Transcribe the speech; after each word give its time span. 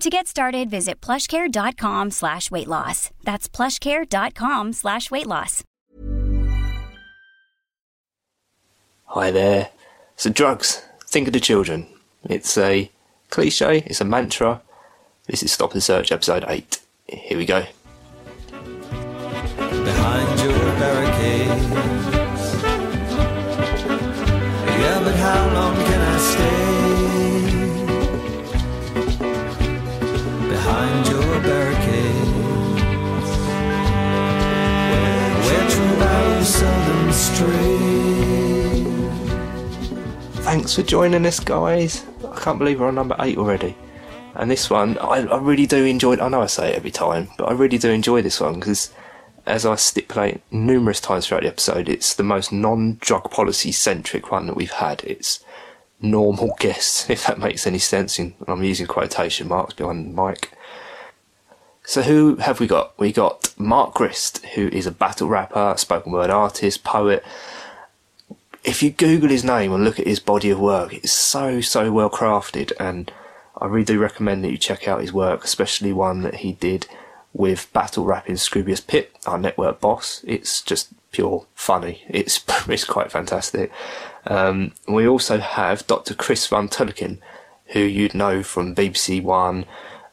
To 0.00 0.10
get 0.10 0.26
started, 0.26 0.68
visit 0.68 1.00
plushcare.com 1.00 2.10
slash 2.10 2.50
weight 2.50 2.68
loss. 2.68 3.10
That's 3.24 3.48
plushcare.com 3.48 4.74
slash 4.74 5.10
weight 5.10 5.26
loss. 5.26 5.64
Hi 9.06 9.30
there. 9.30 9.70
So 10.16 10.30
drugs, 10.30 10.82
think 11.06 11.28
of 11.28 11.32
the 11.32 11.40
children. 11.40 11.86
It's 12.24 12.58
a 12.58 12.90
cliche, 13.30 13.84
it's 13.86 14.00
a 14.00 14.04
mantra. 14.04 14.60
This 15.26 15.42
is 15.42 15.52
Stop 15.52 15.72
and 15.72 15.82
Search 15.82 16.12
episode 16.12 16.44
8. 16.46 16.80
Here 17.08 17.38
we 17.38 17.46
go. 17.46 17.64
behind 19.86 20.35
Thanks 40.42 40.74
for 40.74 40.82
joining 40.82 41.26
us, 41.26 41.38
guys. 41.38 42.04
I 42.28 42.38
can't 42.38 42.58
believe 42.58 42.80
we're 42.80 42.88
on 42.88 42.94
number 42.94 43.16
8 43.18 43.36
already. 43.38 43.76
And 44.34 44.50
this 44.50 44.70
one, 44.70 44.98
I, 44.98 45.26
I 45.26 45.38
really 45.38 45.66
do 45.66 45.84
enjoy 45.84 46.16
I 46.16 46.28
know 46.28 46.42
I 46.42 46.46
say 46.46 46.70
it 46.70 46.76
every 46.76 46.90
time, 46.90 47.28
but 47.38 47.44
I 47.44 47.52
really 47.52 47.78
do 47.78 47.90
enjoy 47.90 48.22
this 48.22 48.40
one 48.40 48.54
because, 48.54 48.92
as 49.46 49.64
I 49.64 49.76
stipulate 49.76 50.40
numerous 50.50 51.00
times 51.00 51.26
throughout 51.26 51.42
the 51.42 51.48
episode, 51.48 51.88
it's 51.88 52.14
the 52.14 52.22
most 52.22 52.52
non 52.52 52.98
drug 53.00 53.30
policy 53.30 53.72
centric 53.72 54.30
one 54.30 54.46
that 54.46 54.56
we've 54.56 54.70
had. 54.70 55.04
It's 55.04 55.44
normal 56.00 56.54
guests, 56.58 57.08
if 57.10 57.26
that 57.26 57.38
makes 57.38 57.66
any 57.66 57.78
sense. 57.78 58.18
And 58.18 58.34
I'm 58.46 58.62
using 58.62 58.86
quotation 58.86 59.48
marks 59.48 59.74
behind 59.74 60.14
mic. 60.14 60.55
So 61.86 62.02
who 62.02 62.34
have 62.36 62.58
we 62.58 62.66
got? 62.66 62.98
We 62.98 63.12
got 63.12 63.54
Mark 63.56 63.94
Grist, 63.94 64.44
who 64.54 64.66
is 64.68 64.86
a 64.86 64.90
battle 64.90 65.28
rapper, 65.28 65.74
spoken 65.78 66.10
word 66.10 66.30
artist, 66.30 66.82
poet. 66.82 67.24
If 68.64 68.82
you 68.82 68.90
Google 68.90 69.28
his 69.28 69.44
name 69.44 69.72
and 69.72 69.84
look 69.84 70.00
at 70.00 70.08
his 70.08 70.18
body 70.18 70.50
of 70.50 70.58
work, 70.58 70.92
it's 70.92 71.12
so 71.12 71.60
so 71.60 71.92
well 71.92 72.10
crafted, 72.10 72.72
and 72.80 73.12
I 73.56 73.66
really 73.66 73.84
do 73.84 74.00
recommend 74.00 74.42
that 74.42 74.50
you 74.50 74.58
check 74.58 74.88
out 74.88 75.00
his 75.00 75.12
work, 75.12 75.44
especially 75.44 75.92
one 75.92 76.22
that 76.22 76.36
he 76.36 76.54
did 76.54 76.88
with 77.32 77.72
battle 77.72 78.04
rapping 78.04 78.34
Scroobius 78.34 78.84
Pip, 78.84 79.16
our 79.24 79.38
network 79.38 79.80
boss. 79.80 80.24
It's 80.26 80.62
just 80.62 80.88
pure 81.12 81.46
funny. 81.54 82.02
It's 82.08 82.44
it's 82.68 82.84
quite 82.84 83.12
fantastic. 83.12 83.70
Um, 84.26 84.72
we 84.88 85.06
also 85.06 85.38
have 85.38 85.86
Dr. 85.86 86.14
Chris 86.14 86.48
Van 86.48 86.68
Tulleken, 86.68 87.18
who 87.66 87.78
you'd 87.78 88.12
know 88.12 88.42
from 88.42 88.74
BBC 88.74 89.22
One. 89.22 89.66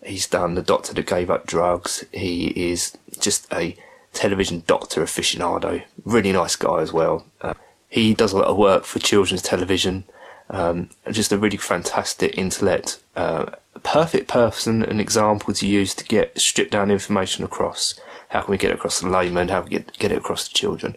He's 0.06 0.28
done 0.28 0.56
The 0.56 0.62
Doctor 0.62 0.94
That 0.94 1.08
Gave 1.08 1.30
Up 1.30 1.46
Drugs. 1.46 2.04
He 2.12 2.48
is 2.72 2.98
just 3.20 3.52
a 3.54 3.76
television 4.14 4.64
doctor 4.68 5.02
aficionado. 5.02 5.84
Really 6.06 6.32
nice 6.32 6.56
guy 6.56 6.82
as 6.82 6.94
well. 6.94 7.26
Uh, 7.42 7.54
he 7.90 8.14
does 8.14 8.34
a 8.34 8.38
lot 8.38 8.48
of 8.48 8.58
work 8.58 8.86
for 8.86 9.00
children's 9.00 9.42
television. 9.42 10.04
Um, 10.50 10.90
just 11.12 11.32
a 11.32 11.38
really 11.38 11.58
fantastic 11.58 12.38
intellect. 12.38 13.00
Uh, 13.16 13.52
perfect 13.84 14.28
person, 14.28 14.84
an 14.84 15.00
example 15.00 15.54
to 15.54 15.68
use 15.68 15.94
to 15.96 16.06
get 16.06 16.40
stripped 16.40 16.72
down 16.72 16.92
information 16.92 17.44
across. 17.44 18.00
How 18.30 18.42
can 18.42 18.52
we 18.52 18.58
get 18.58 18.72
it 18.72 18.76
across 18.76 19.00
the 19.00 19.10
layman? 19.10 19.50
How 19.50 19.62
can 19.62 19.70
we 19.70 19.78
get, 19.78 19.98
get 20.00 20.12
it 20.12 20.18
across 20.18 20.48
to 20.48 20.54
children? 20.54 20.96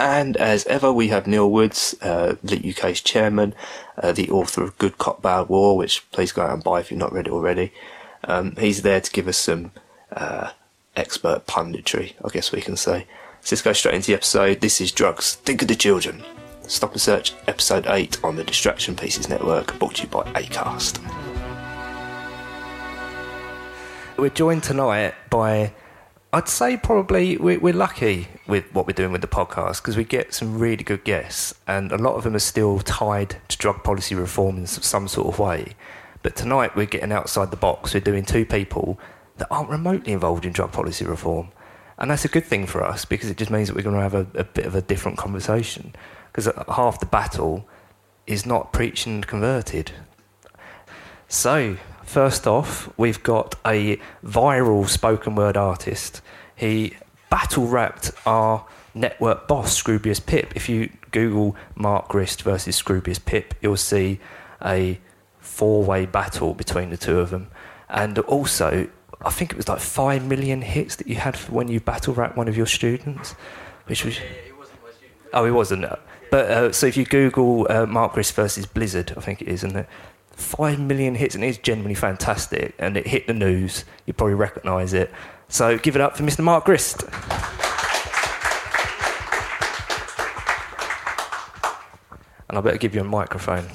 And 0.00 0.38
as 0.38 0.64
ever, 0.64 0.90
we 0.90 1.08
have 1.08 1.26
Neil 1.26 1.50
Woods, 1.50 1.94
uh, 2.00 2.36
LEAP 2.42 2.78
UK's 2.78 3.02
chairman, 3.02 3.54
uh, 3.98 4.12
the 4.12 4.30
author 4.30 4.64
of 4.64 4.78
Good 4.78 4.96
Cop 4.96 5.20
Bad 5.20 5.50
War, 5.50 5.76
which 5.76 6.10
please 6.10 6.32
go 6.32 6.40
out 6.40 6.54
and 6.54 6.64
buy 6.64 6.80
if 6.80 6.90
you've 6.90 6.98
not 6.98 7.12
read 7.12 7.26
it 7.26 7.32
already. 7.34 7.70
Um, 8.24 8.56
he's 8.56 8.80
there 8.80 9.02
to 9.02 9.10
give 9.10 9.28
us 9.28 9.36
some 9.36 9.72
uh, 10.10 10.52
expert 10.96 11.46
punditry, 11.46 12.14
I 12.24 12.30
guess 12.30 12.50
we 12.50 12.62
can 12.62 12.78
say. 12.78 13.06
So 13.42 13.54
let's 13.54 13.60
go 13.60 13.74
straight 13.74 13.94
into 13.94 14.06
the 14.06 14.14
episode. 14.14 14.62
This 14.62 14.80
is 14.80 14.90
Drugs. 14.90 15.34
Think 15.34 15.60
of 15.60 15.68
the 15.68 15.74
children. 15.74 16.24
Stop 16.62 16.92
and 16.92 17.00
Search, 17.00 17.34
episode 17.46 17.86
8 17.86 18.24
on 18.24 18.36
the 18.36 18.44
Distraction 18.44 18.96
Pieces 18.96 19.28
Network, 19.28 19.78
brought 19.78 19.96
to 19.96 20.04
you 20.04 20.08
by 20.08 20.22
ACAST. 20.32 20.98
We're 24.16 24.30
joined 24.30 24.62
tonight 24.62 25.12
by, 25.28 25.74
I'd 26.32 26.48
say 26.48 26.76
probably 26.76 27.36
we're, 27.38 27.58
we're 27.58 27.74
lucky 27.74 28.28
with 28.46 28.72
what 28.72 28.86
we're 28.86 28.92
doing 28.92 29.10
with 29.10 29.20
the 29.20 29.26
podcast 29.26 29.82
because 29.82 29.96
we 29.96 30.04
get 30.04 30.32
some 30.32 30.60
really 30.60 30.84
good 30.84 31.02
guests, 31.02 31.54
and 31.66 31.90
a 31.90 31.98
lot 31.98 32.14
of 32.14 32.22
them 32.22 32.36
are 32.36 32.40
still 32.40 32.78
tied 32.78 33.36
to 33.48 33.58
drug 33.58 33.82
policy 33.82 34.14
reform 34.14 34.58
in 34.58 34.66
some 34.66 35.08
sort 35.08 35.26
of 35.26 35.40
way. 35.40 35.74
But 36.22 36.36
tonight 36.36 36.76
we're 36.76 36.86
getting 36.86 37.10
outside 37.10 37.50
the 37.50 37.56
box. 37.56 37.94
We're 37.94 38.00
doing 38.00 38.24
two 38.24 38.46
people 38.46 39.00
that 39.38 39.48
aren't 39.50 39.70
remotely 39.70 40.12
involved 40.12 40.44
in 40.44 40.52
drug 40.52 40.70
policy 40.70 41.04
reform. 41.04 41.48
And 41.98 42.10
that's 42.10 42.24
a 42.24 42.28
good 42.28 42.44
thing 42.44 42.66
for 42.66 42.84
us 42.84 43.04
because 43.04 43.28
it 43.28 43.36
just 43.36 43.50
means 43.50 43.68
that 43.68 43.74
we're 43.74 43.82
going 43.82 43.96
to 43.96 44.02
have 44.02 44.14
a, 44.14 44.26
a 44.34 44.44
bit 44.44 44.66
of 44.66 44.76
a 44.76 44.82
different 44.82 45.18
conversation. 45.18 45.94
Because 46.30 46.46
uh, 46.46 46.64
half 46.68 47.00
the 47.00 47.06
battle 47.06 47.66
is 48.26 48.46
not 48.46 48.72
preached 48.72 49.06
and 49.06 49.26
converted. 49.26 49.90
So, 51.26 51.76
first 52.10 52.46
off, 52.46 52.92
we've 52.98 53.22
got 53.22 53.54
a 53.64 53.98
viral 54.24 54.88
spoken 54.88 55.36
word 55.36 55.56
artist. 55.56 56.20
He 56.56 56.96
battle 57.30 57.68
rapped 57.68 58.10
our 58.26 58.66
network 58.94 59.46
boss, 59.46 59.80
Scroobius 59.80 60.24
Pip. 60.24 60.52
If 60.56 60.68
you 60.68 60.90
Google 61.12 61.54
Mark 61.76 62.08
Grist 62.08 62.42
versus 62.42 62.80
Scroobius 62.82 63.24
Pip, 63.24 63.54
you'll 63.62 63.76
see 63.76 64.18
a 64.60 64.98
four 65.38 65.84
way 65.84 66.04
battle 66.04 66.52
between 66.52 66.90
the 66.90 66.96
two 66.96 67.20
of 67.20 67.30
them. 67.30 67.48
And 67.88 68.18
also, 68.18 68.88
I 69.22 69.30
think 69.30 69.52
it 69.52 69.56
was 69.56 69.68
like 69.68 69.80
5 69.80 70.26
million 70.26 70.62
hits 70.62 70.96
that 70.96 71.06
you 71.06 71.14
had 71.16 71.36
for 71.36 71.52
when 71.52 71.68
you 71.68 71.78
battle 71.78 72.14
rap 72.14 72.36
one 72.36 72.48
of 72.48 72.56
your 72.56 72.66
students, 72.66 73.36
which 73.86 74.04
was. 74.04 74.18
Oh, 75.32 75.44
he 75.44 75.52
wasn't. 75.52 75.84
But 76.30 76.50
uh, 76.50 76.72
so 76.72 76.86
if 76.86 76.96
you 76.96 77.04
Google 77.04 77.66
uh, 77.70 77.86
Mark 77.86 78.14
Grist 78.14 78.34
versus 78.34 78.66
Blizzard, 78.66 79.14
I 79.16 79.20
think 79.20 79.42
it 79.42 79.48
is, 79.48 79.62
isn't 79.64 79.76
it? 79.76 79.88
Five 80.40 80.80
million 80.80 81.16
hits, 81.16 81.34
and 81.34 81.44
it 81.44 81.48
is 81.48 81.58
genuinely 81.58 81.94
fantastic. 81.94 82.74
And 82.78 82.96
it 82.96 83.06
hit 83.06 83.26
the 83.26 83.34
news. 83.34 83.84
You 84.06 84.14
probably 84.14 84.34
recognise 84.34 84.94
it. 84.94 85.12
So 85.48 85.76
give 85.76 85.94
it 85.96 86.00
up 86.00 86.16
for 86.16 86.22
Mr. 86.22 86.42
Mark 86.42 86.64
Grist. 86.64 87.02
And 92.48 92.58
I 92.58 92.60
better 92.62 92.78
give 92.78 92.94
you 92.94 93.02
a 93.02 93.04
microphone. 93.04 93.66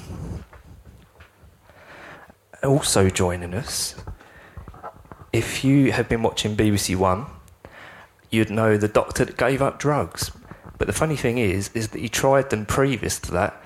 Also 2.64 3.08
joining 3.08 3.54
us, 3.54 3.94
if 5.32 5.64
you 5.64 5.92
have 5.92 6.08
been 6.08 6.22
watching 6.22 6.56
BBC 6.56 6.96
One, 6.96 7.26
you'd 8.28 8.50
know 8.50 8.76
the 8.76 8.88
doctor 8.88 9.24
that 9.24 9.36
gave 9.36 9.62
up 9.62 9.78
drugs. 9.78 10.32
But 10.78 10.88
the 10.88 10.92
funny 10.92 11.16
thing 11.16 11.38
is, 11.38 11.70
is 11.74 11.88
that 11.90 12.00
he 12.00 12.08
tried 12.08 12.50
them 12.50 12.66
previous 12.66 13.20
to 13.20 13.32
that 13.32 13.62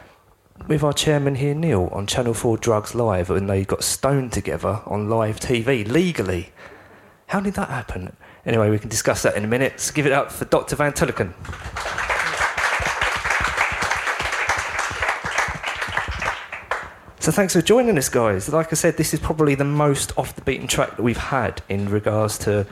with 0.66 0.82
our 0.82 0.92
chairman 0.92 1.34
here, 1.34 1.54
Neil, 1.54 1.88
on 1.92 2.06
Channel 2.06 2.34
4 2.34 2.58
Drugs 2.58 2.94
Live, 2.94 3.30
and 3.30 3.48
they 3.48 3.64
got 3.64 3.82
stoned 3.82 4.32
together 4.32 4.80
on 4.86 5.08
live 5.08 5.40
TV 5.40 5.86
legally. 5.86 6.52
How 7.26 7.40
did 7.40 7.54
that 7.54 7.68
happen? 7.68 8.16
Anyway, 8.46 8.70
we 8.70 8.78
can 8.78 8.88
discuss 8.88 9.22
that 9.22 9.36
in 9.36 9.44
a 9.44 9.48
minute. 9.48 9.80
So 9.80 9.92
give 9.92 10.06
it 10.06 10.12
up 10.12 10.32
for 10.32 10.44
Dr. 10.44 10.76
Van 10.76 10.92
Tulleken. 10.92 11.34
So 17.20 17.30
thanks 17.30 17.52
for 17.52 17.60
joining 17.60 17.98
us, 17.98 18.08
guys. 18.08 18.48
Like 18.48 18.72
I 18.72 18.76
said, 18.76 18.96
this 18.96 19.12
is 19.12 19.20
probably 19.20 19.54
the 19.54 19.64
most 19.64 20.16
off 20.16 20.34
the 20.34 20.40
beaten 20.40 20.66
track 20.66 20.96
that 20.96 21.02
we've 21.02 21.18
had 21.18 21.62
in 21.68 21.88
regards 21.90 22.38
to 22.38 22.66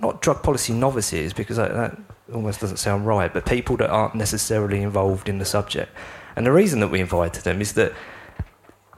not 0.00 0.22
drug 0.22 0.44
policy 0.44 0.72
novices, 0.72 1.32
because 1.32 1.56
that 1.56 1.98
almost 2.32 2.60
doesn't 2.60 2.76
sound 2.76 3.06
right, 3.06 3.32
but 3.32 3.44
people 3.46 3.76
that 3.78 3.90
aren't 3.90 4.14
necessarily 4.14 4.80
involved 4.80 5.28
in 5.28 5.38
the 5.38 5.44
subject. 5.44 5.90
And 6.38 6.46
the 6.46 6.52
reason 6.52 6.78
that 6.78 6.88
we 6.88 7.00
invited 7.00 7.42
them 7.42 7.60
is 7.60 7.72
that 7.72 7.92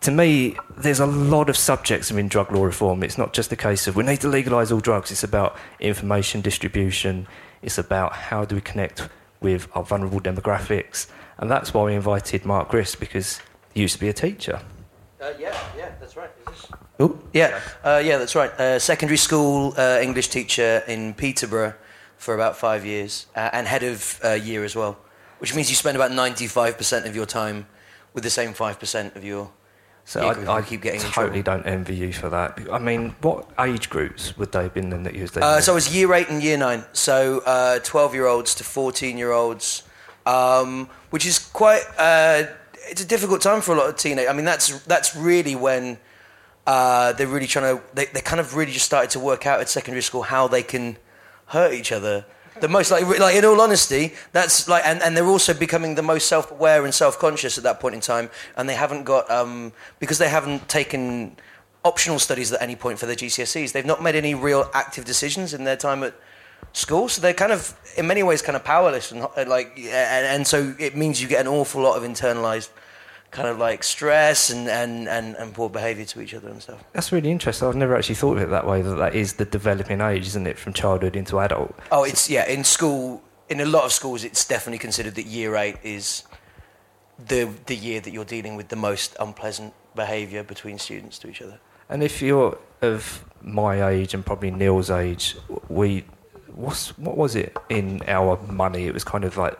to 0.02 0.10
me, 0.10 0.58
there's 0.76 1.00
a 1.00 1.06
lot 1.06 1.48
of 1.48 1.56
subjects 1.56 2.10
within 2.10 2.28
drug 2.28 2.52
law 2.52 2.64
reform. 2.64 3.02
It's 3.02 3.16
not 3.16 3.32
just 3.32 3.50
a 3.50 3.56
case 3.56 3.86
of 3.86 3.96
we 3.96 4.04
need 4.04 4.20
to 4.20 4.28
legalise 4.28 4.70
all 4.70 4.80
drugs. 4.80 5.10
It's 5.10 5.24
about 5.24 5.56
information 5.78 6.42
distribution. 6.42 7.26
It's 7.62 7.78
about 7.78 8.12
how 8.12 8.44
do 8.44 8.56
we 8.56 8.60
connect 8.60 9.08
with 9.40 9.68
our 9.74 9.82
vulnerable 9.82 10.20
demographics. 10.20 11.06
And 11.38 11.50
that's 11.50 11.72
why 11.72 11.84
we 11.84 11.94
invited 11.94 12.44
Mark 12.44 12.68
Grist, 12.68 13.00
because 13.00 13.40
he 13.72 13.80
used 13.80 13.94
to 13.94 14.00
be 14.00 14.10
a 14.10 14.12
teacher. 14.12 14.60
Uh, 15.18 15.32
yeah, 15.38 15.58
yeah, 15.78 15.92
that's 15.98 16.18
right. 16.18 16.30
Oh, 16.98 17.18
yeah, 17.32 17.58
uh, 17.82 18.02
yeah, 18.04 18.18
that's 18.18 18.34
right. 18.34 18.50
Uh, 18.50 18.78
secondary 18.78 19.16
school 19.16 19.72
uh, 19.78 19.98
English 20.02 20.28
teacher 20.28 20.82
in 20.86 21.14
Peterborough 21.14 21.72
for 22.18 22.34
about 22.34 22.58
five 22.58 22.84
years, 22.84 23.28
uh, 23.34 23.48
and 23.54 23.66
head 23.66 23.82
of 23.82 24.20
uh, 24.22 24.32
year 24.32 24.62
as 24.62 24.76
well, 24.76 24.98
which 25.40 25.54
means 25.54 25.68
you 25.68 25.76
spend 25.76 25.96
about 25.96 26.12
ninety-five 26.12 26.78
percent 26.78 27.06
of 27.06 27.16
your 27.16 27.26
time 27.26 27.66
with 28.14 28.24
the 28.24 28.30
same 28.30 28.52
five 28.52 28.78
percent 28.78 29.16
of 29.16 29.24
your 29.24 29.50
so 30.04 30.26
I, 30.26 30.56
I, 30.56 30.62
keep 30.62 30.82
getting 30.82 31.00
totally 31.00 31.42
don't 31.42 31.64
envy 31.66 31.94
you 31.94 32.12
for 32.12 32.28
that. 32.30 32.58
I 32.72 32.80
mean, 32.80 33.14
what 33.20 33.48
age 33.60 33.90
groups 33.90 34.36
would 34.36 34.50
they 34.50 34.64
have 34.64 34.74
been 34.74 34.92
in 34.92 35.04
that 35.04 35.14
you 35.14 35.22
was 35.22 35.36
uh, 35.36 35.60
so 35.60 35.72
it 35.72 35.74
was 35.76 35.94
year 35.94 36.12
eight 36.14 36.28
and 36.28 36.42
year 36.42 36.56
nine. 36.56 36.84
So 36.92 37.42
uh, 37.46 37.78
twelve-year-olds 37.80 38.56
to 38.56 38.64
fourteen-year-olds, 38.64 39.84
um, 40.26 40.88
which 41.10 41.26
is 41.26 41.38
quite. 41.38 41.82
Uh, 41.96 42.44
it's 42.88 43.02
a 43.02 43.06
difficult 43.06 43.40
time 43.40 43.60
for 43.60 43.72
a 43.72 43.78
lot 43.78 43.88
of 43.88 43.96
teenage. 43.96 44.26
I 44.28 44.32
mean, 44.32 44.44
that's 44.44 44.80
that's 44.84 45.14
really 45.14 45.54
when 45.54 45.98
uh, 46.66 47.12
they're 47.12 47.28
really 47.28 47.46
trying 47.46 47.76
to. 47.76 47.82
They, 47.94 48.06
they 48.06 48.20
kind 48.20 48.40
of 48.40 48.56
really 48.56 48.72
just 48.72 48.86
started 48.86 49.10
to 49.10 49.20
work 49.20 49.46
out 49.46 49.60
at 49.60 49.68
secondary 49.68 50.02
school 50.02 50.22
how 50.22 50.48
they 50.48 50.64
can 50.64 50.96
hurt 51.46 51.72
each 51.72 51.92
other 51.92 52.24
the 52.60 52.68
most 52.68 52.90
like 52.90 53.06
like 53.18 53.34
in 53.34 53.44
all 53.44 53.60
honesty 53.60 54.12
that's 54.32 54.68
like 54.68 54.84
and, 54.84 55.02
and 55.02 55.16
they're 55.16 55.26
also 55.26 55.54
becoming 55.54 55.94
the 55.94 56.02
most 56.02 56.28
self-aware 56.28 56.84
and 56.84 56.94
self-conscious 56.94 57.58
at 57.58 57.64
that 57.64 57.80
point 57.80 57.94
in 57.94 58.00
time 58.00 58.30
and 58.56 58.68
they 58.68 58.74
haven't 58.74 59.04
got 59.04 59.30
um, 59.30 59.72
because 59.98 60.18
they 60.18 60.28
haven't 60.28 60.68
taken 60.68 61.36
optional 61.84 62.18
studies 62.18 62.52
at 62.52 62.60
any 62.60 62.76
point 62.76 62.98
for 62.98 63.06
their 63.06 63.16
GCSEs 63.16 63.72
they've 63.72 63.86
not 63.86 64.02
made 64.02 64.14
any 64.14 64.34
real 64.34 64.70
active 64.74 65.04
decisions 65.04 65.54
in 65.54 65.64
their 65.64 65.76
time 65.76 66.02
at 66.02 66.14
school 66.72 67.08
so 67.08 67.20
they're 67.20 67.34
kind 67.34 67.52
of 67.52 67.74
in 67.96 68.06
many 68.06 68.22
ways 68.22 68.42
kind 68.42 68.56
of 68.56 68.64
powerless 68.64 69.12
and 69.12 69.26
like 69.48 69.72
and, 69.76 70.26
and 70.26 70.46
so 70.46 70.74
it 70.78 70.96
means 70.96 71.20
you 71.20 71.28
get 71.28 71.40
an 71.40 71.48
awful 71.48 71.82
lot 71.82 71.96
of 71.96 72.02
internalized 72.02 72.70
kind 73.30 73.48
of 73.48 73.58
like 73.58 73.84
stress 73.84 74.50
and, 74.50 74.68
and, 74.68 75.08
and, 75.08 75.36
and 75.36 75.54
poor 75.54 75.68
behaviour 75.68 76.04
to 76.04 76.20
each 76.20 76.34
other 76.34 76.48
and 76.48 76.60
stuff. 76.60 76.82
That's 76.92 77.12
really 77.12 77.30
interesting. 77.30 77.68
I've 77.68 77.76
never 77.76 77.96
actually 77.96 78.16
thought 78.16 78.36
of 78.36 78.42
it 78.42 78.50
that 78.50 78.66
way. 78.66 78.82
That 78.82 78.96
that 78.96 79.14
is 79.14 79.34
the 79.34 79.44
developing 79.44 80.00
age, 80.00 80.26
isn't 80.28 80.46
it, 80.46 80.58
from 80.58 80.72
childhood 80.72 81.16
into 81.16 81.38
adult? 81.38 81.74
Oh, 81.92 82.04
it's 82.04 82.28
yeah. 82.28 82.48
In 82.48 82.64
school, 82.64 83.22
in 83.48 83.60
a 83.60 83.66
lot 83.66 83.84
of 83.84 83.92
schools, 83.92 84.24
it's 84.24 84.44
definitely 84.44 84.78
considered 84.78 85.14
that 85.14 85.26
year 85.26 85.56
eight 85.56 85.76
is 85.82 86.24
the 87.28 87.48
the 87.66 87.76
year 87.76 88.00
that 88.00 88.12
you're 88.12 88.24
dealing 88.24 88.56
with 88.56 88.68
the 88.68 88.76
most 88.76 89.16
unpleasant 89.20 89.74
behaviour 89.94 90.42
between 90.42 90.78
students 90.78 91.18
to 91.18 91.28
each 91.28 91.42
other. 91.42 91.58
And 91.88 92.02
if 92.02 92.22
you're 92.22 92.56
of 92.82 93.24
my 93.42 93.90
age 93.90 94.14
and 94.14 94.24
probably 94.24 94.50
Neil's 94.50 94.90
age, 94.90 95.36
we 95.68 96.04
what's 96.54 96.96
what 96.98 97.16
was 97.16 97.36
it 97.36 97.56
in 97.68 98.02
our 98.06 98.40
money? 98.48 98.86
It 98.86 98.94
was 98.94 99.04
kind 99.04 99.24
of 99.24 99.36
like 99.36 99.58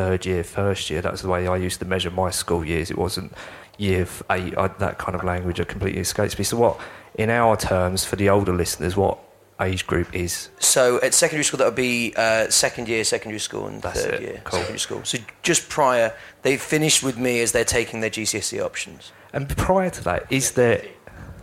third 0.00 0.24
year, 0.24 0.42
first 0.42 0.88
year. 0.88 1.02
That's 1.02 1.20
the 1.20 1.28
way 1.28 1.46
I 1.46 1.56
used 1.56 1.78
to 1.80 1.84
measure 1.84 2.10
my 2.10 2.30
school 2.30 2.64
years. 2.64 2.90
It 2.90 2.96
wasn't 2.96 3.32
year 3.76 4.06
eight. 4.30 4.56
I, 4.56 4.68
that 4.68 4.96
kind 4.98 5.14
of 5.14 5.22
language 5.24 5.64
completely 5.68 6.00
escapes 6.00 6.38
me. 6.38 6.44
So, 6.44 6.56
what, 6.56 6.80
in 7.14 7.28
our 7.28 7.56
terms, 7.56 8.04
for 8.04 8.16
the 8.16 8.30
older 8.30 8.54
listeners, 8.54 8.96
what 8.96 9.18
age 9.60 9.86
group 9.86 10.14
is? 10.14 10.48
So, 10.58 10.98
at 11.02 11.12
secondary 11.12 11.44
school, 11.44 11.58
that 11.58 11.66
would 11.66 11.74
be 11.74 12.14
uh, 12.16 12.48
second 12.48 12.88
year 12.88 13.04
secondary 13.04 13.40
school 13.40 13.66
and 13.66 13.82
That's 13.82 14.02
third 14.02 14.14
it. 14.14 14.22
year 14.22 14.40
cool. 14.44 14.58
secondary 14.60 14.78
school. 14.78 15.04
So, 15.04 15.18
just 15.42 15.68
prior, 15.68 16.14
they 16.42 16.56
finished 16.56 17.02
with 17.02 17.18
me 17.18 17.42
as 17.42 17.52
they're 17.52 17.64
taking 17.64 18.00
their 18.00 18.10
GCSE 18.10 18.64
options. 18.64 19.12
And 19.34 19.48
prior 19.56 19.90
to 19.90 20.04
that, 20.04 20.32
is 20.32 20.52
there. 20.52 20.82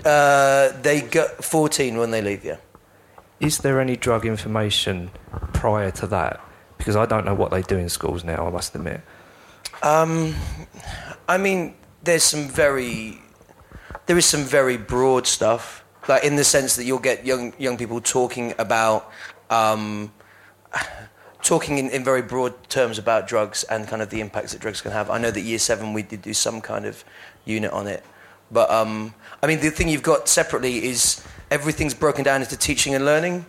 Uh, 0.04 0.72
they 0.82 1.02
got 1.02 1.44
14 1.44 1.98
when 1.98 2.12
they 2.12 2.22
leave, 2.22 2.44
yeah. 2.44 2.58
Is 3.40 3.60
there 3.60 3.80
any 3.80 3.96
drug 3.96 4.26
information 4.26 5.12
prior 5.54 5.92
to 5.92 6.08
that? 6.08 6.42
Because 6.78 6.96
I 6.96 7.06
don't 7.06 7.26
know 7.26 7.34
what 7.34 7.52
they 7.52 7.62
do 7.62 7.78
in 7.78 7.90
schools 7.90 8.24
now, 8.24 8.46
I 8.48 8.50
must 8.50 8.76
admit. 8.76 9.02
Um, 9.82 10.36
I 11.28 11.38
mean, 11.38 11.76
there's 12.04 12.24
some 12.24 12.48
very, 12.48 13.20
there 14.06 14.18
is 14.18 14.26
some 14.26 14.44
very 14.44 14.78
broad 14.78 15.28
stuff, 15.28 15.84
like 16.08 16.24
in 16.24 16.36
the 16.36 16.44
sense 16.44 16.76
that 16.78 16.86
you'll 16.86 17.00
get 17.00 17.26
young 17.26 17.54
young 17.60 17.78
people 17.78 18.02
talking 18.02 18.54
about, 18.58 19.12
um, 19.50 20.12
talking 21.42 21.78
in, 21.78 21.90
in 21.90 22.04
very 22.04 22.22
broad 22.22 22.70
terms 22.70 22.98
about 22.98 23.28
drugs 23.28 23.64
and 23.66 23.88
kind 23.88 24.02
of 24.02 24.10
the 24.10 24.22
impacts 24.22 24.54
that 24.54 24.62
drugs 24.62 24.82
can 24.82 24.92
have. 24.92 25.10
I 25.10 25.18
know 25.18 25.32
that 25.32 25.42
year 25.42 25.60
seven 25.60 25.94
we 25.94 26.02
did 26.02 26.22
do 26.22 26.34
some 26.34 26.62
kind 26.62 26.86
of 26.86 27.04
unit 27.46 27.72
on 27.72 27.88
it, 27.88 28.04
but 28.52 28.70
um, 28.72 29.14
I 29.44 29.48
mean 29.48 29.60
the 29.60 29.70
thing 29.70 29.90
you've 29.90 30.04
got 30.04 30.28
separately 30.28 30.86
is 30.86 31.24
everything's 31.52 31.94
broken 31.94 32.24
down 32.24 32.42
into 32.42 32.58
teaching 32.58 32.96
and 32.96 33.06
learning 33.06 33.46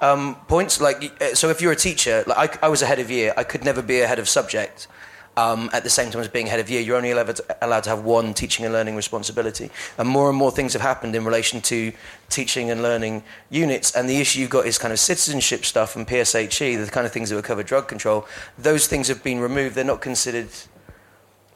um, 0.00 0.36
points. 0.46 0.80
Like, 0.80 1.20
uh, 1.20 1.34
so 1.34 1.48
if 1.50 1.60
you're 1.60 1.72
a 1.72 1.76
teacher, 1.76 2.24
like 2.26 2.62
I, 2.62 2.66
I, 2.66 2.68
was 2.68 2.82
ahead 2.82 2.98
of 2.98 3.10
year, 3.10 3.34
I 3.36 3.44
could 3.44 3.64
never 3.64 3.82
be 3.82 4.00
ahead 4.00 4.18
of 4.18 4.28
subject. 4.28 4.88
Um, 5.36 5.70
at 5.72 5.84
the 5.84 5.90
same 5.90 6.10
time 6.10 6.20
as 6.20 6.26
being 6.26 6.48
head 6.48 6.58
of 6.58 6.68
year, 6.68 6.80
you're 6.80 6.96
only 6.96 7.12
allowed 7.12 7.36
to, 7.36 7.56
allowed 7.62 7.84
to 7.84 7.90
have 7.90 8.02
one 8.02 8.34
teaching 8.34 8.64
and 8.64 8.74
learning 8.74 8.96
responsibility. 8.96 9.70
And 9.96 10.08
more 10.08 10.28
and 10.28 10.36
more 10.36 10.50
things 10.50 10.72
have 10.72 10.82
happened 10.82 11.14
in 11.14 11.24
relation 11.24 11.60
to 11.60 11.92
teaching 12.28 12.72
and 12.72 12.82
learning 12.82 13.22
units. 13.48 13.94
And 13.94 14.08
the 14.08 14.20
issue 14.20 14.40
you've 14.40 14.50
got 14.50 14.66
is 14.66 14.78
kind 14.78 14.92
of 14.92 14.98
citizenship 14.98 15.64
stuff 15.64 15.94
and 15.94 16.08
PSHE, 16.08 16.84
the 16.84 16.90
kind 16.90 17.06
of 17.06 17.12
things 17.12 17.30
that 17.30 17.36
would 17.36 17.44
cover 17.44 17.62
drug 17.62 17.86
control. 17.86 18.26
Those 18.58 18.88
things 18.88 19.06
have 19.06 19.22
been 19.22 19.38
removed. 19.38 19.76
They're 19.76 19.84
not 19.84 20.00
considered 20.00 20.48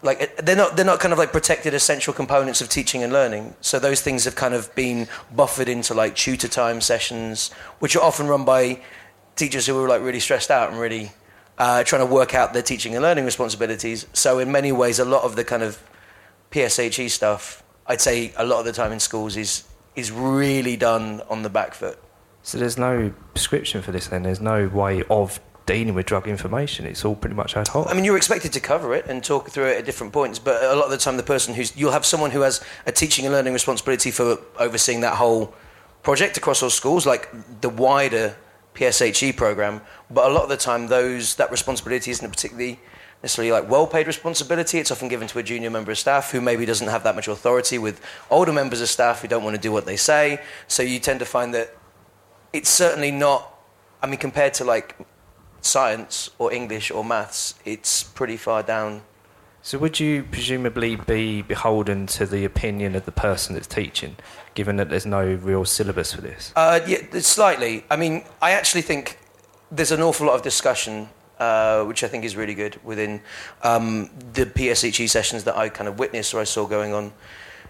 like 0.02 0.36
they're 0.36 0.56
not 0.56 0.76
they're 0.76 0.84
not 0.84 1.00
kind 1.00 1.12
of 1.12 1.18
like 1.18 1.32
protected 1.32 1.74
essential 1.74 2.12
components 2.12 2.60
of 2.60 2.68
teaching 2.68 3.02
and 3.02 3.12
learning. 3.12 3.54
So 3.60 3.78
those 3.78 4.00
things 4.00 4.24
have 4.24 4.34
kind 4.34 4.54
of 4.54 4.74
been 4.74 5.08
buffered 5.34 5.68
into 5.68 5.94
like 5.94 6.16
tutor 6.16 6.48
time 6.48 6.80
sessions, 6.80 7.52
which 7.78 7.94
are 7.96 8.02
often 8.02 8.26
run 8.26 8.44
by 8.44 8.80
teachers 9.36 9.66
who 9.66 9.82
are 9.82 9.88
like 9.88 10.02
really 10.02 10.20
stressed 10.20 10.50
out 10.50 10.70
and 10.70 10.80
really 10.80 11.12
uh, 11.58 11.84
trying 11.84 12.06
to 12.06 12.12
work 12.12 12.34
out 12.34 12.52
their 12.52 12.62
teaching 12.62 12.94
and 12.94 13.02
learning 13.02 13.24
responsibilities. 13.24 14.06
So 14.12 14.40
in 14.40 14.50
many 14.50 14.72
ways, 14.72 14.98
a 14.98 15.04
lot 15.04 15.22
of 15.22 15.36
the 15.36 15.44
kind 15.44 15.62
of 15.62 15.82
PSHE 16.50 17.10
stuff, 17.10 17.62
I'd 17.86 18.00
say 18.00 18.32
a 18.36 18.44
lot 18.44 18.58
of 18.58 18.64
the 18.64 18.72
time 18.72 18.92
in 18.92 19.00
schools 19.00 19.36
is 19.36 19.64
is 19.94 20.10
really 20.10 20.76
done 20.76 21.20
on 21.28 21.42
the 21.42 21.50
back 21.50 21.74
foot. 21.74 21.98
So 22.42 22.58
there's 22.58 22.78
no 22.78 23.12
prescription 23.34 23.82
for 23.82 23.92
this 23.92 24.08
then. 24.08 24.24
There's 24.24 24.40
no 24.40 24.66
way 24.68 25.04
of 25.10 25.38
dealing 25.66 25.94
with 25.94 26.06
drug 26.06 26.26
information. 26.26 26.86
It's 26.86 27.04
all 27.04 27.14
pretty 27.14 27.36
much 27.36 27.56
ad 27.56 27.68
hoc. 27.68 27.86
I 27.88 27.94
mean, 27.94 28.04
you're 28.04 28.16
expected 28.16 28.52
to 28.54 28.60
cover 28.60 28.94
it 28.94 29.06
and 29.06 29.22
talk 29.22 29.48
through 29.50 29.66
it 29.66 29.78
at 29.78 29.84
different 29.84 30.12
points, 30.12 30.38
but 30.38 30.62
a 30.62 30.74
lot 30.74 30.86
of 30.86 30.90
the 30.90 30.96
time, 30.96 31.16
the 31.16 31.22
person 31.22 31.54
who's 31.54 31.76
you'll 31.76 31.92
have 31.92 32.04
someone 32.04 32.30
who 32.30 32.40
has 32.40 32.64
a 32.86 32.92
teaching 32.92 33.24
and 33.24 33.34
learning 33.34 33.52
responsibility 33.52 34.10
for 34.10 34.38
overseeing 34.58 35.00
that 35.00 35.14
whole 35.14 35.54
project 36.02 36.36
across 36.36 36.62
all 36.62 36.70
schools, 36.70 37.06
like 37.06 37.28
the 37.60 37.68
wider 37.68 38.36
PSHE 38.74 39.36
program. 39.36 39.80
But 40.10 40.30
a 40.30 40.34
lot 40.34 40.42
of 40.42 40.48
the 40.48 40.56
time, 40.56 40.88
those 40.88 41.36
that 41.36 41.50
responsibility 41.50 42.10
isn't 42.10 42.28
particularly 42.28 42.80
necessarily 43.22 43.52
like 43.52 43.70
well-paid 43.70 44.08
responsibility. 44.08 44.78
It's 44.78 44.90
often 44.90 45.06
given 45.06 45.28
to 45.28 45.38
a 45.38 45.42
junior 45.44 45.70
member 45.70 45.92
of 45.92 45.98
staff 45.98 46.32
who 46.32 46.40
maybe 46.40 46.66
doesn't 46.66 46.88
have 46.88 47.04
that 47.04 47.14
much 47.14 47.28
authority 47.28 47.78
with 47.78 48.00
older 48.30 48.52
members 48.52 48.80
of 48.80 48.88
staff 48.88 49.22
who 49.22 49.28
don't 49.28 49.44
want 49.44 49.54
to 49.54 49.62
do 49.62 49.70
what 49.70 49.86
they 49.86 49.96
say. 49.96 50.40
So 50.66 50.82
you 50.82 50.98
tend 50.98 51.20
to 51.20 51.24
find 51.24 51.54
that 51.54 51.76
it's 52.52 52.68
certainly 52.68 53.12
not. 53.12 53.48
I 54.02 54.08
mean, 54.08 54.18
compared 54.18 54.54
to 54.54 54.64
like 54.64 54.96
science 55.62 56.30
or 56.38 56.52
English 56.52 56.90
or 56.90 57.04
maths, 57.04 57.54
it's 57.64 58.02
pretty 58.02 58.36
far 58.36 58.62
down. 58.62 59.02
So, 59.64 59.78
would 59.78 60.00
you 60.00 60.24
presumably 60.24 60.96
be 60.96 61.40
beholden 61.40 62.06
to 62.08 62.26
the 62.26 62.44
opinion 62.44 62.96
of 62.96 63.04
the 63.04 63.12
person 63.12 63.54
that's 63.54 63.68
teaching, 63.68 64.16
given 64.54 64.74
that 64.76 64.90
there's 64.90 65.06
no 65.06 65.24
real 65.24 65.64
syllabus 65.64 66.12
for 66.12 66.20
this? 66.20 66.52
Uh, 66.56 66.80
yeah, 66.84 66.98
slightly. 67.20 67.84
I 67.88 67.94
mean, 67.94 68.24
I 68.42 68.50
actually 68.50 68.82
think 68.82 69.18
there's 69.70 69.92
an 69.92 70.02
awful 70.02 70.26
lot 70.26 70.34
of 70.34 70.42
discussion, 70.42 71.08
uh, 71.38 71.84
which 71.84 72.02
I 72.02 72.08
think 72.08 72.24
is 72.24 72.34
really 72.34 72.54
good 72.54 72.80
within 72.82 73.22
um, 73.62 74.10
the 74.32 74.46
PSHE 74.46 75.08
sessions 75.08 75.44
that 75.44 75.56
I 75.56 75.68
kind 75.68 75.86
of 75.86 75.96
witnessed 75.96 76.34
or 76.34 76.40
I 76.40 76.44
saw 76.44 76.66
going 76.66 76.92
on 76.92 77.12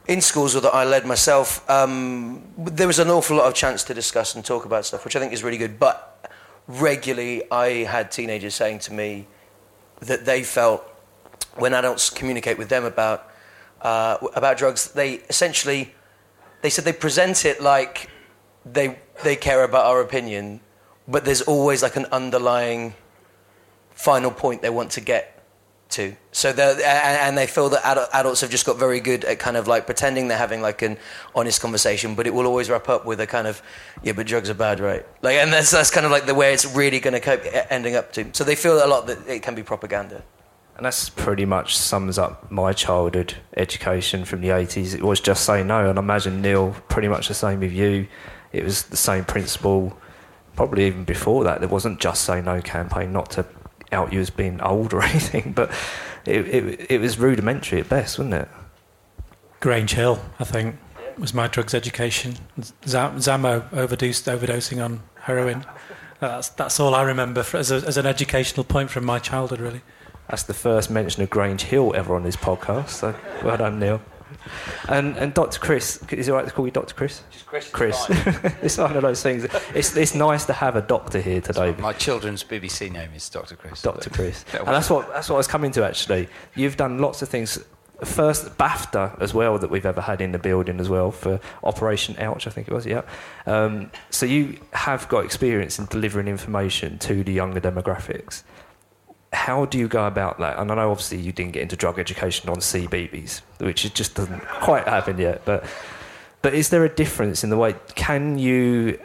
in 0.08 0.22
schools 0.22 0.56
or 0.56 0.60
that 0.60 0.74
I 0.74 0.84
led 0.84 1.06
myself. 1.06 1.68
Um, 1.70 2.42
there 2.56 2.86
was 2.86 3.00
an 3.00 3.08
awful 3.08 3.36
lot 3.36 3.46
of 3.46 3.54
chance 3.54 3.84
to 3.84 3.94
discuss 3.94 4.34
and 4.34 4.42
talk 4.42 4.64
about 4.64 4.86
stuff, 4.86 5.04
which 5.04 5.14
I 5.14 5.20
think 5.20 5.34
is 5.34 5.44
really 5.44 5.58
good. 5.58 5.78
But 5.78 6.11
regularly 6.68 7.42
I 7.50 7.84
had 7.84 8.10
teenagers 8.10 8.54
saying 8.54 8.80
to 8.80 8.92
me 8.92 9.26
that 10.00 10.24
they 10.24 10.42
felt 10.42 10.84
when 11.56 11.74
adults 11.74 12.10
communicate 12.10 12.58
with 12.58 12.68
them 12.68 12.84
about 12.84 13.28
uh, 13.82 14.16
about 14.34 14.58
drugs, 14.58 14.92
they 14.92 15.14
essentially 15.28 15.94
they 16.62 16.70
said 16.70 16.84
they 16.84 16.92
present 16.92 17.44
it 17.44 17.60
like 17.60 18.08
they 18.64 18.98
they 19.22 19.36
care 19.36 19.64
about 19.64 19.86
our 19.86 20.00
opinion, 20.00 20.60
but 21.08 21.24
there's 21.24 21.42
always 21.42 21.82
like 21.82 21.96
an 21.96 22.06
underlying 22.06 22.94
final 23.90 24.30
point 24.30 24.62
they 24.62 24.70
want 24.70 24.90
to 24.92 25.00
get 25.00 25.31
So 25.92 26.48
and 26.50 27.36
they 27.36 27.46
feel 27.46 27.68
that 27.70 28.08
adults 28.12 28.40
have 28.40 28.50
just 28.50 28.64
got 28.64 28.78
very 28.78 29.00
good 29.00 29.24
at 29.24 29.38
kind 29.38 29.56
of 29.56 29.68
like 29.68 29.86
pretending 29.86 30.28
they're 30.28 30.38
having 30.38 30.62
like 30.62 30.82
an 30.82 30.96
honest 31.34 31.60
conversation, 31.60 32.14
but 32.14 32.26
it 32.26 32.34
will 32.34 32.46
always 32.46 32.70
wrap 32.70 32.88
up 32.88 33.04
with 33.04 33.20
a 33.20 33.26
kind 33.26 33.46
of, 33.46 33.62
yeah, 34.02 34.12
but 34.12 34.26
drugs 34.26 34.48
are 34.48 34.54
bad, 34.54 34.80
right? 34.80 35.06
Like, 35.22 35.36
and 35.36 35.52
that's, 35.52 35.70
that's 35.70 35.90
kind 35.90 36.06
of 36.06 36.12
like 36.12 36.26
the 36.26 36.34
way 36.34 36.52
it's 36.54 36.64
really 36.64 37.00
going 37.00 37.20
to 37.20 37.72
ending 37.72 37.94
up 37.96 38.12
to. 38.14 38.30
So 38.32 38.44
they 38.44 38.54
feel 38.54 38.84
a 38.84 38.88
lot 38.88 39.06
that 39.06 39.26
it 39.28 39.42
can 39.42 39.54
be 39.54 39.62
propaganda. 39.62 40.22
And 40.76 40.86
that's 40.86 41.10
pretty 41.10 41.44
much 41.44 41.76
sums 41.76 42.18
up 42.18 42.50
my 42.50 42.72
childhood 42.72 43.34
education 43.56 44.24
from 44.24 44.40
the 44.40 44.48
80s. 44.48 44.94
It 44.94 45.02
was 45.02 45.20
just 45.20 45.44
say 45.44 45.62
no, 45.62 45.90
and 45.90 45.98
I 45.98 46.02
imagine 46.02 46.40
Neil, 46.40 46.74
pretty 46.88 47.08
much 47.08 47.28
the 47.28 47.34
same 47.34 47.60
with 47.60 47.72
you. 47.72 48.08
It 48.52 48.64
was 48.64 48.84
the 48.84 48.96
same 48.96 49.24
principle, 49.24 49.96
probably 50.56 50.86
even 50.86 51.04
before 51.04 51.44
that. 51.44 51.60
There 51.60 51.68
wasn't 51.68 52.00
just 52.00 52.24
say 52.24 52.40
no 52.40 52.62
campaign, 52.62 53.12
not 53.12 53.30
to 53.32 53.44
out 53.92 54.12
you 54.12 54.20
as 54.20 54.30
being 54.30 54.60
old 54.60 54.92
or 54.92 55.02
anything, 55.02 55.52
but 55.52 55.70
it, 56.26 56.46
it, 56.48 56.90
it 56.90 57.00
was 57.00 57.18
rudimentary 57.18 57.80
at 57.80 57.88
best, 57.88 58.18
wasn't 58.18 58.34
it? 58.34 58.48
Grange 59.60 59.94
Hill, 59.94 60.20
I 60.40 60.44
think, 60.44 60.76
was 61.18 61.32
my 61.32 61.46
drugs 61.46 61.74
education. 61.74 62.34
Zammo 62.58 63.72
overdosed, 63.72 64.26
overdosing 64.26 64.84
on 64.84 65.02
heroin. 65.20 65.64
That's, 66.20 66.48
that's 66.48 66.80
all 66.80 66.94
I 66.94 67.02
remember 67.02 67.42
for, 67.42 67.58
as, 67.58 67.70
a, 67.70 67.76
as 67.76 67.96
an 67.96 68.06
educational 68.06 68.64
point 68.64 68.90
from 68.90 69.04
my 69.04 69.18
childhood, 69.18 69.60
really. 69.60 69.82
That's 70.28 70.44
the 70.44 70.54
first 70.54 70.90
mention 70.90 71.22
of 71.22 71.30
Grange 71.30 71.62
Hill 71.62 71.92
ever 71.94 72.14
on 72.14 72.22
this 72.22 72.36
podcast, 72.36 72.88
so 72.88 73.14
well 73.44 73.56
done, 73.56 73.78
Neil. 73.78 74.00
And 74.88 75.16
and 75.16 75.34
Dr. 75.34 75.58
Chris, 75.58 76.02
is 76.10 76.28
it 76.28 76.32
right 76.32 76.46
to 76.46 76.52
call 76.52 76.66
you 76.66 76.72
Dr. 76.72 76.94
Chris? 76.94 77.22
Just 77.30 77.46
Chris. 77.46 77.70
Chris. 77.70 78.06
it's 78.62 78.78
one 78.78 78.96
of 78.96 79.02
those 79.02 79.22
things. 79.22 79.44
It's 79.74 79.96
it's 79.96 80.14
nice 80.14 80.44
to 80.46 80.52
have 80.52 80.76
a 80.76 80.82
doctor 80.82 81.20
here 81.20 81.40
today. 81.40 81.74
My 81.78 81.92
children's 81.92 82.44
BBC 82.44 82.90
name 82.90 83.10
is 83.14 83.28
Dr. 83.28 83.56
Chris. 83.56 83.82
Dr. 83.82 84.10
Chris. 84.10 84.44
and 84.52 84.68
that's 84.68 84.90
what 84.90 85.08
that's 85.12 85.28
what 85.28 85.36
I 85.36 85.38
was 85.38 85.46
coming 85.46 85.70
to 85.72 85.84
actually. 85.84 86.28
You've 86.54 86.76
done 86.76 86.98
lots 86.98 87.22
of 87.22 87.28
things. 87.28 87.58
First 88.04 88.58
BAFTA 88.58 89.20
as 89.22 89.32
well 89.32 89.58
that 89.58 89.70
we've 89.70 89.86
ever 89.86 90.00
had 90.00 90.20
in 90.20 90.32
the 90.32 90.38
building 90.38 90.80
as 90.80 90.88
well 90.88 91.12
for 91.12 91.38
Operation 91.62 92.16
Ouch, 92.18 92.48
I 92.48 92.50
think 92.50 92.66
it 92.66 92.74
was. 92.74 92.84
Yeah. 92.84 93.02
Um, 93.46 93.92
so 94.10 94.26
you 94.26 94.58
have 94.72 95.08
got 95.08 95.24
experience 95.24 95.78
in 95.78 95.86
delivering 95.86 96.26
information 96.26 96.98
to 96.98 97.22
the 97.22 97.32
younger 97.32 97.60
demographics 97.60 98.42
how 99.32 99.64
do 99.64 99.78
you 99.78 99.88
go 99.88 100.06
about 100.06 100.38
that? 100.40 100.58
And 100.58 100.70
I 100.70 100.74
know 100.74 100.90
obviously 100.90 101.18
you 101.18 101.32
didn't 101.32 101.52
get 101.52 101.62
into 101.62 101.76
drug 101.76 101.98
education 101.98 102.50
on 102.50 102.56
CBeebies, 102.56 103.40
which 103.58 103.92
just 103.94 104.14
doesn't 104.14 104.46
quite 104.46 104.86
happen 104.86 105.18
yet. 105.18 105.44
But 105.44 105.64
but 106.42 106.54
is 106.54 106.68
there 106.70 106.84
a 106.84 106.88
difference 106.88 107.44
in 107.44 107.50
the 107.50 107.56
way? 107.56 107.76
Can 107.94 108.38
you 108.38 109.00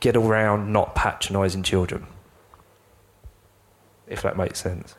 get 0.00 0.16
around 0.16 0.72
not 0.72 0.94
patronising 0.94 1.62
children? 1.62 2.06
If 4.06 4.22
that 4.22 4.36
makes 4.36 4.60
sense. 4.60 4.94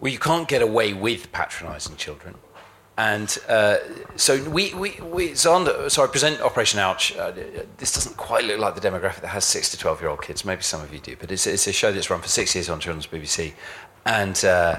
Well, 0.00 0.12
you 0.12 0.18
can't 0.18 0.48
get 0.48 0.62
away 0.62 0.94
with 0.94 1.30
patronising 1.30 1.96
children. 1.96 2.34
And 2.98 3.38
uh, 3.48 3.78
so 4.16 4.42
we, 4.50 4.74
we, 4.74 5.00
we 5.00 5.30
on 5.30 5.88
so 5.88 6.04
I 6.04 6.06
present 6.08 6.42
Operation 6.42 6.78
Ouch. 6.78 7.16
Uh, 7.16 7.32
this 7.78 7.94
doesn't 7.94 8.18
quite 8.18 8.44
look 8.44 8.58
like 8.58 8.74
the 8.74 8.86
demographic 8.86 9.22
that 9.22 9.28
has 9.28 9.46
six 9.46 9.70
to 9.70 9.78
twelve 9.78 10.00
year 10.02 10.10
old 10.10 10.20
kids. 10.20 10.44
Maybe 10.44 10.62
some 10.62 10.82
of 10.82 10.92
you 10.92 11.00
do, 11.00 11.16
but 11.18 11.32
it's, 11.32 11.46
it's 11.46 11.66
a 11.66 11.72
show 11.72 11.90
that's 11.90 12.10
run 12.10 12.20
for 12.20 12.28
six 12.28 12.54
years 12.54 12.68
on 12.68 12.80
Children's 12.80 13.06
BBC, 13.06 13.54
and, 14.04 14.44
uh, 14.44 14.78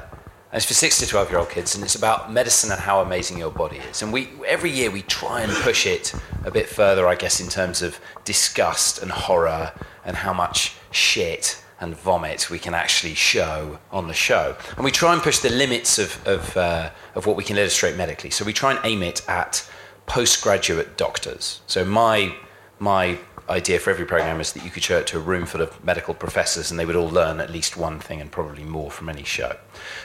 and 0.52 0.58
it's 0.58 0.66
for 0.66 0.76
six 0.76 1.00
to 1.00 1.08
twelve 1.08 1.32
year 1.32 1.40
old 1.40 1.50
kids, 1.50 1.74
and 1.74 1.84
it's 1.84 1.96
about 1.96 2.32
medicine 2.32 2.72
and 2.72 2.80
how 2.80 3.02
amazing 3.02 3.40
your 3.40 3.50
body 3.50 3.78
is. 3.78 4.04
And 4.04 4.14
we 4.14 4.30
every 4.46 4.70
year 4.70 4.92
we 4.92 5.02
try 5.02 5.42
and 5.42 5.52
push 5.52 5.88
it 5.88 6.14
a 6.46 6.52
bit 6.52 6.70
further, 6.70 7.08
I 7.08 7.16
guess, 7.16 7.40
in 7.40 7.50
terms 7.50 7.82
of 7.82 8.00
disgust 8.26 9.02
and 9.02 9.10
horror 9.10 9.74
and 10.06 10.18
how 10.18 10.34
much 10.34 10.76
shit 10.92 11.63
and 11.84 11.96
vomit 11.96 12.50
we 12.50 12.58
can 12.58 12.74
actually 12.74 13.14
show 13.14 13.78
on 13.92 14.08
the 14.08 14.14
show. 14.14 14.56
And 14.76 14.84
we 14.84 14.92
try 14.92 15.14
and 15.14 15.22
push 15.22 15.40
the 15.40 15.50
limits 15.50 16.00
of, 16.00 16.26
of, 16.26 16.58
uh, 16.58 16.90
of 17.14 17.26
what 17.26 17.36
we 17.36 17.44
can 17.44 17.58
illustrate 17.58 17.96
medically. 17.96 18.30
So 18.30 18.46
we 18.46 18.54
try 18.54 18.72
and 18.72 18.80
aim 18.84 19.04
it 19.04 19.28
at 19.28 19.70
postgraduate 20.06 20.98
doctors. 20.98 21.62
So 21.68 21.86
my, 21.86 22.36
my 22.80 23.20
idea 23.50 23.80
for 23.80 23.90
every 23.90 24.06
program 24.06 24.40
is 24.40 24.54
that 24.54 24.64
you 24.64 24.72
could 24.72 24.84
show 24.84 24.98
it 25.00 25.08
to 25.08 25.18
a 25.18 25.20
room 25.20 25.46
full 25.46 25.62
of 25.62 25.84
medical 25.84 26.14
professors 26.14 26.72
and 26.72 26.80
they 26.80 26.86
would 26.86 26.96
all 26.96 27.10
learn 27.10 27.40
at 27.40 27.50
least 27.50 27.76
one 27.76 28.00
thing 28.00 28.22
and 28.22 28.32
probably 28.32 28.64
more 28.64 28.90
from 28.90 29.10
any 29.10 29.24
show. 29.24 29.58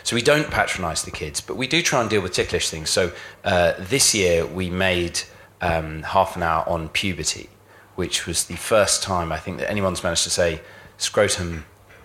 So 0.03 0.17
we 0.17 0.23
don't 0.23 0.51
patronize 0.51 1.05
the 1.05 1.11
kids, 1.11 1.41
but 1.41 1.57
we 1.57 1.69
do 1.69 1.81
try 1.83 2.01
and 2.01 2.11
deal 2.11 2.21
with 2.21 2.33
ticklish 2.33 2.69
things. 2.69 2.91
So 2.91 3.13
uh, 3.45 3.75
this 3.79 4.15
year 4.15 4.45
we 4.45 4.71
made 4.71 5.21
um, 5.61 6.03
half 6.03 6.37
an 6.37 6.43
hour 6.43 6.69
on 6.69 6.89
puberty, 6.89 7.49
which 7.95 8.27
was 8.27 8.45
the 8.45 8.57
first 8.57 9.03
time 9.03 9.33
I 9.33 9.39
think 9.39 9.59
that 9.59 9.71
anyone's 9.71 10.03
managed 10.03 10.25
to 10.25 10.31
say 10.31 10.61
scrotum, 10.99 11.65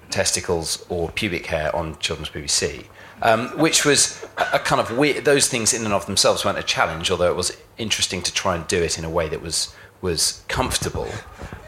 testicles, 0.10 0.86
or 0.90 1.10
pubic 1.10 1.48
hair 1.48 1.76
on 1.76 2.00
Children's 2.00 2.30
BBC. 2.30 2.86
Um, 3.22 3.50
which 3.58 3.86
was 3.86 4.26
a, 4.38 4.56
a, 4.56 4.60
kind 4.60 4.82
of 4.82 4.98
weird. 4.98 5.24
Those 5.24 5.48
things 5.48 5.74
in 5.74 5.86
and 5.86 5.94
of 5.94 6.06
themselves 6.08 6.44
weren't 6.44 6.58
a 6.58 6.64
challenge, 6.64 7.10
although 7.10 7.30
it 7.30 7.36
was 7.36 7.56
interesting 7.78 8.22
to 8.22 8.34
try 8.34 8.56
and 8.56 8.68
do 8.68 8.82
it 8.82 8.98
in 8.98 9.06
a 9.06 9.10
way 9.10 9.30
that 9.30 9.42
was 9.42 9.74
was 10.02 10.44
comfortable. 10.50 11.08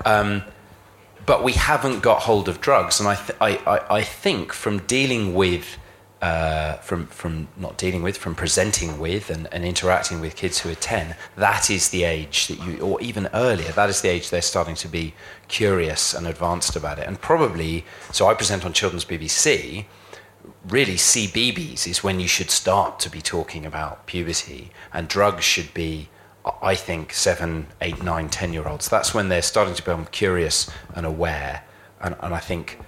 Um, 0.03 0.43
but 1.25 1.43
we 1.43 1.53
haven't 1.53 2.01
got 2.01 2.23
hold 2.23 2.49
of 2.49 2.61
drugs, 2.61 2.99
and 2.99 3.07
I, 3.09 3.15
th- 3.15 3.37
I, 3.41 3.55
I, 3.65 3.97
I 3.97 4.01
think 4.03 4.53
from 4.53 4.79
dealing 4.79 5.33
with 5.33 5.77
uh, 6.21 6.73
from 6.75 7.07
from 7.07 7.47
not 7.57 7.77
dealing 7.77 8.01
with, 8.01 8.17
from 8.17 8.35
presenting 8.35 8.99
with, 8.99 9.29
and, 9.29 9.47
and 9.51 9.65
interacting 9.65 10.19
with 10.21 10.35
kids 10.35 10.59
who 10.59 10.69
are 10.69 10.75
ten. 10.75 11.15
That 11.35 11.69
is 11.69 11.89
the 11.89 12.03
age 12.03 12.47
that 12.47 12.59
you, 12.65 12.79
or 12.79 12.99
even 13.01 13.27
earlier, 13.33 13.71
that 13.73 13.89
is 13.89 14.01
the 14.01 14.09
age 14.09 14.29
they're 14.29 14.41
starting 14.41 14.75
to 14.75 14.87
be 14.87 15.13
curious 15.47 16.13
and 16.13 16.25
advanced 16.27 16.75
about 16.75 16.99
it. 16.99 17.07
And 17.07 17.19
probably, 17.19 17.85
so 18.11 18.27
I 18.27 18.33
present 18.33 18.65
on 18.65 18.73
Children's 18.73 19.05
BBC. 19.05 19.85
Really, 20.67 20.95
CBBC 20.95 21.87
is 21.87 22.03
when 22.03 22.19
you 22.19 22.27
should 22.27 22.49
start 22.49 22.99
to 23.01 23.09
be 23.09 23.21
talking 23.21 23.65
about 23.65 24.05
puberty, 24.07 24.71
and 24.93 25.07
drugs 25.07 25.43
should 25.43 25.73
be 25.73 26.09
I 26.61 26.75
think 26.75 27.13
seven, 27.13 27.67
eight, 27.81 28.03
nine, 28.03 28.29
ten 28.29 28.53
year 28.53 28.67
olds. 28.67 28.87
That's 28.87 29.13
when 29.13 29.29
they're 29.29 29.41
starting 29.41 29.73
to 29.73 29.81
become 29.81 30.05
curious 30.05 30.69
and 30.93 31.05
aware. 31.05 31.63
And, 32.01 32.15
and 32.19 32.35
I 32.35 32.39
think 32.39 32.79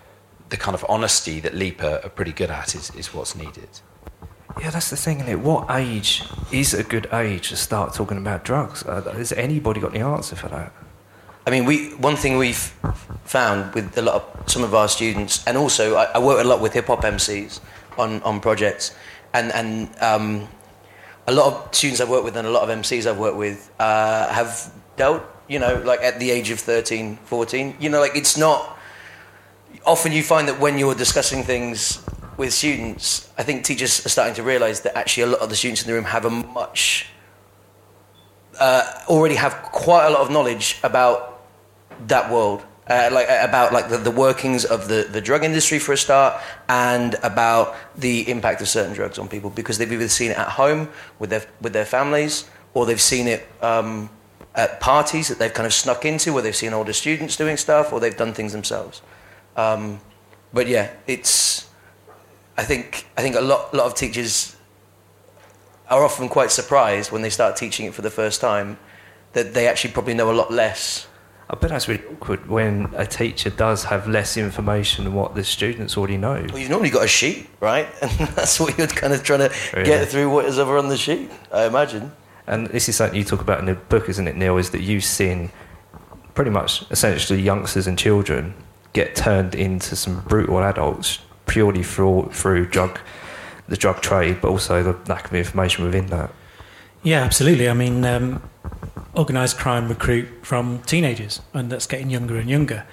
the 0.50 0.58
kind 0.58 0.76
of 0.76 0.86
honesty 0.88 1.40
that 1.40 1.54
LEAP 1.54 1.84
are 1.84 2.10
pretty 2.10 2.32
good 2.32 2.50
at 2.50 2.76
is, 2.76 2.94
is 2.96 3.14
what's 3.14 3.36
needed. 3.36 3.70
Yeah, 4.60 4.72
that's 4.72 4.90
the 4.90 4.98
thing, 4.98 5.20
is 5.20 5.28
it? 5.28 5.40
What 5.40 5.68
age 5.70 6.24
is 6.52 6.74
a 6.74 6.84
good 6.84 7.08
age 7.14 7.50
to 7.50 7.56
start 7.56 7.94
talking 7.94 8.18
about 8.18 8.44
drugs? 8.44 8.84
Uh, 8.84 9.02
has 9.14 9.32
anybody 9.34 9.80
got 9.80 9.94
the 9.94 10.00
answer 10.00 10.36
for 10.36 10.48
that? 10.48 10.74
I 11.46 11.52
mean, 11.52 11.66
we 11.66 11.94
one 11.96 12.16
thing 12.16 12.38
we've 12.38 12.74
found 13.24 13.74
with 13.74 13.98
a 13.98 14.02
lot 14.02 14.16
of 14.16 14.50
some 14.52 14.64
of 14.64 14.74
our 14.74 14.88
students, 14.88 15.46
and 15.48 15.58
also 15.58 15.96
I, 15.96 16.06
I 16.16 16.20
work 16.20 16.44
a 16.44 16.48
lot 16.48 16.60
with 16.60 16.74
hip 16.74 16.88
hop 16.88 17.04
MCs 17.04 17.60
on, 17.98 18.22
on 18.24 18.42
projects, 18.42 18.96
and 19.34 19.52
and 19.54 19.90
um, 20.02 20.48
a 21.28 21.34
lot 21.34 21.54
of 21.54 21.76
students 21.76 22.02
I've 22.02 22.10
worked 22.10 22.26
with 22.26 22.36
and 22.36 22.48
a 22.48 22.52
lot 22.52 22.68
of 22.68 22.80
MCs 22.80 23.06
I've 23.06 23.18
worked 23.18 23.38
with 23.38 23.72
uh, 23.80 24.28
have 24.34 24.74
dealt, 24.96 25.24
you 25.48 25.60
know, 25.60 25.82
like 25.86 26.02
at 26.02 26.20
the 26.20 26.32
age 26.32 26.50
of 26.50 26.60
13, 26.60 27.18
14. 27.26 27.76
You 27.80 27.90
know, 27.90 28.00
like 28.00 28.16
it's 28.16 28.38
not 28.38 28.77
often 29.86 30.12
you 30.12 30.24
find 30.24 30.48
that 30.48 30.60
when 30.60 30.78
you're 30.78 30.96
discussing 30.96 31.44
things 31.44 32.04
with 32.38 32.54
students, 32.54 33.32
I 33.38 33.44
think 33.44 33.64
teachers 33.64 34.06
are 34.06 34.10
starting 34.10 34.36
to 34.36 34.44
realise 34.44 34.82
that 34.82 34.98
actually 34.98 35.24
a 35.24 35.28
lot 35.28 35.40
of 35.40 35.50
the 35.50 35.56
students 35.56 35.82
in 35.82 35.88
the 35.88 35.94
room 35.94 36.06
have 36.06 36.26
a 36.26 36.30
much 36.30 37.08
uh, 38.60 38.84
already 39.08 39.36
have 39.36 39.54
quite 39.72 40.06
a 40.06 40.10
lot 40.10 40.22
of 40.22 40.32
knowledge 40.32 40.80
about 40.84 41.42
that 42.08 42.32
world. 42.32 42.64
Uh, 42.90 43.10
like 43.12 43.28
about 43.30 43.74
like 43.74 43.90
the, 43.90 43.98
the, 43.98 44.12
workings 44.12 44.64
of 44.64 44.88
the, 44.88 45.06
the 45.12 45.20
drug 45.20 45.44
industry 45.44 45.78
for 45.78 45.92
a 45.92 45.98
start, 45.98 46.42
and 46.70 47.18
about 47.22 47.76
the 47.98 48.30
impact 48.32 48.62
of 48.62 48.70
certain 48.70 48.94
drugs 48.94 49.20
on 49.20 49.28
people 49.28 49.50
because 49.50 49.78
they've 49.78 49.92
either 49.92 50.08
seen 50.08 50.32
it 50.32 50.38
at 50.38 50.48
home 50.48 50.88
with 51.20 51.30
their 51.30 51.46
with 51.60 51.74
their 51.74 51.84
families, 51.84 52.50
or 52.74 52.86
they've 52.86 53.02
seen 53.02 53.28
it 53.28 53.46
um, 53.62 54.10
at 54.56 54.80
parties 54.80 55.28
that 55.28 55.38
they've 55.38 55.54
kind 55.54 55.68
of 55.68 55.74
snuck 55.74 56.06
into, 56.06 56.32
where 56.32 56.42
they've 56.42 56.56
seen 56.56 56.72
older 56.72 56.94
students 56.94 57.36
doing 57.36 57.58
stuff, 57.58 57.92
or 57.92 58.00
they've 58.00 58.16
done 58.16 58.34
things 58.34 58.54
themselves. 58.54 59.02
Um, 59.58 60.00
but 60.54 60.68
yeah, 60.68 60.92
it's. 61.08 61.70
I 62.56 62.64
think 62.64 63.06
I 63.18 63.22
think 63.22 63.36
a 63.36 63.42
lot 63.42 63.74
lot 63.74 63.86
of 63.86 63.96
teachers 63.96 64.56
are 65.90 66.04
often 66.04 66.30
quite 66.30 66.52
surprised 66.52 67.12
when 67.12 67.22
they 67.22 67.30
start 67.30 67.56
teaching 67.56 67.86
it 67.86 67.94
for 67.94 68.02
the 68.02 68.10
first 68.10 68.42
time 68.42 68.78
that 69.34 69.54
they 69.54 69.68
actually 69.68 69.94
probably 69.94 70.14
know 70.14 70.32
a 70.32 70.34
lot 70.34 70.52
less. 70.52 71.08
I 71.50 71.56
bet 71.56 71.70
that's 71.70 71.88
really 71.88 72.04
awkward 72.12 72.48
when 72.50 72.94
a 72.96 73.06
teacher 73.06 73.50
does 73.50 73.86
have 73.86 74.06
less 74.06 74.36
information 74.36 75.06
than 75.06 75.14
what 75.14 75.34
the 75.34 75.46
students 75.46 75.96
already 75.96 76.18
know. 76.18 76.46
Well, 76.50 76.58
you've 76.58 76.70
normally 76.70 76.90
got 76.90 77.06
a 77.06 77.08
sheet, 77.08 77.48
right? 77.62 77.88
And 78.02 78.12
that's 78.30 78.60
what 78.60 78.78
you're 78.78 78.88
kind 78.88 79.14
of 79.14 79.24
trying 79.24 79.40
to 79.48 79.56
really? 79.74 79.86
get 79.86 80.10
through 80.10 80.30
what 80.30 80.46
is 80.46 80.60
ever 80.60 80.78
on 80.78 80.90
the 80.90 80.98
sheet, 80.98 81.32
I 81.54 81.66
imagine. 81.66 82.12
And 82.48 82.68
this 82.68 82.90
is 82.90 82.98
something 82.98 83.18
you 83.18 83.24
talk 83.24 83.40
about 83.40 83.60
in 83.60 83.66
the 83.66 83.76
book, 83.76 84.10
isn't 84.10 84.28
it, 84.28 84.36
Neil? 84.36 84.58
Is 84.58 84.72
that 84.72 84.82
you've 84.82 85.06
seen 85.06 85.52
pretty 86.34 86.52
much 86.52 86.84
essentially 86.92 87.42
youngsters 87.42 87.88
and 87.88 87.98
children 87.98 88.54
get 88.98 89.16
turned 89.16 89.56
into 89.56 89.96
some 89.96 90.22
brutal 90.22 90.60
adults 90.60 91.20
purely 91.46 91.84
through 91.84 92.30
through 92.34 92.68
drug 92.68 93.00
the 93.68 93.78
drug 93.78 94.02
trade, 94.02 94.40
but 94.42 94.50
also 94.50 94.82
the 94.82 94.98
lack 95.12 95.26
of 95.26 95.34
information 95.34 95.84
within 95.84 96.08
that. 96.08 96.32
Yeah, 97.04 97.22
absolutely. 97.24 97.70
I 97.70 97.74
mean, 97.74 98.06
um, 98.06 98.42
organised 99.16 99.58
crime 99.58 99.90
recruit 99.90 100.28
from 100.42 100.80
teenagers, 100.84 101.42
and 101.54 101.70
that's 101.70 101.86
getting 101.86 102.10
younger 102.10 102.38
and 102.38 102.50
younger. 102.50 102.86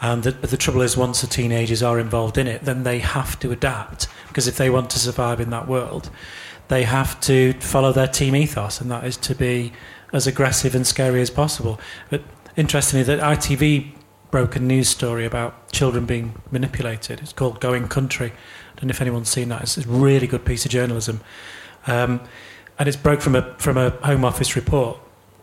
And 0.00 0.22
the, 0.22 0.32
the 0.32 0.56
trouble 0.56 0.80
is, 0.82 0.96
once 0.96 1.20
the 1.20 1.26
teenagers 1.26 1.82
are 1.82 1.98
involved 2.00 2.36
in 2.36 2.46
it, 2.48 2.64
then 2.64 2.82
they 2.82 2.98
have 2.98 3.38
to 3.40 3.52
adapt 3.52 4.08
because 4.28 4.48
if 4.48 4.56
they 4.56 4.68
want 4.68 4.90
to 4.90 4.98
survive 4.98 5.40
in 5.40 5.50
that 5.50 5.68
world, 5.68 6.10
they 6.68 6.82
have 6.84 7.20
to 7.20 7.52
follow 7.60 7.92
their 7.92 8.08
team 8.08 8.34
ethos, 8.34 8.80
and 8.80 8.90
that 8.90 9.04
is 9.04 9.16
to 9.18 9.34
be 9.34 9.72
as 10.12 10.26
aggressive 10.26 10.74
and 10.74 10.86
scary 10.86 11.20
as 11.20 11.30
possible. 11.30 11.78
But 12.10 12.22
interestingly, 12.56 13.04
that 13.04 13.20
ITV 13.20 13.92
broke 14.32 14.56
a 14.56 14.58
news 14.58 14.88
story 14.88 15.24
about 15.26 15.70
children 15.70 16.06
being 16.06 16.34
manipulated. 16.50 17.20
It's 17.20 17.34
called 17.34 17.60
Going 17.60 17.86
Country. 17.86 18.30
I 18.30 18.80
don't 18.80 18.86
know 18.86 18.90
if 18.90 19.00
anyone's 19.00 19.28
seen 19.28 19.50
that. 19.50 19.62
It's 19.62 19.76
a 19.76 19.86
really 19.86 20.26
good 20.26 20.44
piece 20.44 20.64
of 20.64 20.70
journalism. 20.72 21.20
Um, 21.86 22.22
and 22.78 22.88
it's 22.88 22.96
broke 22.96 23.20
from 23.20 23.36
a, 23.36 23.54
from 23.58 23.76
a 23.76 23.90
Home 23.90 24.24
Office 24.24 24.56
report 24.56 24.98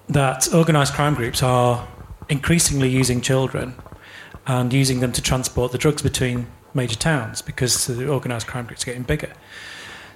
that 0.09 0.51
organised 0.53 0.95
crime 0.95 1.13
groups 1.13 1.43
are 1.43 1.87
increasingly 2.29 2.89
using 2.89 3.21
children 3.21 3.75
and 4.47 4.73
using 4.73 5.01
them 5.01 5.11
to 5.11 5.21
transport 5.21 5.71
the 5.71 5.77
drugs 5.77 6.01
between 6.01 6.47
major 6.73 6.95
towns 6.95 7.43
because 7.43 7.85
the 7.85 8.09
organised 8.09 8.47
crime 8.47 8.65
groups 8.65 8.83
are 8.83 8.87
getting 8.87 9.03
bigger. 9.03 9.31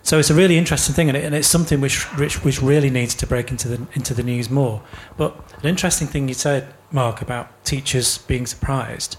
So 0.02 0.18
it's 0.18 0.32
a 0.32 0.34
really 0.34 0.58
interesting 0.58 0.96
thing, 0.96 1.10
and, 1.10 1.18
it, 1.18 1.24
and 1.24 1.34
it's 1.36 1.48
something 1.48 1.80
which, 1.80 2.04
which, 2.18 2.44
which 2.44 2.62
really 2.62 2.90
needs 2.90 3.14
to 3.16 3.28
break 3.28 3.52
into 3.52 3.70
the, 3.70 3.88
into 3.94 4.14
the 4.14 4.24
news 4.24 4.50
more. 4.50 4.82
But 5.16 5.38
an 5.62 5.70
interesting 5.70 6.08
thing 6.08 6.28
you 6.28 6.34
said, 6.34 6.74
Mark, 6.94 7.22
about 7.22 7.66
teachers 7.66 8.20
being 8.20 8.46
surprised, 8.46 9.18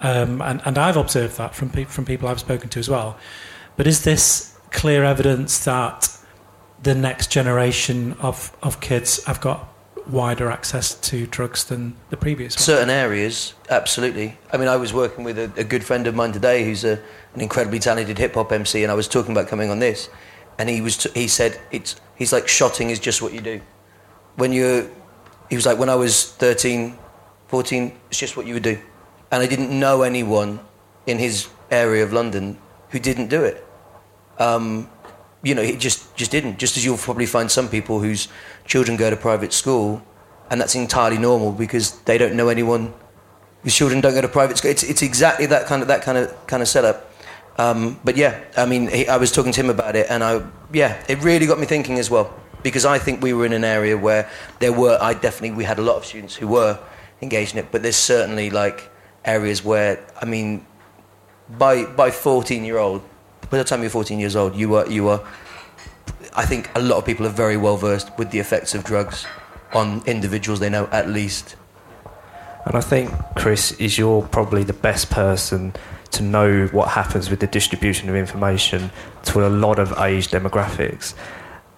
um, 0.00 0.40
and, 0.40 0.60
and 0.64 0.78
I've 0.78 0.96
observed 0.96 1.36
that 1.36 1.54
from, 1.54 1.70
pe- 1.70 1.84
from 1.84 2.04
people 2.04 2.28
I've 2.28 2.40
spoken 2.40 2.68
to 2.70 2.78
as 2.78 2.88
well. 2.88 3.18
But 3.76 3.86
is 3.86 4.04
this 4.04 4.56
clear 4.70 5.04
evidence 5.04 5.64
that 5.64 6.08
the 6.82 6.94
next 6.94 7.30
generation 7.30 8.14
of, 8.20 8.56
of 8.62 8.80
kids 8.80 9.22
have 9.24 9.40
got 9.40 9.68
wider 10.06 10.50
access 10.50 10.94
to 10.94 11.26
drugs 11.26 11.64
than 11.64 11.96
the 12.08 12.16
previous 12.16 12.56
one? 12.56 12.62
Certain 12.62 12.90
areas, 12.90 13.54
absolutely. 13.68 14.38
I 14.52 14.56
mean, 14.56 14.68
I 14.68 14.76
was 14.76 14.92
working 14.92 15.24
with 15.24 15.38
a, 15.38 15.52
a 15.56 15.64
good 15.64 15.84
friend 15.84 16.06
of 16.06 16.14
mine 16.14 16.32
today 16.32 16.64
who's 16.64 16.84
a, 16.84 16.98
an 17.34 17.40
incredibly 17.40 17.78
talented 17.78 18.18
hip 18.18 18.34
hop 18.34 18.52
MC, 18.52 18.82
and 18.82 18.90
I 18.90 18.94
was 18.94 19.08
talking 19.08 19.32
about 19.32 19.48
coming 19.48 19.70
on 19.70 19.78
this, 19.78 20.08
and 20.58 20.68
he 20.68 20.80
was 20.80 20.96
t- 20.96 21.10
he 21.14 21.28
said 21.28 21.60
it's 21.70 21.96
he's 22.16 22.32
like 22.32 22.48
shotting 22.48 22.90
is 22.90 22.98
just 22.98 23.22
what 23.22 23.32
you 23.32 23.40
do. 23.40 23.60
When 24.36 24.52
you, 24.52 24.90
he 25.48 25.56
was 25.56 25.66
like 25.66 25.78
when 25.78 25.88
I 25.88 25.94
was 25.94 26.32
13, 26.32 26.96
14, 27.50 27.92
it's 28.08 28.18
just 28.18 28.36
what 28.36 28.46
you 28.46 28.54
would 28.54 28.62
do, 28.62 28.78
and 29.32 29.42
I 29.42 29.46
didn't 29.46 29.76
know 29.76 30.02
anyone 30.02 30.60
in 31.04 31.18
his 31.18 31.48
area 31.68 32.04
of 32.04 32.12
London 32.12 32.56
who 32.90 33.00
didn't 33.00 33.26
do 33.26 33.42
it. 33.42 33.66
Um, 34.38 34.88
you 35.42 35.56
know, 35.56 35.62
he 35.62 35.76
just 35.76 36.14
just 36.14 36.30
didn't. 36.30 36.60
Just 36.60 36.76
as 36.76 36.84
you'll 36.84 36.96
probably 36.96 37.26
find 37.26 37.50
some 37.50 37.68
people 37.68 37.98
whose 37.98 38.28
children 38.66 38.96
go 38.96 39.10
to 39.10 39.16
private 39.16 39.52
school, 39.52 40.00
and 40.48 40.60
that's 40.60 40.76
entirely 40.76 41.18
normal 41.18 41.50
because 41.50 41.98
they 42.02 42.18
don't 42.18 42.36
know 42.36 42.48
anyone 42.48 42.94
whose 43.64 43.74
children 43.74 44.00
don't 44.00 44.14
go 44.14 44.20
to 44.20 44.28
private 44.28 44.58
school. 44.58 44.70
It's 44.70 44.84
it's 44.84 45.02
exactly 45.02 45.46
that 45.46 45.66
kind 45.66 45.82
of 45.82 45.88
that 45.88 46.02
kind 46.02 46.18
of 46.18 46.46
kind 46.46 46.62
of 46.62 46.68
setup. 46.68 47.12
Um, 47.58 47.98
but 48.04 48.16
yeah, 48.16 48.38
I 48.56 48.64
mean, 48.64 48.86
he, 48.86 49.08
I 49.08 49.16
was 49.16 49.32
talking 49.32 49.50
to 49.50 49.60
him 49.60 49.70
about 49.70 49.96
it, 49.96 50.06
and 50.08 50.22
I 50.22 50.40
yeah, 50.72 51.02
it 51.08 51.20
really 51.24 51.46
got 51.46 51.58
me 51.58 51.66
thinking 51.66 51.98
as 51.98 52.10
well 52.10 52.32
because 52.62 52.84
I 52.84 52.98
think 53.00 53.22
we 53.22 53.32
were 53.32 53.44
in 53.44 53.52
an 53.52 53.64
area 53.64 53.98
where 53.98 54.30
there 54.60 54.72
were 54.72 54.98
I 55.00 55.14
definitely 55.14 55.52
we 55.52 55.64
had 55.64 55.80
a 55.80 55.82
lot 55.82 55.96
of 55.96 56.04
students 56.04 56.36
who 56.36 56.46
were 56.46 56.78
engaged 57.22 57.52
in 57.52 57.58
it, 57.58 57.70
but 57.70 57.82
there's 57.82 57.96
certainly 57.96 58.50
like 58.50 58.90
areas 59.24 59.64
where 59.64 60.04
I 60.20 60.24
mean, 60.24 60.66
by 61.48 61.84
by 61.84 62.10
14 62.10 62.64
year 62.64 62.78
old 62.78 63.02
by 63.50 63.58
the 63.58 63.64
time 63.64 63.80
you're 63.82 63.90
14 63.90 64.18
years 64.18 64.36
old, 64.36 64.54
you 64.54 64.68
were 64.68 64.86
you 64.86 65.08
are. 65.08 65.20
I 66.36 66.46
think 66.46 66.70
a 66.76 66.80
lot 66.80 66.98
of 66.98 67.04
people 67.04 67.26
are 67.26 67.30
very 67.30 67.56
well 67.56 67.76
versed 67.76 68.16
with 68.16 68.30
the 68.30 68.38
effects 68.38 68.74
of 68.74 68.84
drugs 68.84 69.26
on 69.72 70.02
individuals 70.06 70.60
they 70.60 70.70
know 70.70 70.88
at 70.92 71.08
least. 71.08 71.56
And 72.66 72.76
I 72.76 72.80
think 72.80 73.10
Chris 73.36 73.72
is 73.72 73.98
you're 73.98 74.22
probably 74.22 74.62
the 74.62 74.72
best 74.72 75.10
person 75.10 75.72
to 76.12 76.22
know 76.22 76.66
what 76.68 76.88
happens 76.88 77.30
with 77.30 77.40
the 77.40 77.46
distribution 77.46 78.08
of 78.08 78.14
information 78.14 78.90
to 79.24 79.46
a 79.46 79.48
lot 79.48 79.78
of 79.78 79.92
age 79.98 80.28
demographics. 80.28 81.14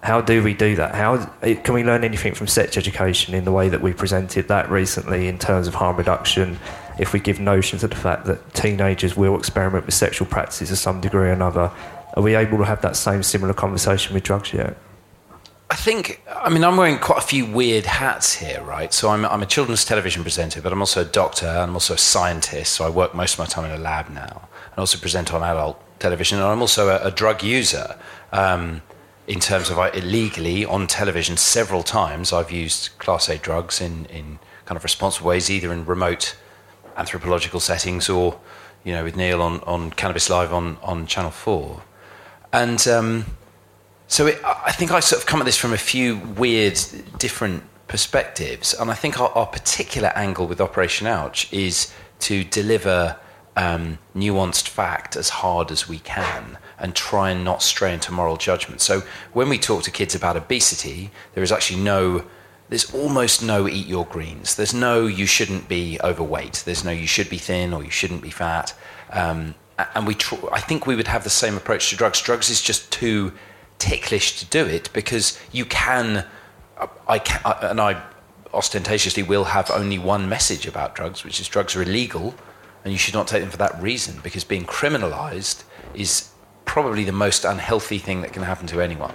How 0.03 0.19
do 0.19 0.43
we 0.43 0.53
do 0.53 0.75
that? 0.75 0.95
How 0.95 1.25
can 1.41 1.73
we 1.73 1.81
learn 1.81 2.03
anything 2.03 2.33
from 2.33 2.45
sex 2.45 2.75
education 2.75 3.33
in 3.33 3.45
the 3.45 3.53
way 3.53 3.69
that 3.69 3.81
we 3.81 3.93
presented 3.93 4.49
that 4.49 4.69
recently 4.69 5.29
in 5.29 5.39
terms 5.39 5.65
of 5.65 5.75
harm 5.75 5.95
reduction? 5.95 6.59
If 6.99 7.13
we 7.13 7.21
give 7.21 7.39
notions 7.39 7.85
of 7.85 7.89
the 7.89 7.95
fact 7.95 8.25
that 8.25 8.53
teenagers 8.53 9.15
will 9.15 9.37
experiment 9.37 9.85
with 9.85 9.95
sexual 9.95 10.27
practices 10.27 10.67
to 10.69 10.75
some 10.75 10.99
degree 10.99 11.29
or 11.29 11.31
another, 11.31 11.71
are 12.15 12.21
we 12.21 12.35
able 12.35 12.57
to 12.57 12.65
have 12.65 12.81
that 12.81 12.97
same 12.97 13.23
similar 13.23 13.53
conversation 13.53 14.13
with 14.13 14.23
drugs 14.23 14.51
yet? 14.51 14.75
I 15.69 15.75
think, 15.75 16.21
I 16.29 16.49
mean, 16.49 16.65
I'm 16.65 16.75
wearing 16.75 16.99
quite 16.99 17.19
a 17.19 17.25
few 17.25 17.45
weird 17.45 17.85
hats 17.85 18.33
here, 18.33 18.61
right? 18.61 18.93
So 18.93 19.07
I'm, 19.07 19.23
I'm 19.23 19.41
a 19.41 19.45
children's 19.45 19.85
television 19.85 20.21
presenter, 20.21 20.61
but 20.61 20.73
I'm 20.73 20.81
also 20.81 20.99
a 20.99 21.05
doctor 21.05 21.47
and 21.47 21.59
I'm 21.59 21.73
also 21.75 21.93
a 21.93 21.97
scientist. 21.97 22.73
So 22.73 22.85
I 22.85 22.89
work 22.89 23.15
most 23.15 23.35
of 23.35 23.39
my 23.39 23.45
time 23.45 23.63
in 23.63 23.71
a 23.71 23.81
lab 23.81 24.09
now 24.09 24.49
and 24.71 24.79
also 24.79 24.97
present 24.97 25.33
on 25.33 25.43
adult 25.43 25.81
television. 25.99 26.39
And 26.39 26.47
I'm 26.47 26.59
also 26.59 26.89
a, 26.89 27.07
a 27.07 27.11
drug 27.11 27.41
user. 27.41 27.95
Um, 28.33 28.81
in 29.27 29.39
terms 29.39 29.69
of 29.69 29.77
illegally 29.95 30.65
on 30.65 30.87
television, 30.87 31.37
several 31.37 31.83
times 31.83 32.33
I've 32.33 32.51
used 32.51 32.97
Class 32.97 33.29
A 33.29 33.37
drugs 33.37 33.79
in, 33.79 34.05
in 34.05 34.39
kind 34.65 34.75
of 34.75 34.83
responsible 34.83 35.29
ways, 35.29 35.49
either 35.49 35.71
in 35.71 35.85
remote 35.85 36.35
anthropological 36.97 37.59
settings 37.59 38.09
or, 38.09 38.39
you 38.83 38.93
know, 38.93 39.03
with 39.03 39.15
Neil 39.15 39.41
on, 39.41 39.61
on 39.61 39.91
Cannabis 39.91 40.29
Live 40.29 40.53
on, 40.53 40.77
on 40.83 41.07
Channel 41.07 41.31
4. 41.31 41.81
And 42.51 42.87
um, 42.87 43.25
so 44.07 44.27
it, 44.27 44.39
I 44.43 44.71
think 44.71 44.91
I 44.91 44.99
sort 44.99 45.21
of 45.21 45.25
come 45.25 45.39
at 45.39 45.45
this 45.45 45.57
from 45.57 45.73
a 45.73 45.77
few 45.77 46.17
weird, 46.17 46.79
different 47.17 47.63
perspectives. 47.87 48.73
And 48.73 48.91
I 48.91 48.93
think 48.93 49.19
our, 49.19 49.29
our 49.29 49.47
particular 49.47 50.09
angle 50.09 50.47
with 50.47 50.59
Operation 50.59 51.07
Ouch 51.07 51.51
is 51.51 51.93
to 52.19 52.43
deliver 52.43 53.17
um, 53.55 53.99
nuanced 54.15 54.67
fact 54.67 55.15
as 55.15 55.29
hard 55.29 55.71
as 55.71 55.87
we 55.87 55.99
can 55.99 56.57
and 56.79 56.95
try 56.95 57.29
and 57.31 57.43
not 57.43 57.61
stray 57.61 57.93
into 57.93 58.11
moral 58.11 58.37
judgment. 58.37 58.81
So 58.81 59.03
when 59.31 59.49
we 59.49 59.57
talk 59.57 59.83
to 59.83 59.91
kids 59.91 60.15
about 60.15 60.35
obesity, 60.35 61.11
there 61.33 61.43
is 61.43 61.51
actually 61.51 61.81
no, 61.81 62.25
there's 62.69 62.93
almost 62.93 63.43
no 63.43 63.67
eat 63.67 63.87
your 63.87 64.05
greens. 64.05 64.55
There's 64.55 64.73
no 64.73 65.05
you 65.05 65.25
shouldn't 65.25 65.67
be 65.67 65.99
overweight. 66.03 66.63
There's 66.65 66.83
no 66.83 66.91
you 66.91 67.07
should 67.07 67.29
be 67.29 67.37
thin 67.37 67.73
or 67.73 67.83
you 67.83 67.91
shouldn't 67.91 68.21
be 68.21 68.31
fat. 68.31 68.73
Um, 69.11 69.55
and 69.95 70.07
we, 70.07 70.15
tr- 70.15 70.35
I 70.51 70.59
think 70.59 70.85
we 70.85 70.95
would 70.95 71.07
have 71.07 71.23
the 71.23 71.29
same 71.29 71.55
approach 71.55 71.89
to 71.89 71.95
drugs. 71.95 72.21
Drugs 72.21 72.49
is 72.49 72.61
just 72.61 72.91
too 72.91 73.33
ticklish 73.79 74.39
to 74.39 74.45
do 74.45 74.65
it 74.65 74.89
because 74.93 75.39
you 75.51 75.65
can, 75.65 76.25
I 77.07 77.19
can, 77.19 77.41
and 77.61 77.81
I 77.81 78.01
ostentatiously 78.53 79.23
will 79.23 79.45
have 79.45 79.69
only 79.71 79.97
one 79.97 80.29
message 80.29 80.67
about 80.67 80.95
drugs, 80.95 81.23
which 81.23 81.39
is 81.39 81.47
drugs 81.47 81.75
are 81.75 81.81
illegal, 81.81 82.35
and 82.83 82.91
you 82.91 82.97
should 82.97 83.13
not 83.13 83.27
take 83.27 83.41
them 83.41 83.49
for 83.49 83.57
that 83.57 83.81
reason 83.81 84.19
because 84.23 84.43
being 84.43 84.65
criminalised 84.65 85.63
is 85.93 86.29
probably 86.65 87.03
the 87.03 87.11
most 87.11 87.45
unhealthy 87.45 87.97
thing 87.97 88.21
that 88.21 88.33
can 88.33 88.43
happen 88.43 88.67
to 88.67 88.81
anyone. 88.81 89.13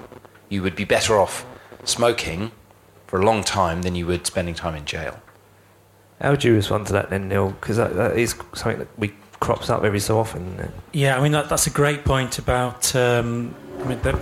You 0.49 0.63
would 0.63 0.77
be 0.77 0.85
better 0.85 1.19
off 1.19 1.45
smoking 1.85 2.53
for 3.07 3.21
a 3.21 3.25
long 3.25 3.43
time 3.43 3.83
than 3.83 3.95
you 3.95 4.07
would 4.07 4.27
spending 4.27 4.55
time 4.55 4.75
in 4.75 4.85
jail. 4.85 5.21
How 6.21 6.31
would 6.31 6.45
you 6.45 6.55
respond 6.55 6.87
to 6.89 6.93
that 6.95 7.11
then, 7.11 7.29
Neil? 7.29 7.51
Because 7.51 7.77
that, 7.77 7.95
that 7.95 8.19
is 8.19 8.35
something 8.55 8.79
that 8.79 8.99
we 8.99 9.15
crops 9.41 9.71
up 9.71 9.85
every 9.85 10.01
so 10.01 10.19
often. 10.19 10.73
Yeah, 10.93 11.17
I 11.17 11.23
mean 11.23 11.33
that, 11.33 11.49
that's 11.49 11.67
a 11.67 11.71
great 11.71 12.05
point 12.05 12.39
about. 12.39 12.95
Um, 12.95 13.55
I 13.81 13.85
mean, 13.85 14.01
that, 14.03 14.17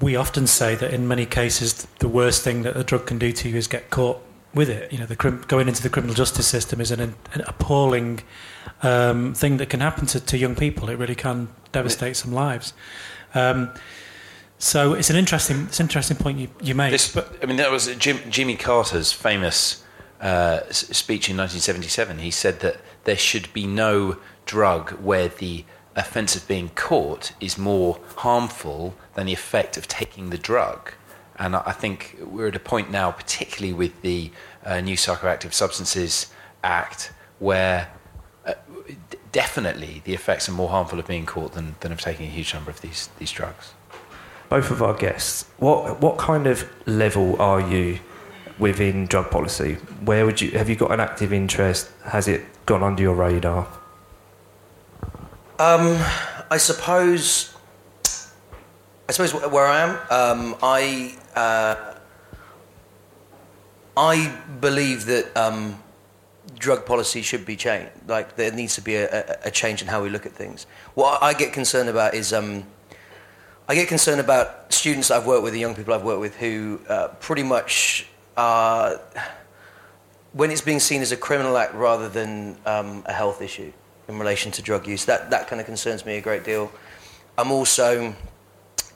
we 0.00 0.16
often 0.16 0.46
say 0.46 0.74
that 0.74 0.92
in 0.92 1.06
many 1.06 1.26
cases 1.26 1.86
the 2.00 2.08
worst 2.08 2.42
thing 2.42 2.62
that 2.62 2.76
a 2.76 2.82
drug 2.82 3.06
can 3.06 3.18
do 3.18 3.32
to 3.32 3.48
you 3.48 3.56
is 3.56 3.68
get 3.68 3.90
caught 3.90 4.20
with 4.54 4.68
it. 4.68 4.92
You 4.92 4.98
know, 4.98 5.06
the 5.06 5.16
going 5.16 5.68
into 5.68 5.82
the 5.82 5.88
criminal 5.88 6.14
justice 6.14 6.46
system 6.46 6.80
is 6.80 6.90
an, 6.90 7.00
an 7.00 7.42
appalling 7.46 8.20
um, 8.82 9.34
thing 9.34 9.56
that 9.58 9.70
can 9.70 9.80
happen 9.80 10.06
to, 10.06 10.20
to 10.20 10.38
young 10.38 10.54
people. 10.54 10.88
It 10.88 10.98
really 10.98 11.14
can 11.14 11.48
devastate 11.72 12.16
some 12.16 12.32
lives. 12.32 12.72
Um, 13.34 13.72
so 14.58 14.94
it's 14.94 15.10
an 15.10 15.16
interesting, 15.16 15.62
it's 15.62 15.80
an 15.80 15.84
interesting 15.84 16.16
point 16.16 16.38
you, 16.38 16.48
you 16.62 16.74
make. 16.74 16.92
This, 16.92 17.12
but 17.12 17.36
I 17.42 17.46
mean, 17.46 17.56
that 17.56 17.70
was 17.70 17.94
Jim, 17.96 18.18
Jimmy 18.30 18.56
Carter's 18.56 19.12
famous 19.12 19.82
uh, 20.20 20.60
speech 20.70 21.28
in 21.28 21.36
1977. 21.36 22.18
He 22.18 22.30
said 22.30 22.60
that 22.60 22.80
there 23.04 23.16
should 23.16 23.52
be 23.52 23.66
no 23.66 24.18
drug 24.46 24.90
where 25.00 25.28
the 25.28 25.64
offence 25.96 26.36
of 26.36 26.46
being 26.46 26.70
caught 26.74 27.32
is 27.40 27.58
more 27.58 27.98
harmful 28.16 28.94
than 29.14 29.26
the 29.26 29.32
effect 29.32 29.76
of 29.76 29.88
taking 29.88 30.30
the 30.30 30.38
drug. 30.38 30.92
And 31.38 31.56
I 31.56 31.72
think 31.72 32.18
we're 32.20 32.48
at 32.48 32.56
a 32.56 32.60
point 32.60 32.90
now, 32.90 33.10
particularly 33.10 33.72
with 33.72 34.02
the 34.02 34.30
uh, 34.64 34.80
new 34.80 34.96
Psychoactive 34.96 35.52
Substances 35.52 36.32
Act, 36.62 37.12
where 37.38 37.88
uh, 38.46 38.54
definitely 39.32 40.02
the 40.04 40.14
effects 40.14 40.48
are 40.48 40.52
more 40.52 40.68
harmful 40.68 40.98
of 40.98 41.06
being 41.06 41.26
caught 41.26 41.52
than, 41.52 41.74
than 41.80 41.90
of 41.90 42.00
taking 42.00 42.26
a 42.26 42.30
huge 42.30 42.52
number 42.54 42.70
of 42.70 42.80
these, 42.80 43.08
these 43.18 43.32
drugs. 43.32 43.72
Both 44.48 44.70
of 44.70 44.82
our 44.82 44.94
guests, 44.94 45.46
what, 45.58 46.00
what 46.00 46.18
kind 46.18 46.46
of 46.46 46.68
level 46.86 47.40
are 47.40 47.60
you 47.60 47.98
within 48.58 49.06
drug 49.06 49.30
policy? 49.30 49.74
Where 50.04 50.26
would 50.26 50.40
you 50.40 50.50
have 50.52 50.68
you 50.68 50.76
got 50.76 50.92
an 50.92 51.00
active 51.00 51.32
interest? 51.32 51.90
Has 52.04 52.28
it 52.28 52.44
gone 52.66 52.82
under 52.82 53.02
your 53.02 53.14
radar? 53.14 53.66
Um, 55.58 55.98
I 56.50 56.58
suppose. 56.58 57.54
I 59.08 59.12
suppose 59.12 59.34
where 59.34 59.66
I 59.66 59.80
am, 59.80 59.90
um, 60.10 60.56
I 60.62 61.16
uh, 61.34 61.94
I 63.96 64.38
believe 64.60 65.06
that 65.06 65.36
um, 65.36 65.82
drug 66.58 66.86
policy 66.86 67.22
should 67.22 67.44
be 67.44 67.56
changed. 67.56 67.90
Like 68.06 68.36
there 68.36 68.52
needs 68.52 68.74
to 68.76 68.80
be 68.80 68.96
a, 68.96 69.38
a, 69.44 69.50
change 69.50 69.82
in 69.82 69.88
how 69.88 70.02
we 70.02 70.08
look 70.08 70.26
at 70.26 70.32
things. 70.32 70.66
What 70.94 71.22
I 71.22 71.34
get 71.34 71.52
concerned 71.52 71.88
about 71.88 72.14
is 72.14 72.32
um, 72.32 72.64
I 73.68 73.74
get 73.74 73.88
concerned 73.88 74.20
about 74.20 74.72
students 74.72 75.10
I've 75.10 75.26
worked 75.26 75.42
with, 75.42 75.52
the 75.52 75.60
young 75.60 75.74
people 75.74 75.94
I've 75.94 76.04
worked 76.04 76.20
with, 76.20 76.36
who 76.36 76.80
uh, 76.88 77.08
pretty 77.20 77.42
much 77.42 78.06
are 78.36 79.00
when 80.32 80.50
it's 80.50 80.62
being 80.62 80.80
seen 80.80 81.02
as 81.02 81.12
a 81.12 81.16
criminal 81.16 81.58
act 81.58 81.74
rather 81.74 82.08
than 82.08 82.56
um, 82.64 83.02
a 83.06 83.12
health 83.12 83.42
issue 83.42 83.70
in 84.08 84.18
relation 84.18 84.50
to 84.52 84.62
drug 84.62 84.86
use. 84.86 85.04
That 85.04 85.30
that 85.30 85.48
kind 85.48 85.60
of 85.60 85.66
concerns 85.66 86.06
me 86.06 86.16
a 86.16 86.20
great 86.20 86.44
deal. 86.44 86.72
I'm 87.36 87.50
also 87.50 88.14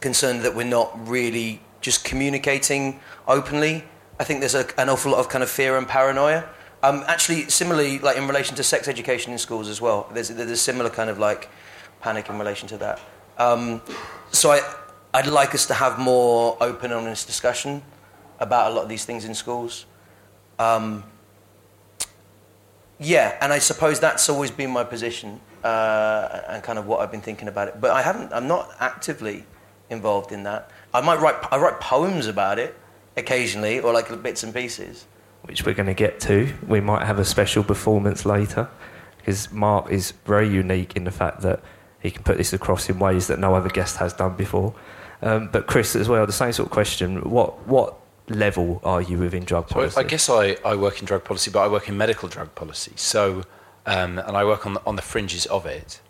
concerned 0.00 0.42
that 0.42 0.54
we're 0.54 0.64
not 0.64 1.08
really 1.08 1.60
just 1.86 2.04
communicating 2.04 2.98
openly. 3.28 3.84
I 4.18 4.24
think 4.24 4.40
there's 4.40 4.56
a, 4.56 4.66
an 4.76 4.88
awful 4.88 5.12
lot 5.12 5.20
of 5.20 5.28
kind 5.28 5.44
of 5.44 5.48
fear 5.48 5.78
and 5.78 5.86
paranoia. 5.86 6.44
Um, 6.82 7.04
actually, 7.06 7.48
similarly, 7.48 8.00
like 8.00 8.16
in 8.16 8.26
relation 8.26 8.56
to 8.56 8.64
sex 8.64 8.88
education 8.88 9.32
in 9.32 9.38
schools 9.38 9.68
as 9.68 9.80
well, 9.80 10.10
there's, 10.12 10.28
there's 10.28 10.50
a 10.50 10.56
similar 10.56 10.90
kind 10.90 11.08
of 11.08 11.20
like 11.20 11.48
panic 12.00 12.28
in 12.28 12.38
relation 12.38 12.66
to 12.68 12.76
that. 12.78 13.00
Um, 13.38 13.80
so 14.32 14.50
I, 14.50 14.60
I'd 15.14 15.28
like 15.28 15.54
us 15.54 15.66
to 15.66 15.74
have 15.74 15.96
more 15.98 16.58
open, 16.60 16.90
honest 16.90 17.28
discussion 17.28 17.82
about 18.40 18.72
a 18.72 18.74
lot 18.74 18.82
of 18.82 18.88
these 18.88 19.04
things 19.04 19.24
in 19.24 19.32
schools. 19.34 19.86
Um, 20.58 21.04
yeah, 22.98 23.38
and 23.40 23.52
I 23.52 23.60
suppose 23.60 24.00
that's 24.00 24.28
always 24.28 24.50
been 24.50 24.70
my 24.70 24.82
position 24.82 25.40
uh, 25.62 26.40
and 26.48 26.64
kind 26.64 26.80
of 26.80 26.86
what 26.88 26.98
I've 26.98 27.12
been 27.12 27.20
thinking 27.20 27.46
about 27.46 27.68
it. 27.68 27.80
But 27.80 27.92
I 27.92 28.02
haven't. 28.02 28.32
I'm 28.32 28.48
not 28.48 28.70
actively 28.80 29.44
involved 29.90 30.32
in 30.32 30.42
that. 30.44 30.70
I 30.92 31.00
might 31.00 31.20
write. 31.20 31.36
I 31.50 31.58
write 31.58 31.80
poems 31.80 32.26
about 32.26 32.58
it 32.58 32.74
occasionally, 33.16 33.80
or 33.80 33.92
like 33.92 34.22
bits 34.22 34.42
and 34.42 34.54
pieces. 34.54 35.06
Which 35.42 35.64
we're 35.64 35.74
going 35.74 35.86
to 35.86 35.94
get 35.94 36.20
to. 36.20 36.52
We 36.66 36.80
might 36.80 37.06
have 37.06 37.18
a 37.18 37.24
special 37.24 37.62
performance 37.62 38.26
later, 38.26 38.68
because 39.18 39.52
Mark 39.52 39.90
is 39.90 40.12
very 40.24 40.48
unique 40.48 40.96
in 40.96 41.04
the 41.04 41.10
fact 41.10 41.42
that 41.42 41.60
he 42.00 42.10
can 42.10 42.22
put 42.22 42.36
this 42.36 42.52
across 42.52 42.88
in 42.88 42.98
ways 42.98 43.26
that 43.28 43.38
no 43.38 43.54
other 43.54 43.68
guest 43.68 43.96
has 43.96 44.12
done 44.12 44.36
before. 44.36 44.74
Um, 45.22 45.48
but 45.50 45.66
Chris, 45.66 45.96
as 45.96 46.08
well, 46.08 46.26
the 46.26 46.32
same 46.32 46.52
sort 46.52 46.66
of 46.66 46.72
question. 46.72 47.30
What 47.30 47.66
what 47.66 47.96
level 48.28 48.80
are 48.84 49.00
you 49.00 49.18
within 49.18 49.44
drug 49.44 49.68
policy? 49.68 49.94
So 49.94 50.00
I 50.00 50.04
guess 50.04 50.28
I, 50.28 50.56
I 50.64 50.74
work 50.74 51.00
in 51.00 51.06
drug 51.06 51.24
policy, 51.24 51.50
but 51.50 51.60
I 51.60 51.68
work 51.68 51.88
in 51.88 51.96
medical 51.96 52.28
drug 52.28 52.54
policy. 52.54 52.92
So, 52.96 53.44
um, 53.86 54.18
and 54.18 54.36
I 54.36 54.44
work 54.44 54.66
on 54.66 54.74
the, 54.74 54.82
on 54.84 54.96
the 54.96 55.02
fringes 55.02 55.46
of 55.46 55.64
it. 55.64 56.00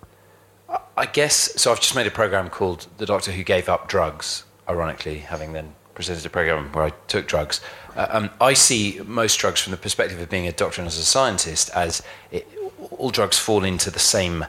I, 0.97 1.07
guess, 1.07 1.61
so 1.61 1.71
I've 1.73 1.81
just 1.81 1.95
made 1.95 2.07
a 2.07 2.11
program 2.11 2.49
called 2.49 2.87
The 2.97 3.07
Doctor 3.07 3.33
Who 3.33 3.43
Gave 3.43 3.69
Up 3.69 3.89
Drugs, 3.89 4.45
ironically, 4.69 5.19
having 5.19 5.53
then 5.53 5.75
presented 5.95 6.25
a 6.25 6.31
program 6.31 6.71
where 6.73 6.85
I 6.85 6.91
took 7.09 7.27
drugs. 7.27 7.61
Uh, 7.97 8.07
um, 8.11 8.31
I 8.41 8.55
see 8.55 9.01
most 9.05 9.37
drugs 9.37 9.61
from 9.61 9.73
the 9.73 9.77
perspective 9.77 10.21
of 10.21 10.31
being 10.31 10.47
a 10.47 10.53
doctor 10.53 10.81
and 10.81 10.87
as 10.87 10.99
a 10.99 11.05
scientist 11.05 11.71
as 11.75 12.03
it, 12.31 12.47
all 12.91 13.11
drugs 13.11 13.39
fall 13.39 13.65
into 13.65 13.91
the 13.91 13.99
same 13.99 14.47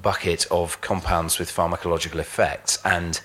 bucket 0.00 0.46
of 0.50 0.80
compounds 0.80 1.38
with 1.38 1.50
pharmacological 1.50 2.18
effects. 2.18 2.78
And 2.84 3.20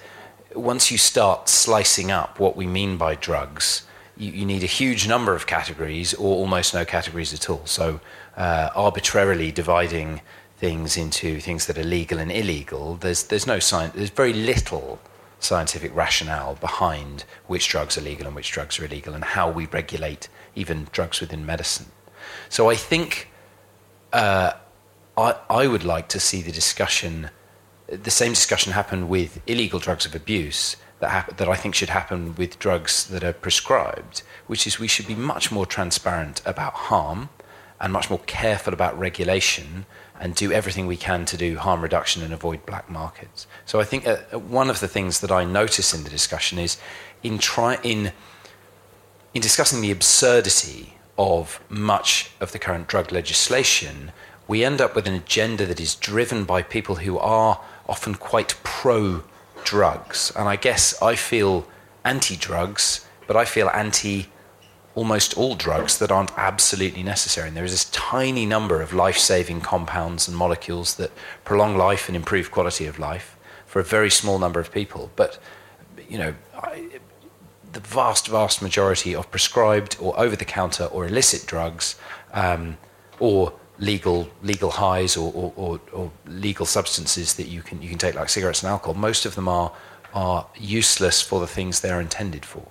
once 0.53 0.91
you 0.91 0.97
start 0.97 1.49
slicing 1.49 2.11
up 2.11 2.39
what 2.39 2.55
we 2.55 2.65
mean 2.65 2.97
by 2.97 3.15
drugs, 3.15 3.83
you, 4.17 4.31
you, 4.31 4.45
need 4.45 4.63
a 4.63 4.67
huge 4.67 5.07
number 5.07 5.35
of 5.35 5.45
categories 5.45 6.13
or 6.13 6.35
almost 6.35 6.73
no 6.73 6.85
categories 6.85 7.33
at 7.33 7.49
all. 7.49 7.65
So, 7.65 7.99
uh, 8.37 8.69
arbitrarily 8.73 9.51
dividing 9.51 10.21
things 10.57 10.97
into 10.97 11.39
things 11.39 11.65
that 11.67 11.77
are 11.77 11.83
legal 11.83 12.19
and 12.19 12.31
illegal, 12.31 12.95
there's, 12.95 13.23
there's, 13.23 13.47
no 13.47 13.59
science, 13.59 13.93
there's 13.95 14.09
very 14.09 14.33
little 14.33 14.99
scientific 15.39 15.93
rationale 15.95 16.55
behind 16.55 17.25
which 17.47 17.67
drugs 17.67 17.97
are 17.97 18.01
legal 18.01 18.25
and 18.25 18.35
which 18.35 18.51
drugs 18.51 18.79
are 18.79 18.85
illegal 18.85 19.13
and 19.13 19.23
how 19.23 19.49
we 19.49 19.65
regulate 19.67 20.29
even 20.55 20.87
drugs 20.91 21.19
within 21.19 21.45
medicine. 21.45 21.87
So, 22.49 22.69
I 22.69 22.75
think 22.75 23.29
uh, 24.13 24.53
I, 25.17 25.35
I 25.49 25.67
would 25.67 25.83
like 25.83 26.07
to 26.09 26.19
see 26.19 26.41
the 26.41 26.51
discussion 26.51 27.29
the 27.87 28.11
same 28.11 28.31
discussion 28.31 28.73
happened 28.73 29.09
with 29.09 29.39
illegal 29.47 29.79
drugs 29.79 30.05
of 30.05 30.15
abuse 30.15 30.75
that, 30.99 31.09
hap- 31.09 31.37
that 31.37 31.47
I 31.47 31.55
think 31.55 31.75
should 31.75 31.89
happen 31.89 32.35
with 32.35 32.57
drugs 32.59 33.05
that 33.07 33.23
are 33.23 33.33
prescribed, 33.33 34.23
which 34.47 34.65
is 34.65 34.79
we 34.79 34.87
should 34.87 35.07
be 35.07 35.15
much 35.15 35.51
more 35.51 35.65
transparent 35.65 36.41
about 36.45 36.73
harm 36.73 37.29
and 37.79 37.91
much 37.93 38.09
more 38.09 38.19
careful 38.25 38.73
about 38.73 38.97
regulation 38.97 39.85
and 40.19 40.35
do 40.35 40.51
everything 40.51 40.87
we 40.87 40.97
can 40.97 41.25
to 41.25 41.37
do 41.37 41.57
harm 41.57 41.81
reduction 41.81 42.23
and 42.23 42.33
avoid 42.33 42.65
black 42.65 42.89
markets. 42.89 43.47
So 43.65 43.79
I 43.79 43.83
think 43.83 44.07
uh, 44.07 44.17
one 44.37 44.69
of 44.69 44.79
the 44.79 44.87
things 44.87 45.19
that 45.19 45.31
I 45.31 45.43
notice 45.43 45.93
in 45.93 46.03
the 46.03 46.09
discussion 46.09 46.57
is 46.57 46.77
in, 47.23 47.37
try- 47.37 47.79
in, 47.83 48.11
in 49.33 49.41
discussing 49.41 49.81
the 49.81 49.91
absurdity 49.91 50.97
of 51.17 51.61
much 51.69 52.31
of 52.39 52.51
the 52.51 52.59
current 52.59 52.87
drug 52.87 53.11
legislation, 53.11 54.11
we 54.47 54.63
end 54.63 54.79
up 54.79 54.95
with 54.95 55.07
an 55.07 55.13
agenda 55.13 55.65
that 55.65 55.79
is 55.79 55.95
driven 55.95 56.43
by 56.43 56.61
people 56.61 56.95
who 56.95 57.17
are 57.17 57.61
often 57.87 58.15
quite 58.15 58.55
pro 58.63 59.23
drugs. 59.63 60.31
And 60.35 60.47
I 60.47 60.55
guess 60.55 61.01
I 61.01 61.15
feel 61.15 61.67
anti 62.03 62.35
drugs, 62.35 63.05
but 63.27 63.35
I 63.35 63.45
feel 63.45 63.69
anti 63.69 64.27
almost 64.95 65.37
all 65.37 65.55
drugs 65.55 65.97
that 65.99 66.11
aren't 66.11 66.31
absolutely 66.37 67.03
necessary. 67.03 67.49
And 67.49 67.57
there 67.57 67.65
is 67.65 67.71
this 67.71 67.85
tiny 67.85 68.45
number 68.45 68.81
of 68.81 68.93
life 68.93 69.17
saving 69.17 69.61
compounds 69.61 70.27
and 70.27 70.35
molecules 70.35 70.95
that 70.95 71.11
prolong 71.43 71.77
life 71.77 72.07
and 72.07 72.15
improve 72.15 72.49
quality 72.49 72.85
of 72.85 72.97
life 72.97 73.37
for 73.65 73.79
a 73.79 73.83
very 73.83 74.09
small 74.09 74.39
number 74.39 74.59
of 74.59 74.71
people. 74.71 75.11
But, 75.17 75.37
you 76.09 76.17
know, 76.17 76.33
I, 76.57 76.87
the 77.73 77.81
vast, 77.81 78.27
vast 78.29 78.61
majority 78.61 79.13
of 79.13 79.29
prescribed 79.29 79.97
or 79.99 80.17
over 80.17 80.35
the 80.35 80.45
counter 80.45 80.85
or 80.85 81.05
illicit 81.05 81.45
drugs 81.45 81.97
um, 82.33 82.77
or 83.19 83.53
legal 83.77 84.29
legal 84.41 84.71
highs 84.71 85.17
or, 85.17 85.33
or, 85.33 85.53
or, 85.57 85.81
or, 85.91 86.11
legal 86.25 86.65
substances 86.65 87.33
that 87.33 87.47
you 87.47 87.61
can 87.61 87.81
you 87.81 87.89
can 87.89 87.97
take 87.97 88.15
like 88.15 88.29
cigarettes 88.29 88.63
and 88.63 88.69
alcohol 88.69 88.93
most 88.93 89.25
of 89.25 89.35
them 89.35 89.49
are 89.49 89.73
are 90.13 90.47
useless 90.55 91.21
for 91.21 91.41
the 91.41 91.47
things 91.47 91.81
they're 91.81 91.99
intended 91.99 92.45
for 92.45 92.65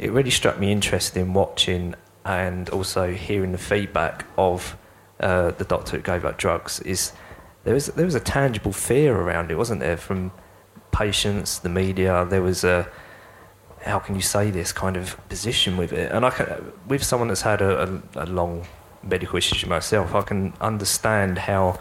it 0.00 0.10
really 0.10 0.30
struck 0.30 0.58
me 0.58 0.72
interesting 0.72 1.32
watching 1.34 1.94
and 2.24 2.68
also 2.70 3.12
hearing 3.12 3.52
the 3.52 3.58
feedback 3.58 4.24
of 4.36 4.76
uh, 5.20 5.50
the 5.52 5.64
doctor 5.64 5.96
who 5.96 6.02
gave 6.02 6.24
up 6.24 6.38
drugs 6.38 6.80
is 6.80 7.12
there 7.64 7.74
was 7.74 7.86
there 7.88 8.06
was 8.06 8.14
a 8.14 8.20
tangible 8.20 8.72
fear 8.72 9.14
around 9.14 9.50
it 9.50 9.58
wasn't 9.58 9.78
there 9.80 9.96
from 9.96 10.32
patients 10.90 11.58
the 11.58 11.68
media? 11.68 12.26
There 12.28 12.42
was 12.42 12.64
a 12.64 12.88
how 13.84 13.98
can 13.98 14.14
you 14.14 14.20
say 14.20 14.50
this 14.50 14.72
kind 14.72 14.96
of 14.96 15.16
position 15.28 15.76
with 15.76 15.92
it? 15.92 16.12
And 16.12 16.26
I 16.26 16.30
can, 16.30 16.72
with 16.86 17.02
someone 17.02 17.28
that's 17.28 17.42
had 17.42 17.62
a, 17.62 18.02
a, 18.14 18.24
a 18.24 18.26
long 18.26 18.66
medical 19.02 19.38
issues 19.38 19.64
myself, 19.66 20.14
I 20.14 20.20
can 20.20 20.52
understand 20.60 21.38
how 21.38 21.78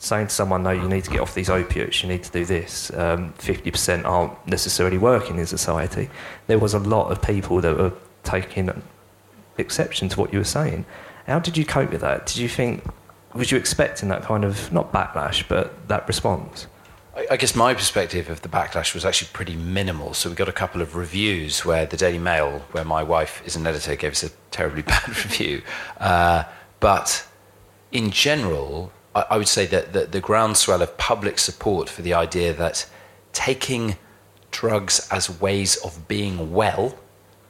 saying 0.00 0.28
to 0.28 0.34
someone, 0.34 0.62
no, 0.62 0.70
you 0.70 0.88
need 0.88 1.04
to 1.04 1.10
get 1.10 1.20
off 1.20 1.34
these 1.34 1.50
opiates, 1.50 2.02
you 2.02 2.08
need 2.08 2.22
to 2.24 2.32
do 2.32 2.44
this, 2.44 2.90
um, 2.94 3.32
50% 3.34 4.04
aren't 4.04 4.46
necessarily 4.46 4.98
working 4.98 5.38
in 5.38 5.46
society. 5.46 6.08
There 6.46 6.58
was 6.58 6.74
a 6.74 6.78
lot 6.78 7.10
of 7.12 7.20
people 7.22 7.60
that 7.60 7.76
were 7.76 7.92
taking 8.24 8.70
exception 9.58 10.08
to 10.08 10.20
what 10.20 10.32
you 10.32 10.38
were 10.38 10.44
saying. 10.44 10.86
How 11.26 11.38
did 11.38 11.56
you 11.56 11.64
cope 11.64 11.92
with 11.92 12.00
that? 12.00 12.26
Did 12.26 12.38
you 12.38 12.48
think, 12.48 12.84
was 13.34 13.52
you 13.52 13.58
expecting 13.58 14.08
that 14.08 14.22
kind 14.22 14.44
of, 14.44 14.72
not 14.72 14.92
backlash, 14.92 15.46
but 15.46 15.86
that 15.88 16.08
response? 16.08 16.66
I 17.28 17.36
guess 17.36 17.54
my 17.54 17.74
perspective 17.74 18.30
of 18.30 18.40
the 18.40 18.48
backlash 18.48 18.94
was 18.94 19.04
actually 19.04 19.28
pretty 19.32 19.56
minimal. 19.56 20.14
So 20.14 20.30
we 20.30 20.36
got 20.36 20.48
a 20.48 20.52
couple 20.52 20.80
of 20.80 20.96
reviews 20.96 21.64
where 21.64 21.84
the 21.84 21.96
Daily 21.96 22.18
Mail, 22.18 22.60
where 22.70 22.84
my 22.84 23.02
wife 23.02 23.42
is 23.44 23.56
an 23.56 23.66
editor, 23.66 23.94
gave 23.96 24.12
us 24.12 24.22
a 24.22 24.30
terribly 24.50 24.82
bad 24.92 25.08
review. 25.08 25.62
Uh, 25.98 26.44
but 26.78 27.26
in 27.92 28.10
general, 28.10 28.92
I, 29.14 29.26
I 29.30 29.38
would 29.38 29.48
say 29.48 29.66
that 29.66 29.92
the, 29.92 30.06
the 30.06 30.20
groundswell 30.20 30.82
of 30.82 30.96
public 30.96 31.38
support 31.38 31.88
for 31.88 32.02
the 32.02 32.14
idea 32.14 32.52
that 32.54 32.86
taking 33.32 33.96
drugs 34.50 35.08
as 35.10 35.40
ways 35.40 35.76
of 35.76 36.08
being 36.08 36.52
well, 36.52 36.98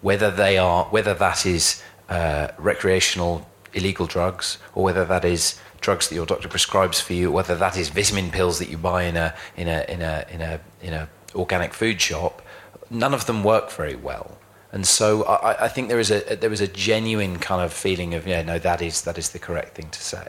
whether 0.00 0.30
they 0.30 0.58
are, 0.58 0.84
whether 0.86 1.14
that 1.14 1.46
is 1.46 1.82
uh, 2.08 2.48
recreational 2.58 3.46
illegal 3.72 4.06
drugs 4.06 4.58
or 4.74 4.82
whether 4.82 5.04
that 5.04 5.24
is 5.24 5.58
drugs 5.80 6.08
that 6.08 6.14
your 6.14 6.26
doctor 6.26 6.48
prescribes 6.48 7.00
for 7.00 7.12
you, 7.14 7.30
whether 7.30 7.56
that 7.56 7.76
is 7.76 7.88
vitamin 7.88 8.30
pills 8.30 8.58
that 8.58 8.68
you 8.68 8.76
buy 8.76 9.04
in 9.04 9.16
a 9.16 9.34
in 9.56 9.68
a 9.68 9.84
in 9.88 10.02
a 10.02 10.26
in 10.30 10.40
a 10.40 10.60
in 10.82 10.92
a 10.92 11.08
organic 11.34 11.72
food 11.72 12.00
shop, 12.00 12.42
none 12.90 13.14
of 13.14 13.26
them 13.26 13.42
work 13.42 13.70
very 13.70 13.96
well. 13.96 14.36
And 14.72 14.86
so 14.86 15.24
I, 15.24 15.64
I 15.64 15.68
think 15.68 15.88
there 15.88 16.00
is 16.00 16.10
a 16.10 16.36
there 16.36 16.52
is 16.52 16.60
a 16.60 16.68
genuine 16.68 17.38
kind 17.38 17.62
of 17.62 17.72
feeling 17.72 18.14
of 18.14 18.26
yeah 18.26 18.42
no 18.42 18.58
that 18.58 18.82
is 18.82 19.02
that 19.02 19.18
is 19.18 19.30
the 19.30 19.38
correct 19.38 19.74
thing 19.76 19.88
to 19.90 20.00
say. 20.00 20.28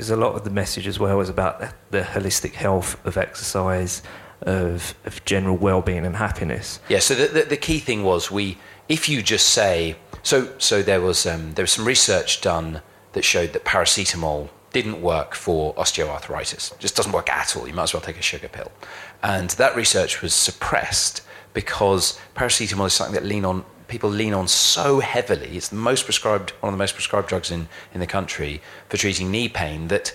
Because 0.00 0.12
a 0.12 0.16
lot 0.16 0.34
of 0.34 0.44
the 0.44 0.50
message 0.50 0.86
as 0.86 0.98
well 0.98 1.20
is 1.20 1.28
about 1.28 1.60
the, 1.60 1.74
the 1.90 2.00
holistic 2.00 2.54
health 2.54 2.96
of 3.04 3.18
exercise, 3.18 4.00
of 4.40 4.94
of 5.04 5.22
general 5.26 5.58
well-being 5.58 6.06
and 6.06 6.16
happiness. 6.16 6.80
Yeah. 6.88 7.00
So 7.00 7.14
the, 7.14 7.26
the, 7.26 7.42
the 7.42 7.56
key 7.58 7.80
thing 7.80 8.02
was 8.02 8.30
we 8.30 8.56
if 8.88 9.10
you 9.10 9.20
just 9.20 9.50
say 9.50 9.96
so 10.22 10.54
so 10.56 10.82
there 10.82 11.02
was 11.02 11.26
um, 11.26 11.52
there 11.52 11.64
was 11.64 11.72
some 11.72 11.86
research 11.86 12.40
done 12.40 12.80
that 13.12 13.26
showed 13.26 13.52
that 13.52 13.66
paracetamol 13.66 14.48
didn't 14.72 15.02
work 15.02 15.34
for 15.34 15.74
osteoarthritis. 15.74 16.78
Just 16.78 16.96
doesn't 16.96 17.12
work 17.12 17.28
at 17.28 17.54
all. 17.54 17.68
You 17.68 17.74
might 17.74 17.82
as 17.82 17.92
well 17.92 18.00
take 18.00 18.18
a 18.18 18.22
sugar 18.22 18.48
pill. 18.48 18.72
And 19.22 19.50
that 19.50 19.76
research 19.76 20.22
was 20.22 20.32
suppressed 20.32 21.20
because 21.52 22.18
paracetamol 22.34 22.86
is 22.86 22.94
something 22.94 23.16
that 23.16 23.26
lean 23.26 23.44
on, 23.44 23.66
people 23.90 24.08
lean 24.08 24.32
on 24.32 24.48
so 24.48 25.00
heavily. 25.00 25.56
It's 25.56 25.68
the 25.68 25.76
most 25.76 26.04
prescribed, 26.04 26.50
one 26.60 26.72
of 26.72 26.78
the 26.78 26.82
most 26.82 26.94
prescribed 26.94 27.28
drugs 27.28 27.50
in, 27.50 27.68
in 27.92 28.00
the 28.00 28.06
country 28.06 28.62
for 28.88 28.96
treating 28.96 29.30
knee 29.30 29.48
pain. 29.48 29.88
That 29.88 30.14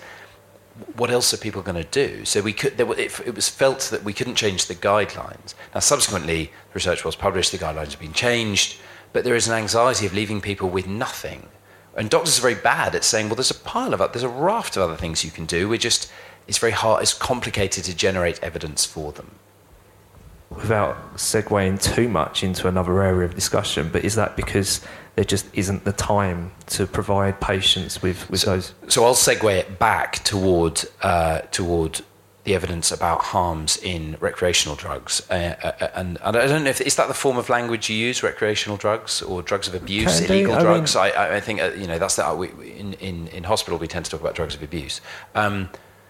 what 0.96 1.12
else 1.12 1.34
are 1.34 1.38
people 1.38 1.62
going 1.62 1.82
to 1.82 1.90
do? 1.90 2.26
So 2.26 2.42
we 2.42 2.54
could. 2.54 2.78
There, 2.78 2.92
it, 3.00 3.20
it 3.26 3.36
was 3.36 3.50
felt 3.50 3.82
that 3.92 4.04
we 4.04 4.14
couldn't 4.14 4.36
change 4.36 4.66
the 4.66 4.76
guidelines. 4.76 5.54
Now, 5.74 5.82
subsequently, 5.82 6.46
the 6.46 6.74
research 6.74 7.06
was 7.06 7.16
published. 7.16 7.52
The 7.52 7.58
guidelines 7.58 7.92
have 7.92 8.00
been 8.00 8.14
changed, 8.14 8.80
but 9.14 9.24
there 9.24 9.36
is 9.36 9.48
an 9.48 9.54
anxiety 9.54 10.06
of 10.06 10.14
leaving 10.14 10.42
people 10.42 10.70
with 10.70 10.88
nothing. 10.88 11.48
And 11.96 12.10
doctors 12.10 12.40
are 12.40 12.42
very 12.42 12.56
bad 12.56 12.94
at 12.96 13.06
saying, 13.06 13.28
well, 13.28 13.36
there's 13.36 13.52
a 13.52 13.56
pile 13.56 13.94
of, 13.94 14.00
there's 14.12 14.24
a 14.24 14.30
raft 14.30 14.76
of 14.76 14.84
other 14.84 14.98
things 14.98 15.24
you 15.24 15.32
can 15.32 15.46
do. 15.46 15.70
We're 15.70 15.78
just, 15.78 16.12
it's 16.46 16.58
very 16.58 16.74
hard, 16.74 17.02
it's 17.04 17.14
complicated 17.14 17.86
to 17.86 17.96
generate 17.96 18.44
evidence 18.44 18.84
for 18.84 19.14
them 19.14 19.32
without 20.50 21.16
segueing 21.16 21.82
too 21.82 22.08
much 22.08 22.44
into 22.44 22.68
another 22.68 23.02
area 23.02 23.26
of 23.26 23.36
discussion, 23.36 23.90
but 23.92 24.04
is 24.04 24.16
that 24.16 24.36
because 24.36 24.82
there 25.16 25.26
just 25.26 25.48
isn't 25.54 25.84
the 25.86 25.94
time 25.94 26.52
to 26.68 26.86
provide 26.86 27.40
patients 27.42 28.02
with, 28.02 28.30
with 28.30 28.42
so, 28.42 28.52
those? 28.52 28.74
So 28.88 29.04
I'll 29.06 29.16
segue 29.16 29.52
it 29.54 29.80
back 29.80 30.24
toward 30.24 30.84
uh, 31.02 31.40
toward 31.52 32.02
the 32.44 32.54
evidence 32.54 32.92
about 32.92 33.24
harms 33.24 33.76
in 33.78 34.18
recreational 34.20 34.76
drugs, 34.76 35.28
uh, 35.32 35.34
uh, 35.34 35.90
and, 35.96 36.20
and, 36.24 36.38
I 36.38 36.46
don't 36.46 36.64
know 36.64 36.70
if 36.70 36.80
is 36.80 36.96
that 36.96 37.08
the 37.08 37.16
form 37.16 37.38
of 37.38 37.50
language 37.50 37.90
you 37.90 37.96
use, 37.96 38.22
recreational 38.22 38.78
drugs 38.78 39.24
or 39.24 39.42
drugs 39.42 39.68
of 39.68 39.74
abuse, 39.74 40.20
Can 40.20 40.30
illegal 40.30 40.60
drugs. 40.60 40.96
I, 40.96 41.08
mean, 41.08 41.18
I, 41.18 41.36
I, 41.38 41.40
think 41.40 41.60
uh, 41.60 41.72
you 41.76 41.88
know 41.88 41.98
that's 41.98 42.18
that. 42.18 42.38
We, 42.38 42.50
in, 42.50 42.94
in 42.94 43.28
in 43.30 43.46
hospital 43.46 43.80
we 43.80 43.88
tend 43.88 44.06
to 44.06 44.12
talk 44.12 44.22
about 44.22 44.36
drugs 44.36 44.54
of 44.54 44.62
abuse. 44.62 45.02
Um, 45.34 45.70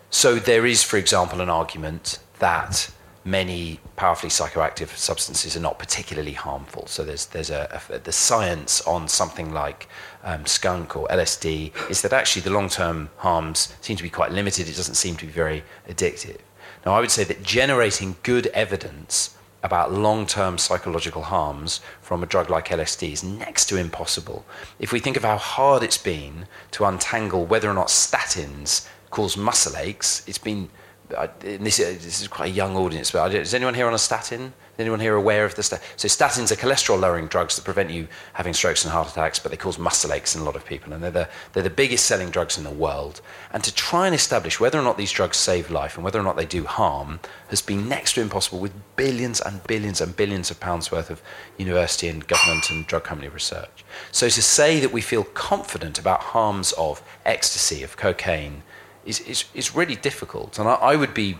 so 0.09 0.35
there 0.35 0.65
is, 0.65 0.83
for 0.83 0.97
example, 0.97 1.41
an 1.41 1.49
argument 1.49 2.19
that 2.39 2.89
many 3.25 3.79
powerfully 3.95 4.29
psychoactive 4.29 4.89
substances 4.95 5.57
are 5.57 5.59
not 5.59 5.79
particularly 5.79 6.33
harmful. 6.33 6.85
So 6.85 7.03
there's 7.03 7.25
there's 7.25 7.49
a, 7.49 7.81
a 7.89 7.97
the 7.97 8.11
science 8.11 8.81
on 8.81 9.07
something 9.07 9.51
like 9.51 9.89
um, 10.23 10.45
skunk 10.45 10.95
or 10.95 11.07
LSD 11.07 11.89
is 11.89 12.01
that 12.03 12.13
actually 12.13 12.43
the 12.43 12.51
long-term 12.51 13.09
harms 13.17 13.73
seem 13.81 13.97
to 13.97 14.03
be 14.03 14.09
quite 14.09 14.31
limited. 14.31 14.69
It 14.69 14.75
doesn't 14.75 14.95
seem 14.95 15.17
to 15.17 15.25
be 15.25 15.31
very 15.31 15.63
addictive. 15.89 16.37
Now 16.85 16.93
I 16.93 16.99
would 16.99 17.11
say 17.11 17.23
that 17.23 17.41
generating 17.41 18.15
good 18.21 18.47
evidence 18.47 19.35
about 19.63 19.91
long-term 19.91 20.59
psychological 20.59 21.23
harms 21.23 21.81
from 21.99 22.21
a 22.21 22.27
drug 22.27 22.51
like 22.51 22.67
LSD 22.67 23.11
is 23.11 23.23
next 23.23 23.65
to 23.65 23.77
impossible. 23.77 24.45
If 24.77 24.91
we 24.91 24.99
think 24.99 25.17
of 25.17 25.23
how 25.23 25.37
hard 25.37 25.81
it's 25.81 25.97
been 25.97 26.45
to 26.71 26.85
untangle 26.85 27.47
whether 27.47 27.67
or 27.67 27.73
not 27.73 27.87
statins 27.87 28.87
cause 29.09 29.35
muscle 29.35 29.75
aches, 29.75 30.23
it's 30.27 30.37
been 30.37 30.69
I, 31.15 31.27
this, 31.39 31.77
this, 31.77 32.21
is 32.21 32.27
quite 32.27 32.51
a 32.51 32.53
young 32.53 32.75
audience, 32.75 33.11
but 33.11 33.33
is 33.33 33.53
anyone 33.53 33.75
here 33.75 33.87
on 33.87 33.93
a 33.93 33.99
statin? 33.99 34.53
Is 34.73 34.79
anyone 34.79 34.99
here 34.99 35.15
aware 35.15 35.45
of 35.45 35.53
the 35.55 35.61
statin? 35.61 35.85
So 35.97 36.07
statins 36.07 36.51
are 36.51 36.55
cholesterol-lowering 36.55 37.27
drugs 37.27 37.55
that 37.55 37.63
prevent 37.63 37.91
you 37.91 38.07
having 38.33 38.53
strokes 38.53 38.83
and 38.83 38.91
heart 38.91 39.09
attacks, 39.09 39.37
but 39.37 39.51
they 39.51 39.57
cause 39.57 39.77
muscle 39.77 40.11
aches 40.11 40.35
in 40.35 40.41
a 40.41 40.43
lot 40.43 40.55
of 40.55 40.65
people, 40.65 40.93
and 40.93 41.03
they're 41.03 41.11
the, 41.11 41.29
they're 41.53 41.63
the 41.63 41.69
biggest 41.69 42.05
selling 42.05 42.29
drugs 42.29 42.57
in 42.57 42.63
the 42.63 42.71
world. 42.71 43.21
And 43.53 43.63
to 43.63 43.73
try 43.73 44.07
and 44.07 44.15
establish 44.15 44.59
whether 44.59 44.79
or 44.79 44.81
not 44.81 44.97
these 44.97 45.11
drugs 45.11 45.37
save 45.37 45.69
life 45.69 45.95
and 45.95 46.03
whether 46.03 46.19
or 46.19 46.23
not 46.23 46.37
they 46.37 46.45
do 46.45 46.65
harm 46.65 47.19
has 47.49 47.61
been 47.61 47.87
next 47.87 48.13
to 48.13 48.21
impossible 48.21 48.59
with 48.59 48.73
billions 48.95 49.39
and 49.41 49.63
billions 49.63 50.01
and 50.01 50.15
billions 50.15 50.49
of 50.49 50.59
pounds 50.59 50.91
worth 50.91 51.11
of 51.11 51.21
university 51.57 52.07
and 52.07 52.27
government 52.27 52.69
and 52.69 52.87
drug 52.87 53.03
company 53.03 53.29
research. 53.29 53.85
So 54.11 54.27
to 54.27 54.41
say 54.41 54.79
that 54.79 54.91
we 54.91 55.01
feel 55.01 55.23
confident 55.23 55.99
about 55.99 56.21
harms 56.21 56.73
of 56.73 57.03
ecstasy, 57.25 57.83
of 57.83 57.95
cocaine, 57.95 58.63
is, 59.05 59.19
is, 59.21 59.45
is 59.53 59.75
really 59.75 59.95
difficult. 59.95 60.59
And 60.59 60.67
I, 60.67 60.73
I, 60.73 60.95
would 60.95 61.13
be, 61.13 61.37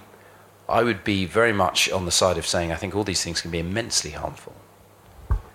I 0.69 0.83
would 0.83 1.03
be 1.03 1.25
very 1.25 1.53
much 1.53 1.89
on 1.91 2.05
the 2.05 2.11
side 2.11 2.37
of 2.37 2.45
saying 2.45 2.71
I 2.71 2.75
think 2.75 2.95
all 2.95 3.03
these 3.03 3.23
things 3.23 3.41
can 3.41 3.51
be 3.51 3.59
immensely 3.59 4.11
harmful. 4.11 4.53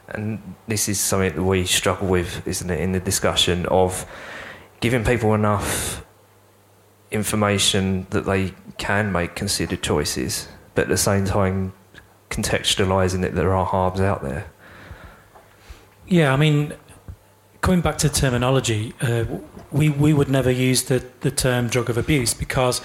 And 0.08 0.54
this 0.66 0.88
is 0.88 0.98
something 0.98 1.34
that 1.34 1.42
we 1.42 1.64
struggle 1.66 2.08
with, 2.08 2.46
isn't 2.46 2.68
it, 2.68 2.80
in 2.80 2.92
the 2.92 3.00
discussion 3.00 3.66
of 3.66 4.06
giving 4.80 5.04
people 5.04 5.34
enough 5.34 6.04
information 7.10 8.06
that 8.10 8.24
they 8.26 8.54
can 8.78 9.12
make 9.12 9.34
considered 9.34 9.82
choices, 9.82 10.48
but 10.74 10.82
at 10.82 10.88
the 10.88 10.96
same 10.96 11.24
time 11.24 11.72
contextualising 12.30 13.20
that 13.22 13.34
there 13.34 13.52
are 13.54 13.66
harms 13.66 14.00
out 14.00 14.22
there. 14.22 14.46
Yeah, 16.06 16.32
I 16.32 16.36
mean, 16.36 16.72
coming 17.60 17.80
back 17.80 17.98
to 17.98 18.08
terminology, 18.08 18.94
uh, 19.00 19.24
we, 19.72 19.88
we 19.88 20.12
would 20.12 20.28
never 20.28 20.50
use 20.50 20.84
the, 20.84 21.04
the 21.20 21.30
term 21.30 21.68
drug 21.68 21.90
of 21.90 21.96
abuse 21.96 22.34
because 22.34 22.80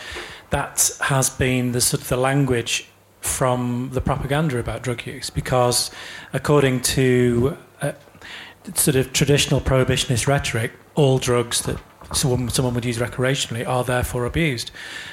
that 0.50 0.91
has 1.02 1.30
been 1.30 1.71
the 1.71 1.82
sort 1.82 2.02
of 2.02 2.10
the 2.10 2.17
language 2.17 2.88
from 3.21 3.89
the 3.93 4.02
propaganda 4.02 4.60
about 4.60 4.84
drug 4.84 5.06
use. 5.06 5.30
Because 5.30 5.91
according 6.34 6.82
to 6.82 7.58
uh, 7.82 7.93
sort 8.76 8.95
of 8.95 9.13
traditional 9.13 9.60
prohibitionist 9.60 10.28
rhetoric, 10.28 10.71
all 10.95 11.17
drugs 11.17 11.62
that 11.63 11.82
someone, 12.13 12.50
someone 12.50 12.74
would 12.76 12.86
use 12.86 12.98
recreationally 13.00 13.67
are 13.67 13.84
therefore 13.84 14.26
abused. 14.26 14.71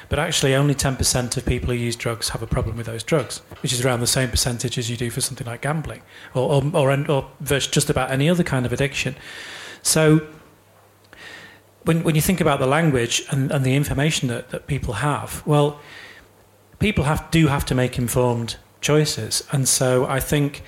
But 0.09 0.19
actually, 0.19 0.53
only 0.55 0.75
10% 0.75 1.37
of 1.37 1.45
people 1.45 1.69
who 1.69 1.75
use 1.75 1.95
drugs 1.95 2.29
have 2.29 2.41
a 2.41 2.47
problem 2.47 2.77
with 2.77 2.85
those 2.85 3.03
drugs, 3.03 3.41
which 3.61 3.73
is 3.73 3.83
around 3.83 3.99
the 3.99 4.07
same 4.07 4.29
percentage 4.29 4.77
as 4.77 4.89
you 4.89 4.97
do 4.97 5.09
for 5.09 5.21
something 5.21 5.47
like 5.47 5.61
gambling 5.61 6.03
or, 6.33 6.63
or, 6.63 6.89
or, 6.89 7.11
or 7.11 7.31
just 7.47 7.89
about 7.89 8.11
any 8.11 8.29
other 8.29 8.43
kind 8.43 8.65
of 8.65 8.73
addiction. 8.73 9.15
So 9.81 10.27
when, 11.83 12.03
when 12.03 12.15
you 12.15 12.21
think 12.21 12.41
about 12.41 12.59
the 12.59 12.67
language 12.67 13.23
and, 13.29 13.51
and 13.51 13.65
the 13.65 13.75
information 13.75 14.27
that, 14.29 14.49
that 14.49 14.67
people 14.67 14.95
have, 14.95 15.45
well, 15.45 15.79
people 16.79 17.03
have, 17.05 17.29
do 17.31 17.47
have 17.47 17.65
to 17.65 17.75
make 17.75 17.97
informed 17.97 18.57
choices. 18.81 19.47
And 19.51 19.67
so 19.67 20.05
I 20.05 20.19
think 20.19 20.63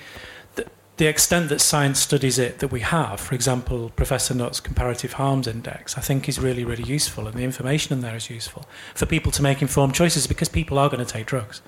the 0.96 1.06
extent 1.06 1.50
that 1.50 1.60
science 1.60 2.00
studies 2.00 2.38
it 2.38 2.58
that 2.60 2.68
we 2.68 2.80
have, 2.80 3.20
for 3.20 3.34
example, 3.34 3.90
Professor 3.96 4.34
Nutt's 4.34 4.60
comparative 4.60 5.14
harms 5.14 5.46
index, 5.46 5.98
I 5.98 6.00
think 6.00 6.28
is 6.28 6.38
really, 6.38 6.64
really 6.64 6.84
useful. 6.84 7.26
And 7.26 7.36
the 7.36 7.44
information 7.44 7.92
in 7.92 8.00
there 8.00 8.16
is 8.16 8.30
useful 8.30 8.66
for 8.94 9.04
people 9.04 9.30
to 9.32 9.42
make 9.42 9.60
informed 9.60 9.94
choices 9.94 10.26
because 10.26 10.48
people 10.48 10.78
are 10.78 10.88
going 10.88 11.04
to 11.04 11.10
take 11.10 11.26
drugs. 11.26 11.60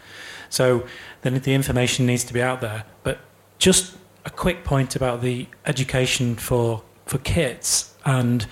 So 0.48 0.86
then 1.20 1.34
the 1.34 1.52
information 1.52 2.06
needs 2.06 2.24
to 2.24 2.32
be 2.32 2.40
out 2.40 2.62
there. 2.62 2.84
But 3.02 3.18
just 3.58 3.96
a 4.24 4.30
quick 4.30 4.64
point 4.64 4.96
about 4.96 5.20
the 5.20 5.46
education 5.66 6.34
for 6.36 6.82
for 7.04 7.18
kids 7.18 7.94
and 8.08 8.46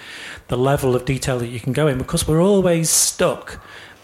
the 0.48 0.58
level 0.58 0.94
of 0.94 1.06
detail 1.06 1.38
that 1.38 1.48
you 1.48 1.58
can 1.58 1.72
go 1.72 1.88
in 1.88 1.96
because 1.96 2.28
we're 2.28 2.42
always 2.42 2.90
stuck 2.90 3.58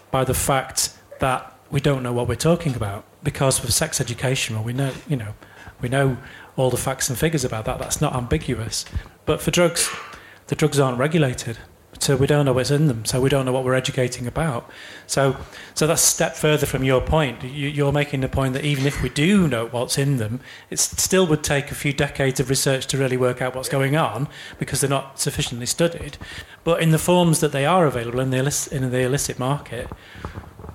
by 0.09 0.23
the 0.23 0.33
fact 0.33 0.97
that 1.19 1.55
we 1.69 1.79
don't 1.79 2.01
know 2.01 2.11
what 2.11 2.27
we're 2.27 2.35
talking 2.35 2.75
about. 2.75 3.05
Because 3.21 3.59
for 3.59 3.71
sex 3.71 4.01
education 4.01 4.55
well, 4.55 4.65
we 4.65 4.73
know 4.73 4.91
you 5.07 5.15
know 5.15 5.35
we 5.79 5.89
know 5.89 6.17
all 6.55 6.71
the 6.71 6.77
facts 6.77 7.07
and 7.09 7.17
figures 7.17 7.45
about 7.45 7.65
that. 7.65 7.77
That's 7.77 8.01
not 8.01 8.15
ambiguous. 8.15 8.83
But 9.25 9.41
for 9.41 9.51
drugs 9.51 9.89
the 10.47 10.55
drugs 10.55 10.79
aren't 10.79 10.97
regulated 10.97 11.57
so 12.03 12.15
we 12.15 12.27
don't 12.27 12.45
know 12.45 12.53
what's 12.53 12.69
in 12.69 12.87
them, 12.87 13.05
so 13.05 13.21
we 13.21 13.29
don't 13.29 13.45
know 13.45 13.51
what 13.53 13.63
we're 13.63 13.73
educating 13.73 14.27
about. 14.27 14.69
So, 15.07 15.37
so 15.73 15.87
that's 15.87 16.03
a 16.03 16.05
step 16.05 16.35
further 16.35 16.65
from 16.65 16.83
your 16.83 17.01
point. 17.01 17.43
You, 17.43 17.87
are 17.87 17.91
making 17.91 18.21
the 18.21 18.29
point 18.29 18.53
that 18.53 18.65
even 18.65 18.85
if 18.85 19.01
we 19.01 19.09
do 19.09 19.47
know 19.47 19.67
what's 19.67 19.97
in 19.97 20.17
them, 20.17 20.41
it 20.69 20.79
still 20.79 21.25
would 21.27 21.43
take 21.43 21.71
a 21.71 21.75
few 21.75 21.93
decades 21.93 22.39
of 22.39 22.49
research 22.49 22.87
to 22.87 22.97
really 22.97 23.17
work 23.17 23.41
out 23.41 23.55
what's 23.55 23.69
going 23.69 23.95
on 23.95 24.27
because 24.59 24.81
they're 24.81 24.89
not 24.89 25.19
sufficiently 25.19 25.65
studied. 25.65 26.17
But 26.63 26.81
in 26.81 26.91
the 26.91 26.99
forms 26.99 27.39
that 27.39 27.51
they 27.51 27.65
are 27.65 27.85
available 27.85 28.19
in 28.19 28.29
the 28.29 28.37
illicit, 28.37 28.73
in 28.73 28.91
the 28.91 28.99
illicit 28.99 29.39
market, 29.39 29.89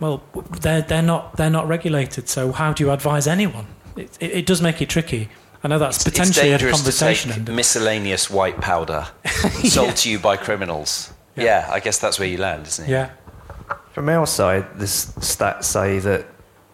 well, 0.01 0.23
they're, 0.61 0.83
they're, 0.83 1.03
not, 1.03 1.37
they're 1.37 1.51
not 1.51 1.69
regulated. 1.69 2.29
So 2.29 2.53
how 2.53 2.73
do 2.73 2.85
you 2.85 2.91
advise 2.91 3.27
anyone? 3.27 3.67
It, 3.97 4.17
it, 4.21 4.31
it 4.33 4.47
does 4.47 4.63
make 4.63 4.81
it 4.81 4.89
tricky. 4.89 5.29
I 5.63 5.69
know 5.69 5.79
that's 5.79 5.97
it's, 5.97 6.05
potentially 6.05 6.51
it's 6.51 6.63
a 6.63 6.71
conversation. 6.71 7.33
To 7.33 7.39
take 7.39 7.55
miscellaneous 7.55 8.31
white 8.31 8.61
powder 8.61 9.09
sold 9.65 9.89
yeah. 9.89 9.95
to 9.95 10.11
you 10.11 10.19
by 10.19 10.37
criminals. 10.37 11.13
Yeah. 11.39 11.67
yeah. 11.67 11.73
I 11.73 11.81
guess 11.81 11.99
that's 11.99 12.19
where 12.19 12.29
you 12.29 12.39
land, 12.39 12.67
isn't 12.67 12.87
it? 12.87 12.91
Yeah. 12.91 13.11
From 13.93 14.09
our 14.09 14.27
side, 14.27 14.79
the 14.79 14.85
stats 14.85 15.65
say 15.65 15.99
that 15.99 16.27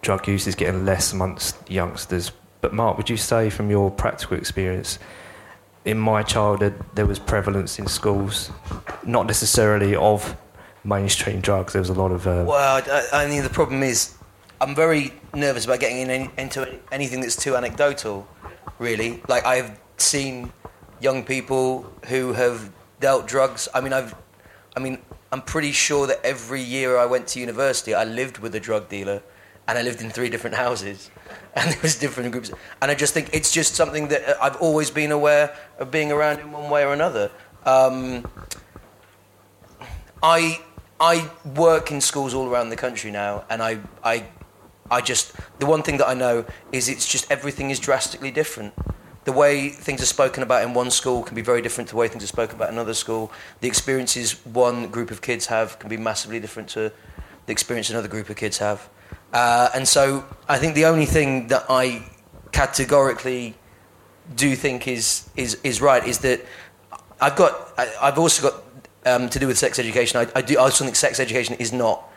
drug 0.03 0.29
use 0.29 0.46
is 0.46 0.55
getting 0.55 0.85
less 0.85 1.12
amongst 1.12 1.57
youngsters. 1.70 2.33
But 2.61 2.72
Mark, 2.74 2.96
would 2.96 3.11
you 3.11 3.16
say 3.16 3.50
from 3.50 3.70
your 3.70 3.90
practical 3.90 4.37
experience, 4.37 4.98
in 5.85 5.98
my 5.98 6.22
childhood, 6.22 6.74
there 6.94 7.07
was 7.07 7.18
prevalence 7.18 7.79
in 7.79 7.87
schools, 7.87 8.50
not 9.05 9.27
necessarily 9.27 9.94
of 9.94 10.37
mainstream 10.83 11.40
drugs. 11.40 11.72
There 11.72 11.83
was 11.83 11.90
a 11.90 11.94
lot 11.94 12.11
of. 12.11 12.27
Uh, 12.27 12.44
well, 12.46 12.83
I, 12.87 13.24
I 13.24 13.29
mean, 13.29 13.42
the 13.42 13.50
problem 13.50 13.83
is, 13.83 14.14
I'm 14.61 14.74
very 14.74 15.12
nervous 15.35 15.64
about 15.64 15.81
getting 15.81 15.98
in 15.98 16.11
any, 16.11 16.31
into 16.38 16.79
anything 16.90 17.20
that's 17.20 17.37
too 17.37 17.57
anecdotal 17.57 18.27
really. 18.79 19.22
Like 19.29 19.44
I've 19.44 19.79
seen 19.96 20.53
young 21.00 21.24
people 21.24 21.90
who 22.07 22.33
have 22.33 22.70
dealt 23.00 23.27
drugs. 23.27 23.68
I 23.74 23.81
mean, 23.81 23.92
I've, 23.92 24.14
I 24.76 24.80
mean, 24.80 24.98
I'm 25.32 25.42
pretty 25.42 25.72
sure 25.72 26.06
that 26.06 26.20
every 26.24 26.60
year 26.60 26.96
I 26.96 27.06
went 27.06 27.28
to 27.28 27.40
university, 27.40 27.94
I 27.94 28.04
lived 28.04 28.38
with 28.38 28.54
a 28.54 28.60
drug 28.60 28.88
dealer, 28.88 29.22
and 29.66 29.78
I 29.78 29.82
lived 29.82 30.00
in 30.00 30.10
three 30.10 30.28
different 30.28 30.56
houses, 30.56 31.10
and 31.54 31.70
there 31.70 31.78
was 31.82 31.96
different 31.96 32.32
groups. 32.32 32.50
And 32.82 32.90
I 32.90 32.94
just 32.94 33.14
think 33.14 33.30
it's 33.32 33.52
just 33.52 33.74
something 33.74 34.08
that 34.08 34.42
I've 34.42 34.56
always 34.56 34.90
been 34.90 35.12
aware 35.12 35.56
of 35.78 35.90
being 35.90 36.12
around 36.12 36.40
in 36.40 36.52
one 36.52 36.70
way 36.70 36.84
or 36.84 36.92
another. 36.92 37.30
Um, 37.64 38.26
I 40.22 40.60
I 41.00 41.30
work 41.54 41.90
in 41.90 42.00
schools 42.00 42.34
all 42.34 42.48
around 42.48 42.70
the 42.70 42.76
country 42.76 43.10
now, 43.10 43.44
and 43.48 43.62
I 43.62 43.78
I 44.02 44.26
I 44.90 45.00
just 45.00 45.32
the 45.58 45.66
one 45.66 45.82
thing 45.82 45.98
that 45.98 46.08
I 46.08 46.14
know 46.14 46.44
is 46.72 46.88
it's 46.88 47.06
just 47.06 47.30
everything 47.30 47.70
is 47.70 47.78
drastically 47.78 48.30
different. 48.30 48.74
The 49.24 49.32
way 49.32 49.70
things 49.70 50.02
are 50.02 50.06
spoken 50.06 50.42
about 50.42 50.62
in 50.62 50.74
one 50.74 50.90
school 50.90 51.22
can 51.22 51.34
be 51.34 51.42
very 51.42 51.62
different 51.62 51.88
to 51.88 51.94
the 51.94 51.98
way 51.98 52.08
things 52.08 52.22
are 52.22 52.28
spoken 52.28 52.56
about 52.56 52.68
in 52.68 52.74
another 52.74 52.94
school. 52.94 53.32
The 53.60 53.68
experiences 53.68 54.44
one 54.44 54.88
group 54.88 55.10
of 55.10 55.22
kids 55.22 55.46
have 55.46 55.78
can 55.78 55.88
be 55.88 55.96
massively 55.96 56.40
different 56.40 56.68
to 56.70 56.92
the 57.46 57.52
experience 57.52 57.90
another 57.90 58.08
group 58.08 58.28
of 58.28 58.37
kids 58.37 58.58
have. 58.58 58.88
Uh, 59.32 59.68
and 59.74 59.87
so 59.88 60.24
I 60.48 60.58
think 60.58 60.74
the 60.74 60.84
only 60.87 61.06
thing 61.06 61.48
that 61.48 61.64
I 61.68 62.06
categorically 62.52 63.54
do 64.37 64.54
think 64.56 64.87
is, 64.87 65.28
is, 65.37 65.58
is 65.64 65.80
right 65.80 66.06
is 66.06 66.18
that 66.18 66.40
I've 67.20 67.37
got, 67.37 67.72
I, 67.78 67.92
I've 68.00 68.18
also 68.18 68.50
got 68.50 68.62
um, 69.06 69.28
to 69.30 69.38
do 69.38 69.46
with 69.46 69.58
sex 69.58 69.78
education. 69.78 70.20
I, 70.20 70.38
I, 70.38 70.42
do, 70.42 70.58
I 70.58 70.62
also 70.62 70.84
think 70.84 70.96
sex 70.96 71.18
education 71.20 71.56
is 71.56 71.72
not 71.72 72.08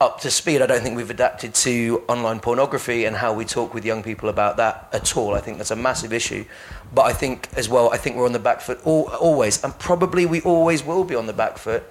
up 0.00 0.20
to 0.20 0.30
speed. 0.30 0.62
I 0.62 0.66
don't 0.66 0.80
think 0.80 0.96
we've 0.96 1.10
adapted 1.10 1.54
to 1.54 2.02
online 2.08 2.40
pornography 2.40 3.04
and 3.04 3.14
how 3.14 3.34
we 3.34 3.44
talk 3.44 3.74
with 3.74 3.84
young 3.84 4.02
people 4.02 4.30
about 4.30 4.56
that 4.56 4.88
at 4.92 5.16
all. 5.16 5.34
I 5.34 5.40
think 5.40 5.58
that's 5.58 5.70
a 5.70 5.76
massive 5.76 6.12
issue. 6.12 6.46
But 6.94 7.02
I 7.02 7.12
think 7.12 7.48
as 7.54 7.68
well, 7.68 7.92
I 7.92 7.98
think 7.98 8.16
we're 8.16 8.24
on 8.24 8.32
the 8.32 8.38
back 8.38 8.62
foot 8.62 8.80
all, 8.84 9.10
always, 9.20 9.62
and 9.62 9.78
probably 9.78 10.24
we 10.24 10.40
always 10.40 10.82
will 10.82 11.04
be 11.04 11.14
on 11.14 11.26
the 11.26 11.34
back 11.34 11.58
foot 11.58 11.84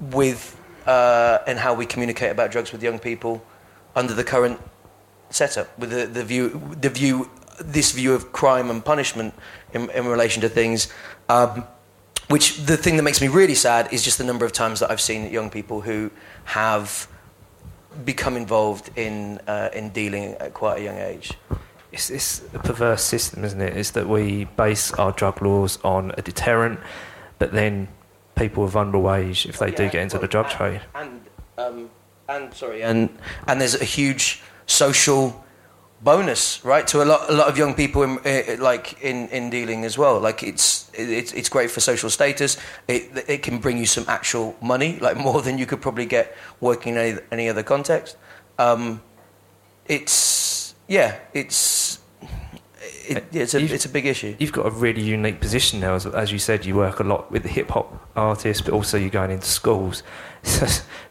with 0.00 0.60
uh, 0.86 1.38
and 1.46 1.58
how 1.58 1.74
we 1.74 1.86
communicate 1.86 2.32
about 2.32 2.50
drugs 2.50 2.72
with 2.72 2.82
young 2.82 2.98
people 2.98 3.44
under 3.94 4.14
the 4.14 4.24
current 4.24 4.60
setup, 5.30 5.78
with 5.78 5.90
the, 5.90 6.06
the 6.06 6.24
view, 6.24 6.60
the 6.80 6.90
view, 6.90 7.30
this 7.60 7.92
view 7.92 8.14
of 8.14 8.32
crime 8.32 8.68
and 8.68 8.84
punishment 8.84 9.34
in, 9.72 9.88
in 9.90 10.06
relation 10.06 10.40
to 10.42 10.48
things. 10.48 10.92
Um, 11.28 11.64
which 12.28 12.58
the 12.58 12.76
thing 12.76 12.96
that 12.96 13.02
makes 13.04 13.20
me 13.20 13.28
really 13.28 13.54
sad 13.54 13.92
is 13.92 14.02
just 14.02 14.18
the 14.18 14.24
number 14.24 14.44
of 14.44 14.52
times 14.52 14.80
that 14.80 14.90
I've 14.90 15.00
seen 15.00 15.30
young 15.30 15.48
people 15.48 15.80
who 15.80 16.10
have 16.44 17.08
become 18.04 18.36
involved 18.36 18.90
in 18.96 19.40
uh, 19.46 19.70
in 19.72 19.90
dealing 19.90 20.34
at 20.34 20.54
quite 20.54 20.80
a 20.80 20.84
young 20.84 20.98
age. 20.98 21.32
It's, 21.90 22.10
it's 22.10 22.42
a 22.52 22.58
perverse 22.58 23.02
system, 23.02 23.44
isn't 23.44 23.60
it? 23.60 23.76
Is 23.76 23.92
that 23.92 24.08
we 24.08 24.44
base 24.44 24.92
our 24.92 25.12
drug 25.12 25.40
laws 25.40 25.78
on 25.82 26.12
a 26.18 26.22
deterrent, 26.22 26.80
but 27.38 27.52
then 27.52 27.88
people 28.36 28.64
of 28.64 28.70
vulnerable 28.70 29.12
age, 29.12 29.46
if 29.46 29.58
they 29.58 29.70
yeah, 29.70 29.76
do 29.76 29.90
get 29.90 30.02
into 30.02 30.16
well, 30.16 30.22
the 30.22 30.28
drug 30.28 30.50
trade, 30.50 30.82
and 30.94 31.20
um, 31.56 31.90
and 32.28 32.52
sorry, 32.52 32.82
and 32.82 33.08
and 33.46 33.60
there's 33.60 33.74
a 33.74 33.84
huge 33.84 34.42
social 34.66 35.44
bonus, 36.02 36.64
right, 36.64 36.86
to 36.88 37.02
a 37.02 37.04
lot 37.04 37.28
a 37.30 37.32
lot 37.32 37.48
of 37.48 37.58
young 37.58 37.74
people 37.74 38.02
in, 38.02 38.18
uh, 38.24 38.56
like 38.62 39.02
in, 39.02 39.28
in 39.28 39.50
dealing 39.50 39.84
as 39.84 39.98
well. 39.98 40.20
Like 40.20 40.42
it's 40.42 40.90
it's 40.94 41.32
it's 41.32 41.48
great 41.48 41.70
for 41.70 41.80
social 41.80 42.10
status. 42.10 42.56
It 42.86 43.24
it 43.28 43.42
can 43.42 43.58
bring 43.58 43.78
you 43.78 43.86
some 43.86 44.04
actual 44.08 44.56
money, 44.60 44.98
like 45.00 45.16
more 45.16 45.42
than 45.42 45.58
you 45.58 45.66
could 45.66 45.80
probably 45.80 46.06
get 46.06 46.36
working 46.60 46.94
in 46.94 46.98
any, 46.98 47.18
any 47.32 47.48
other 47.48 47.62
context. 47.62 48.16
Um, 48.58 49.02
it's 49.86 50.74
yeah, 50.86 51.18
it's. 51.32 51.98
It, 53.10 53.24
it's 53.32 53.54
a 53.54 53.60
it's 53.62 53.86
a 53.86 53.88
big 53.88 54.04
issue. 54.04 54.36
You've 54.38 54.52
got 54.52 54.66
a 54.66 54.70
really 54.70 55.00
unique 55.00 55.40
position 55.40 55.80
now, 55.80 55.94
as, 55.94 56.04
as 56.04 56.30
you 56.30 56.38
said. 56.38 56.66
You 56.66 56.74
work 56.74 57.00
a 57.00 57.04
lot 57.04 57.32
with 57.32 57.42
the 57.42 57.48
hip 57.48 57.70
hop 57.70 58.06
artists, 58.14 58.62
but 58.62 58.74
also 58.74 58.98
you're 58.98 59.08
going 59.08 59.30
into 59.30 59.46
schools. 59.46 60.02
So 60.44 60.66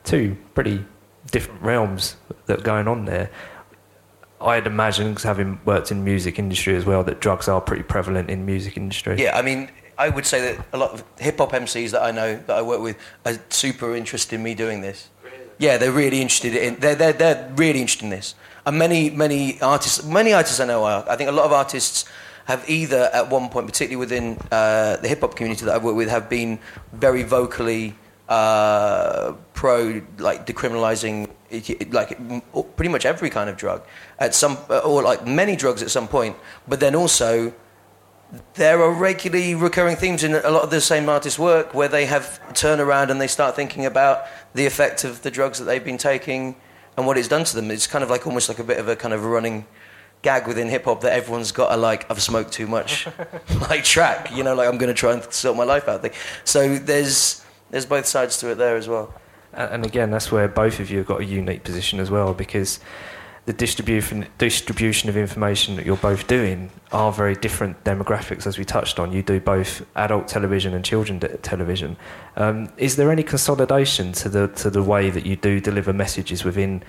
two 0.05 0.37
pretty 0.53 0.85
different 1.31 1.61
realms 1.61 2.15
that 2.45 2.59
are 2.59 2.63
going 2.63 2.87
on 2.87 3.05
there. 3.05 3.29
I'd 4.39 4.67
imagine, 4.67 5.09
because 5.09 5.23
having 5.23 5.59
worked 5.65 5.91
in 5.91 6.03
music 6.03 6.37
industry 6.37 6.75
as 6.75 6.85
well, 6.85 7.03
that 7.03 7.19
drugs 7.19 7.47
are 7.47 7.59
pretty 7.59 7.83
prevalent 7.83 8.29
in 8.29 8.45
music 8.45 8.77
industry. 8.77 9.21
Yeah, 9.21 9.37
I 9.37 9.41
mean, 9.41 9.69
I 9.97 10.09
would 10.09 10.25
say 10.25 10.53
that 10.53 10.65
a 10.73 10.77
lot 10.77 10.91
of 10.91 11.03
hip 11.17 11.39
hop 11.39 11.51
MCs 11.51 11.91
that 11.91 12.03
I 12.03 12.11
know 12.11 12.35
that 12.35 12.57
I 12.57 12.61
work 12.61 12.81
with 12.81 12.97
are 13.25 13.39
super 13.49 13.95
interested 13.95 14.35
in 14.35 14.43
me 14.43 14.53
doing 14.53 14.81
this. 14.81 15.09
Really? 15.23 15.37
Yeah, 15.57 15.77
they're 15.77 15.91
really 15.91 16.21
interested 16.21 16.55
in. 16.55 16.75
They're, 16.75 16.95
they're, 16.95 17.13
they're 17.13 17.51
really 17.55 17.81
interested 17.81 18.05
in 18.05 18.11
this. 18.11 18.35
And 18.65 18.77
many 18.77 19.09
many 19.09 19.59
artists, 19.61 20.03
many 20.03 20.33
artists 20.33 20.59
I 20.59 20.65
know 20.65 20.83
are. 20.83 21.03
I 21.09 21.15
think 21.15 21.29
a 21.29 21.33
lot 21.33 21.45
of 21.45 21.51
artists 21.51 22.05
have 22.45 22.69
either 22.69 23.09
at 23.13 23.29
one 23.29 23.49
point, 23.49 23.65
particularly 23.65 23.97
within 23.97 24.37
uh, 24.51 24.97
the 24.97 25.07
hip 25.07 25.21
hop 25.21 25.35
community 25.35 25.65
that 25.65 25.73
I've 25.73 25.83
worked 25.83 25.97
with, 25.97 26.09
have 26.09 26.29
been 26.29 26.59
very 26.93 27.23
vocally 27.23 27.95
uh, 28.29 29.33
pro 29.53 30.01
like 30.17 30.45
decriminalizing 30.45 31.29
like 31.91 32.17
pretty 32.75 32.91
much 32.91 33.05
every 33.05 33.29
kind 33.29 33.49
of 33.49 33.55
drug 33.55 33.81
at 34.19 34.35
some 34.35 34.57
or 34.83 35.01
like 35.01 35.25
many 35.25 35.55
drugs 35.55 35.81
at 35.81 35.89
some 35.89 36.07
point 36.07 36.35
but 36.67 36.81
then 36.81 36.93
also 36.93 37.53
there 38.55 38.81
are 38.81 38.91
regularly 38.91 39.55
recurring 39.55 39.95
themes 39.95 40.23
in 40.23 40.33
a 40.33 40.49
lot 40.49 40.63
of 40.63 40.69
the 40.69 40.81
same 40.81 41.07
artists' 41.07 41.39
work 41.39 41.73
where 41.73 41.87
they 41.87 42.05
have 42.05 42.41
turn 42.53 42.79
around 42.79 43.09
and 43.09 43.21
they 43.21 43.27
start 43.27 43.55
thinking 43.55 43.85
about 43.85 44.25
the 44.53 44.65
effect 44.65 45.03
of 45.03 45.21
the 45.21 45.31
drugs 45.31 45.59
that 45.59 45.65
they've 45.65 45.85
been 45.85 45.97
taking 45.97 46.55
and 46.97 47.07
what 47.07 47.17
it's 47.17 47.27
done 47.27 47.43
to 47.45 47.55
them. 47.55 47.71
It's 47.71 47.87
kind 47.87 48.03
of 48.03 48.09
like 48.09 48.27
almost 48.27 48.49
like 48.49 48.59
a 48.59 48.63
bit 48.63 48.79
of 48.79 48.87
a 48.89 48.95
kind 48.95 49.13
of 49.13 49.23
running 49.23 49.65
gag 50.23 50.47
within 50.47 50.67
hip 50.67 50.85
hop 50.85 51.01
that 51.01 51.13
everyone's 51.13 51.51
got 51.51 51.71
a 51.71 51.77
like 51.77 52.09
I've 52.11 52.21
smoked 52.21 52.51
too 52.51 52.67
much 52.67 53.07
like 53.69 53.83
track, 53.83 54.35
you 54.35 54.43
know, 54.43 54.55
like 54.55 54.67
I'm 54.67 54.77
going 54.77 54.93
to 54.93 54.99
try 54.99 55.13
and 55.13 55.23
sort 55.31 55.55
my 55.55 55.63
life 55.63 55.87
out 55.87 56.01
thing. 56.01 56.11
So 56.43 56.77
there's 56.77 57.45
there's 57.69 57.85
both 57.85 58.05
sides 58.05 58.37
to 58.39 58.51
it 58.51 58.55
there 58.55 58.77
as 58.77 58.87
well. 58.87 59.13
And 59.53 59.85
again, 59.85 60.11
that's 60.11 60.31
where 60.31 60.47
both 60.47 60.79
of 60.79 60.91
you 60.91 60.99
have 60.99 61.07
got 61.07 61.21
a 61.21 61.25
unique 61.25 61.63
position 61.63 61.99
as 61.99 62.11
well 62.11 62.33
because 62.33 62.79
the 63.47 63.53
distribution 63.53 64.27
distribution 64.37 65.09
of 65.09 65.15
information 65.15 65.77
that 65.77 65.85
you're 65.85 65.95
both 65.95 66.27
doing 66.27 66.69
are 66.91 67.13
very 67.13 67.33
different 67.33 67.81
demographics, 67.85 68.45
as 68.45 68.57
we 68.57 68.65
touched 68.65 68.99
on. 68.99 69.13
You 69.13 69.23
do 69.23 69.39
both 69.39 69.85
adult 69.95 70.27
television 70.27 70.73
and 70.73 70.83
children 70.83 71.21
television. 71.41 71.95
Um, 72.35 72.69
is 72.75 72.97
there 72.97 73.09
any 73.09 73.23
consolidation 73.23 74.11
to 74.13 74.27
the 74.27 74.49
to 74.49 74.69
the 74.69 74.83
way 74.83 75.09
that 75.09 75.25
you 75.25 75.37
do 75.37 75.61
deliver 75.61 75.93
messages 75.93 76.43
within 76.43 76.83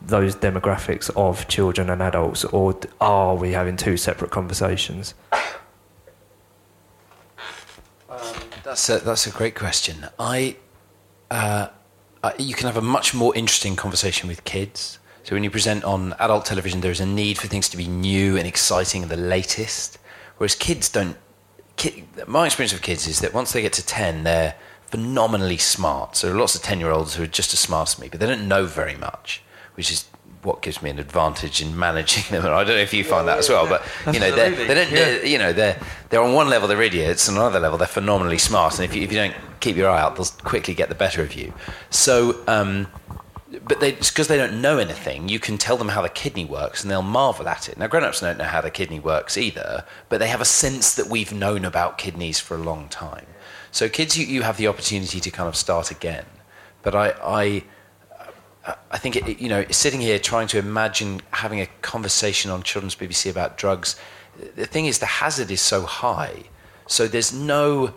those 0.00 0.36
demographics 0.36 1.10
of 1.16 1.48
children 1.48 1.90
and 1.90 2.00
adults, 2.00 2.44
or 2.44 2.78
are 3.00 3.34
we 3.34 3.50
having 3.52 3.76
two 3.76 3.96
separate 3.96 4.30
conversations? 4.30 5.14
That's 8.64 8.88
a, 8.88 8.98
that's 8.98 9.26
a 9.26 9.30
great 9.30 9.54
question. 9.54 10.06
I, 10.18 10.56
uh, 11.30 11.68
you 12.38 12.54
can 12.54 12.66
have 12.66 12.78
a 12.78 12.82
much 12.82 13.12
more 13.12 13.36
interesting 13.36 13.76
conversation 13.76 14.26
with 14.26 14.42
kids. 14.44 14.98
So 15.22 15.36
when 15.36 15.44
you 15.44 15.50
present 15.50 15.84
on 15.84 16.14
adult 16.18 16.46
television, 16.46 16.80
there's 16.80 17.00
a 17.00 17.06
need 17.06 17.36
for 17.36 17.46
things 17.46 17.68
to 17.68 17.76
be 17.76 17.86
new 17.86 18.38
and 18.38 18.46
exciting 18.46 19.02
and 19.02 19.10
the 19.10 19.18
latest. 19.18 19.98
Whereas 20.38 20.54
kids 20.54 20.88
don't. 20.88 21.18
Kid, 21.76 22.04
my 22.26 22.46
experience 22.46 22.72
of 22.72 22.80
kids 22.80 23.06
is 23.06 23.20
that 23.20 23.34
once 23.34 23.52
they 23.52 23.60
get 23.60 23.74
to 23.74 23.84
ten, 23.84 24.24
they're 24.24 24.54
phenomenally 24.86 25.58
smart. 25.58 26.16
So 26.16 26.32
lots 26.32 26.54
of 26.54 26.62
ten-year-olds 26.62 27.16
who 27.16 27.24
are 27.24 27.26
just 27.26 27.52
as 27.52 27.58
smart 27.58 27.88
as 27.90 27.98
me, 27.98 28.08
but 28.08 28.20
they 28.20 28.26
don't 28.26 28.48
know 28.48 28.64
very 28.64 28.96
much, 28.96 29.42
which 29.74 29.90
is 29.90 30.06
what 30.44 30.62
gives 30.62 30.82
me 30.82 30.90
an 30.90 30.98
advantage 30.98 31.62
in 31.62 31.78
managing 31.78 32.24
them. 32.30 32.44
And 32.44 32.54
I 32.54 32.64
don't 32.64 32.76
know 32.76 32.82
if 32.82 32.94
you 32.94 33.04
find 33.04 33.26
that 33.28 33.38
as 33.38 33.48
well, 33.48 33.66
but 33.66 33.84
you 34.12 34.20
know, 34.20 34.34
they 34.34 34.50
they 34.50 34.74
don't, 34.74 34.90
yeah. 34.90 35.22
you 35.22 35.38
know, 35.38 35.52
they're 35.52 35.78
they're 36.10 36.22
on 36.22 36.34
one 36.34 36.48
level 36.48 36.68
they're 36.68 36.82
idiots, 36.82 37.28
and 37.28 37.38
on 37.38 37.44
another 37.44 37.60
level 37.60 37.78
they're 37.78 37.86
phenomenally 37.88 38.38
smart. 38.38 38.74
And 38.78 38.84
if 38.84 38.94
you, 38.94 39.02
if 39.02 39.10
you 39.10 39.18
don't 39.18 39.34
keep 39.60 39.76
your 39.76 39.90
eye 39.90 40.00
out, 40.00 40.16
they'll 40.16 40.26
quickly 40.42 40.74
get 40.74 40.88
the 40.88 40.94
better 40.94 41.22
of 41.22 41.34
you. 41.34 41.52
So, 41.90 42.42
um, 42.46 42.88
but 43.66 43.80
they 43.80 43.92
because 43.92 44.28
they 44.28 44.36
don't 44.36 44.60
know 44.60 44.78
anything, 44.78 45.28
you 45.28 45.38
can 45.38 45.58
tell 45.58 45.76
them 45.76 45.88
how 45.88 46.02
the 46.02 46.08
kidney 46.08 46.44
works, 46.44 46.82
and 46.82 46.90
they'll 46.90 47.02
marvel 47.02 47.48
at 47.48 47.68
it. 47.68 47.78
Now, 47.78 47.86
grown-ups 47.86 48.20
don't 48.20 48.38
know 48.38 48.44
how 48.44 48.60
the 48.60 48.70
kidney 48.70 49.00
works 49.00 49.36
either, 49.36 49.84
but 50.08 50.18
they 50.18 50.28
have 50.28 50.40
a 50.40 50.46
sense 50.46 50.94
that 50.94 51.08
we've 51.08 51.32
known 51.32 51.64
about 51.64 51.98
kidneys 51.98 52.40
for 52.40 52.54
a 52.54 52.58
long 52.58 52.88
time. 52.88 53.26
So, 53.70 53.88
kids, 53.88 54.16
you, 54.16 54.26
you 54.26 54.42
have 54.42 54.56
the 54.56 54.68
opportunity 54.68 55.18
to 55.20 55.30
kind 55.30 55.48
of 55.48 55.56
start 55.56 55.90
again. 55.90 56.26
But 56.82 56.94
I, 56.94 57.14
I 57.24 57.64
I 58.90 58.98
think 58.98 59.16
it, 59.16 59.40
you 59.40 59.48
know, 59.48 59.64
sitting 59.70 60.00
here 60.00 60.18
trying 60.18 60.48
to 60.48 60.58
imagine 60.58 61.20
having 61.32 61.60
a 61.60 61.66
conversation 61.82 62.50
on 62.50 62.62
children's 62.62 62.96
BBC 62.96 63.30
about 63.30 63.58
drugs. 63.58 63.96
The 64.56 64.66
thing 64.66 64.86
is, 64.86 64.98
the 64.98 65.06
hazard 65.06 65.50
is 65.50 65.60
so 65.60 65.82
high, 65.82 66.44
so 66.86 67.06
there's 67.06 67.32
no 67.32 67.94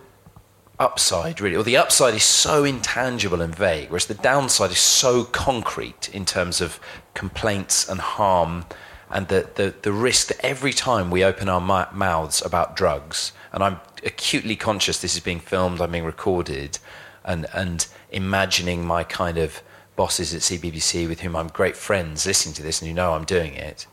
upside 0.79 1.41
really, 1.41 1.55
or 1.55 1.63
the 1.63 1.77
upside 1.77 2.13
is 2.13 2.23
so 2.23 2.63
intangible 2.63 3.41
and 3.41 3.55
vague, 3.55 3.89
whereas 3.89 4.05
the 4.05 4.13
downside 4.13 4.71
is 4.71 4.79
so 4.79 5.23
concrete 5.23 6.09
in 6.13 6.25
terms 6.25 6.61
of 6.61 6.79
complaints 7.13 7.87
and 7.87 7.99
harm, 7.99 8.65
and 9.09 9.29
the 9.29 9.49
the, 9.55 9.73
the 9.81 9.91
risk 9.91 10.27
that 10.27 10.45
every 10.45 10.73
time 10.73 11.09
we 11.09 11.23
open 11.23 11.49
our 11.49 11.61
mouths 11.61 12.45
about 12.45 12.75
drugs, 12.75 13.31
and 13.53 13.63
I'm 13.63 13.79
acutely 14.03 14.55
conscious 14.55 14.99
this 14.99 15.15
is 15.15 15.21
being 15.21 15.39
filmed, 15.39 15.81
I'm 15.81 15.91
being 15.91 16.03
recorded, 16.03 16.77
and 17.23 17.47
and 17.53 17.87
imagining 18.11 18.85
my 18.85 19.03
kind 19.03 19.37
of 19.37 19.61
bosses 19.97 20.33
at 20.33 20.39
CBBC 20.39 21.09
with 21.09 21.19
whom 21.19 21.35
I'm 21.35 21.47
great 21.47 21.75
friends 21.75 22.25
listening 22.25 22.55
to 22.55 22.63
this 22.63 22.81
and 22.81 22.87
who 22.87 22.95
know 22.95 23.13
I'm 23.13 23.25
doing 23.25 23.53
it, 23.55 23.85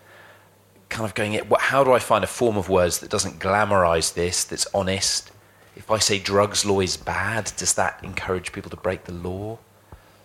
kind 0.89 1.05
of 1.05 1.17
going, 1.17 1.41
how 1.59 1.83
do 1.83 1.93
I 1.93 1.99
find 1.99 2.23
a 2.23 2.29
form 2.29 2.57
of 2.57 2.69
words 2.69 3.01
that 3.01 3.11
doesn't 3.11 3.41
glamorize 3.41 4.15
this, 4.15 4.45
that's 4.45 4.69
honest? 4.73 5.33
If 5.75 5.91
I 5.91 5.99
say 5.99 6.21
drugs 6.21 6.65
law 6.65 6.79
is 6.79 6.97
bad, 6.97 7.53
does 7.57 7.75
that 7.75 7.99
encourage 8.05 8.53
people 8.53 8.71
to 8.71 8.77
break 8.77 9.05
the 9.05 9.13
law? 9.13 9.59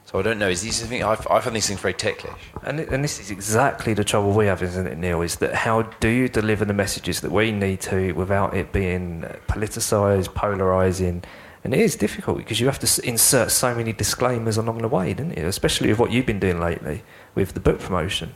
So 0.05 0.19
I 0.19 0.21
don't 0.21 0.39
know. 0.39 0.49
Is 0.49 0.61
these 0.61 0.83
things, 0.83 1.03
I, 1.03 1.13
I 1.13 1.39
find 1.39 1.55
these 1.55 1.67
things 1.67 1.79
very 1.79 1.93
ticklish. 1.93 2.41
And, 2.63 2.79
and 2.79 3.03
this 3.03 3.19
is 3.19 3.31
exactly 3.31 3.93
the 3.93 4.03
trouble 4.03 4.31
we 4.31 4.47
have, 4.47 4.61
isn't 4.61 4.87
it, 4.87 4.97
Neil? 4.97 5.21
Is 5.21 5.37
that 5.37 5.53
how 5.53 5.83
do 5.83 6.09
you 6.09 6.27
deliver 6.27 6.65
the 6.65 6.73
messages 6.73 7.21
that 7.21 7.31
we 7.31 7.51
need 7.51 7.79
to 7.81 8.11
without 8.13 8.55
it 8.55 8.71
being 8.71 9.21
politicised, 9.47 10.29
polarising, 10.29 11.23
and 11.63 11.73
it 11.73 11.79
is 11.79 11.95
difficult 11.95 12.37
because 12.37 12.59
you 12.59 12.67
have 12.67 12.79
to 12.79 13.07
insert 13.07 13.51
so 13.51 13.75
many 13.75 13.91
disclaimers 13.91 14.57
along 14.57 14.79
the 14.79 14.87
way, 14.87 15.13
don't 15.13 15.37
you? 15.37 15.45
Especially 15.45 15.89
with 15.89 15.99
what 15.99 16.11
you've 16.11 16.25
been 16.25 16.39
doing 16.39 16.59
lately 16.59 17.03
with 17.35 17.53
the 17.53 17.59
book 17.59 17.79
promotion. 17.79 18.33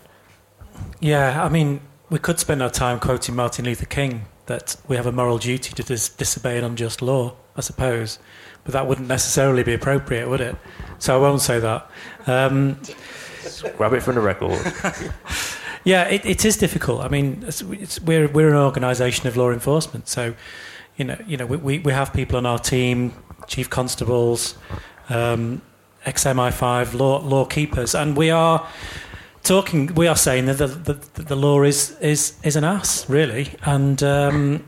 Yeah, 0.99 1.43
I 1.43 1.49
mean, 1.49 1.81
we 2.09 2.19
could 2.19 2.39
spend 2.39 2.61
our 2.61 2.69
time 2.69 2.99
quoting 2.99 3.35
Martin 3.35 3.65
Luther 3.65 3.85
King 3.85 4.25
that 4.47 4.75
we 4.87 4.97
have 4.97 5.05
a 5.05 5.11
moral 5.11 5.37
duty 5.37 5.73
to 5.73 5.83
dis- 5.83 6.09
disobey 6.09 6.57
an 6.57 6.63
unjust 6.63 7.01
law, 7.01 7.35
I 7.55 7.61
suppose. 7.61 8.19
But 8.65 8.73
that 8.73 8.87
wouldn't 8.87 9.07
necessarily 9.07 9.63
be 9.63 9.73
appropriate, 9.73 10.29
would 10.29 10.41
it? 10.41 10.55
So 10.99 11.15
I 11.17 11.21
won't 11.21 11.41
say 11.41 11.59
that. 11.59 11.89
Um, 12.27 12.79
Grab 13.77 13.93
it 13.93 14.01
from 14.01 14.15
the 14.15 14.21
record. 14.21 14.59
yeah, 15.83 16.03
it, 16.05 16.25
it 16.25 16.45
is 16.45 16.57
difficult. 16.57 17.01
I 17.01 17.09
mean, 17.09 17.43
it's, 17.45 17.61
it's, 17.61 17.99
we're 18.01 18.27
we're 18.27 18.49
an 18.49 18.55
organisation 18.55 19.27
of 19.27 19.35
law 19.35 19.51
enforcement, 19.51 20.07
so 20.07 20.33
you 20.97 21.05
know, 21.05 21.17
you 21.27 21.37
know, 21.37 21.45
we, 21.45 21.79
we 21.79 21.91
have 21.91 22.13
people 22.13 22.37
on 22.37 22.45
our 22.45 22.59
team, 22.59 23.13
chief 23.47 23.69
constables, 23.69 24.55
um, 25.09 25.61
ex-MI5 26.05 26.93
law 26.93 27.19
law 27.19 27.45
keepers, 27.45 27.95
and 27.95 28.15
we 28.15 28.29
are 28.29 28.67
talking. 29.43 29.93
We 29.95 30.07
are 30.07 30.15
saying 30.15 30.45
that 30.45 30.57
the, 30.57 30.67
the, 30.67 31.23
the 31.23 31.35
law 31.35 31.63
is 31.63 31.97
is 31.99 32.35
is 32.43 32.55
an 32.55 32.63
ass, 32.63 33.09
really, 33.09 33.55
and. 33.63 34.01
Um, 34.03 34.65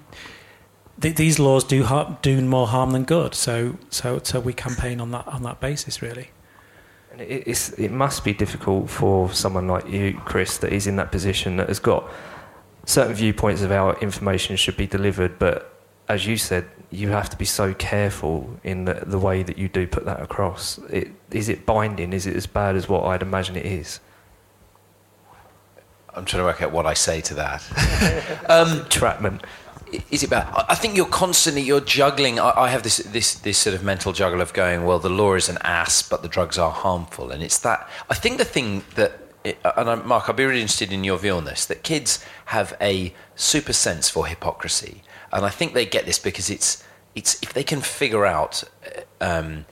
th- 0.99 1.15
these 1.15 1.39
laws 1.39 1.63
do 1.63 1.85
do 2.21 2.41
more 2.41 2.67
harm 2.67 2.91
than 2.91 3.03
good, 3.03 3.35
so 3.35 3.77
so 3.89 4.19
so 4.23 4.39
we 4.39 4.53
campaign 4.53 4.99
on 4.99 5.11
that 5.11 5.27
on 5.27 5.43
that 5.43 5.59
basis, 5.59 6.01
really. 6.01 6.29
And 7.11 7.21
it, 7.21 7.73
it 7.77 7.91
must 7.91 8.25
be 8.25 8.33
difficult 8.33 8.89
for 8.89 9.31
someone 9.31 9.67
like 9.67 9.87
you, 9.87 10.19
Chris, 10.25 10.57
that 10.57 10.73
is 10.73 10.85
in 10.85 10.97
that 10.97 11.11
position 11.13 11.55
that 11.57 11.69
has 11.69 11.79
got 11.79 12.09
certain 12.85 13.13
viewpoints 13.13 13.61
of 13.61 13.71
how 13.71 13.91
information 13.93 14.57
should 14.57 14.75
be 14.75 14.85
delivered, 14.85 15.39
but 15.39 15.74
as 16.07 16.25
you 16.27 16.37
said, 16.37 16.65
you 16.91 17.09
have 17.09 17.29
to 17.29 17.37
be 17.37 17.45
so 17.45 17.73
careful 17.73 18.59
in 18.63 18.85
the, 18.85 19.03
the 19.05 19.19
way 19.19 19.43
that 19.43 19.57
you 19.57 19.67
do 19.67 19.87
put 19.87 20.05
that 20.05 20.21
across. 20.21 20.77
It, 20.89 21.11
is 21.31 21.49
it 21.49 21.65
binding? 21.65 22.13
Is 22.13 22.27
it 22.27 22.35
as 22.35 22.47
bad 22.47 22.75
as 22.75 22.87
what 22.87 23.03
I'd 23.05 23.21
imagine 23.21 23.55
it 23.55 23.65
is? 23.65 23.99
I'm 26.13 26.23
trying 26.25 26.41
to 26.41 26.45
work 26.45 26.61
out 26.61 26.71
what 26.71 26.85
I 26.85 26.93
say 26.93 27.19
to 27.21 27.33
that. 27.35 28.45
um, 28.49 28.85
Trapman. 28.89 29.41
is 30.11 30.23
it 30.23 30.29
bad? 30.29 30.47
I- 30.53 30.65
I 30.69 30.75
think 30.75 30.95
you're 30.95 31.07
constantly 31.07 31.61
you're 31.61 31.81
juggling. 31.81 32.39
I, 32.39 32.51
I 32.55 32.69
have 32.69 32.83
this 32.83 32.97
this 32.97 33.35
this 33.35 33.57
sort 33.57 33.75
of 33.75 33.83
mental 33.83 34.13
juggle 34.13 34.39
of 34.41 34.53
going, 34.53 34.85
well, 34.85 34.99
the 34.99 35.09
law 35.09 35.33
is 35.33 35.49
an 35.49 35.57
ass, 35.61 36.01
but 36.01 36.21
the 36.21 36.29
drugs 36.29 36.57
are 36.57 36.71
harmful, 36.71 37.31
and 37.31 37.43
it's 37.43 37.59
that. 37.59 37.89
I 38.09 38.13
think 38.15 38.37
the 38.37 38.45
thing 38.45 38.83
that. 38.95 39.19
It, 39.43 39.59
and 39.77 39.89
I, 39.89 39.95
Mark, 39.95 40.27
I'd 40.27 40.37
be 40.37 40.43
really 40.43 40.61
interested 40.61 40.91
in 40.91 41.03
your 41.03 41.19
view 41.19 41.33
on 41.33 41.45
this. 41.45 41.65
That 41.65 41.83
kids 41.83 42.23
have 42.45 42.75
a 42.81 43.13
super 43.35 43.73
sense 43.73 44.09
for 44.09 44.25
hypocrisy, 44.25 45.03
and 45.31 45.45
I 45.45 45.49
think 45.49 45.73
they 45.73 45.85
get 45.85 46.05
this 46.05 46.19
because 46.19 46.49
it's 46.49 46.83
it's 47.15 47.41
if 47.41 47.53
they 47.53 47.63
can 47.63 47.81
figure 47.81 48.25
out 48.25 48.63
um, 49.21 49.65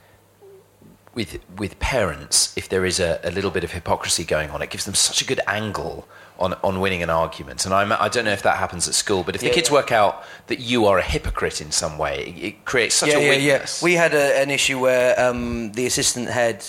with 1.14 1.40
with 1.58 1.80
parents 1.80 2.56
if 2.58 2.70
there 2.70 2.86
is 2.86 3.00
a, 3.00 3.20
a 3.24 3.32
little 3.32 3.52
bit 3.52 3.64
of 3.64 3.72
hypocrisy 3.72 4.24
going 4.24 4.50
on, 4.50 4.62
it 4.62 4.70
gives 4.70 4.86
them 4.86 4.96
such 4.96 5.22
a 5.22 5.26
good 5.26 5.42
angle 5.48 6.08
on, 6.40 6.54
on 6.64 6.80
winning 6.80 7.04
an 7.04 7.10
argument. 7.10 7.66
And 7.66 7.74
I'm, 7.74 7.92
I 7.92 8.10
don't 8.10 8.26
know 8.26 8.32
if 8.32 8.44
that 8.44 8.58
happens 8.58 8.88
at 8.88 8.94
school, 8.94 9.24
but 9.24 9.36
if 9.36 9.42
the 9.42 9.50
kids 9.50 9.70
yeah. 9.70 9.76
work 9.76 9.92
out 9.92 10.24
that 10.48 10.60
you 10.60 10.86
are 10.88 10.98
a 10.98 11.02
hypocrite 11.02 11.62
in 11.62 11.72
some 11.72 11.98
way, 11.98 12.26
it, 12.28 12.44
it 12.44 12.66
creates 12.66 12.96
such 12.96 13.10
yeah, 13.10 13.18
a 13.18 13.22
yeah, 13.22 13.30
weakness. 13.30 13.82
yeah. 13.82 13.86
We 13.86 13.94
had 13.94 14.14
a, 14.14 14.42
an 14.42 14.50
issue 14.50 14.80
where 14.80 15.20
um, 15.20 15.72
the 15.74 15.86
assistant 15.86 16.30
head 16.30 16.66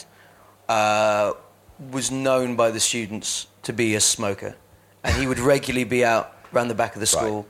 uh, 0.68 1.32
was 1.90 2.10
known 2.10 2.56
by 2.56 2.70
the 2.70 2.80
students 2.80 3.46
to 3.62 3.72
be 3.72 3.94
a 3.94 4.00
smoker, 4.00 4.54
and 5.02 5.16
he 5.16 5.26
would 5.26 5.38
regularly 5.38 5.84
be 5.84 6.04
out 6.04 6.36
around 6.52 6.68
the 6.68 6.74
back 6.74 6.94
of 6.94 7.00
the 7.00 7.06
school, 7.06 7.46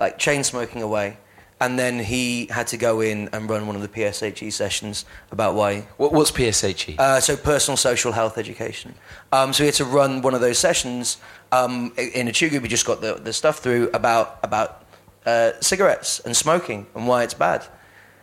like 0.00 0.18
chain 0.18 0.44
smoking 0.44 0.82
away. 0.82 1.16
And 1.60 1.78
then 1.78 2.00
he 2.00 2.46
had 2.46 2.66
to 2.68 2.76
go 2.76 3.00
in 3.00 3.28
and 3.32 3.48
run 3.48 3.68
one 3.68 3.76
of 3.76 3.82
the 3.82 3.88
PSHE 3.88 4.52
sessions 4.52 5.04
about 5.30 5.54
why 5.54 5.82
what, 5.96 6.12
what's 6.12 6.32
PSHE? 6.32 6.98
uh, 6.98 7.20
so 7.20 7.36
personal 7.36 7.76
social 7.76 8.10
health 8.10 8.36
education. 8.36 8.96
Um, 9.30 9.52
so 9.52 9.62
he 9.62 9.66
had 9.66 9.74
to 9.76 9.84
run 9.84 10.22
one 10.22 10.34
of 10.34 10.40
those 10.40 10.58
sessions 10.58 11.18
um, 11.52 11.92
in 11.96 12.26
group. 12.32 12.62
We 12.62 12.68
just 12.68 12.84
got 12.84 13.00
the, 13.00 13.14
the 13.14 13.32
stuff 13.32 13.58
through 13.60 13.90
about 13.94 14.40
about 14.42 14.84
uh, 15.24 15.52
cigarettes 15.60 16.18
and 16.20 16.36
smoking 16.36 16.86
and 16.96 17.06
why 17.06 17.22
it's 17.22 17.34
bad. 17.34 17.64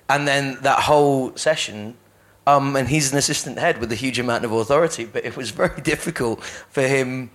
And 0.10 0.28
then 0.28 0.58
that 0.62 0.80
whole 0.80 1.36
session, 1.38 1.96
um, 2.48 2.76
and 2.76 2.88
he's 2.88 3.12
an 3.12 3.18
assistant 3.18 3.60
head 3.60 3.80
with 3.80 3.92
a 3.92 3.96
huge 3.96 4.20
amount 4.20 4.44
of 4.44 4.52
authority, 4.52 5.06
but 5.06 5.24
it 5.24 5.38
was 5.38 5.52
very 5.64 5.82
difficult 5.82 6.44
for 6.44 6.82
him 6.82 7.30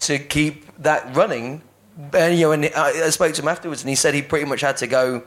to 0.00 0.18
keep 0.18 0.66
that 0.78 1.14
running. 1.14 1.62
And, 2.12 2.38
you 2.38 2.46
know, 2.46 2.52
and 2.52 2.64
I, 2.76 3.06
I 3.06 3.10
spoke 3.10 3.34
to 3.34 3.42
him 3.42 3.48
afterwards, 3.48 3.82
and 3.82 3.88
he 3.88 3.94
said 3.94 4.14
he 4.14 4.22
pretty 4.22 4.46
much 4.46 4.60
had 4.60 4.76
to 4.78 4.86
go 4.86 5.22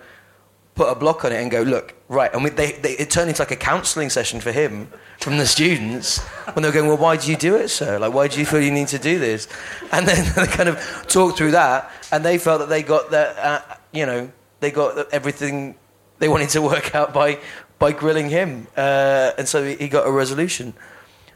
put 0.75 0.89
a 0.89 0.95
block 0.95 1.25
on 1.25 1.31
it 1.31 1.41
and 1.41 1.49
go, 1.49 1.63
look, 1.63 1.95
right. 2.07 2.31
And 2.33 2.43
we, 2.43 2.51
they, 2.51 2.73
they, 2.73 2.91
it 2.93 3.09
turned 3.09 3.29
into 3.29 3.41
like 3.41 3.51
a 3.51 3.55
counselling 3.55 4.09
session 4.09 4.39
for 4.39 4.51
him 4.51 4.89
from 5.19 5.37
the 5.37 5.45
students 5.45 6.19
when 6.53 6.61
they 6.61 6.69
were 6.69 6.73
going, 6.73 6.87
well, 6.87 6.97
why 6.97 7.17
do 7.17 7.29
you 7.31 7.35
do 7.35 7.55
it, 7.55 7.69
sir? 7.69 7.97
Like, 7.97 8.13
why 8.13 8.27
do 8.27 8.39
you 8.39 8.45
feel 8.45 8.61
you 8.61 8.71
need 8.71 8.89
to 8.89 8.99
do 8.99 9.17
this? 9.17 9.47
And 9.91 10.07
then 10.07 10.31
they 10.35 10.45
kind 10.45 10.69
of 10.69 10.77
talked 11.07 11.37
through 11.37 11.51
that, 11.51 11.91
and 12.11 12.23
they 12.23 12.37
felt 12.37 12.59
that 12.59 12.69
they 12.69 12.83
got 12.83 13.11
that, 13.11 13.37
uh, 13.37 13.75
you 13.91 14.05
know, 14.05 14.31
they 14.59 14.71
got 14.71 15.11
everything 15.11 15.75
they 16.19 16.27
wanted 16.29 16.49
to 16.49 16.61
work 16.61 16.95
out 16.95 17.13
by 17.13 17.39
by 17.79 17.91
grilling 17.91 18.29
him, 18.29 18.67
uh, 18.75 19.31
and 19.37 19.47
so 19.47 19.63
he 19.63 19.87
got 19.87 20.07
a 20.07 20.11
resolution. 20.11 20.73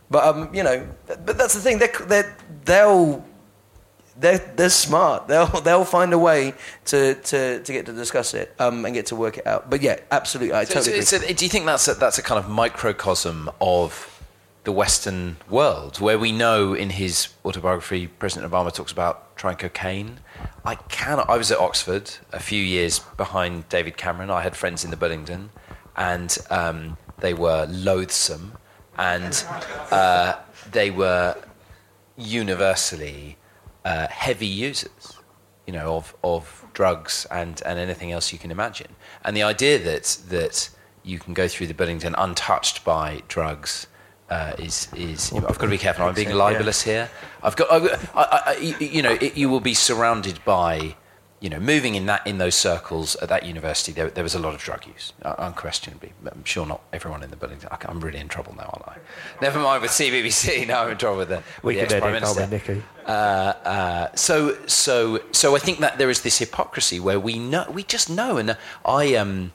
But 0.09 0.23
um, 0.23 0.53
you 0.55 0.63
know, 0.63 0.87
but 1.05 1.37
that's 1.37 1.53
the 1.53 1.61
thing. 1.61 1.77
They 1.77 1.89
they 2.07 2.23
they'll 2.65 3.23
they're, 4.21 4.37
they're 4.55 4.69
smart. 4.69 5.27
They'll 5.27 5.47
they'll 5.65 5.83
find 5.85 6.13
a 6.13 6.17
way 6.19 6.53
to, 6.85 7.15
to, 7.15 7.61
to 7.61 7.73
get 7.73 7.85
to 7.87 7.93
discuss 7.93 8.33
it 8.33 8.53
um, 8.59 8.85
and 8.85 8.93
get 8.93 9.07
to 9.07 9.15
work 9.15 9.37
it 9.39 9.45
out. 9.47 9.69
But 9.69 9.81
yeah, 9.81 9.99
absolutely, 10.11 10.53
I 10.55 10.63
So 10.63 10.75
totally 10.75 10.97
it's- 10.99 11.11
agree. 11.13 11.25
it's 11.27 11.31
a- 11.35 11.39
do 11.39 11.45
you 11.45 11.49
think 11.49 11.65
that's 11.65 11.87
a, 11.87 11.93
that's 11.95 12.17
a 12.17 12.23
kind 12.23 12.39
of 12.39 12.47
microcosm 12.49 13.49
of 13.59 14.07
the 14.63 14.71
Western 14.71 15.37
world, 15.49 15.99
where 15.99 16.19
we 16.19 16.31
know 16.31 16.75
in 16.75 16.91
his 16.91 17.29
autobiography, 17.43 18.05
President 18.05 18.51
Obama 18.51 18.71
talks 18.71 18.91
about 18.91 19.35
trying 19.35 19.55
cocaine. 19.57 20.19
I 20.63 20.75
cannot. 20.75 21.27
I 21.31 21.37
was 21.37 21.51
at 21.51 21.57
Oxford 21.57 22.11
a 22.31 22.39
few 22.39 22.63
years 22.63 22.99
behind 23.17 23.67
David 23.69 23.97
Cameron. 23.97 24.29
I 24.29 24.43
had 24.43 24.55
friends 24.55 24.83
in 24.85 24.91
the 24.91 24.97
Bullingdon, 24.97 25.49
and 25.97 26.37
um, 26.51 26.95
they 27.17 27.33
were 27.33 27.65
loathsome, 27.71 28.53
and 28.99 29.43
uh, 29.89 30.35
they 30.71 30.91
were 30.91 31.35
universally 32.15 33.37
uh, 33.85 34.07
heavy 34.07 34.47
users, 34.47 35.19
you 35.65 35.73
know, 35.73 35.95
of, 35.95 36.15
of 36.23 36.65
drugs 36.73 37.25
and, 37.31 37.61
and 37.65 37.79
anything 37.79 38.11
else 38.11 38.31
you 38.33 38.39
can 38.39 38.51
imagine. 38.51 38.95
And 39.23 39.35
the 39.35 39.43
idea 39.43 39.79
that 39.79 40.17
that 40.29 40.69
you 41.03 41.19
can 41.19 41.33
go 41.33 41.47
through 41.47 41.67
the 41.67 41.73
Bullingdon 41.73 42.13
untouched 42.17 42.83
by 42.83 43.21
drugs 43.27 43.87
uh, 44.29 44.53
is 44.57 44.87
is 44.95 45.33
I've 45.33 45.43
got 45.43 45.61
to 45.61 45.67
be 45.67 45.77
careful. 45.77 46.05
I'm 46.05 46.15
being 46.15 46.33
libelous 46.33 46.81
here. 46.83 47.09
I've 47.43 47.55
got 47.55 47.67
I, 47.71 47.97
I, 48.15 48.41
I, 48.45 48.57
you 48.79 49.01
know 49.01 49.17
it, 49.19 49.35
you 49.35 49.49
will 49.49 49.59
be 49.59 49.73
surrounded 49.73 50.39
by 50.45 50.95
you 51.41 51.49
know 51.49 51.59
moving 51.59 51.95
in 51.95 52.05
that 52.05 52.25
in 52.25 52.37
those 52.37 52.55
circles 52.55 53.15
at 53.17 53.27
that 53.29 53.43
university. 53.45 53.91
There, 53.91 54.09
there 54.09 54.23
was 54.23 54.35
a 54.35 54.39
lot 54.39 54.53
of 54.53 54.61
drug 54.61 54.85
use, 54.85 55.11
uh, 55.23 55.33
unquestionably. 55.39 56.13
I'm 56.31 56.45
sure 56.45 56.65
not 56.67 56.81
everyone 56.93 57.23
in 57.23 57.31
the 57.31 57.35
building. 57.35 57.57
I- 57.69 57.77
I'm 57.89 57.99
really 57.99 58.19
in 58.19 58.27
trouble 58.27 58.53
now, 58.55 58.69
aren't 58.71 58.87
I? 58.87 58.97
Never 59.41 59.59
mind 59.59 59.81
with 59.81 59.91
CBBC. 59.91 60.67
Now 60.71 60.83
I'm 60.83 60.91
in 60.91 60.97
trouble 60.97 61.17
with 61.17 61.29
the, 61.29 61.37
with 61.37 61.63
We 61.63 61.75
the 61.75 61.81
ex-prime 61.81 62.13
minister. 62.13 62.45
Nicky? 62.47 62.83
Uh, 63.05 63.09
uh, 63.09 64.15
so, 64.15 64.55
so, 64.67 65.19
so 65.31 65.55
I 65.55 65.59
think 65.59 65.79
that 65.79 65.97
there 65.97 66.11
is 66.11 66.21
this 66.21 66.37
hypocrisy 66.37 66.99
where 66.99 67.19
we 67.19 67.39
know, 67.39 67.65
we 67.73 67.83
just 67.83 68.07
know, 68.09 68.37
and 68.37 68.55
I, 68.85 69.15
um, 69.15 69.51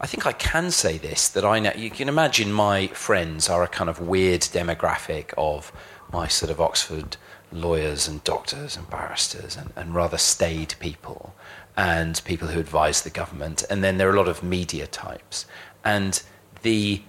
I 0.00 0.06
think 0.08 0.26
I 0.26 0.32
can 0.32 0.72
say 0.72 0.98
this 0.98 1.28
that 1.28 1.44
I 1.44 1.60
know. 1.60 1.72
You 1.76 1.90
can 1.90 2.08
imagine 2.08 2.52
my 2.52 2.88
friends 2.88 3.48
are 3.48 3.62
a 3.62 3.68
kind 3.68 3.88
of 3.88 4.00
weird 4.00 4.40
demographic 4.40 5.32
of 5.38 5.72
my 6.12 6.26
sort 6.26 6.50
of 6.50 6.60
Oxford 6.60 7.16
lawyers 7.52 8.08
and 8.08 8.22
doctors 8.24 8.76
and 8.76 8.88
barristers 8.88 9.56
and, 9.56 9.72
and 9.76 9.94
rather 9.94 10.18
staid 10.18 10.74
people 10.80 11.34
and 11.76 12.20
people 12.24 12.48
who 12.48 12.60
advise 12.60 13.02
the 13.02 13.10
government, 13.10 13.64
and 13.70 13.82
then 13.82 13.98
there 13.98 14.08
are 14.08 14.14
a 14.14 14.16
lot 14.16 14.28
of 14.28 14.42
media 14.42 14.86
types, 14.86 15.46
and 15.84 16.22
the 16.62 17.02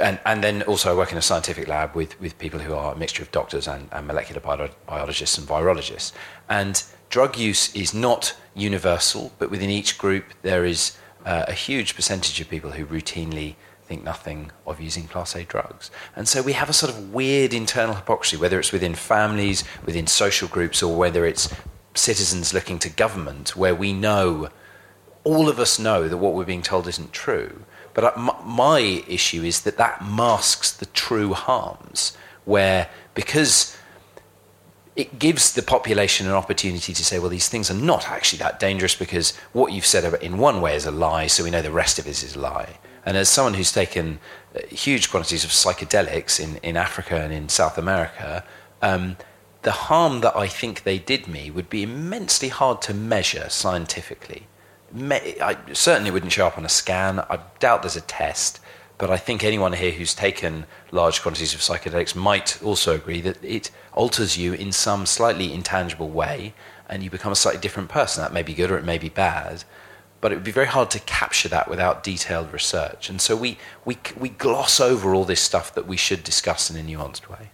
and, 0.00 0.18
and 0.24 0.42
then 0.42 0.62
also 0.62 0.90
I 0.90 0.96
work 0.96 1.12
in 1.12 1.18
a 1.18 1.22
scientific 1.22 1.68
lab 1.68 1.94
with, 1.94 2.18
with 2.20 2.38
people 2.38 2.60
who 2.60 2.74
are 2.74 2.94
a 2.94 2.96
mixture 2.96 3.22
of 3.22 3.30
doctors 3.30 3.68
and, 3.68 3.88
and 3.92 4.06
molecular 4.06 4.40
bio- 4.40 4.70
biologists 4.86 5.36
and 5.36 5.46
virologists. 5.46 6.12
And 6.48 6.82
drug 7.10 7.36
use 7.36 7.74
is 7.74 7.92
not 7.92 8.34
universal, 8.54 9.32
but 9.38 9.50
within 9.50 9.68
each 9.68 9.98
group 9.98 10.24
there 10.42 10.64
is 10.64 10.96
uh, 11.26 11.44
a 11.48 11.52
huge 11.52 11.94
percentage 11.94 12.40
of 12.40 12.48
people 12.48 12.70
who 12.70 12.86
routinely 12.86 13.56
think 13.90 14.04
nothing 14.04 14.52
of 14.68 14.80
using 14.80 15.08
class 15.08 15.34
A 15.34 15.42
drugs. 15.42 15.90
And 16.14 16.28
so 16.28 16.42
we 16.42 16.52
have 16.52 16.70
a 16.70 16.72
sort 16.72 16.92
of 16.92 17.12
weird 17.12 17.52
internal 17.52 17.96
hypocrisy, 17.96 18.36
whether 18.36 18.60
it's 18.60 18.70
within 18.70 18.94
families, 18.94 19.64
within 19.84 20.06
social 20.06 20.46
groups, 20.46 20.80
or 20.80 20.96
whether 20.96 21.26
it's 21.26 21.52
citizens 21.94 22.54
looking 22.54 22.78
to 22.78 22.88
government, 22.88 23.56
where 23.56 23.74
we 23.74 23.92
know 23.92 24.48
all 25.24 25.48
of 25.48 25.58
us 25.58 25.80
know 25.80 26.06
that 26.06 26.18
what 26.18 26.34
we're 26.34 26.44
being 26.44 26.62
told 26.62 26.86
isn't 26.86 27.12
true. 27.12 27.64
But 27.92 28.16
uh, 28.16 28.32
my 28.44 28.78
issue 29.08 29.42
is 29.42 29.62
that 29.62 29.76
that 29.78 30.04
masks 30.04 30.70
the 30.70 30.86
true 30.86 31.34
harms, 31.34 32.16
where 32.44 32.88
because 33.14 33.76
it 34.94 35.18
gives 35.18 35.54
the 35.54 35.62
population 35.62 36.28
an 36.28 36.34
opportunity 36.34 36.94
to 36.94 37.04
say, 37.04 37.18
well, 37.18 37.28
these 37.28 37.48
things 37.48 37.72
are 37.72 37.82
not 37.92 38.08
actually 38.08 38.38
that 38.38 38.60
dangerous 38.60 38.94
because 38.94 39.36
what 39.52 39.72
you've 39.72 39.92
said 39.94 40.04
in 40.22 40.38
one 40.38 40.60
way 40.60 40.76
is 40.76 40.86
a 40.86 40.92
lie, 40.92 41.26
so 41.26 41.42
we 41.42 41.50
know 41.50 41.62
the 41.62 41.72
rest 41.72 41.98
of 41.98 42.06
it 42.06 42.22
is 42.22 42.36
a 42.36 42.38
lie. 42.38 42.78
And 43.10 43.16
as 43.16 43.28
someone 43.28 43.54
who's 43.54 43.72
taken 43.72 44.20
uh, 44.54 44.60
huge 44.68 45.10
quantities 45.10 45.42
of 45.42 45.50
psychedelics 45.50 46.38
in, 46.38 46.58
in 46.58 46.76
Africa 46.76 47.16
and 47.16 47.32
in 47.32 47.48
South 47.48 47.76
America, 47.76 48.44
um, 48.82 49.16
the 49.62 49.72
harm 49.72 50.20
that 50.20 50.36
I 50.36 50.46
think 50.46 50.84
they 50.84 51.00
did 51.00 51.26
me 51.26 51.50
would 51.50 51.68
be 51.68 51.82
immensely 51.82 52.50
hard 52.50 52.80
to 52.82 52.94
measure 52.94 53.48
scientifically. 53.48 54.46
Me- 54.92 55.40
I 55.42 55.56
certainly 55.72 56.12
wouldn't 56.12 56.30
show 56.30 56.46
up 56.46 56.56
on 56.56 56.64
a 56.64 56.68
scan. 56.68 57.18
I 57.18 57.40
doubt 57.58 57.82
there's 57.82 57.96
a 57.96 58.00
test, 58.00 58.60
but 58.96 59.10
I 59.10 59.16
think 59.16 59.42
anyone 59.42 59.72
here 59.72 59.90
who's 59.90 60.14
taken 60.14 60.66
large 60.92 61.20
quantities 61.20 61.52
of 61.52 61.58
psychedelics 61.58 62.14
might 62.14 62.62
also 62.62 62.94
agree 62.94 63.20
that 63.22 63.42
it 63.44 63.72
alters 63.92 64.38
you 64.38 64.52
in 64.52 64.70
some 64.70 65.04
slightly 65.04 65.52
intangible 65.52 66.10
way, 66.10 66.54
and 66.88 67.02
you 67.02 67.10
become 67.10 67.32
a 67.32 67.34
slightly 67.34 67.60
different 67.60 67.88
person. 67.88 68.22
That 68.22 68.32
may 68.32 68.44
be 68.44 68.54
good 68.54 68.70
or 68.70 68.78
it 68.78 68.84
may 68.84 68.98
be 68.98 69.08
bad, 69.08 69.64
but 70.20 70.32
it 70.32 70.36
would 70.36 70.44
be 70.44 70.50
very 70.50 70.66
hard 70.66 70.90
to 70.90 71.00
capture 71.00 71.48
that 71.48 71.68
without 71.68 72.02
detailed 72.02 72.52
research. 72.52 73.08
And 73.08 73.20
so 73.20 73.34
we, 73.36 73.58
we, 73.84 73.98
we 74.18 74.28
gloss 74.28 74.80
over 74.80 75.14
all 75.14 75.24
this 75.24 75.40
stuff 75.40 75.74
that 75.74 75.86
we 75.86 75.96
should 75.96 76.22
discuss 76.22 76.70
in 76.70 76.76
a 76.76 76.82
nuanced 76.82 77.28
way. 77.28 77.50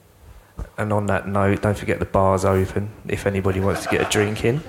And 0.78 0.92
on 0.92 1.06
that 1.06 1.28
note, 1.28 1.62
don't 1.62 1.76
forget 1.76 1.98
the 1.98 2.06
bar's 2.06 2.44
open 2.44 2.90
if 3.08 3.26
anybody 3.26 3.60
wants 3.60 3.84
to 3.84 3.88
get 3.90 4.06
a 4.06 4.10
drink 4.10 4.44
in. 4.44 4.62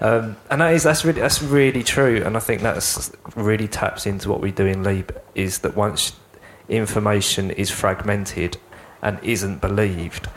Um, 0.00 0.36
and 0.50 0.60
that 0.60 0.74
is 0.74 0.82
that's 0.82 1.04
really 1.04 1.20
that's 1.20 1.42
really 1.42 1.82
true. 1.82 2.22
And 2.24 2.36
I 2.36 2.40
think 2.40 2.62
that's 2.62 3.12
really 3.34 3.68
taps 3.68 4.06
into 4.06 4.30
what 4.30 4.40
we 4.40 4.50
do 4.50 4.66
in 4.66 4.82
Leap 4.82 5.12
is 5.34 5.58
that 5.60 5.76
once 5.76 6.16
information 6.68 7.50
is 7.50 7.70
fragmented 7.70 8.56
and 9.02 9.18
isn't 9.22 9.60
believed, 9.60 10.28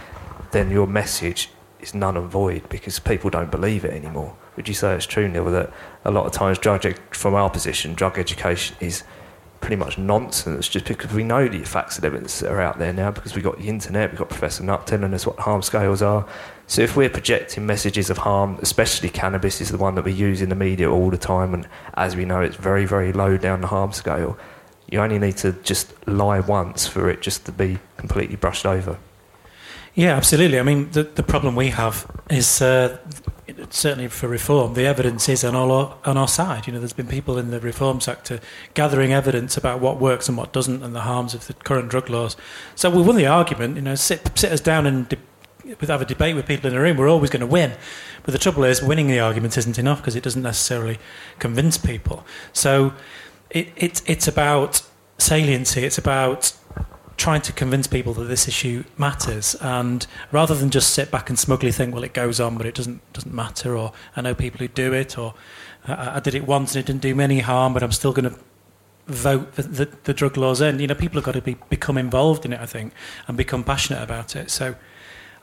then 0.51 0.69
your 0.69 0.87
message 0.87 1.49
is 1.79 1.93
none 1.93 2.17
and 2.17 2.29
void 2.29 2.67
because 2.69 2.99
people 2.99 3.29
don't 3.29 3.51
believe 3.51 3.85
it 3.85 3.93
anymore. 3.93 4.35
Would 4.59 4.67
you 4.67 4.73
say 4.73 4.93
it's 4.93 5.05
true, 5.05 5.29
Neil, 5.29 5.45
that 5.45 5.71
a 6.03 6.11
lot 6.11 6.25
of 6.25 6.33
times 6.33 6.59
drug 6.59 6.83
from 7.11 7.33
our 7.33 7.49
position, 7.49 7.93
drug 7.93 8.19
education 8.19 8.75
is 8.81 9.05
pretty 9.61 9.77
much 9.77 9.97
nonsense 9.97 10.67
just 10.67 10.83
because 10.83 11.13
we 11.13 11.23
know 11.23 11.47
the 11.47 11.63
facts 11.63 11.95
and 11.95 12.03
evidence 12.03 12.41
that 12.41 12.51
are 12.51 12.59
out 12.59 12.77
there 12.77 12.91
now 12.91 13.09
because 13.09 13.35
we've 13.35 13.43
got 13.45 13.57
the 13.57 13.69
internet, 13.69 14.11
we've 14.11 14.19
got 14.19 14.27
Professor 14.27 14.61
Nutt 14.61 14.85
telling 14.85 15.13
us 15.13 15.25
what 15.25 15.39
harm 15.39 15.61
scales 15.61 16.01
are. 16.01 16.27
So 16.67 16.81
if 16.81 16.97
we're 16.97 17.09
projecting 17.09 17.65
messages 17.65 18.09
of 18.09 18.17
harm, 18.17 18.59
especially 18.61 19.07
cannabis 19.07 19.61
is 19.61 19.69
the 19.69 19.77
one 19.77 19.95
that 19.95 20.03
we 20.03 20.11
use 20.11 20.41
in 20.41 20.49
the 20.49 20.55
media 20.55 20.91
all 20.91 21.09
the 21.09 21.17
time, 21.17 21.53
and 21.53 21.65
as 21.93 22.17
we 22.17 22.25
know, 22.25 22.41
it's 22.41 22.57
very, 22.57 22.83
very 22.83 23.13
low 23.13 23.37
down 23.37 23.61
the 23.61 23.67
harm 23.67 23.93
scale. 23.93 24.37
You 24.91 24.99
only 24.99 25.19
need 25.19 25.37
to 25.37 25.53
just 25.53 25.93
lie 26.05 26.41
once 26.41 26.85
for 26.85 27.09
it 27.09 27.21
just 27.21 27.45
to 27.45 27.53
be 27.53 27.79
completely 27.95 28.35
brushed 28.35 28.65
over. 28.65 28.99
Yeah, 29.95 30.15
absolutely. 30.15 30.59
I 30.59 30.63
mean, 30.63 30.91
the, 30.91 31.03
the 31.03 31.23
problem 31.23 31.55
we 31.55 31.69
have 31.69 32.05
is 32.29 32.61
uh, 32.61 32.97
certainly 33.69 34.07
for 34.07 34.27
reform, 34.27 34.73
the 34.73 34.85
evidence 34.85 35.29
is 35.29 35.43
on, 35.43 35.55
our, 35.55 35.97
on 36.05 36.17
our 36.17 36.27
side. 36.27 36.67
You 36.67 36.73
know, 36.73 36.79
there's 36.79 36.93
been 36.93 37.07
people 37.07 37.37
in 37.37 37.51
the 37.51 37.59
reform 37.59 38.01
sector 38.01 38.39
gathering 38.73 39.13
evidence 39.13 39.57
about 39.57 39.79
what 39.79 39.99
works 39.99 40.27
and 40.27 40.37
what 40.37 40.53
doesn't 40.53 40.83
and 40.83 40.95
the 40.95 41.01
harms 41.01 41.33
of 41.33 41.47
the 41.47 41.53
current 41.53 41.89
drug 41.89 42.09
laws. 42.09 42.35
So 42.75 42.89
we 42.89 43.01
won 43.01 43.15
the 43.15 43.27
argument, 43.27 43.75
you 43.75 43.81
know, 43.81 43.95
sit, 43.95 44.37
sit 44.37 44.51
us 44.51 44.61
down 44.61 44.85
and 44.85 45.07
de- 45.09 45.17
have 45.81 46.01
a 46.01 46.05
debate 46.05 46.35
with 46.35 46.47
people 46.47 46.67
in 46.67 46.73
the 46.73 46.81
room, 46.81 46.97
we're 46.97 47.09
always 47.09 47.29
going 47.29 47.41
to 47.41 47.47
win. 47.47 47.73
But 48.23 48.31
the 48.31 48.37
trouble 48.37 48.63
is, 48.63 48.81
winning 48.81 49.07
the 49.07 49.19
argument 49.19 49.57
isn't 49.57 49.77
enough 49.77 49.99
because 49.99 50.15
it 50.15 50.23
doesn't 50.23 50.41
necessarily 50.41 50.99
convince 51.37 51.77
people. 51.77 52.25
So 52.53 52.93
it, 53.49 53.69
it, 53.75 54.01
it's 54.05 54.27
about 54.27 54.81
saliency, 55.17 55.83
it's 55.83 55.97
about 55.97 56.53
trying 57.19 57.41
to 57.41 57.51
convince 57.53 57.85
people 57.85 58.13
that 58.13 58.23
this 58.25 58.47
issue 58.47 58.83
matters 58.97 59.53
and 59.59 60.07
rather 60.31 60.55
than 60.55 60.69
just 60.69 60.91
sit 60.93 61.11
back 61.11 61.29
and 61.29 61.37
smugly 61.37 61.71
think 61.71 61.93
well 61.93 62.03
it 62.03 62.13
goes 62.13 62.39
on 62.39 62.57
but 62.57 62.65
it 62.65 62.73
doesn't 62.73 62.99
doesn't 63.13 63.33
matter 63.33 63.75
or 63.77 63.91
I 64.15 64.21
know 64.21 64.33
people 64.33 64.59
who 64.59 64.69
do 64.69 64.93
it 64.93 65.17
or 65.17 65.33
I, 65.85 66.15
I 66.15 66.19
did 66.21 66.33
it 66.33 66.47
once 66.47 66.75
and 66.75 66.79
it 66.83 66.87
didn't 66.87 67.01
do 67.01 67.13
me 67.13 67.23
any 67.25 67.39
harm 67.39 67.73
but 67.73 67.83
I'm 67.83 67.91
still 67.91 68.13
going 68.13 68.29
to 68.33 68.39
vote 69.07 69.55
the, 69.55 69.63
the, 69.63 69.85
the 70.05 70.13
drug 70.13 70.37
laws 70.37 70.61
in 70.61 70.79
you 70.79 70.87
know 70.87 70.95
people 70.95 71.15
have 71.17 71.25
got 71.25 71.33
to 71.33 71.41
be, 71.41 71.57
become 71.69 71.97
involved 71.97 72.45
in 72.45 72.53
it 72.53 72.61
I 72.61 72.65
think 72.65 72.93
and 73.27 73.35
become 73.35 73.63
passionate 73.65 74.01
about 74.01 74.35
it 74.37 74.49
so 74.49 74.75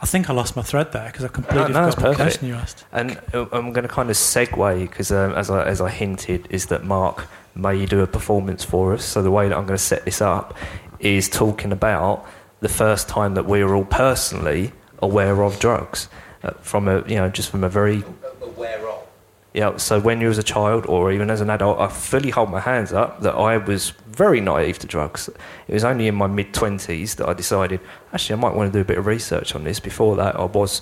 I 0.01 0.07
think 0.07 0.29
I 0.31 0.33
lost 0.35 0.57
my 0.57 0.62
thread 0.62 0.93
there 0.93 1.07
because 1.07 1.24
I 1.24 1.29
completely 1.29 1.72
No, 1.72 1.87
no, 1.87 1.87
forgot 1.87 1.87
it's 1.89 1.95
the 1.97 2.03
perfect. 2.03 2.20
question 2.20 2.49
you 2.49 2.55
asked 2.55 2.85
And 2.93 3.20
uh, 3.35 3.47
I'm 3.53 3.72
going 3.72 3.87
to 3.89 3.95
kind 3.95 4.11
of 4.11 4.16
segue 4.16 4.81
because, 4.81 5.11
um, 5.11 5.33
as 5.33 5.51
I 5.51 5.64
as 5.64 5.81
I 5.81 5.89
hinted, 5.89 6.47
is 6.51 6.66
that 6.66 6.85
Mark 6.85 7.27
may 7.55 7.87
do 7.87 8.01
a 8.03 8.07
performance 8.07 8.62
for 8.62 8.93
us. 8.93 9.03
So 9.07 9.22
the 9.22 9.31
way 9.31 9.49
that 9.49 9.57
I'm 9.57 9.64
going 9.64 9.79
to 9.79 9.83
set 9.83 10.05
this 10.05 10.20
up 10.20 10.55
is 11.01 11.28
talking 11.28 11.72
about 11.72 12.26
the 12.61 12.68
first 12.68 13.09
time 13.09 13.34
that 13.34 13.47
we 13.47 13.62
were 13.62 13.74
all 13.74 13.84
personally 13.84 14.72
aware 15.01 15.42
of 15.42 15.59
drugs 15.59 16.09
uh, 16.42 16.51
from 16.62 16.88
a 16.88 17.07
you 17.07 17.16
know 17.16 17.28
just 17.28 17.51
from 17.51 17.62
a 17.64 17.68
very 17.68 18.03
Aware 18.40 18.88
of. 18.88 19.07
yeah. 19.53 19.76
So 19.76 20.01
when 20.01 20.20
you 20.20 20.28
was 20.28 20.38
a 20.38 20.42
child 20.42 20.86
or 20.86 21.12
even 21.12 21.30
as 21.30 21.40
an 21.40 21.51
adult, 21.51 21.78
I 21.78 21.88
fully 21.88 22.30
hold 22.30 22.51
my 22.51 22.61
hands 22.61 22.92
up 22.92 23.20
that 23.22 23.34
I 23.34 23.59
was 23.59 23.90
very 24.07 24.40
naive 24.40 24.78
to 24.80 24.86
drugs. 24.86 25.28
It 25.68 25.74
was 25.74 25.84
only 25.84 26.07
in 26.07 26.14
my 26.14 26.26
mid 26.26 26.55
twenties 26.55 27.16
that 27.16 27.28
I 27.28 27.34
decided 27.34 27.80
actually 28.12 28.38
I 28.38 28.40
might 28.40 28.55
want 28.55 28.72
to 28.72 28.78
do 28.78 28.82
a 28.82 28.84
bit 28.84 28.99
of 28.99 29.07
research 29.07 29.55
on 29.55 29.64
this. 29.64 29.80
Before 29.80 30.16
that, 30.16 30.36
I 30.36 30.44
was 30.44 30.80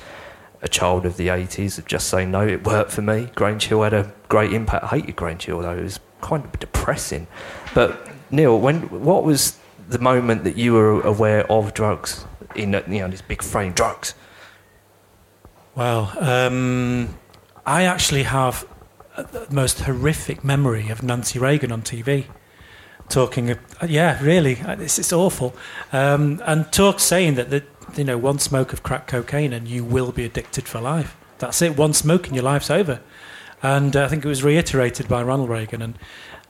a 0.62 0.68
child 0.68 1.04
of 1.04 1.18
the 1.18 1.26
80s 1.28 1.76
of 1.76 1.86
just 1.86 2.08
saying 2.08 2.30
no, 2.30 2.46
it 2.46 2.64
worked 2.64 2.90
for 2.90 3.02
me. 3.02 3.28
Grange 3.34 3.66
Hill 3.66 3.82
had 3.82 3.92
a 3.92 4.10
great 4.30 4.52
impact. 4.52 4.84
I 4.84 4.88
hated 4.98 5.14
Grange 5.16 5.44
Hill 5.44 5.60
though, 5.60 5.76
it 5.76 5.82
was 5.82 6.00
kind 6.22 6.42
of 6.42 6.58
depressing. 6.58 7.26
But 7.74 8.08
Neil, 8.30 8.58
when 8.58 8.82
what 9.04 9.24
was 9.24 9.58
the 9.88 9.98
moment 9.98 10.44
that 10.44 10.56
you 10.56 10.72
were 10.72 11.00
aware 11.02 11.50
of 11.50 11.74
drugs 11.74 12.24
in 12.54 12.72
you 12.88 13.00
know 13.00 13.08
this 13.08 13.22
big 13.22 13.42
frame 13.42 13.72
drugs? 13.72 14.14
Well, 15.74 16.12
um, 16.20 17.16
I 17.66 17.84
actually 17.84 18.24
have 18.24 18.66
the 19.16 19.46
most 19.50 19.80
horrific 19.80 20.44
memory 20.44 20.88
of 20.88 21.02
Nancy 21.02 21.38
Reagan 21.38 21.72
on 21.72 21.82
TV 21.82 22.26
talking. 23.08 23.56
Yeah, 23.86 24.22
really, 24.22 24.58
it's, 24.60 24.98
it's 24.98 25.12
awful. 25.12 25.54
Um, 25.92 26.42
and 26.44 26.70
talk 26.72 27.00
saying 27.00 27.34
that 27.34 27.50
the, 27.50 27.64
you 27.96 28.04
know 28.04 28.18
one 28.18 28.38
smoke 28.38 28.72
of 28.72 28.82
crack 28.82 29.06
cocaine 29.06 29.52
and 29.52 29.68
you 29.68 29.84
will 29.84 30.12
be 30.12 30.24
addicted 30.24 30.68
for 30.68 30.80
life. 30.80 31.16
That's 31.38 31.60
it. 31.62 31.76
One 31.76 31.92
smoke 31.92 32.26
and 32.26 32.34
your 32.34 32.44
life's 32.44 32.70
over. 32.70 33.00
And 33.62 33.96
uh, 33.96 34.04
I 34.04 34.08
think 34.08 34.24
it 34.24 34.28
was 34.28 34.44
reiterated 34.44 35.08
by 35.08 35.22
Ronald 35.22 35.48
Reagan, 35.48 35.80
and 35.80 35.98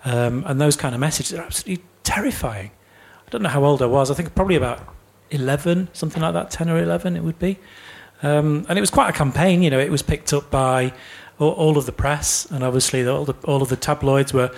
um, 0.04 0.44
and 0.46 0.60
those 0.60 0.76
kind 0.76 0.94
of 0.94 1.00
messages 1.00 1.32
are 1.38 1.42
absolutely 1.42 1.84
terrifying. 2.02 2.72
Don't 3.34 3.42
know 3.42 3.48
how 3.48 3.64
old 3.64 3.82
I 3.82 3.86
was. 3.86 4.12
I 4.12 4.14
think 4.14 4.32
probably 4.36 4.54
about 4.54 4.94
eleven, 5.32 5.88
something 5.92 6.22
like 6.22 6.34
that, 6.34 6.52
ten 6.52 6.70
or 6.70 6.78
eleven, 6.78 7.16
it 7.16 7.24
would 7.24 7.40
be. 7.40 7.58
Um, 8.22 8.64
and 8.68 8.78
it 8.78 8.80
was 8.80 8.90
quite 8.90 9.10
a 9.10 9.12
campaign. 9.12 9.60
You 9.60 9.70
know, 9.70 9.80
it 9.80 9.90
was 9.90 10.02
picked 10.02 10.32
up 10.32 10.52
by 10.52 10.92
all, 11.40 11.50
all 11.50 11.76
of 11.76 11.84
the 11.84 11.90
press, 11.90 12.48
and 12.48 12.62
obviously 12.62 13.04
all, 13.04 13.24
the, 13.24 13.34
all 13.44 13.60
of 13.60 13.70
the 13.70 13.76
tabloids 13.76 14.32
were 14.32 14.54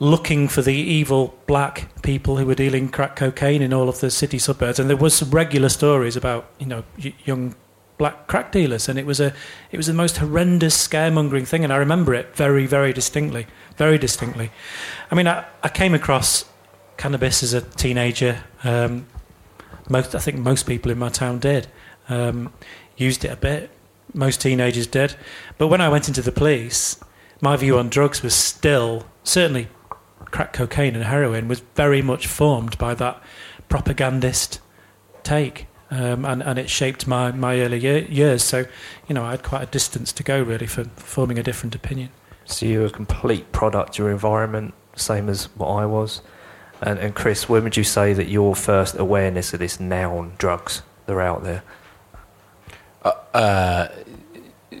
looking 0.00 0.48
for 0.48 0.62
the 0.62 0.74
evil 0.74 1.38
black 1.46 2.02
people 2.02 2.38
who 2.38 2.44
were 2.44 2.56
dealing 2.56 2.88
crack 2.88 3.14
cocaine 3.14 3.62
in 3.62 3.72
all 3.72 3.88
of 3.88 4.00
the 4.00 4.10
city 4.10 4.36
suburbs. 4.36 4.80
And 4.80 4.90
there 4.90 4.96
was 4.96 5.14
some 5.14 5.30
regular 5.30 5.68
stories 5.68 6.16
about 6.16 6.50
you 6.58 6.66
know 6.66 6.82
young 7.24 7.54
black 7.98 8.26
crack 8.26 8.50
dealers, 8.50 8.88
and 8.88 8.98
it 8.98 9.06
was 9.06 9.20
a 9.20 9.32
it 9.70 9.76
was 9.76 9.86
the 9.86 9.94
most 9.94 10.16
horrendous 10.16 10.88
scaremongering 10.88 11.46
thing. 11.46 11.62
And 11.62 11.72
I 11.72 11.76
remember 11.76 12.14
it 12.14 12.34
very 12.34 12.66
very 12.66 12.92
distinctly, 12.92 13.46
very 13.76 13.96
distinctly. 13.96 14.50
I 15.08 15.14
mean, 15.14 15.28
I, 15.28 15.44
I 15.62 15.68
came 15.68 15.94
across 15.94 16.46
cannabis 16.96 17.42
as 17.42 17.52
a 17.52 17.60
teenager. 17.60 18.42
Um, 18.64 19.06
most 19.88 20.14
I 20.14 20.18
think 20.18 20.38
most 20.38 20.66
people 20.66 20.90
in 20.90 20.98
my 20.98 21.08
town 21.08 21.38
did. 21.38 21.66
Um, 22.08 22.52
used 22.96 23.24
it 23.24 23.32
a 23.32 23.36
bit. 23.36 23.70
Most 24.14 24.40
teenagers 24.40 24.86
did. 24.86 25.16
But 25.58 25.68
when 25.68 25.80
I 25.80 25.88
went 25.88 26.08
into 26.08 26.22
the 26.22 26.32
police, 26.32 27.02
my 27.40 27.56
view 27.56 27.78
on 27.78 27.88
drugs 27.88 28.22
was 28.22 28.34
still 28.34 29.06
certainly 29.24 29.68
crack 30.30 30.52
cocaine 30.52 30.94
and 30.94 31.04
heroin 31.04 31.48
was 31.48 31.60
very 31.74 32.02
much 32.02 32.26
formed 32.26 32.78
by 32.78 32.94
that 32.94 33.22
propagandist 33.68 34.60
take. 35.22 35.66
Um, 35.90 36.24
and, 36.24 36.42
and 36.42 36.58
it 36.58 36.70
shaped 36.70 37.06
my, 37.06 37.32
my 37.32 37.60
early 37.60 37.78
year, 37.78 37.98
years. 37.98 38.42
So, 38.42 38.64
you 39.08 39.14
know, 39.14 39.24
I 39.24 39.32
had 39.32 39.42
quite 39.42 39.62
a 39.62 39.66
distance 39.66 40.10
to 40.12 40.22
go 40.22 40.42
really 40.42 40.66
for 40.66 40.84
forming 40.96 41.38
a 41.38 41.42
different 41.42 41.74
opinion. 41.74 42.08
So 42.46 42.64
you're 42.64 42.86
a 42.86 42.90
complete 42.90 43.52
product 43.52 43.98
your 43.98 44.10
environment, 44.10 44.72
same 44.96 45.28
as 45.28 45.46
what 45.56 45.68
I 45.68 45.84
was. 45.84 46.22
And, 46.82 46.98
and 46.98 47.14
Chris, 47.14 47.48
when 47.48 47.62
would 47.62 47.76
you 47.76 47.84
say 47.84 48.12
that 48.12 48.28
your 48.28 48.56
first 48.56 48.98
awareness 48.98 49.54
of 49.54 49.60
this 49.60 49.78
noun 49.78 50.34
drugs 50.36 50.82
that 51.06 51.12
are 51.12 51.20
out 51.20 51.44
there? 51.44 51.62
Uh, 53.04 53.88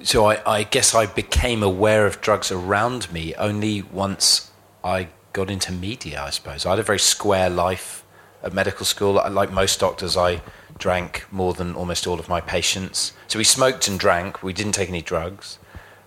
so 0.02 0.26
I, 0.26 0.58
I 0.58 0.62
guess 0.64 0.94
I 0.94 1.06
became 1.06 1.62
aware 1.62 2.06
of 2.06 2.20
drugs 2.20 2.50
around 2.50 3.10
me 3.12 3.34
only 3.36 3.82
once 3.82 4.50
I 4.82 5.08
got 5.32 5.48
into 5.48 5.72
media, 5.72 6.22
I 6.22 6.30
suppose. 6.30 6.66
I 6.66 6.70
had 6.70 6.80
a 6.80 6.82
very 6.82 6.98
square 6.98 7.48
life 7.48 8.04
at 8.42 8.52
medical 8.52 8.84
school. 8.84 9.14
Like 9.30 9.52
most 9.52 9.78
doctors, 9.78 10.16
I 10.16 10.42
drank 10.78 11.24
more 11.30 11.54
than 11.54 11.74
almost 11.74 12.06
all 12.06 12.18
of 12.18 12.28
my 12.28 12.40
patients. 12.40 13.12
So 13.28 13.38
we 13.38 13.44
smoked 13.44 13.86
and 13.86 13.98
drank. 13.98 14.42
We 14.42 14.52
didn't 14.52 14.72
take 14.72 14.88
any 14.88 15.02
drugs. 15.02 15.58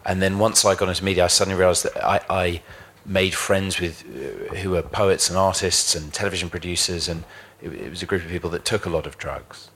And 0.05 0.21
then 0.21 0.39
once 0.39 0.65
I 0.65 0.75
got 0.75 0.89
into 0.89 1.03
media, 1.03 1.23
I 1.23 1.27
suddenly 1.27 1.57
realized 1.57 1.85
that 1.85 2.05
I, 2.05 2.19
I 2.29 2.61
made 3.05 3.33
friends 3.33 3.79
with 3.79 4.03
uh, 4.03 4.55
who 4.55 4.71
were 4.71 4.81
poets 4.81 5.29
and 5.29 5.37
artists 5.37 5.95
and 5.95 6.13
television 6.13 6.49
producers, 6.49 7.07
and 7.07 7.23
it, 7.61 7.71
it 7.73 7.89
was 7.89 8.01
a 8.01 8.05
group 8.05 8.23
of 8.23 8.29
people 8.29 8.49
that 8.51 8.65
took 8.65 8.85
a 8.85 8.89
lot 8.89 9.05
of 9.05 9.17
drugs. 9.17 9.69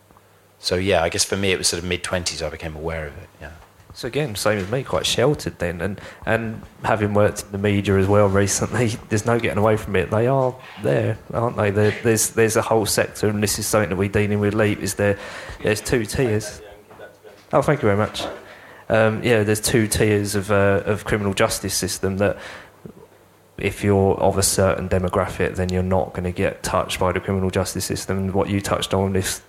So 0.60 0.76
yeah, 0.76 1.04
I 1.04 1.10
guess 1.10 1.24
for 1.24 1.38
me 1.38 1.52
it 1.52 1.58
was 1.58 1.68
sort 1.68 1.82
of 1.82 1.88
mid 1.88 2.04
twenties 2.04 2.42
I 2.42 2.50
became 2.50 2.76
aware 2.76 3.08
of 3.08 3.18
it. 3.18 3.30
Yeah. 3.42 3.52
So 3.94 4.08
again, 4.08 4.36
same 4.36 4.60
as 4.60 4.70
me, 4.72 4.84
quite 4.84 5.06
sheltered 5.06 5.60
then, 5.60 5.82
and 5.82 6.00
and 6.26 6.62
having 6.84 7.14
worked 7.14 7.44
in 7.44 7.52
the 7.52 7.58
media 7.58 7.98
as 7.98 8.08
well 8.08 8.28
recently, 8.28 8.88
there's 9.10 9.26
no 9.26 9.40
getting 9.40 9.58
away 9.58 9.78
from 9.78 9.96
it. 9.96 10.12
They 10.12 10.28
are 10.28 10.56
there, 10.84 11.18
aren't 11.34 11.58
they? 11.58 11.72
There, 11.72 11.92
there's 12.04 12.30
there's 12.32 12.56
a 12.56 12.62
whole 12.62 12.86
sector, 12.86 13.28
and 13.28 13.42
this 13.42 13.60
is 13.60 13.68
something 13.68 13.90
that 13.90 13.96
we're 13.96 14.10
dealing 14.10 14.40
with. 14.40 14.54
Leap 14.54 14.80
is 14.80 14.96
there. 14.96 15.18
There's 15.64 15.82
two 15.82 16.06
tiers. 16.06 16.62
Oh, 17.52 17.62
thank 17.64 17.82
you 17.82 17.88
very 17.88 17.98
much. 17.98 18.26
Um, 18.90 19.24
yeah, 19.24 19.44
there's 19.44 19.62
two 19.62 19.88
tiers 19.88 20.34
of, 20.34 20.52
uh, 20.52 20.82
of 20.86 21.06
criminal 21.06 21.34
justice 21.34 21.76
system 21.76 22.18
that 22.18 22.38
if 23.62 23.84
you're 23.84 24.16
of 24.16 24.38
a 24.38 24.44
certain 24.44 24.90
demographic, 24.90 25.56
then 25.56 25.70
you're 25.70 25.84
not 25.84 26.14
going 26.14 26.24
to 26.24 26.32
get 26.32 26.64
touched 26.64 27.00
by 27.00 27.12
the 27.12 27.20
criminal 27.20 27.50
justice 27.50 27.86
system. 27.86 28.32
What 28.32 28.50
you 28.50 28.62
touched 28.62 28.94
on, 28.94 29.16
if 29.16 29.42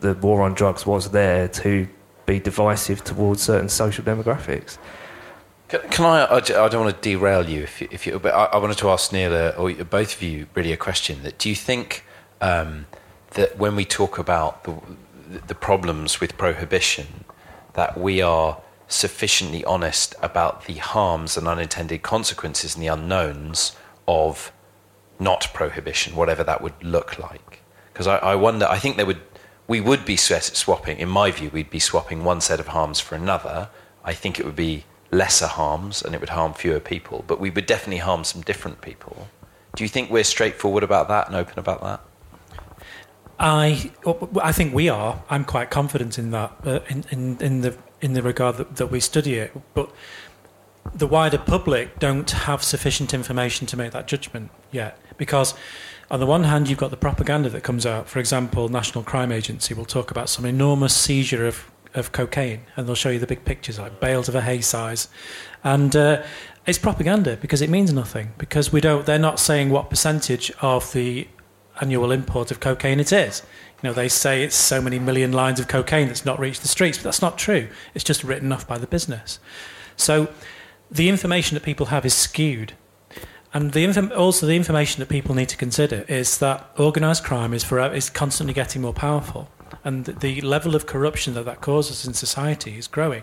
the 0.00 0.14
war 0.14 0.42
on 0.42 0.54
drugs 0.54 0.86
was 0.86 1.10
there 1.10 1.48
to 1.48 1.88
be 2.26 2.38
divisive 2.38 3.02
towards 3.04 3.42
certain 3.42 3.68
social 3.68 4.04
demographics. 4.04 4.78
Can, 5.68 5.80
can 5.90 6.04
I, 6.04 6.24
I? 6.24 6.36
I 6.36 6.68
don't 6.68 6.84
want 6.84 6.94
to 6.94 7.00
derail 7.00 7.48
you, 7.48 7.62
if 7.62 7.80
you, 7.80 7.88
if 7.90 8.06
you 8.06 8.18
but 8.18 8.34
I, 8.34 8.44
I 8.44 8.56
wanted 8.58 8.78
to 8.78 8.90
ask 8.90 9.12
Neil, 9.12 9.34
uh, 9.34 9.52
or 9.58 9.72
both 9.84 10.14
of 10.14 10.22
you, 10.22 10.46
really 10.54 10.72
a 10.72 10.76
question. 10.76 11.22
That 11.22 11.38
do 11.38 11.48
you 11.48 11.54
think 11.54 12.04
um, 12.40 12.86
that 13.32 13.58
when 13.58 13.76
we 13.76 13.84
talk 13.84 14.18
about 14.18 14.64
the, 14.64 14.74
the 15.46 15.54
problems 15.54 16.20
with 16.20 16.38
prohibition, 16.38 17.24
that 17.74 17.98
we 17.98 18.22
are 18.22 18.60
sufficiently 18.88 19.64
honest 19.66 20.14
about 20.22 20.64
the 20.64 20.74
harms 20.74 21.36
and 21.36 21.46
unintended 21.46 22.02
consequences 22.02 22.74
and 22.74 22.82
the 22.82 22.88
unknowns 22.88 23.76
of 24.08 24.50
not 25.20 25.48
prohibition, 25.52 26.16
whatever 26.16 26.42
that 26.42 26.62
would 26.62 26.82
look 26.82 27.18
like. 27.18 27.60
Because 27.92 28.06
I, 28.06 28.16
I, 28.16 28.34
wonder, 28.34 28.66
I 28.66 28.78
think 28.78 28.96
there 28.96 29.06
would, 29.06 29.20
we 29.66 29.80
would 29.80 30.04
be 30.04 30.16
swapping, 30.16 30.98
in 30.98 31.08
my 31.08 31.30
view, 31.30 31.50
we'd 31.52 31.70
be 31.70 31.78
swapping 31.78 32.24
one 32.24 32.40
set 32.40 32.60
of 32.60 32.68
harms 32.68 32.98
for 32.98 33.14
another. 33.14 33.68
I 34.04 34.14
think 34.14 34.40
it 34.40 34.46
would 34.46 34.56
be 34.56 34.84
lesser 35.10 35.46
harms 35.46 36.02
and 36.02 36.14
it 36.14 36.20
would 36.20 36.30
harm 36.30 36.54
fewer 36.54 36.80
people, 36.80 37.24
but 37.26 37.38
we 37.38 37.50
would 37.50 37.66
definitely 37.66 37.98
harm 37.98 38.24
some 38.24 38.40
different 38.40 38.80
people. 38.80 39.28
Do 39.76 39.84
you 39.84 39.88
think 39.88 40.10
we're 40.10 40.24
straightforward 40.24 40.82
about 40.82 41.08
that 41.08 41.26
and 41.26 41.36
open 41.36 41.58
about 41.58 41.82
that? 41.82 42.00
I, 43.38 43.92
I 44.42 44.52
think 44.52 44.74
we 44.74 44.88
are. 44.88 45.22
I'm 45.28 45.44
quite 45.44 45.70
confident 45.70 46.18
in 46.18 46.30
that, 46.32 46.52
uh, 46.64 46.80
in, 46.88 47.04
in, 47.10 47.38
in 47.40 47.60
the 47.60 47.76
in 48.00 48.12
the 48.12 48.22
regard 48.22 48.56
that, 48.56 48.76
that 48.76 48.90
we 48.90 49.00
study 49.00 49.34
it, 49.34 49.52
but 49.74 49.90
the 50.94 51.06
wider 51.06 51.38
public 51.38 51.98
don't 51.98 52.30
have 52.30 52.62
sufficient 52.62 53.12
information 53.12 53.66
to 53.66 53.76
make 53.76 53.92
that 53.92 54.06
judgment 54.06 54.50
yet. 54.70 54.98
Because 55.16 55.54
on 56.10 56.20
the 56.20 56.26
one 56.26 56.44
hand, 56.44 56.68
you've 56.68 56.78
got 56.78 56.90
the 56.90 56.96
propaganda 56.96 57.50
that 57.50 57.62
comes 57.62 57.84
out. 57.84 58.08
For 58.08 58.18
example, 58.18 58.68
National 58.68 59.04
Crime 59.04 59.30
Agency 59.32 59.74
will 59.74 59.84
talk 59.84 60.10
about 60.10 60.28
some 60.28 60.44
enormous 60.44 60.94
seizure 60.94 61.46
of, 61.46 61.70
of 61.94 62.12
cocaine, 62.12 62.62
and 62.76 62.86
they'll 62.86 62.94
show 62.94 63.10
you 63.10 63.18
the 63.18 63.26
big 63.26 63.44
pictures, 63.44 63.78
like 63.78 64.00
bales 64.00 64.28
of 64.28 64.34
a 64.34 64.40
hay 64.40 64.60
size. 64.60 65.08
And 65.64 65.94
uh, 65.94 66.22
it's 66.66 66.78
propaganda 66.78 67.36
because 67.36 67.60
it 67.60 67.68
means 67.68 67.92
nothing. 67.92 68.32
Because 68.38 68.72
we 68.72 68.80
don't, 68.80 69.04
they're 69.04 69.18
not 69.18 69.38
saying 69.38 69.70
what 69.70 69.90
percentage 69.90 70.50
of 70.62 70.92
the 70.92 71.28
annual 71.80 72.10
import 72.10 72.50
of 72.50 72.60
cocaine 72.60 73.00
it 73.00 73.12
is. 73.12 73.42
You 73.82 73.88
know, 73.88 73.94
they 73.94 74.08
say 74.08 74.42
it's 74.42 74.56
so 74.56 74.80
many 74.82 74.98
million 74.98 75.32
lines 75.32 75.60
of 75.60 75.68
cocaine 75.68 76.08
that's 76.08 76.24
not 76.24 76.40
reached 76.40 76.62
the 76.62 76.68
streets, 76.68 76.98
but 76.98 77.04
that's 77.04 77.22
not 77.22 77.38
true. 77.38 77.68
It's 77.94 78.04
just 78.04 78.24
written 78.24 78.50
off 78.50 78.66
by 78.66 78.76
the 78.76 78.88
business. 78.88 79.38
So 79.96 80.28
the 80.90 81.08
information 81.08 81.54
that 81.54 81.62
people 81.62 81.86
have 81.86 82.04
is 82.04 82.14
skewed. 82.14 82.72
And 83.54 83.72
the 83.72 83.84
inf- 83.84 84.12
also 84.12 84.46
the 84.46 84.56
information 84.56 85.00
that 85.00 85.08
people 85.08 85.34
need 85.34 85.48
to 85.50 85.56
consider 85.56 86.04
is 86.08 86.38
that 86.38 86.70
organised 86.78 87.24
crime 87.24 87.54
is, 87.54 87.64
forever, 87.64 87.94
is 87.94 88.10
constantly 88.10 88.52
getting 88.52 88.82
more 88.82 88.92
powerful. 88.92 89.48
And 89.84 90.06
the 90.06 90.40
level 90.40 90.74
of 90.74 90.86
corruption 90.86 91.34
that 91.34 91.44
that 91.44 91.60
causes 91.60 92.06
in 92.06 92.14
society 92.14 92.76
is 92.76 92.88
growing. 92.88 93.22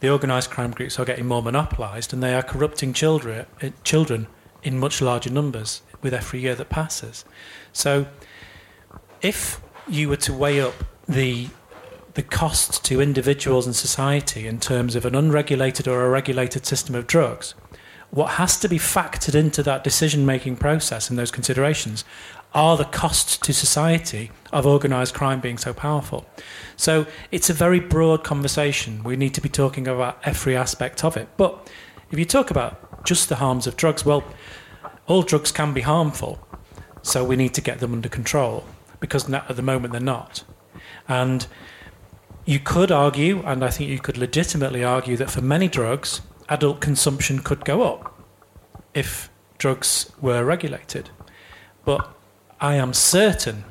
The 0.00 0.10
organised 0.10 0.50
crime 0.50 0.70
groups 0.70 0.98
are 0.98 1.04
getting 1.04 1.26
more 1.26 1.42
monopolised 1.42 2.12
and 2.12 2.22
they 2.22 2.34
are 2.34 2.42
corrupting 2.42 2.94
children, 2.94 3.46
uh, 3.62 3.68
children 3.84 4.26
in 4.62 4.78
much 4.78 5.02
larger 5.02 5.30
numbers 5.30 5.82
with 6.02 6.14
every 6.14 6.40
year 6.40 6.54
that 6.54 6.70
passes. 6.70 7.24
So 7.72 8.06
if 9.22 9.60
you 9.88 10.08
were 10.08 10.16
to 10.16 10.32
weigh 10.32 10.60
up 10.60 10.74
the 11.08 11.48
the 12.14 12.22
cost 12.22 12.84
to 12.84 13.00
individuals 13.00 13.66
and 13.66 13.76
society 13.76 14.48
in 14.48 14.58
terms 14.58 14.96
of 14.96 15.04
an 15.04 15.14
unregulated 15.14 15.86
or 15.86 16.04
a 16.04 16.10
regulated 16.10 16.66
system 16.66 16.96
of 16.96 17.06
drugs, 17.06 17.54
what 18.10 18.32
has 18.32 18.58
to 18.58 18.68
be 18.68 18.78
factored 18.78 19.36
into 19.36 19.62
that 19.62 19.84
decision 19.84 20.26
making 20.26 20.56
process 20.56 21.08
and 21.08 21.16
those 21.16 21.30
considerations 21.30 22.04
are 22.52 22.76
the 22.76 22.84
costs 22.84 23.36
to 23.36 23.52
society 23.52 24.32
of 24.52 24.66
organised 24.66 25.14
crime 25.14 25.40
being 25.40 25.56
so 25.56 25.72
powerful. 25.72 26.26
So 26.76 27.06
it's 27.30 27.48
a 27.48 27.54
very 27.54 27.78
broad 27.78 28.24
conversation. 28.24 29.04
We 29.04 29.14
need 29.14 29.34
to 29.34 29.40
be 29.40 29.48
talking 29.48 29.86
about 29.86 30.18
every 30.24 30.56
aspect 30.56 31.04
of 31.04 31.16
it. 31.16 31.28
But 31.36 31.70
if 32.10 32.18
you 32.18 32.24
talk 32.24 32.50
about 32.50 33.04
just 33.04 33.28
the 33.28 33.36
harms 33.36 33.68
of 33.68 33.76
drugs, 33.76 34.04
well, 34.04 34.24
all 35.06 35.22
drugs 35.22 35.52
can 35.52 35.72
be 35.72 35.82
harmful. 35.82 36.44
So 37.02 37.24
we 37.24 37.36
need 37.36 37.54
to 37.54 37.60
get 37.60 37.78
them 37.78 37.92
under 37.92 38.08
control 38.08 38.64
because 39.00 39.32
at 39.32 39.56
the 39.56 39.62
moment 39.62 39.92
they're 39.92 40.00
not. 40.00 40.44
And 41.08 41.46
you 42.44 42.58
could 42.58 42.92
argue, 42.92 43.42
and 43.44 43.64
I 43.64 43.70
think 43.70 43.90
you 43.90 43.98
could 43.98 44.16
legitimately 44.16 44.84
argue, 44.84 45.16
that 45.16 45.30
for 45.30 45.40
many 45.40 45.68
drugs, 45.68 46.20
adult 46.48 46.80
consumption 46.80 47.40
could 47.40 47.64
go 47.64 47.82
up 47.82 48.22
if 48.94 49.30
drugs 49.58 50.12
were 50.20 50.44
regulated. 50.44 51.10
But 51.84 52.08
I 52.60 52.74
am 52.74 52.92
certain, 52.92 53.64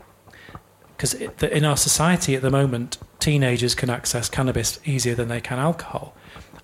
because 0.96 1.14
in 1.14 1.66
our 1.66 1.78
society 1.78 2.36
at 2.36 2.42
the 2.42 2.50
moment, 2.50 2.98
teenagers 3.20 3.76
can 3.76 3.90
access 3.90 4.30
cannabis 4.30 4.80
easier 4.86 5.16
than 5.16 5.28
they 5.28 5.42
can 5.42 5.60
alcohol. 5.60 6.16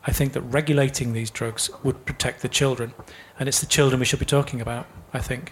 I 0.07 0.11
think 0.11 0.34
that 0.34 0.41
regulating 0.41 1.13
these 1.13 1.32
drugs 1.32 1.70
would 1.84 2.05
protect 2.05 2.41
the 2.41 2.49
children, 2.49 2.93
and 3.39 3.49
it's 3.49 3.59
the 3.59 3.66
children 3.66 3.99
we 3.99 4.05
should 4.05 4.20
be 4.20 4.26
talking 4.26 4.61
about, 4.61 4.86
I 5.13 5.20
think 5.20 5.51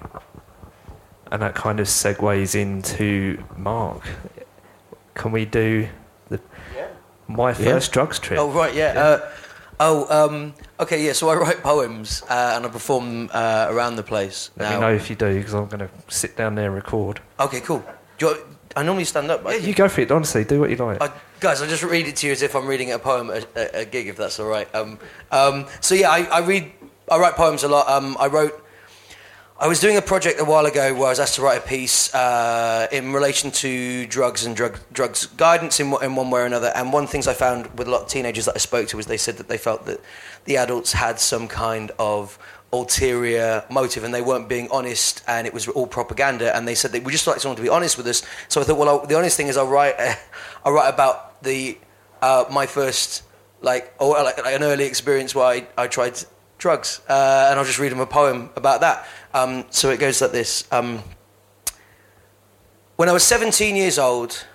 and 1.34 1.42
that 1.42 1.56
kind 1.56 1.80
of 1.80 1.88
segues 1.88 2.54
into 2.54 3.44
Mark. 3.58 4.04
Can 5.16 5.32
we 5.32 5.46
do 5.46 5.90
the 6.30 6.40
yeah. 6.76 6.88
my 7.28 7.54
first 7.54 7.90
yeah. 7.90 7.94
drugs 7.94 8.20
trip? 8.20 8.40
Oh 8.40 8.52
right, 8.52 8.74
yeah. 8.74 8.94
yeah. 8.94 9.02
Uh, 9.02 9.32
oh, 9.80 10.28
um, 10.28 10.54
okay, 10.80 11.04
yeah. 11.04 11.14
So 11.14 11.30
I 11.30 11.36
write 11.36 11.64
poems 11.64 12.22
uh, 12.30 12.54
and 12.56 12.66
I 12.68 12.70
perform 12.70 13.32
uh, 13.34 13.68
around 13.70 13.96
the 13.96 14.04
place. 14.04 14.52
Let 14.58 14.70
now. 14.70 14.76
me 14.76 14.82
know 14.82 14.94
if 14.94 15.10
you 15.10 15.16
do, 15.16 15.36
because 15.36 15.56
I'm 15.56 15.66
going 15.68 15.80
to 15.80 15.90
sit 16.08 16.38
down 16.38 16.54
there 16.54 16.68
and 16.68 16.76
record. 16.76 17.20
Okay, 17.40 17.62
cool. 17.62 17.84
You, 18.20 18.38
I 18.76 18.84
normally 18.84 19.06
stand 19.06 19.32
up. 19.32 19.44
Yeah, 19.44 19.56
you 19.56 19.74
go 19.74 19.90
for 19.90 20.02
it. 20.02 20.12
Honestly, 20.12 20.44
do 20.44 20.60
what 20.60 20.70
you 20.70 20.76
like. 20.76 21.02
I, 21.02 21.12
guys, 21.40 21.64
I'll 21.64 21.68
just 21.68 21.84
read 21.84 22.08
it 22.08 22.16
to 22.18 22.28
you 22.28 22.34
as 22.34 22.44
if 22.44 22.56
I'm 22.56 22.68
reading 22.68 22.92
a 22.92 23.00
poem 23.00 23.32
at 23.32 23.48
a, 23.56 23.80
a 23.80 23.86
gig, 23.86 24.08
if 24.08 24.18
that's 24.18 24.40
all 24.40 24.48
right. 24.48 24.74
Um, 24.76 25.00
um, 25.32 25.66
so 25.82 25.96
yeah, 25.96 26.12
I, 26.12 26.26
I, 26.26 26.40
read. 26.42 26.72
I 27.10 27.18
write 27.18 27.34
poems 27.34 27.64
a 27.64 27.68
lot. 27.68 27.90
Um, 27.90 28.16
I 28.20 28.28
wrote 28.28 28.63
I 29.60 29.68
was 29.68 29.80
doing 29.80 29.98
a 29.98 30.02
project 30.02 30.40
a 30.40 30.46
while 30.46 30.66
ago 30.66 30.96
where 30.96 31.06
I 31.06 31.10
was 31.10 31.20
asked 31.20 31.36
to 31.36 31.44
write 31.44 31.60
a 31.60 31.68
piece 31.68 32.14
uh, 32.16 32.88
in 32.92 33.14
relation 33.14 33.52
to 33.52 34.08
drugs 34.08 34.46
and 34.46 34.56
drug, 34.56 34.80
drugs 34.92 35.28
guidance 35.28 35.80
in, 35.80 35.94
in 36.02 36.16
one 36.16 36.32
way 36.32 36.42
or 36.42 36.46
another. 36.46 36.72
And 36.76 36.92
one 36.92 37.04
of 37.04 37.10
the 37.10 37.12
things 37.12 37.28
I 37.28 37.34
found 37.34 37.68
with 37.78 37.88
a 37.88 37.92
lot 37.92 38.02
of 38.02 38.08
teenagers 38.08 38.46
that 38.46 38.56
I 38.56 38.58
spoke 38.58 38.88
to 38.90 38.98
was 38.98 39.06
they 39.06 39.16
said 39.16 39.38
that 39.38 39.50
they 39.50 39.60
felt 39.60 39.86
that 39.86 40.02
the 40.46 40.58
adults 40.58 40.94
had 40.94 41.20
some 41.20 41.48
kind 41.48 41.92
of 42.00 42.40
ulterior 42.74 43.64
motive 43.70 44.04
and 44.04 44.12
they 44.12 44.24
weren't 44.24 44.50
being 44.50 44.68
honest 44.72 45.24
and 45.28 45.46
it 45.46 45.54
was 45.54 45.68
all 45.68 45.86
propaganda. 45.86 46.54
And 46.56 46.68
they 46.68 46.76
said 46.76 46.92
they 46.92 47.00
would 47.00 47.12
just 47.12 47.28
like 47.28 47.40
someone 47.40 47.56
to 47.58 47.62
be 47.62 47.70
honest 47.70 47.96
with 47.96 48.08
us. 48.08 48.24
So 48.48 48.60
I 48.60 48.64
thought, 48.64 48.80
well, 48.80 48.90
I'll, 48.90 49.06
the 49.06 49.16
honest 49.16 49.38
thing 49.38 49.48
is 49.50 49.56
I'll 49.56 49.68
write, 49.68 49.96
I'll 50.66 50.74
write 50.74 50.92
about 50.92 51.44
the 51.44 51.78
uh, 52.24 52.46
my 52.50 52.66
first 52.66 53.22
like 53.62 53.94
or 54.00 54.16
like, 54.24 54.44
like, 54.44 54.56
an 54.56 54.64
early 54.64 54.86
experience 54.86 55.36
where 55.36 55.46
I, 55.46 55.68
I 55.78 55.88
tried 55.88 56.18
drugs, 56.64 57.02
uh, 57.10 57.48
and 57.50 57.60
I'll 57.60 57.66
just 57.66 57.78
read 57.78 57.92
them 57.92 58.00
a 58.00 58.06
poem 58.06 58.50
about 58.56 58.82
that. 58.82 59.06
Um, 59.34 59.66
so 59.72 59.90
it 59.90 60.00
goes 60.00 60.22
like 60.22 60.32
this. 60.32 60.68
Um, 60.72 61.02
when 62.98 63.10
I 63.10 63.14
was 63.14 63.24
17 63.24 63.76
years 63.76 63.98
old, 63.98 64.46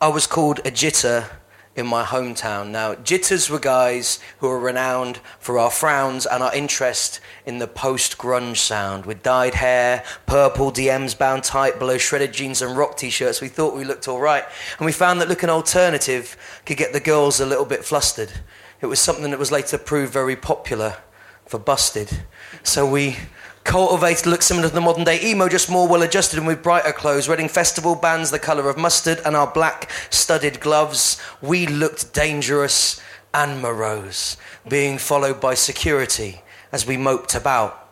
I 0.00 0.08
was 0.08 0.26
called 0.26 0.60
a 0.60 0.70
jitter 0.70 1.28
in 1.74 1.86
my 1.86 2.04
hometown. 2.04 2.70
Now, 2.70 2.94
jitters 2.94 3.50
were 3.50 3.58
guys 3.58 4.20
who 4.38 4.48
were 4.48 4.60
renowned 4.60 5.18
for 5.40 5.58
our 5.58 5.70
frowns 5.70 6.26
and 6.26 6.42
our 6.42 6.54
interest 6.54 7.20
in 7.44 7.58
the 7.58 7.66
post 7.66 8.16
grunge 8.16 8.58
sound. 8.58 9.06
With 9.06 9.24
dyed 9.24 9.54
hair, 9.54 10.04
purple 10.26 10.70
DMs 10.70 11.18
bound 11.18 11.42
tight 11.42 11.80
below 11.80 11.98
shredded 11.98 12.32
jeans 12.32 12.62
and 12.62 12.76
rock 12.76 12.96
t 12.96 13.10
shirts, 13.10 13.40
we 13.40 13.48
thought 13.48 13.76
we 13.76 13.84
looked 13.84 14.06
all 14.06 14.20
right. 14.20 14.44
And 14.78 14.86
we 14.86 14.92
found 14.92 15.20
that 15.20 15.28
looking 15.28 15.50
alternative 15.50 16.36
could 16.64 16.76
get 16.76 16.92
the 16.92 17.00
girls 17.00 17.40
a 17.40 17.46
little 17.46 17.64
bit 17.64 17.84
flustered. 17.84 18.32
It 18.80 18.86
was 18.86 19.00
something 19.00 19.30
that 19.30 19.38
was 19.38 19.50
later 19.50 19.78
proved 19.78 20.12
very 20.12 20.36
popular 20.36 20.98
for 21.46 21.58
busted. 21.58 22.20
So 22.62 22.88
we 22.88 23.16
cultivated 23.64 24.26
look 24.26 24.42
similar 24.42 24.68
to 24.68 24.74
the 24.74 24.80
modern 24.80 25.04
day 25.04 25.20
emo, 25.22 25.48
just 25.48 25.70
more 25.70 25.88
well 25.88 26.02
adjusted 26.02 26.38
and 26.38 26.46
with 26.46 26.62
brighter 26.62 26.92
clothes. 26.92 27.28
Reading 27.28 27.48
festival 27.48 27.94
bands 27.94 28.30
the 28.30 28.38
colour 28.38 28.68
of 28.68 28.78
mustard 28.78 29.20
and 29.24 29.34
our 29.34 29.50
black 29.50 29.90
studded 30.10 30.60
gloves. 30.60 31.20
We 31.42 31.66
looked 31.66 32.12
dangerous 32.12 33.00
and 33.32 33.60
morose, 33.60 34.36
being 34.68 34.98
followed 34.98 35.40
by 35.40 35.54
security 35.54 36.42
as 36.70 36.86
we 36.86 36.96
moped 36.96 37.34
about 37.34 37.88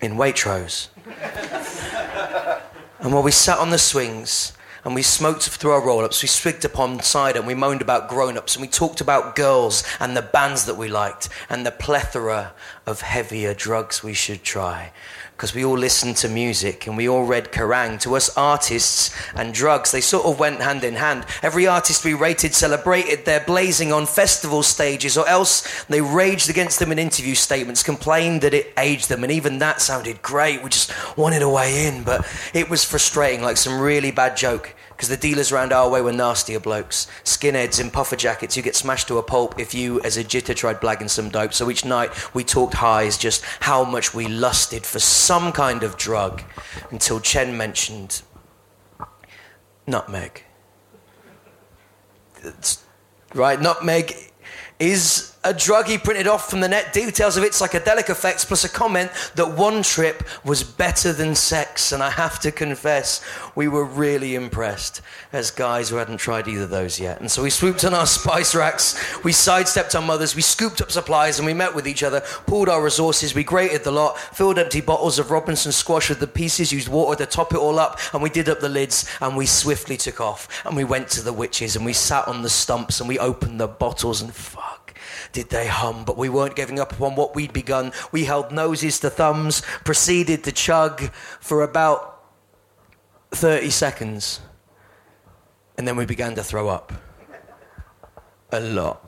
in 0.00 0.14
Waitrose. 0.14 0.88
and 3.00 3.12
while 3.12 3.22
we 3.22 3.32
sat 3.32 3.58
on 3.58 3.70
the 3.70 3.78
swings, 3.78 4.52
and 4.84 4.94
we 4.94 5.02
smoked 5.02 5.48
through 5.48 5.72
our 5.72 5.84
roll 5.84 6.04
ups, 6.04 6.22
we 6.22 6.28
swigged 6.28 6.64
upon 6.64 7.00
cider, 7.00 7.38
and 7.38 7.46
we 7.46 7.54
moaned 7.54 7.82
about 7.82 8.08
grown 8.08 8.36
ups, 8.36 8.56
and 8.56 8.62
we 8.62 8.68
talked 8.68 9.00
about 9.00 9.36
girls 9.36 9.84
and 9.98 10.16
the 10.16 10.22
bands 10.22 10.64
that 10.66 10.76
we 10.76 10.88
liked, 10.88 11.28
and 11.48 11.66
the 11.66 11.70
plethora 11.70 12.52
of 12.86 13.00
heavier 13.00 13.54
drugs 13.54 14.02
we 14.02 14.14
should 14.14 14.42
try. 14.42 14.92
Because 15.40 15.54
we 15.54 15.64
all 15.64 15.78
listened 15.78 16.18
to 16.18 16.28
music 16.28 16.86
and 16.86 16.98
we 16.98 17.08
all 17.08 17.24
read 17.24 17.50
Kerrang. 17.50 17.98
To 18.00 18.14
us, 18.14 18.28
artists 18.36 19.10
and 19.34 19.54
drugs, 19.54 19.90
they 19.90 20.02
sort 20.02 20.26
of 20.26 20.38
went 20.38 20.60
hand 20.60 20.84
in 20.84 20.96
hand. 20.96 21.24
Every 21.42 21.66
artist 21.66 22.04
we 22.04 22.12
rated 22.12 22.52
celebrated 22.52 23.24
their 23.24 23.40
blazing 23.40 23.90
on 23.90 24.04
festival 24.04 24.62
stages, 24.62 25.16
or 25.16 25.26
else 25.26 25.84
they 25.84 26.02
raged 26.02 26.50
against 26.50 26.78
them 26.78 26.92
in 26.92 26.98
interview 26.98 27.34
statements, 27.34 27.82
complained 27.82 28.42
that 28.42 28.52
it 28.52 28.70
aged 28.76 29.08
them, 29.08 29.24
and 29.24 29.32
even 29.32 29.60
that 29.60 29.80
sounded 29.80 30.20
great. 30.20 30.62
We 30.62 30.68
just 30.68 30.92
wanted 31.16 31.40
a 31.40 31.48
way 31.48 31.86
in, 31.86 32.02
but 32.02 32.26
it 32.52 32.68
was 32.68 32.84
frustrating, 32.84 33.40
like 33.40 33.56
some 33.56 33.80
really 33.80 34.10
bad 34.10 34.36
joke 34.36 34.74
because 35.00 35.08
the 35.08 35.16
dealers 35.16 35.50
around 35.50 35.72
our 35.72 35.88
way 35.88 36.02
were 36.02 36.12
nastier 36.12 36.60
blokes. 36.60 37.06
Skinheads 37.24 37.80
in 37.80 37.90
puffer 37.90 38.16
jackets 38.16 38.54
who 38.54 38.60
get 38.60 38.76
smashed 38.76 39.08
to 39.08 39.16
a 39.16 39.22
pulp 39.22 39.58
if 39.58 39.72
you, 39.72 39.98
as 40.02 40.18
a 40.18 40.22
jitter, 40.22 40.54
tried 40.54 40.78
blagging 40.78 41.08
some 41.08 41.30
dope. 41.30 41.54
So 41.54 41.70
each 41.70 41.86
night 41.86 42.10
we 42.34 42.44
talked 42.44 42.74
highs, 42.74 43.16
just 43.16 43.42
how 43.60 43.82
much 43.82 44.12
we 44.12 44.26
lusted 44.26 44.84
for 44.84 44.98
some 44.98 45.52
kind 45.52 45.82
of 45.84 45.96
drug, 45.96 46.42
until 46.90 47.18
Chen 47.18 47.56
mentioned 47.56 48.20
nutmeg. 49.86 50.44
It's, 52.42 52.84
right, 53.34 53.58
nutmeg 53.58 54.12
is 54.78 55.29
a 55.42 55.54
drug 55.54 55.86
he 55.86 55.96
printed 55.96 56.26
off 56.26 56.50
from 56.50 56.60
the 56.60 56.68
net, 56.68 56.92
details 56.92 57.38
of 57.38 57.44
its 57.44 57.60
psychedelic 57.60 58.10
effects, 58.10 58.44
plus 58.44 58.62
a 58.64 58.68
comment 58.68 59.10
that 59.36 59.56
one 59.56 59.82
trip 59.82 60.22
was 60.44 60.62
better 60.62 61.14
than 61.14 61.34
sex. 61.34 61.92
And 61.92 62.02
I 62.02 62.10
have 62.10 62.38
to 62.40 62.52
confess, 62.52 63.24
we 63.54 63.66
were 63.66 63.84
really 63.84 64.34
impressed 64.34 65.00
as 65.32 65.50
guys 65.50 65.88
who 65.88 65.96
hadn't 65.96 66.18
tried 66.18 66.46
either 66.46 66.64
of 66.64 66.70
those 66.70 67.00
yet. 67.00 67.20
And 67.20 67.30
so 67.30 67.42
we 67.42 67.48
swooped 67.48 67.84
on 67.84 67.94
our 67.94 68.06
spice 68.20 68.54
racks, 68.54 69.22
we 69.24 69.32
sidestepped 69.32 69.94
our 69.94 70.02
mothers, 70.02 70.36
we 70.36 70.42
scooped 70.42 70.82
up 70.82 70.90
supplies, 70.90 71.38
and 71.38 71.46
we 71.46 71.54
met 71.54 71.74
with 71.74 71.88
each 71.88 72.02
other, 72.02 72.20
pooled 72.46 72.68
our 72.68 72.82
resources, 72.82 73.34
we 73.34 73.44
grated 73.44 73.82
the 73.82 73.92
lot, 73.92 74.18
filled 74.18 74.58
empty 74.58 74.82
bottles 74.82 75.18
of 75.18 75.30
Robinson 75.30 75.72
squash 75.72 76.10
with 76.10 76.20
the 76.20 76.26
pieces, 76.26 76.70
used 76.70 76.88
water 76.88 77.24
to 77.24 77.30
top 77.30 77.54
it 77.54 77.58
all 77.58 77.78
up, 77.78 77.98
and 78.12 78.22
we 78.22 78.28
did 78.28 78.50
up 78.50 78.60
the 78.60 78.68
lids, 78.68 79.08
and 79.22 79.34
we 79.38 79.46
swiftly 79.46 79.96
took 79.96 80.20
off. 80.20 80.48
And 80.66 80.76
we 80.76 80.84
went 80.84 81.08
to 81.10 81.22
the 81.22 81.32
witches, 81.32 81.76
and 81.76 81.84
we 81.84 81.94
sat 81.94 82.28
on 82.28 82.42
the 82.42 82.50
stumps, 82.50 83.00
and 83.00 83.08
we 83.08 83.18
opened 83.18 83.58
the 83.58 83.68
bottles, 83.68 84.20
and 84.20 84.34
fuck 84.34 84.69
did 85.32 85.50
they 85.50 85.66
hum, 85.66 86.04
but 86.04 86.16
we 86.16 86.28
weren't 86.28 86.56
giving 86.56 86.78
up 86.78 86.92
upon 86.92 87.14
what 87.14 87.34
we'd 87.34 87.52
begun. 87.52 87.92
We 88.12 88.24
held 88.24 88.52
noses 88.52 89.00
to 89.00 89.10
thumbs, 89.10 89.62
proceeded 89.84 90.44
to 90.44 90.52
chug 90.52 91.12
for 91.40 91.62
about 91.62 92.22
30 93.32 93.70
seconds, 93.70 94.40
and 95.78 95.86
then 95.86 95.96
we 95.96 96.04
began 96.04 96.34
to 96.34 96.42
throw 96.42 96.68
up. 96.68 96.92
A 98.52 98.60
lot. 98.60 99.04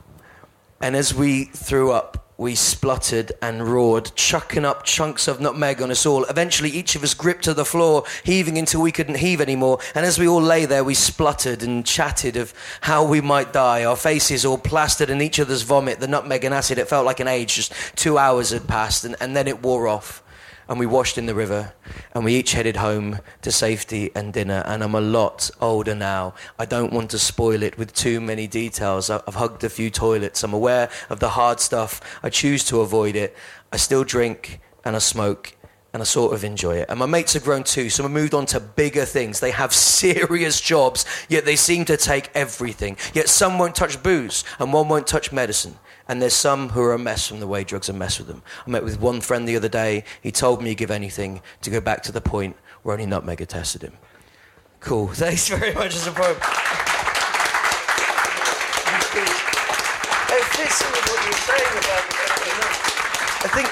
And 0.80 0.94
as 0.96 1.14
we 1.14 1.44
threw 1.44 1.90
up, 1.90 2.21
we 2.43 2.57
spluttered 2.57 3.32
and 3.40 3.66
roared, 3.66 4.11
chucking 4.16 4.64
up 4.64 4.84
chunks 4.84 5.28
of 5.28 5.40
nutmeg 5.40 5.80
on 5.80 5.93
us 5.93 6.05
all. 6.05 6.24
Eventually, 6.24 6.70
each 6.70 6.97
of 6.97 7.05
us 7.05 7.14
gripped 7.14 7.45
to 7.45 7.55
the 7.55 7.64
floor, 7.64 8.05
heaving 8.24 8.59
until 8.59 8.82
we 8.82 8.93
couldn't 8.93 9.18
heave 9.18 9.40
anymore. 9.40 9.78
And 9.95 10.05
as 10.05 10.18
we 10.18 10.26
all 10.26 10.43
lay 10.43 10.64
there, 10.64 10.82
we 10.82 10.95
spluttered 10.95 11.62
and 11.62 11.86
chatted 11.86 12.36
of 12.36 12.53
how 12.82 13.05
we 13.05 13.20
might 13.20 13.53
die, 13.53 13.84
our 13.84 13.97
faces 13.97 14.45
all 14.45 14.59
plastered 14.59 15.09
in 15.09 15.22
each 15.22 15.38
other's 15.38 15.62
vomit, 15.62 16.01
the 16.01 16.09
nutmeg 16.09 16.45
and 16.45 16.53
acid. 16.53 16.78
It 16.78 16.88
felt 16.88 17.07
like 17.07 17.20
an 17.20 17.28
age, 17.28 17.55
just 17.55 17.72
two 17.95 18.18
hours 18.18 18.51
had 18.51 18.66
passed, 18.66 19.05
and, 19.05 19.14
and 19.20 19.36
then 19.36 19.47
it 19.47 19.62
wore 19.62 19.86
off 19.86 20.22
and 20.68 20.78
we 20.78 20.86
washed 20.86 21.18
in 21.18 21.26
the 21.26 21.34
river 21.34 21.72
and 22.12 22.24
we 22.24 22.34
each 22.34 22.53
headed 22.53 22.76
home 22.76 23.18
to 23.42 23.53
safety 23.53 24.11
and 24.14 24.32
dinner. 24.32 24.62
And 24.66 24.82
i'm 24.82 24.94
a 24.94 25.00
lot 25.00 25.50
older 25.61 25.94
now. 25.94 26.34
I 26.59 26.64
don't 26.64 26.92
want 26.92 27.11
to 27.11 27.18
spoil 27.18 27.62
it 27.62 27.78
with 27.78 27.92
too 27.92 28.20
many 28.20 28.46
details. 28.46 29.11
I've 29.11 29.34
hugged 29.34 29.64
a 29.64 29.68
few 29.68 29.90
toilets. 29.90 30.42
I'm 30.42 30.55
aware 30.55 30.90
of 31.11 31.20
the 31.20 31.30
hard 31.30 31.61
stuff. 31.61 32.00
I 32.22 32.30
choose 32.30 32.64
to 32.64 32.80
avoid 32.80 33.16
it. 33.16 33.36
I 33.72 33.76
still 33.76 34.05
drink 34.05 34.61
and 34.84 34.96
i 34.96 34.98
smoke 34.98 35.55
and 35.92 36.00
I 36.00 36.05
sort 36.05 36.32
of 36.32 36.42
enjoy 36.42 36.76
it. 36.76 36.86
And 36.88 36.98
my 36.98 37.07
mates 37.07 37.34
have 37.34 37.44
grown 37.44 37.64
too, 37.64 37.90
so 37.90 38.03
we 38.03 38.09
moved 38.09 38.32
on 38.32 38.46
to 38.46 38.61
bigger 38.61 39.05
things. 39.05 39.40
They 39.40 39.50
have 39.50 39.74
serious 40.03 40.61
jobs, 40.61 41.05
yet 41.28 41.44
they 41.44 41.57
seem 41.57 41.84
to 41.86 41.96
take 41.96 42.30
everything. 42.34 42.96
Yet 43.12 43.28
some 43.28 43.59
won't 43.59 43.74
touch 43.74 44.03
booze, 44.03 44.44
and 44.59 44.72
one 44.72 44.88
won't 44.88 45.07
touch 45.07 45.32
medicine 45.32 45.76
and 46.09 46.20
there's 46.20 46.34
some 46.34 46.70
who 46.70 46.82
are 46.82 46.92
a 46.92 46.98
mess 46.98 47.28
from 47.28 47.40
the 47.40 47.46
way 47.46 47.64
drugs 47.64 47.88
are 47.88 47.94
mess 47.94 48.18
with 48.18 48.28
them. 48.28 48.42
I 48.66 48.70
met 48.70 48.84
with 48.84 49.00
one 49.00 49.20
friend 49.20 49.48
the 49.48 49.57
other 49.57 49.68
day. 49.68 50.05
He 50.20 50.30
told 50.30 50.62
me 50.62 50.70
he'd 50.70 50.76
give 50.76 50.90
anything 50.90 51.42
to 51.62 51.70
go 51.70 51.80
back 51.80 52.03
to 52.05 52.12
the 52.12 52.20
point 52.20 52.57
where 52.82 52.94
only 52.94 53.07
Nutmeg 53.07 53.38
had 53.38 53.48
tested 53.48 53.82
him. 53.82 53.94
Cool. 54.80 55.09
Thanks 55.14 55.48
very 55.48 55.74
much 55.74 55.94
as 55.94 56.07
a 56.07 56.12
poem. 56.12 56.36
It 60.34 60.44
fits 60.44 60.80
in 60.82 60.90
with 60.90 61.07
what 61.09 61.24
you're 61.24 61.32
saying 61.32 61.78
about 61.78 62.12
I 63.44 63.48
think. 63.48 63.68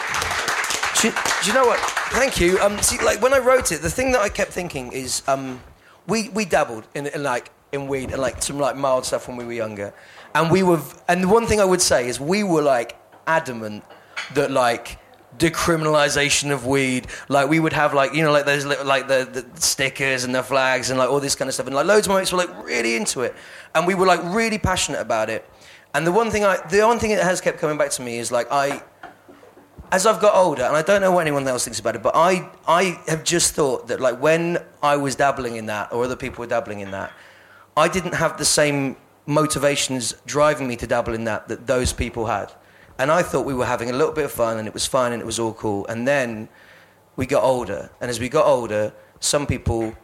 Do 1.01 1.09
you, 1.09 1.15
do 1.43 1.49
you 1.49 1.55
know 1.55 1.67
what? 1.67 1.79
Thank 2.11 2.41
you. 2.41 2.59
Um, 2.61 2.79
see, 2.83 3.03
like 3.05 3.23
when 3.23 3.33
I 3.33 3.39
wrote 3.39 3.73
it, 3.73 3.83
the 3.83 3.91
thing 3.91 4.13
that 4.13 4.21
I 4.21 4.29
kept 4.29 4.53
thinking 4.53 4.93
is, 4.93 5.23
um, 5.29 5.61
we 6.07 6.29
we 6.31 6.45
dabbled 6.45 6.87
in, 6.95 7.07
in 7.07 7.23
like 7.23 7.51
in 7.73 7.87
weed 7.87 8.11
and 8.11 8.21
like 8.21 8.43
some 8.43 8.59
like 8.59 8.77
mild 8.77 9.05
stuff 9.07 9.29
when 9.29 9.37
we 9.37 9.45
were 9.45 9.53
younger, 9.53 9.95
and 10.35 10.51
we 10.51 10.63
were, 10.63 10.81
and 11.09 11.23
the 11.23 11.29
one 11.29 11.47
thing 11.47 11.61
I 11.61 11.65
would 11.65 11.83
say 11.83 12.09
is 12.09 12.21
we 12.21 12.43
were 12.43 12.63
like 12.63 12.97
adamant 13.27 13.85
that 14.35 14.51
like 14.51 14.99
decriminalization 15.39 16.53
of 16.53 16.67
weed. 16.67 17.07
Like 17.29 17.49
we 17.49 17.61
would 17.61 17.73
have 17.73 17.95
like 17.95 18.15
you 18.15 18.23
know 18.23 18.33
like 18.33 18.47
those 18.47 18.65
like 18.67 19.09
the, 19.09 19.29
the 19.31 19.61
stickers 19.61 20.25
and 20.25 20.35
the 20.35 20.43
flags 20.43 20.91
and 20.91 20.99
like 20.99 21.09
all 21.09 21.21
this 21.21 21.35
kind 21.35 21.49
of 21.49 21.55
stuff. 21.55 21.67
And 21.67 21.75
like 21.75 21.87
loads 21.87 22.07
of 22.07 22.13
my 22.13 22.21
mates 22.21 22.33
were 22.33 22.39
like 22.39 22.65
really 22.65 22.97
into 22.97 23.23
it, 23.23 23.35
and 23.75 23.87
we 23.87 23.95
were 23.95 24.07
like 24.07 24.21
really 24.25 24.59
passionate 24.59 25.01
about 25.01 25.31
it. 25.31 25.49
And 25.95 26.07
the 26.07 26.13
one 26.13 26.31
thing 26.31 26.45
I, 26.45 26.59
the 26.69 26.83
one 26.87 26.99
thing 26.99 27.11
that 27.11 27.25
has 27.25 27.41
kept 27.41 27.59
coming 27.59 27.79
back 27.79 27.91
to 27.93 28.03
me 28.03 28.19
is 28.19 28.31
like 28.31 28.47
I, 28.51 28.83
as 29.91 30.07
I've 30.07 30.21
got 30.21 30.35
older, 30.35 30.63
and 30.63 30.77
I 30.77 30.83
don't 30.83 31.01
know 31.01 31.11
what 31.11 31.23
anyone 31.23 31.47
else 31.49 31.65
thinks 31.65 31.81
about 31.81 31.97
it, 31.97 32.03
but 32.03 32.15
I 32.15 32.49
I 32.69 33.01
have 33.09 33.25
just 33.25 33.55
thought 33.55 33.89
that 33.89 34.01
like 34.01 34.21
when 34.21 34.59
I 34.83 34.97
was 34.97 35.17
dabbling 35.17 35.57
in 35.57 35.67
that 35.67 35.93
or 35.93 36.05
other 36.05 36.17
people 36.17 36.43
were 36.43 36.49
dabbling 36.49 36.81
in 36.81 36.93
that, 36.93 37.13
I 37.77 37.89
didn't 37.89 38.15
have 38.15 38.39
the 38.39 38.45
same 38.45 38.97
motivations 39.31 40.15
driving 40.27 40.67
me 40.67 40.77
to 40.77 40.87
dabble 40.87 41.15
in 41.15 41.25
that 41.25 41.49
that 41.49 41.67
those 41.67 41.93
people 41.93 42.27
had. 42.27 42.53
And 42.99 43.11
I 43.11 43.23
thought 43.23 43.47
we 43.47 43.55
were 43.55 43.65
having 43.65 43.89
a 43.89 43.95
little 43.95 44.13
bit 44.13 44.25
of 44.25 44.33
fun 44.33 44.59
and 44.59 44.69
it 44.69 44.75
was 44.75 44.87
fun 44.87 45.13
and 45.13 45.23
it 45.23 45.25
was 45.25 45.39
all 45.39 45.55
cool. 45.55 45.87
And 45.87 46.07
then 46.07 46.49
we 47.17 47.25
got 47.25 47.43
older. 47.43 47.91
And 48.01 48.11
as 48.11 48.21
we 48.21 48.29
got 48.29 48.45
older, 48.45 48.93
some 49.21 49.47
people 49.47 49.95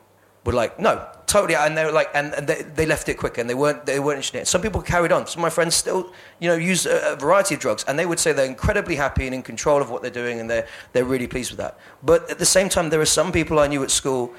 were 0.45 0.55
like, 0.55 0.81
no, 0.81 1.07
totally. 1.27 1.57
And 1.57 1.77
they 1.77 1.85
were 1.85 1.93
like, 1.93 2.09
and, 2.15 2.33
and 2.33 2.47
they, 2.47 2.63
they, 2.63 2.87
left 2.87 3.11
it 3.11 3.19
quicker 3.19 3.41
and 3.41 3.51
they 3.51 3.55
weren't, 3.55 3.85
they 3.85 4.01
weren't 4.01 4.17
interested 4.17 4.39
in 4.39 4.43
it. 4.43 4.47
Some 4.47 4.63
people 4.63 4.81
carried 4.81 5.13
on. 5.13 5.27
Some 5.27 5.41
of 5.41 5.43
my 5.43 5.51
friends 5.51 5.75
still, 5.75 6.11
you 6.39 6.49
know, 6.49 6.55
use 6.55 6.87
a, 6.87 7.13
a, 7.13 7.17
variety 7.17 7.55
of 7.57 7.61
drugs 7.61 7.85
and 7.87 7.99
they 7.99 8.07
would 8.07 8.19
say 8.19 8.33
they're 8.33 8.47
incredibly 8.47 8.97
happy 8.97 9.27
and 9.27 9.35
in 9.35 9.43
control 9.43 9.83
of 9.83 9.91
what 9.91 10.01
they're 10.01 10.11
doing 10.11 10.41
and 10.41 10.49
they're, 10.49 10.67
they're 10.93 11.05
really 11.05 11.27
pleased 11.27 11.51
with 11.51 11.59
that. 11.59 11.79
But 12.03 12.31
at 12.31 12.39
the 12.39 12.47
same 12.47 12.71
time, 12.71 12.89
there 12.89 13.01
are 13.01 13.05
some 13.05 13.31
people 13.31 13.59
I 13.59 13.67
knew 13.67 13.83
at 13.83 13.91
school 13.91 14.33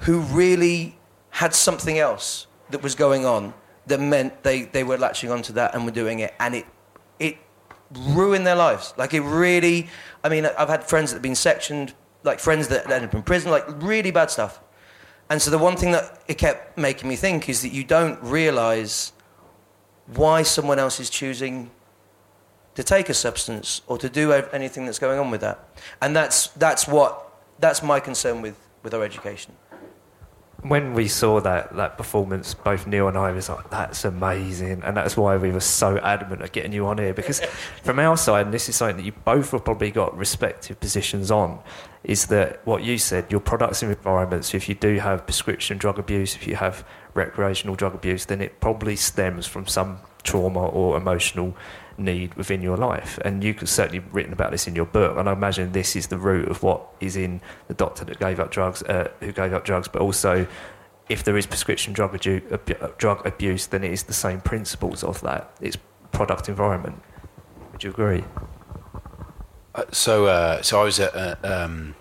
who 0.00 0.20
really 0.20 0.96
had 1.30 1.54
something 1.54 1.98
else 1.98 2.46
that 2.70 2.82
was 2.82 2.94
going 2.94 3.26
on 3.26 3.52
that 3.88 4.00
meant 4.00 4.42
they, 4.42 4.62
they 4.62 4.84
were 4.84 4.98
latching 4.98 5.30
onto 5.30 5.52
that 5.54 5.74
and 5.74 5.84
were 5.84 5.90
doing 5.90 6.20
it, 6.20 6.34
and 6.40 6.54
it 6.54 6.66
it 7.18 7.38
ruined 7.90 8.46
their 8.46 8.56
lives. 8.56 8.94
Like 8.96 9.14
it 9.14 9.22
really. 9.22 9.88
I 10.22 10.28
mean, 10.28 10.46
I've 10.46 10.68
had 10.68 10.84
friends 10.84 11.10
that 11.10 11.16
have 11.16 11.22
been 11.22 11.34
sectioned, 11.34 11.94
like 12.22 12.38
friends 12.38 12.68
that 12.68 12.90
ended 12.90 13.10
up 13.10 13.14
in 13.14 13.22
prison, 13.22 13.50
like 13.50 13.64
really 13.82 14.10
bad 14.10 14.30
stuff. 14.30 14.60
And 15.30 15.40
so 15.42 15.50
the 15.50 15.58
one 15.58 15.76
thing 15.76 15.92
that 15.92 16.22
it 16.26 16.38
kept 16.38 16.78
making 16.78 17.08
me 17.08 17.16
think 17.16 17.48
is 17.48 17.62
that 17.62 17.72
you 17.72 17.84
don't 17.84 18.22
realize 18.22 19.12
why 20.06 20.42
someone 20.42 20.78
else 20.78 21.00
is 21.00 21.10
choosing 21.10 21.70
to 22.74 22.82
take 22.82 23.08
a 23.08 23.14
substance 23.14 23.82
or 23.86 23.98
to 23.98 24.08
do 24.08 24.32
anything 24.32 24.86
that's 24.86 24.98
going 24.98 25.18
on 25.18 25.30
with 25.30 25.42
that. 25.42 25.68
And 26.00 26.16
that's 26.16 26.48
that's 26.48 26.88
what 26.88 27.30
that's 27.58 27.82
my 27.82 28.00
concern 28.00 28.40
with 28.40 28.56
with 28.82 28.94
our 28.94 29.02
education 29.04 29.54
when 30.62 30.92
we 30.92 31.06
saw 31.06 31.40
that 31.40 31.76
that 31.76 31.96
performance, 31.96 32.52
both 32.52 32.86
Neil 32.86 33.06
and 33.06 33.16
I 33.16 33.30
was 33.30 33.48
like, 33.48 33.70
"That's 33.70 34.04
amazing," 34.04 34.82
and 34.82 34.96
that's 34.96 35.16
why 35.16 35.36
we 35.36 35.52
were 35.52 35.60
so 35.60 35.98
adamant 35.98 36.42
of 36.42 36.50
getting 36.50 36.72
you 36.72 36.86
on 36.86 36.98
here 36.98 37.14
because, 37.14 37.40
from 37.84 37.98
our 38.00 38.16
side, 38.16 38.46
and 38.46 38.54
this 38.54 38.68
is 38.68 38.76
something 38.76 38.96
that 38.96 39.04
you 39.04 39.12
both 39.24 39.52
have 39.52 39.64
probably 39.64 39.92
got 39.92 40.16
respective 40.16 40.80
positions 40.80 41.30
on, 41.30 41.60
is 42.02 42.26
that 42.26 42.60
what 42.66 42.82
you 42.82 42.98
said, 42.98 43.30
your 43.30 43.40
products 43.40 43.82
and 43.82 43.92
environments. 43.92 44.52
If 44.52 44.68
you 44.68 44.74
do 44.74 44.98
have 44.98 45.24
prescription 45.26 45.78
drug 45.78 45.98
abuse, 45.98 46.34
if 46.34 46.46
you 46.46 46.56
have 46.56 46.84
recreational 47.14 47.76
drug 47.76 47.94
abuse, 47.94 48.24
then 48.24 48.40
it 48.40 48.60
probably 48.60 48.96
stems 48.96 49.46
from 49.46 49.68
some 49.68 50.00
trauma 50.24 50.66
or 50.66 50.96
emotional 50.96 51.56
need 51.98 52.34
within 52.34 52.62
your 52.62 52.76
life. 52.76 53.18
And 53.24 53.42
you 53.42 53.54
could 53.54 53.68
certainly 53.68 54.00
written 54.12 54.32
about 54.32 54.50
this 54.50 54.66
in 54.66 54.74
your 54.74 54.86
book. 54.86 55.18
And 55.18 55.28
I 55.28 55.32
imagine 55.32 55.72
this 55.72 55.96
is 55.96 56.06
the 56.06 56.18
root 56.18 56.48
of 56.48 56.62
what 56.62 56.86
is 57.00 57.16
in 57.16 57.40
the 57.66 57.74
doctor 57.74 58.04
that 58.04 58.18
gave 58.18 58.40
up 58.40 58.50
drugs, 58.50 58.82
uh, 58.84 59.10
who 59.20 59.32
gave 59.32 59.52
up 59.52 59.64
drugs, 59.64 59.88
but 59.88 60.00
also 60.00 60.46
if 61.08 61.24
there 61.24 61.36
is 61.36 61.46
prescription 61.46 61.92
drug, 61.92 62.12
adu- 62.12 62.98
drug 62.98 63.26
abuse, 63.26 63.66
then 63.66 63.82
it 63.82 63.92
is 63.92 64.04
the 64.04 64.12
same 64.12 64.40
principles 64.40 65.02
of 65.02 65.20
that. 65.22 65.50
It's 65.60 65.78
product 66.12 66.48
environment. 66.48 67.02
Would 67.72 67.84
you 67.84 67.90
agree? 67.90 68.24
Uh, 69.74 69.84
so, 69.90 70.26
uh, 70.26 70.62
so 70.62 70.80
I 70.80 70.84
was 70.84 71.00
at 71.00 71.14
uh, 71.14 71.36
um, 71.42 71.94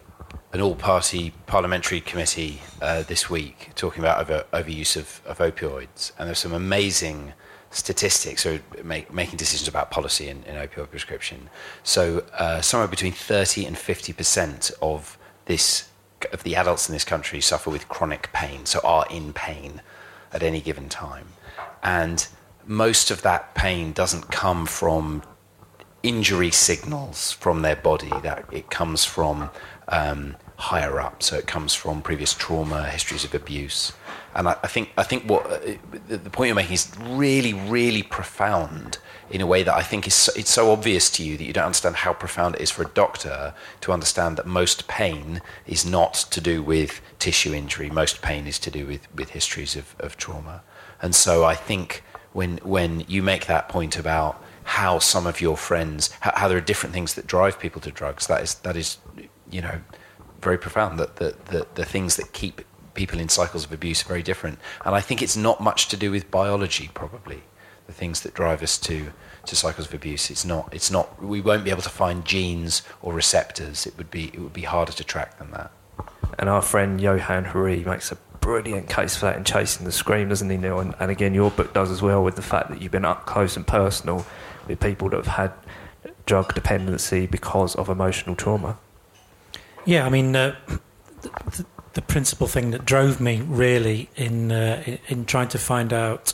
an 0.51 0.61
all-party 0.61 1.33
parliamentary 1.45 2.01
committee 2.01 2.61
uh, 2.81 3.03
this 3.03 3.29
week 3.29 3.71
talking 3.75 4.03
about 4.03 4.19
over, 4.19 4.45
overuse 4.51 4.97
of, 4.97 5.21
of 5.25 5.37
opioids, 5.37 6.11
and 6.17 6.27
there's 6.27 6.39
some 6.39 6.53
amazing 6.53 7.33
statistics 7.71 8.45
or 8.45 8.61
make, 8.83 9.13
making 9.13 9.37
decisions 9.37 9.67
about 9.67 9.91
policy 9.91 10.27
in, 10.29 10.43
in 10.43 10.55
opioid 10.55 10.89
prescription. 10.89 11.49
So 11.83 12.25
uh, 12.33 12.61
somewhere 12.61 12.87
between 12.87 13.11
30 13.11 13.65
and 13.65 13.77
50 13.77 14.13
percent 14.13 14.71
of 14.81 15.17
this 15.45 15.89
of 16.33 16.41
the 16.43 16.55
adults 16.55 16.89
in 16.89 16.93
this 16.93 17.03
country 17.03 17.39
suffer 17.39 17.69
with 17.69 17.87
chronic 17.89 18.31
pain, 18.33 18.65
so 18.65 18.79
are 18.83 19.05
in 19.09 19.33
pain 19.33 19.81
at 20.33 20.41
any 20.41 20.59
given 20.59 20.89
time, 20.89 21.27
and 21.83 22.27
most 22.65 23.11
of 23.11 23.21
that 23.21 23.53
pain 23.53 23.93
doesn't 23.93 24.31
come 24.31 24.65
from 24.65 25.21
injury 26.01 26.51
signals 26.51 27.31
from 27.31 27.61
their 27.61 27.75
body. 27.75 28.11
That 28.23 28.45
it 28.51 28.71
comes 28.71 29.05
from 29.05 29.51
um, 29.89 30.35
higher 30.57 30.99
up, 30.99 31.23
so 31.23 31.37
it 31.37 31.47
comes 31.47 31.73
from 31.73 32.01
previous 32.01 32.33
trauma, 32.33 32.83
histories 32.83 33.23
of 33.23 33.33
abuse, 33.33 33.93
and 34.35 34.47
I, 34.47 34.55
I 34.63 34.67
think 34.67 34.91
I 34.97 35.03
think 35.03 35.29
what 35.29 35.45
uh, 35.45 35.59
the, 36.07 36.17
the 36.17 36.29
point 36.29 36.49
you're 36.49 36.55
making 36.55 36.73
is 36.73 36.91
really, 36.99 37.53
really 37.53 38.03
profound 38.03 38.99
in 39.29 39.41
a 39.41 39.47
way 39.47 39.63
that 39.63 39.75
I 39.75 39.81
think 39.81 40.07
is 40.07 40.13
so, 40.13 40.31
it's 40.35 40.51
so 40.51 40.71
obvious 40.71 41.09
to 41.11 41.23
you 41.23 41.37
that 41.37 41.43
you 41.43 41.53
don't 41.53 41.65
understand 41.65 41.97
how 41.97 42.13
profound 42.13 42.55
it 42.55 42.61
is 42.61 42.71
for 42.71 42.83
a 42.83 42.87
doctor 42.89 43.53
to 43.81 43.91
understand 43.91 44.37
that 44.37 44.45
most 44.45 44.87
pain 44.87 45.41
is 45.65 45.85
not 45.85 46.13
to 46.13 46.39
do 46.39 46.63
with 46.63 47.01
tissue 47.19 47.53
injury. 47.53 47.89
Most 47.89 48.21
pain 48.21 48.47
is 48.47 48.59
to 48.59 48.71
do 48.71 48.85
with, 48.85 49.13
with 49.15 49.31
histories 49.31 49.75
of, 49.75 49.95
of 49.99 50.17
trauma. 50.17 50.63
And 51.01 51.13
so 51.13 51.43
I 51.43 51.55
think 51.55 52.03
when 52.33 52.57
when 52.57 53.01
you 53.07 53.23
make 53.23 53.47
that 53.47 53.69
point 53.69 53.97
about 53.97 54.43
how 54.63 54.99
some 54.99 55.25
of 55.25 55.41
your 55.41 55.57
friends 55.57 56.11
how, 56.19 56.33
how 56.35 56.47
there 56.47 56.57
are 56.57 56.61
different 56.61 56.93
things 56.93 57.15
that 57.15 57.25
drive 57.25 57.59
people 57.59 57.81
to 57.81 57.91
drugs, 57.91 58.27
that 58.27 58.41
is 58.41 58.55
that 58.55 58.77
is 58.77 58.97
you 59.49 59.61
know 59.61 59.81
very 60.41 60.57
profound. 60.57 60.99
That 60.99 61.17
the, 61.17 61.35
the, 61.45 61.67
the 61.75 61.85
things 61.85 62.15
that 62.17 62.33
keep 62.33 62.61
people 62.93 63.19
in 63.19 63.29
cycles 63.29 63.65
of 63.65 63.71
abuse 63.71 64.03
are 64.03 64.07
very 64.07 64.23
different. 64.23 64.59
And 64.83 64.95
I 64.95 65.01
think 65.01 65.21
it's 65.21 65.37
not 65.37 65.61
much 65.61 65.87
to 65.89 65.97
do 65.97 66.11
with 66.11 66.29
biology, 66.31 66.89
probably 66.93 67.43
the 67.85 67.93
things 67.93 68.21
that 68.21 68.33
drive 68.33 68.61
us 68.61 68.77
to 68.79 69.13
to 69.45 69.55
cycles 69.55 69.87
of 69.87 69.93
abuse. 69.93 70.29
It's 70.29 70.43
not. 70.43 70.73
It's 70.73 70.91
not. 70.91 71.23
We 71.23 71.39
won't 71.39 71.63
be 71.63 71.69
able 71.69 71.81
to 71.83 71.89
find 71.89 72.25
genes 72.25 72.81
or 73.01 73.13
receptors. 73.13 73.87
It 73.87 73.97
would 73.97 74.11
be. 74.11 74.25
It 74.25 74.39
would 74.39 74.53
be 74.53 74.63
harder 74.63 74.91
to 74.91 75.03
track 75.03 75.37
than 75.39 75.51
that. 75.51 75.71
And 76.37 76.49
our 76.49 76.61
friend 76.61 76.99
Johann 76.99 77.45
Hari 77.45 77.83
makes 77.83 78.11
a 78.11 78.17
brilliant 78.41 78.89
case 78.89 79.15
for 79.15 79.25
that 79.25 79.37
in 79.37 79.43
Chasing 79.43 79.85
the 79.85 79.91
Scream, 79.91 80.29
doesn't 80.29 80.49
he, 80.49 80.57
Neil? 80.57 80.79
And, 80.79 80.93
and 80.99 81.09
again, 81.09 81.33
your 81.33 81.49
book 81.51 81.73
does 81.73 81.89
as 81.89 82.01
well 82.01 82.23
with 82.23 82.35
the 82.35 82.41
fact 82.41 82.69
that 82.69 82.81
you've 82.81 82.91
been 82.91 83.05
up 83.05 83.25
close 83.25 83.55
and 83.57 83.65
personal 83.65 84.25
with 84.67 84.79
people 84.79 85.09
that 85.09 85.17
have 85.17 85.27
had 85.27 85.53
drug 86.25 86.53
dependency 86.53 87.25
because 87.25 87.75
of 87.75 87.89
emotional 87.89 88.35
trauma. 88.35 88.77
Yeah, 89.87 90.05
I 90.05 90.09
mean, 90.09 90.35
uh, 90.35 90.53
the, 91.21 91.65
the, 91.93 92.01
principal 92.01 92.45
thing 92.45 92.71
that 92.71 92.83
drove 92.83 93.21
me 93.21 93.41
really 93.41 94.09
in 94.17 94.51
uh, 94.51 94.97
in 95.07 95.23
trying 95.23 95.47
to 95.47 95.57
find 95.57 95.93
out 95.93 96.33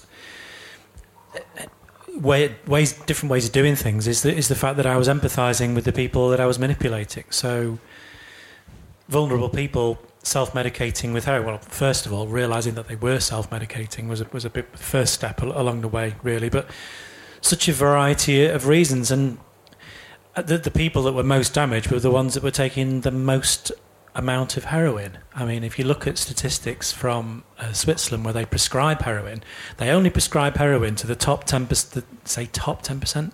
way, 2.15 2.55
ways, 2.65 2.93
different 2.93 3.31
ways 3.31 3.45
of 3.45 3.51
doing 3.51 3.75
things 3.75 4.07
is 4.07 4.23
the, 4.23 4.35
is 4.35 4.47
the 4.47 4.55
fact 4.55 4.77
that 4.77 4.87
I 4.87 4.97
was 4.97 5.07
empathizing 5.07 5.75
with 5.75 5.85
the 5.85 5.93
people 5.93 6.29
that 6.29 6.39
I 6.39 6.47
was 6.47 6.57
manipulating. 6.57 7.25
So, 7.29 7.77
vulnerable 9.07 9.49
people 9.49 9.99
self-medicating 10.23 11.13
with 11.13 11.25
heroin. 11.25 11.45
Well, 11.45 11.57
first 11.59 12.07
of 12.07 12.13
all, 12.13 12.25
realizing 12.25 12.73
that 12.73 12.87
they 12.87 12.95
were 12.95 13.19
self-medicating 13.19 14.07
was 14.07 14.21
a, 14.21 14.27
was 14.31 14.45
a 14.45 14.49
bit 14.49 14.77
first 14.79 15.13
step 15.13 15.43
along 15.43 15.81
the 15.81 15.87
way, 15.87 16.15
really. 16.23 16.49
But 16.49 16.67
such 17.39 17.67
a 17.67 17.73
variety 17.73 18.45
of 18.45 18.67
reasons, 18.67 19.11
and 19.11 19.37
the, 20.35 20.57
the 20.57 20.71
people 20.71 21.03
that 21.03 21.13
were 21.13 21.23
most 21.23 21.53
damaged 21.53 21.91
were 21.91 21.99
the 21.99 22.11
ones 22.11 22.33
that 22.33 22.43
were 22.43 22.51
taking 22.51 23.01
the 23.01 23.11
most 23.11 23.71
amount 24.15 24.57
of 24.57 24.65
heroin. 24.65 25.17
I 25.33 25.45
mean, 25.45 25.63
if 25.63 25.79
you 25.79 25.85
look 25.85 26.05
at 26.05 26.17
statistics 26.17 26.91
from 26.91 27.43
uh, 27.57 27.73
Switzerland 27.73 28.25
where 28.25 28.33
they 28.33 28.45
prescribe 28.45 29.01
heroin, 29.01 29.43
they 29.77 29.89
only 29.89 30.09
prescribe 30.09 30.57
heroin 30.57 30.95
to 30.97 31.07
the 31.07 31.15
top 31.15 31.45
10%, 31.45 32.03
say 32.23 32.45
top 32.47 32.83
10%, 32.83 33.31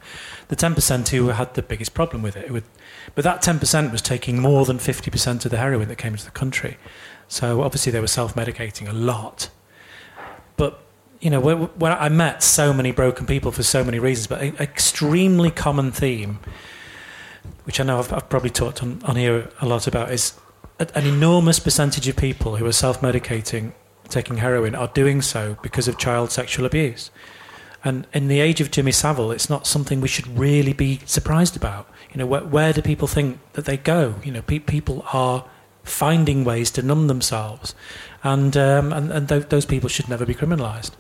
the 0.48 0.56
10% 0.56 1.08
who 1.10 1.28
had 1.28 1.54
the 1.56 1.62
biggest 1.62 1.94
problem 1.94 2.22
with 2.22 2.38
it. 2.38 2.50
Would, 2.52 2.64
but 3.16 3.24
that 3.24 3.42
10% 3.42 3.92
was 3.92 4.02
taking 4.02 4.42
more 4.42 4.66
than 4.66 4.78
50% 4.78 5.46
of 5.46 5.52
the 5.52 5.58
heroin 5.58 5.90
that 5.90 5.98
came 5.98 6.14
into 6.14 6.26
the 6.26 6.32
country. 6.32 6.78
So 7.28 7.62
obviously 7.62 7.92
they 7.92 8.00
were 8.00 8.08
self 8.08 8.36
medicating 8.36 8.88
a 8.90 8.94
lot. 8.94 9.50
But, 10.56 10.82
you 11.20 11.30
know, 11.30 11.40
when, 11.40 11.58
when 11.58 11.92
I 11.92 12.10
met 12.10 12.42
so 12.42 12.74
many 12.74 12.92
broken 12.92 13.26
people 13.26 13.52
for 13.52 13.64
so 13.64 13.84
many 13.84 14.00
reasons, 14.00 14.28
but 14.28 14.42
an 14.42 14.56
extremely 14.58 15.52
common 15.52 15.92
theme, 15.92 16.40
which 17.64 17.80
I 17.80 17.84
know 17.84 18.00
I've, 18.00 18.12
I've 18.12 18.30
probably 18.30 18.50
talked 18.50 18.82
on, 18.82 19.02
on 19.04 19.16
here 19.16 19.50
a 19.62 19.66
lot 19.66 19.88
about, 19.88 20.12
is 20.12 20.34
an 20.80 21.06
enormous 21.06 21.60
percentage 21.60 22.08
of 22.08 22.16
people 22.16 22.56
who 22.56 22.66
are 22.66 22.72
self 22.72 23.02
medicating, 23.02 23.74
taking 24.08 24.38
heroin, 24.38 24.76
are 24.76 24.88
doing 24.88 25.22
so 25.22 25.58
because 25.62 25.88
of 25.88 25.98
child 25.98 26.32
sexual 26.32 26.66
abuse. 26.66 27.12
And 27.84 28.08
in 28.14 28.28
the 28.28 28.40
age 28.40 28.60
of 28.60 28.72
Jimmy 28.72 28.92
Savile, 28.92 29.32
it's 29.32 29.50
not 29.50 29.66
something 29.66 30.02
we 30.02 30.08
should 30.08 30.28
really 30.38 30.74
be 30.74 31.00
surprised 31.06 31.56
about. 31.56 31.90
You 32.12 32.18
know, 32.18 32.26
where, 32.26 32.44
where 32.44 32.74
do 32.74 32.82
people 32.82 33.08
think 33.08 33.40
that 33.54 33.66
they 33.66 33.78
go? 33.78 34.16
You 34.24 34.32
know, 34.32 34.42
pe- 34.42 34.60
people 34.60 35.06
are 35.14 35.46
finding 35.84 36.44
ways 36.44 36.72
to 36.72 36.82
numb 36.82 37.08
themselves, 37.08 37.74
and 38.24 38.56
um, 38.58 38.92
and, 38.92 39.12
and 39.12 39.30
th- 39.30 39.50
those 39.50 39.66
people 39.66 39.90
should 39.90 40.10
never 40.10 40.26
be 40.26 40.36
criminalised. 40.36 40.92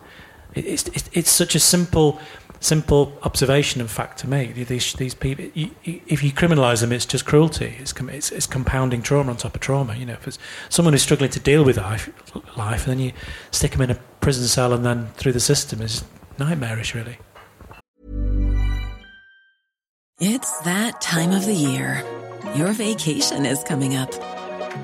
It, 0.55 0.65
it's, 0.65 0.87
it's, 0.89 1.09
it's 1.13 1.31
such 1.31 1.55
a 1.55 1.59
simple 1.59 2.19
simple 2.59 3.17
observation 3.23 3.81
and 3.81 3.89
fact 3.89 4.19
to 4.19 4.27
make. 4.27 4.53
These, 4.53 4.93
these 4.93 5.13
people, 5.13 5.45
you, 5.53 5.71
if 5.83 6.23
you 6.23 6.31
criminalise 6.31 6.81
them, 6.81 6.91
it's 6.91 7.05
just 7.05 7.25
cruelty. 7.25 7.75
It's, 7.79 7.93
it's, 7.93 8.31
it's, 8.31 8.47
compounding 8.47 9.01
trauma 9.01 9.31
on 9.31 9.37
top 9.37 9.55
of 9.55 9.61
trauma. 9.61 9.95
You 9.95 10.05
know, 10.05 10.13
if 10.13 10.27
it's 10.27 10.39
someone 10.67 10.93
who's 10.93 11.01
struggling 11.01 11.31
to 11.31 11.39
deal 11.39 11.63
with 11.63 11.77
life, 11.77 12.09
life, 12.57 12.87
and 12.87 12.97
then 12.97 12.99
you 12.99 13.13
stick 13.51 13.71
them 13.71 13.81
in 13.81 13.91
a 13.91 13.95
prison 14.19 14.45
cell 14.45 14.73
and 14.73 14.85
then 14.85 15.07
through 15.13 15.33
the 15.33 15.39
system 15.39 15.81
is 15.81 16.03
nightmarish, 16.37 16.93
really. 16.93 17.17
It's 20.19 20.59
that 20.61 20.99
time 20.99 21.31
of 21.31 21.45
the 21.45 21.53
year. 21.53 22.03
Your 22.55 22.73
vacation 22.73 23.45
is 23.45 23.63
coming 23.63 23.95
up. 23.95 24.11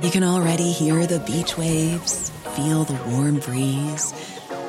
You 0.02 0.10
can 0.10 0.24
already 0.24 0.72
hear 0.72 1.06
the 1.06 1.20
beach 1.20 1.58
waves, 1.58 2.30
feel 2.56 2.86
the 2.86 2.94
warm 3.10 3.40
breeze, 3.40 4.14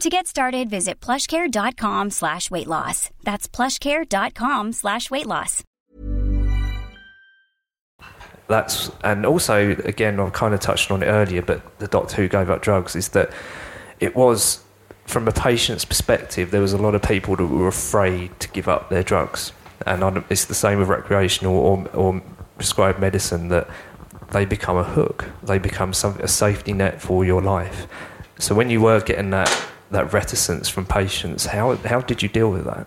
To 0.00 0.10
get 0.10 0.26
started, 0.26 0.68
visit 0.68 1.00
plushcare.com 1.00 2.10
slash 2.10 2.50
weight 2.50 2.66
loss. 2.66 3.10
That's 3.24 3.48
plushcare.com 3.48 4.72
slash 4.72 5.10
weight 5.10 5.26
loss. 5.26 5.62
That's 8.48 8.90
and 9.02 9.26
also 9.26 9.70
again 9.84 10.20
I've 10.20 10.32
kind 10.32 10.54
of 10.54 10.60
touched 10.60 10.90
on 10.90 11.02
it 11.02 11.06
earlier, 11.06 11.42
but 11.42 11.78
the 11.78 11.88
doctor 11.88 12.16
who 12.16 12.28
gave 12.28 12.48
up 12.48 12.62
drugs 12.62 12.94
is 12.94 13.08
that 13.08 13.30
it 13.98 14.14
was 14.14 14.62
from 15.06 15.26
a 15.26 15.32
patient's 15.32 15.84
perspective, 15.84 16.50
there 16.50 16.60
was 16.60 16.72
a 16.72 16.78
lot 16.78 16.94
of 16.94 17.02
people 17.02 17.34
that 17.36 17.46
were 17.46 17.68
afraid 17.68 18.38
to 18.40 18.48
give 18.48 18.68
up 18.68 18.90
their 18.90 19.02
drugs. 19.02 19.52
And 19.86 20.24
it's 20.28 20.44
the 20.44 20.54
same 20.54 20.78
with 20.78 20.88
recreational 20.88 21.56
or, 21.56 21.88
or 21.88 22.22
prescribed 22.56 22.98
medicine 22.98 23.48
that 23.48 23.68
they 24.32 24.44
become 24.44 24.76
a 24.76 24.84
hook. 24.84 25.26
They 25.42 25.58
become 25.58 25.92
some, 25.92 26.18
a 26.20 26.28
safety 26.28 26.72
net 26.72 27.00
for 27.00 27.24
your 27.24 27.40
life. 27.40 27.86
So 28.38 28.54
when 28.54 28.68
you 28.68 28.80
were 28.80 29.00
getting 29.00 29.30
that 29.30 29.48
that 29.90 30.12
reticence 30.12 30.68
from 30.68 30.86
patients. 30.86 31.46
How, 31.46 31.76
how 31.76 32.00
did 32.00 32.22
you 32.22 32.28
deal 32.28 32.50
with 32.50 32.64
that? 32.64 32.86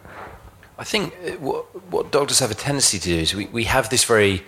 I 0.78 0.84
think 0.84 1.14
uh, 1.26 1.32
what, 1.34 1.92
what 1.92 2.12
doctors 2.12 2.40
have 2.40 2.52
a 2.52 2.56
tendency 2.56 3.00
to 3.00 3.06
do 3.06 3.16
is 3.16 3.34
we, 3.34 3.48
we 3.48 3.66
have 3.66 3.90
this 3.90 4.04
very 4.04 4.44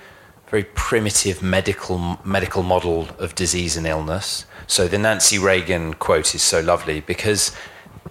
very 0.51 0.65
primitive 0.75 1.41
medical 1.41 2.19
medical 2.25 2.61
model 2.61 3.07
of 3.17 3.33
disease 3.35 3.77
and 3.77 3.87
illness. 3.87 4.45
So 4.67 4.85
the 4.85 4.97
Nancy 4.97 5.39
Reagan 5.39 5.93
quote 5.93 6.35
is 6.35 6.41
so 6.41 6.59
lovely 6.59 6.99
because 6.99 7.55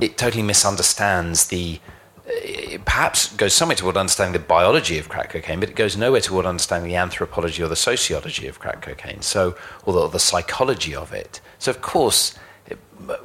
it 0.01 0.17
totally 0.17 0.43
misunderstands 0.43 1.49
the 1.49 1.81
it 2.27 2.85
perhaps 2.85 3.35
goes 3.37 3.53
somewhere 3.53 3.77
toward 3.77 3.97
understanding 3.97 4.33
the 4.33 4.47
biology 4.47 4.99
of 4.99 5.09
crack 5.09 5.31
cocaine, 5.31 5.61
but 5.61 5.69
it 5.69 5.77
goes 5.77 5.97
nowhere 5.97 6.21
toward 6.21 6.47
understanding 6.47 6.89
the 6.89 6.97
anthropology 6.97 7.63
or 7.63 7.69
the 7.69 7.77
sociology 7.77 8.47
of 8.47 8.61
crack 8.61 8.83
cocaine. 8.83 9.21
So, 9.21 9.57
or 9.85 9.93
the, 9.93 10.09
the 10.09 10.21
psychology 10.21 10.95
of 10.95 11.13
it. 11.13 11.41
So, 11.59 11.73
of 11.73 11.83
course, 11.83 12.39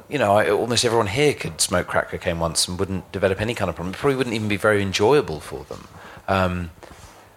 you 0.08 0.18
know, 0.18 0.34
I, 0.34 0.50
almost 0.50 0.84
everyone 0.84 1.08
here 1.08 1.34
could 1.34 1.60
smoke 1.60 1.86
crack 1.86 2.10
cocaine 2.10 2.38
once 2.38 2.68
and 2.68 2.78
wouldn't 2.78 3.10
develop 3.12 3.40
any 3.40 3.54
kind 3.54 3.68
of 3.68 3.76
problem. 3.76 3.94
It 3.94 3.98
probably 3.98 4.16
wouldn't 4.16 4.34
even 4.34 4.48
be 4.48 4.56
very 4.56 4.82
enjoyable 4.82 5.40
for 5.40 5.64
them. 5.64 5.88
Um, 6.28 6.70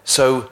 so, 0.04 0.50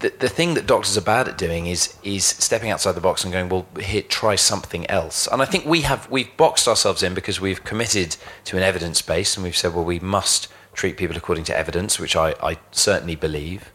the, 0.00 0.12
the 0.18 0.28
thing 0.28 0.54
that 0.54 0.66
doctors 0.66 0.96
are 0.98 1.02
bad 1.02 1.28
at 1.28 1.38
doing 1.38 1.66
is 1.66 1.96
is 2.02 2.24
stepping 2.24 2.70
outside 2.70 2.92
the 2.92 3.00
box 3.00 3.24
and 3.24 3.32
going, 3.32 3.48
well, 3.48 3.66
here, 3.80 4.02
try 4.02 4.34
something 4.34 4.88
else. 4.90 5.28
And 5.30 5.40
I 5.40 5.44
think 5.44 5.64
we 5.64 5.82
have 5.82 6.10
we've 6.10 6.36
boxed 6.36 6.68
ourselves 6.68 7.02
in 7.02 7.14
because 7.14 7.40
we've 7.40 7.64
committed 7.64 8.16
to 8.44 8.56
an 8.56 8.62
evidence 8.62 9.00
base 9.02 9.36
and 9.36 9.44
we've 9.44 9.56
said, 9.56 9.74
well, 9.74 9.84
we 9.84 10.00
must 10.00 10.48
treat 10.74 10.96
people 10.96 11.16
according 11.16 11.44
to 11.44 11.56
evidence, 11.56 11.98
which 11.98 12.16
I, 12.16 12.34
I 12.42 12.58
certainly 12.70 13.14
believe. 13.14 13.72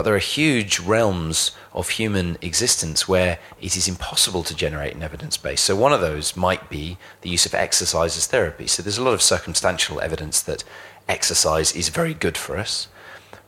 But 0.00 0.04
there 0.04 0.14
are 0.14 0.18
huge 0.18 0.80
realms 0.80 1.50
of 1.74 1.90
human 1.90 2.38
existence 2.40 3.06
where 3.06 3.38
it 3.60 3.76
is 3.76 3.86
impossible 3.86 4.42
to 4.44 4.56
generate 4.56 4.96
an 4.96 5.02
evidence 5.02 5.36
base. 5.36 5.60
So, 5.60 5.76
one 5.76 5.92
of 5.92 6.00
those 6.00 6.34
might 6.34 6.70
be 6.70 6.96
the 7.20 7.28
use 7.28 7.44
of 7.44 7.52
exercise 7.52 8.16
as 8.16 8.26
therapy. 8.26 8.66
So, 8.66 8.82
there's 8.82 8.96
a 8.96 9.02
lot 9.02 9.12
of 9.12 9.20
circumstantial 9.20 10.00
evidence 10.00 10.40
that 10.40 10.64
exercise 11.06 11.76
is 11.76 11.90
very 11.90 12.14
good 12.14 12.38
for 12.38 12.56
us. 12.56 12.88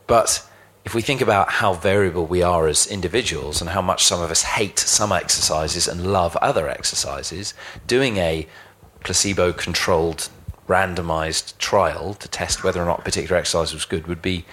But 0.05 0.47
if 0.85 0.93
we 0.93 1.01
think 1.01 1.21
about 1.21 1.53
how 1.53 1.73
variable 1.73 2.27
we 2.27 2.43
are 2.43 2.67
as 2.67 2.85
individuals 2.85 3.59
and 3.59 3.71
how 3.71 3.81
much 3.81 4.03
some 4.03 4.21
of 4.21 4.29
us 4.29 4.43
hate 4.43 4.77
some 4.77 5.11
exercises 5.11 5.87
and 5.87 6.13
love 6.13 6.35
other 6.35 6.69
exercises, 6.69 7.55
doing 7.87 8.17
a 8.17 8.47
placebo 8.99 9.53
controlled 9.53 10.29
randomized 10.69 11.57
trial 11.57 12.13
to 12.13 12.27
test 12.27 12.63
whether 12.63 12.79
or 12.79 12.85
not 12.85 12.99
a 12.99 13.03
particular 13.03 13.37
exercise 13.37 13.73
was 13.73 13.85
good 13.85 14.05
would 14.05 14.21
be 14.21 14.45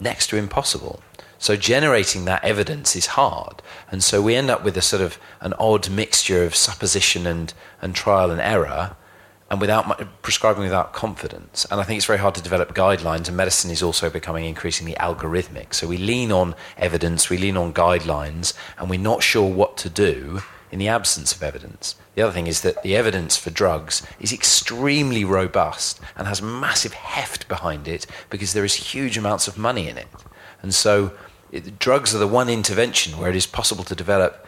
next 0.00 0.28
to 0.28 0.38
impossible. 0.38 1.02
So 1.38 1.56
generating 1.56 2.24
that 2.24 2.44
evidence 2.44 2.96
is 2.96 3.06
hard. 3.06 3.62
And 3.90 4.02
so 4.02 4.22
we 4.22 4.34
end 4.34 4.50
up 4.50 4.64
with 4.64 4.76
a 4.76 4.82
sort 4.82 5.02
of 5.02 5.18
an 5.40 5.54
odd 5.58 5.90
mixture 5.90 6.44
of 6.44 6.54
supposition 6.54 7.26
and, 7.26 7.52
and 7.82 7.94
trial 7.94 8.30
and 8.30 8.40
error 8.40 8.96
and 9.50 9.60
without 9.60 10.22
prescribing 10.22 10.64
without 10.64 10.92
confidence. 10.92 11.66
And 11.70 11.80
I 11.80 11.84
think 11.84 11.98
it's 11.98 12.06
very 12.06 12.18
hard 12.18 12.34
to 12.34 12.42
develop 12.42 12.74
guidelines, 12.74 13.28
and 13.28 13.36
medicine 13.36 13.70
is 13.70 13.82
also 13.82 14.10
becoming 14.10 14.44
increasingly 14.44 14.94
algorithmic. 14.94 15.72
So 15.72 15.86
we 15.86 15.98
lean 15.98 16.32
on 16.32 16.56
evidence, 16.76 17.30
we 17.30 17.38
lean 17.38 17.56
on 17.56 17.72
guidelines, 17.72 18.54
and 18.76 18.90
we're 18.90 18.98
not 18.98 19.22
sure 19.22 19.48
what 19.48 19.76
to 19.78 19.88
do 19.88 20.42
in 20.72 20.80
the 20.80 20.88
absence 20.88 21.32
of 21.32 21.44
evidence. 21.44 21.94
The 22.16 22.22
other 22.22 22.32
thing 22.32 22.48
is 22.48 22.62
that 22.62 22.82
the 22.82 22.96
evidence 22.96 23.36
for 23.36 23.50
drugs 23.50 24.02
is 24.18 24.32
extremely 24.32 25.24
robust 25.24 26.00
and 26.16 26.26
has 26.26 26.42
massive 26.42 26.94
heft 26.94 27.46
behind 27.46 27.86
it 27.86 28.04
because 28.30 28.52
there 28.52 28.64
is 28.64 28.74
huge 28.74 29.16
amounts 29.16 29.46
of 29.46 29.56
money 29.56 29.88
in 29.88 29.96
it. 29.96 30.08
And 30.60 30.74
so 30.74 31.12
it, 31.52 31.78
drugs 31.78 32.14
are 32.14 32.18
the 32.18 32.26
one 32.26 32.48
intervention 32.48 33.18
where 33.18 33.30
it 33.30 33.36
is 33.36 33.46
possible 33.46 33.84
to 33.84 33.94
develop 33.94 34.46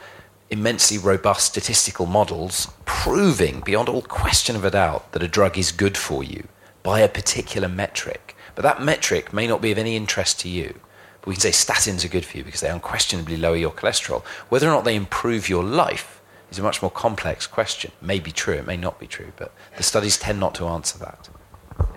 immensely 0.50 0.98
robust 0.98 1.46
statistical 1.46 2.06
models 2.06 2.68
proving 2.84 3.60
beyond 3.60 3.88
all 3.88 4.02
question 4.02 4.56
of 4.56 4.64
a 4.64 4.70
doubt 4.70 5.12
that 5.12 5.22
a 5.22 5.28
drug 5.28 5.58
is 5.58 5.72
good 5.72 5.96
for 5.96 6.24
you 6.24 6.48
by 6.82 7.00
a 7.00 7.08
particular 7.08 7.68
metric. 7.68 8.34
But 8.54 8.62
that 8.62 8.82
metric 8.82 9.32
may 9.32 9.46
not 9.46 9.60
be 9.60 9.70
of 9.70 9.78
any 9.78 9.94
interest 9.94 10.40
to 10.40 10.48
you. 10.48 10.80
But 11.20 11.28
we 11.28 11.34
can 11.34 11.42
say 11.42 11.50
statins 11.50 12.04
are 12.04 12.08
good 12.08 12.24
for 12.24 12.38
you 12.38 12.44
because 12.44 12.60
they 12.60 12.70
unquestionably 12.70 13.36
lower 13.36 13.56
your 13.56 13.72
cholesterol. 13.72 14.24
Whether 14.48 14.68
or 14.68 14.72
not 14.72 14.84
they 14.84 14.96
improve 14.96 15.48
your 15.48 15.62
life 15.62 16.20
is 16.50 16.58
a 16.58 16.62
much 16.62 16.80
more 16.80 16.90
complex 16.90 17.46
question. 17.46 17.92
It 18.00 18.06
may 18.06 18.18
be 18.18 18.32
true, 18.32 18.54
it 18.54 18.66
may 18.66 18.76
not 18.76 18.98
be 18.98 19.06
true, 19.06 19.32
but 19.36 19.52
the 19.76 19.82
studies 19.82 20.16
tend 20.16 20.40
not 20.40 20.54
to 20.56 20.66
answer 20.66 20.98
that. 20.98 21.28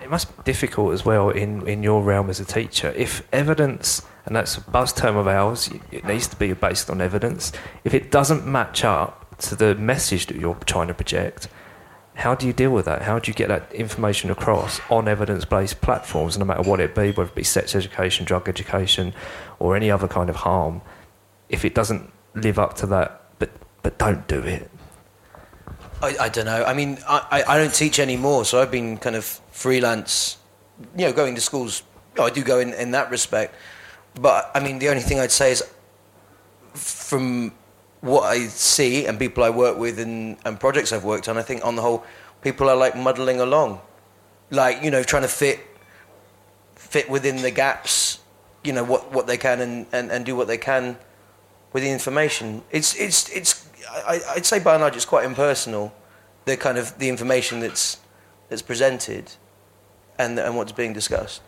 It 0.02 0.10
must 0.10 0.36
be 0.36 0.42
difficult 0.44 0.92
as 0.92 1.04
well 1.04 1.30
in, 1.30 1.66
in 1.66 1.82
your 1.82 2.02
realm 2.02 2.28
as 2.28 2.38
a 2.38 2.44
teacher. 2.44 2.92
If 2.96 3.26
evidence 3.32 4.02
and 4.24 4.36
that's 4.36 4.56
a 4.56 4.60
buzz 4.60 4.92
term 4.92 5.16
of 5.16 5.26
ours. 5.26 5.70
It 5.90 6.04
needs 6.04 6.28
to 6.28 6.36
be 6.36 6.52
based 6.52 6.88
on 6.90 7.00
evidence. 7.00 7.52
If 7.84 7.94
it 7.94 8.10
doesn't 8.10 8.46
match 8.46 8.84
up 8.84 9.36
to 9.38 9.56
the 9.56 9.74
message 9.74 10.26
that 10.26 10.36
you're 10.36 10.54
trying 10.66 10.88
to 10.88 10.94
project, 10.94 11.48
how 12.14 12.34
do 12.34 12.46
you 12.46 12.52
deal 12.52 12.70
with 12.70 12.84
that? 12.84 13.02
How 13.02 13.18
do 13.18 13.30
you 13.30 13.34
get 13.34 13.48
that 13.48 13.72
information 13.72 14.30
across 14.30 14.80
on 14.90 15.08
evidence 15.08 15.44
based 15.44 15.80
platforms, 15.80 16.38
no 16.38 16.44
matter 16.44 16.62
what 16.62 16.78
it 16.78 16.94
be, 16.94 17.10
whether 17.10 17.30
it 17.30 17.34
be 17.34 17.42
sex 17.42 17.74
education, 17.74 18.24
drug 18.24 18.48
education, 18.48 19.14
or 19.58 19.74
any 19.74 19.90
other 19.90 20.06
kind 20.06 20.28
of 20.30 20.36
harm? 20.36 20.82
If 21.48 21.64
it 21.64 21.74
doesn't 21.74 22.12
live 22.34 22.58
up 22.58 22.74
to 22.76 22.86
that, 22.86 23.22
but, 23.38 23.50
but 23.82 23.98
don't 23.98 24.26
do 24.28 24.40
it. 24.40 24.70
I, 26.02 26.16
I 26.20 26.28
don't 26.28 26.46
know. 26.46 26.64
I 26.64 26.74
mean, 26.74 26.98
I, 27.08 27.44
I 27.46 27.58
don't 27.58 27.72
teach 27.72 27.98
anymore, 27.98 28.44
so 28.44 28.60
I've 28.60 28.70
been 28.70 28.98
kind 28.98 29.16
of 29.16 29.24
freelance, 29.24 30.36
you 30.96 31.06
know, 31.06 31.12
going 31.12 31.34
to 31.34 31.40
schools. 31.40 31.82
Oh, 32.18 32.24
I 32.24 32.30
do 32.30 32.42
go 32.42 32.58
in, 32.58 32.74
in 32.74 32.90
that 32.90 33.10
respect. 33.10 33.54
But 34.14 34.50
I 34.54 34.60
mean, 34.60 34.78
the 34.78 34.88
only 34.88 35.02
thing 35.02 35.20
I'd 35.20 35.32
say 35.32 35.52
is 35.52 35.62
from 36.74 37.52
what 38.00 38.22
I 38.22 38.46
see 38.46 39.06
and 39.06 39.18
people 39.18 39.44
I 39.44 39.50
work 39.50 39.78
with 39.78 39.98
and, 39.98 40.36
and 40.44 40.58
projects 40.58 40.92
I've 40.92 41.04
worked 41.04 41.28
on, 41.28 41.38
I 41.38 41.42
think 41.42 41.64
on 41.64 41.76
the 41.76 41.82
whole, 41.82 42.04
people 42.42 42.68
are 42.68 42.76
like 42.76 42.96
muddling 42.96 43.40
along, 43.40 43.80
like 44.50 44.82
you 44.82 44.90
know, 44.90 45.02
trying 45.02 45.22
to 45.22 45.28
fit 45.28 45.60
fit 46.74 47.08
within 47.08 47.36
the 47.40 47.50
gaps, 47.50 48.18
you 48.64 48.72
know, 48.72 48.84
what, 48.84 49.10
what 49.12 49.26
they 49.26 49.38
can 49.38 49.60
and, 49.60 49.86
and, 49.92 50.10
and 50.10 50.26
do 50.26 50.36
what 50.36 50.46
they 50.46 50.58
can 50.58 50.98
with 51.72 51.82
the 51.82 51.90
information. 51.90 52.62
It's 52.70 52.94
it's 52.96 53.30
it's 53.30 53.66
I, 53.90 54.20
I'd 54.30 54.46
say 54.46 54.58
by 54.58 54.74
and 54.74 54.82
large 54.82 54.96
it's 54.96 55.04
quite 55.04 55.24
impersonal, 55.24 55.94
the 56.44 56.56
kind 56.56 56.76
of 56.76 56.98
the 56.98 57.08
information 57.08 57.60
that's 57.60 57.98
that's 58.48 58.62
presented, 58.62 59.32
and 60.18 60.38
and 60.38 60.56
what's 60.56 60.72
being 60.72 60.92
discussed 60.92 61.40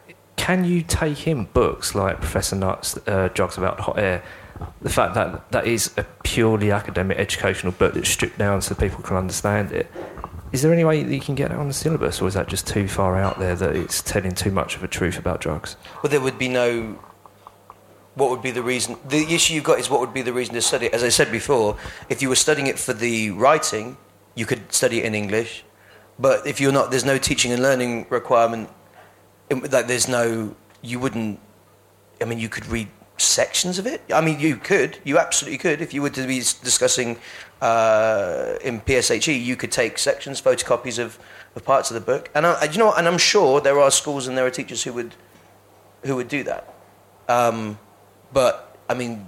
can 0.45 0.63
you 0.63 0.83
take 0.83 1.27
in 1.27 1.47
books 1.47 1.95
like 1.95 2.21
Professor 2.21 2.55
Nutt's 2.55 2.99
uh, 3.07 3.31
Drugs 3.33 3.57
About 3.57 3.81
Hot 3.81 3.99
Air? 3.99 4.23
The 4.83 4.91
fact 4.91 5.15
that 5.15 5.51
that 5.53 5.67
is 5.67 5.91
a 5.97 6.05
purely 6.23 6.71
academic 6.71 7.17
educational 7.17 7.73
book 7.73 7.95
that's 7.95 8.11
stripped 8.11 8.37
down 8.37 8.61
so 8.61 8.75
people 8.75 9.03
can 9.03 9.17
understand 9.17 9.73
it. 9.73 9.91
Is 10.53 10.61
there 10.61 10.71
any 10.71 10.85
way 10.85 11.03
that 11.03 11.15
you 11.15 11.21
can 11.23 11.35
get 11.35 11.49
that 11.49 11.57
on 11.57 11.69
the 11.69 11.73
syllabus, 11.73 12.21
or 12.21 12.29
is 12.29 12.35
that 12.35 12.47
just 12.47 12.67
too 12.67 12.89
far 12.89 13.17
out 13.17 13.39
there 13.39 13.57
that 13.57 13.75
it's 13.75 14.03
telling 14.03 14.33
too 14.33 14.51
much 14.51 14.77
of 14.77 14.85
a 14.85 14.87
truth 14.87 15.19
about 15.19 15.41
drugs? 15.41 15.79
Well, 16.03 16.11
there 16.11 16.21
would 16.21 16.39
be 16.39 16.49
no. 16.49 16.99
What 18.15 18.29
would 18.29 18.43
be 18.43 18.51
the 18.51 18.63
reason? 18.63 18.99
The 19.09 19.25
issue 19.35 19.55
you've 19.55 19.65
got 19.65 19.79
is 19.79 19.89
what 19.89 20.01
would 20.01 20.13
be 20.13 20.21
the 20.21 20.35
reason 20.35 20.53
to 20.57 20.61
study 20.61 20.87
it. 20.87 20.93
As 20.93 21.03
I 21.03 21.09
said 21.09 21.33
before, 21.33 21.79
if 22.11 22.21
you 22.21 22.29
were 22.29 22.37
studying 22.37 22.67
it 22.67 22.79
for 22.79 22.93
the 22.93 23.31
writing, 23.31 23.97
you 24.35 24.45
could 24.45 24.75
study 24.75 24.99
it 24.99 25.07
in 25.07 25.15
English. 25.15 25.65
But 26.19 26.47
if 26.47 26.61
you're 26.61 26.71
not, 26.71 26.91
there's 26.91 27.07
no 27.07 27.17
teaching 27.17 27.51
and 27.51 27.63
learning 27.63 28.09
requirement 28.11 28.69
like 29.51 29.87
there's 29.87 30.09
no 30.09 30.55
you 30.83 30.99
wouldn't 30.99 31.39
i 32.21 32.25
mean 32.25 32.39
you 32.39 32.49
could 32.49 32.67
read 32.67 32.89
sections 33.17 33.79
of 33.79 33.87
it 33.87 34.03
i 34.13 34.21
mean 34.21 34.41
you 34.41 34.57
could 34.57 34.99
you 35.05 35.19
absolutely 35.19 35.59
could 35.59 35.81
if 35.81 35.95
you 35.95 36.03
were 36.03 36.11
to 36.11 36.27
be 36.27 36.39
discussing 36.39 37.17
uh, 37.61 38.57
in 38.63 38.81
pshe 38.81 39.45
you 39.45 39.57
could 39.57 39.73
take 39.73 39.99
sections 39.99 40.41
photocopies 40.43 40.99
of, 40.99 41.19
of 41.55 41.65
parts 41.65 41.91
of 41.91 41.95
the 41.95 42.01
book 42.01 42.29
and 42.35 42.45
I, 42.45 42.65
you 42.65 42.79
know 42.79 42.93
and 42.93 43.07
i'm 43.07 43.19
sure 43.19 43.61
there 43.61 43.79
are 43.79 43.91
schools 43.91 44.27
and 44.27 44.37
there 44.37 44.45
are 44.45 44.51
teachers 44.51 44.83
who 44.83 44.93
would 44.95 45.15
who 46.03 46.17
would 46.17 46.29
do 46.29 46.43
that 46.45 46.75
um, 47.29 47.79
but 48.33 48.77
i 48.89 48.95
mean 48.95 49.27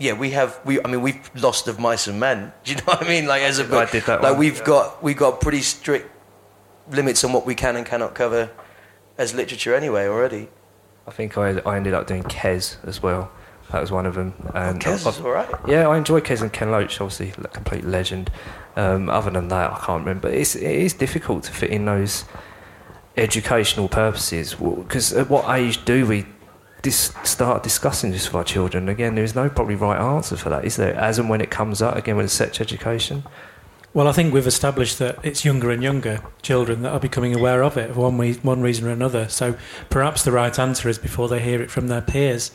yeah, 0.00 0.12
we 0.12 0.30
have. 0.30 0.60
We, 0.64 0.80
I 0.80 0.86
mean, 0.86 1.02
we've 1.02 1.30
lost 1.34 1.66
of 1.66 1.80
mice 1.80 2.06
and 2.06 2.20
men. 2.20 2.52
Do 2.64 2.70
you 2.70 2.78
know 2.78 2.84
what 2.84 3.04
I 3.04 3.08
mean? 3.08 3.26
Like 3.26 3.42
as 3.42 3.58
a 3.58 3.64
book, 3.64 3.88
I 3.88 3.90
did 3.90 4.04
that 4.04 4.22
like 4.22 4.30
one. 4.30 4.38
we've 4.38 4.62
got 4.62 5.02
we've 5.02 5.16
got 5.16 5.40
pretty 5.40 5.60
strict 5.60 6.08
limits 6.90 7.24
on 7.24 7.32
what 7.32 7.44
we 7.44 7.54
can 7.54 7.74
and 7.74 7.84
cannot 7.84 8.14
cover 8.14 8.48
as 9.18 9.34
literature 9.34 9.74
anyway 9.74 10.06
already. 10.06 10.48
I 11.06 11.10
think 11.10 11.36
I, 11.36 11.58
I 11.66 11.76
ended 11.76 11.94
up 11.94 12.06
doing 12.06 12.22
Kes 12.22 12.76
as 12.86 13.02
well. 13.02 13.30
That 13.72 13.80
was 13.80 13.90
one 13.90 14.06
of 14.06 14.14
them. 14.14 14.34
And 14.54 14.82
oh, 14.86 14.90
Kes 14.90 15.06
is 15.06 15.20
all 15.20 15.30
right. 15.30 15.48
Yeah, 15.66 15.88
I 15.88 15.98
enjoy 15.98 16.20
Kes 16.20 16.40
and 16.40 16.52
Ken 16.52 16.70
Loach, 16.70 17.00
obviously 17.00 17.32
a 17.44 17.48
complete 17.48 17.84
legend. 17.84 18.30
Um, 18.76 19.10
other 19.10 19.30
than 19.30 19.48
that, 19.48 19.72
I 19.72 19.78
can't 19.84 20.06
remember. 20.06 20.28
It's, 20.28 20.54
it 20.54 20.62
is 20.62 20.94
difficult 20.94 21.44
to 21.44 21.52
fit 21.52 21.70
in 21.70 21.84
those 21.84 22.24
educational 23.16 23.88
purposes 23.88 24.54
because 24.54 25.12
at 25.12 25.28
what 25.28 25.52
age 25.58 25.84
do 25.84 26.06
we 26.06 26.24
dis- 26.82 27.12
start 27.24 27.62
discussing 27.62 28.12
this 28.12 28.28
with 28.28 28.36
our 28.36 28.44
children? 28.44 28.88
Again, 28.88 29.16
there 29.16 29.24
is 29.24 29.34
no 29.34 29.50
probably 29.50 29.74
right 29.74 29.98
answer 29.98 30.36
for 30.36 30.48
that, 30.50 30.64
is 30.64 30.76
there? 30.76 30.94
As 30.94 31.18
and 31.18 31.28
when 31.28 31.40
it 31.40 31.50
comes 31.50 31.82
up, 31.82 31.96
again, 31.96 32.16
with 32.16 32.30
sex 32.30 32.60
education. 32.60 33.24
Well, 33.94 34.06
I 34.06 34.12
think 34.12 34.34
we've 34.34 34.46
established 34.46 34.98
that 34.98 35.18
it's 35.22 35.44
younger 35.44 35.70
and 35.70 35.82
younger 35.82 36.22
children 36.42 36.82
that 36.82 36.92
are 36.92 37.00
becoming 37.00 37.34
aware 37.34 37.62
of 37.62 37.76
it 37.76 37.94
for 37.94 38.00
one, 38.00 38.18
we- 38.18 38.34
one 38.34 38.60
reason 38.60 38.86
or 38.86 38.90
another. 38.90 39.28
So 39.28 39.56
perhaps 39.88 40.24
the 40.24 40.32
right 40.32 40.56
answer 40.58 40.88
is 40.88 40.98
before 40.98 41.28
they 41.28 41.40
hear 41.40 41.62
it 41.62 41.70
from 41.70 41.88
their 41.88 42.02
peers. 42.02 42.52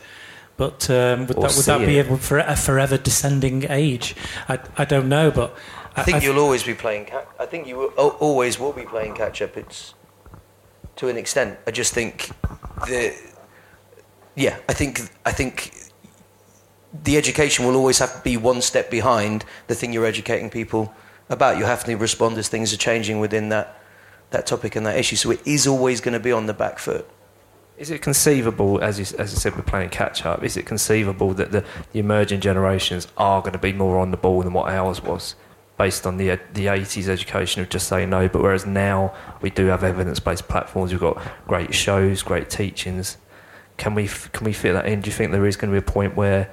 But 0.55 0.87
um, 0.89 1.25
would, 1.27 1.29
that, 1.29 1.55
would 1.55 1.65
that 1.65 1.79
be 1.79 1.97
a, 1.97 2.17
for 2.17 2.37
a 2.37 2.55
forever 2.55 2.97
descending 2.97 3.65
age? 3.69 4.15
I, 4.47 4.59
I 4.77 4.85
don't 4.85 5.09
know, 5.09 5.31
but 5.31 5.57
I, 5.95 6.03
think 6.03 6.17
I, 6.17 6.19
you'll 6.21 6.39
always 6.39 6.63
be 6.63 6.75
playing. 6.75 7.05
Ca- 7.05 7.25
I 7.39 7.47
think 7.47 7.65
you 7.65 7.77
will, 7.77 7.87
always 8.19 8.59
will 8.59 8.71
be 8.71 8.83
playing 8.83 9.15
catch 9.15 9.41
up. 9.41 9.57
It's 9.57 9.95
to 10.97 11.09
an 11.09 11.17
extent. 11.17 11.57
I 11.65 11.71
just 11.71 11.91
think 11.93 12.29
the 12.85 13.15
yeah. 14.35 14.59
I 14.69 14.73
think 14.73 15.09
I 15.25 15.31
think 15.31 15.73
the 17.03 17.17
education 17.17 17.65
will 17.65 17.75
always 17.75 17.97
have 17.97 18.13
to 18.17 18.21
be 18.21 18.37
one 18.37 18.61
step 18.61 18.91
behind 18.91 19.45
the 19.65 19.73
thing 19.73 19.91
you're 19.91 20.05
educating 20.05 20.51
people 20.51 20.93
about. 21.33 21.57
You 21.57 21.65
have 21.65 21.83
to 21.85 21.95
respond 21.95 22.37
as 22.37 22.47
things 22.47 22.73
are 22.73 22.77
changing 22.77 23.19
within 23.19 23.49
that, 23.49 23.77
that 24.29 24.47
topic 24.47 24.75
and 24.75 24.85
that 24.85 24.97
issue. 24.97 25.17
So 25.17 25.31
it 25.31 25.45
is 25.45 25.67
always 25.67 25.99
going 25.99 26.13
to 26.13 26.19
be 26.19 26.31
on 26.31 26.45
the 26.45 26.53
back 26.53 26.79
foot. 26.79 27.09
Is 27.77 27.89
it 27.89 28.01
conceivable, 28.01 28.79
as 28.81 28.99
you, 28.99 29.17
as 29.19 29.33
I 29.33 29.37
said, 29.37 29.55
we're 29.55 29.63
playing 29.63 29.89
catch 29.89 30.25
up, 30.25 30.43
is 30.43 30.57
it 30.57 30.65
conceivable 30.65 31.33
that 31.33 31.51
the, 31.51 31.65
the 31.91 31.99
emerging 31.99 32.39
generations 32.39 33.07
are 33.17 33.41
going 33.41 33.53
to 33.53 33.59
be 33.59 33.73
more 33.73 33.97
on 33.97 34.11
the 34.11 34.17
ball 34.17 34.43
than 34.43 34.53
what 34.53 34.71
ours 34.71 35.01
was? 35.01 35.35
Based 35.75 36.05
on 36.05 36.17
the 36.17 36.39
the 36.53 36.67
80s 36.67 37.07
education 37.07 37.63
of 37.63 37.69
just 37.69 37.87
saying 37.87 38.11
no, 38.11 38.29
but 38.29 38.43
whereas 38.43 38.67
now 38.67 39.11
we 39.41 39.49
do 39.49 39.65
have 39.65 39.83
evidence 39.83 40.19
based 40.19 40.47
platforms, 40.47 40.91
we've 40.91 41.01
got 41.01 41.19
great 41.47 41.73
shows, 41.73 42.21
great 42.21 42.49
teachings. 42.51 43.17
Can 43.77 43.95
we, 43.95 44.07
can 44.07 44.45
we 44.45 44.53
fit 44.53 44.73
that 44.73 44.85
in? 44.85 45.01
Do 45.01 45.09
you 45.09 45.15
think 45.15 45.31
there 45.31 45.47
is 45.47 45.57
going 45.57 45.73
to 45.73 45.81
be 45.81 45.83
a 45.85 45.91
point 45.91 46.15
where 46.15 46.51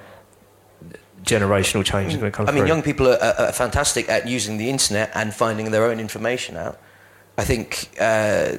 generational 1.23 1.85
change 1.85 2.13
is 2.13 2.19
going 2.19 2.31
to 2.31 2.35
come 2.35 2.47
I 2.47 2.51
mean, 2.51 2.61
through? 2.61 2.67
young 2.67 2.81
people 2.81 3.07
are, 3.07 3.17
are, 3.17 3.51
fantastic 3.51 4.09
at 4.09 4.27
using 4.27 4.57
the 4.57 4.69
internet 4.69 5.11
and 5.13 5.33
finding 5.33 5.71
their 5.71 5.85
own 5.85 5.99
information 5.99 6.57
out. 6.57 6.79
I 7.37 7.43
think, 7.43 7.91
uh, 7.99 8.57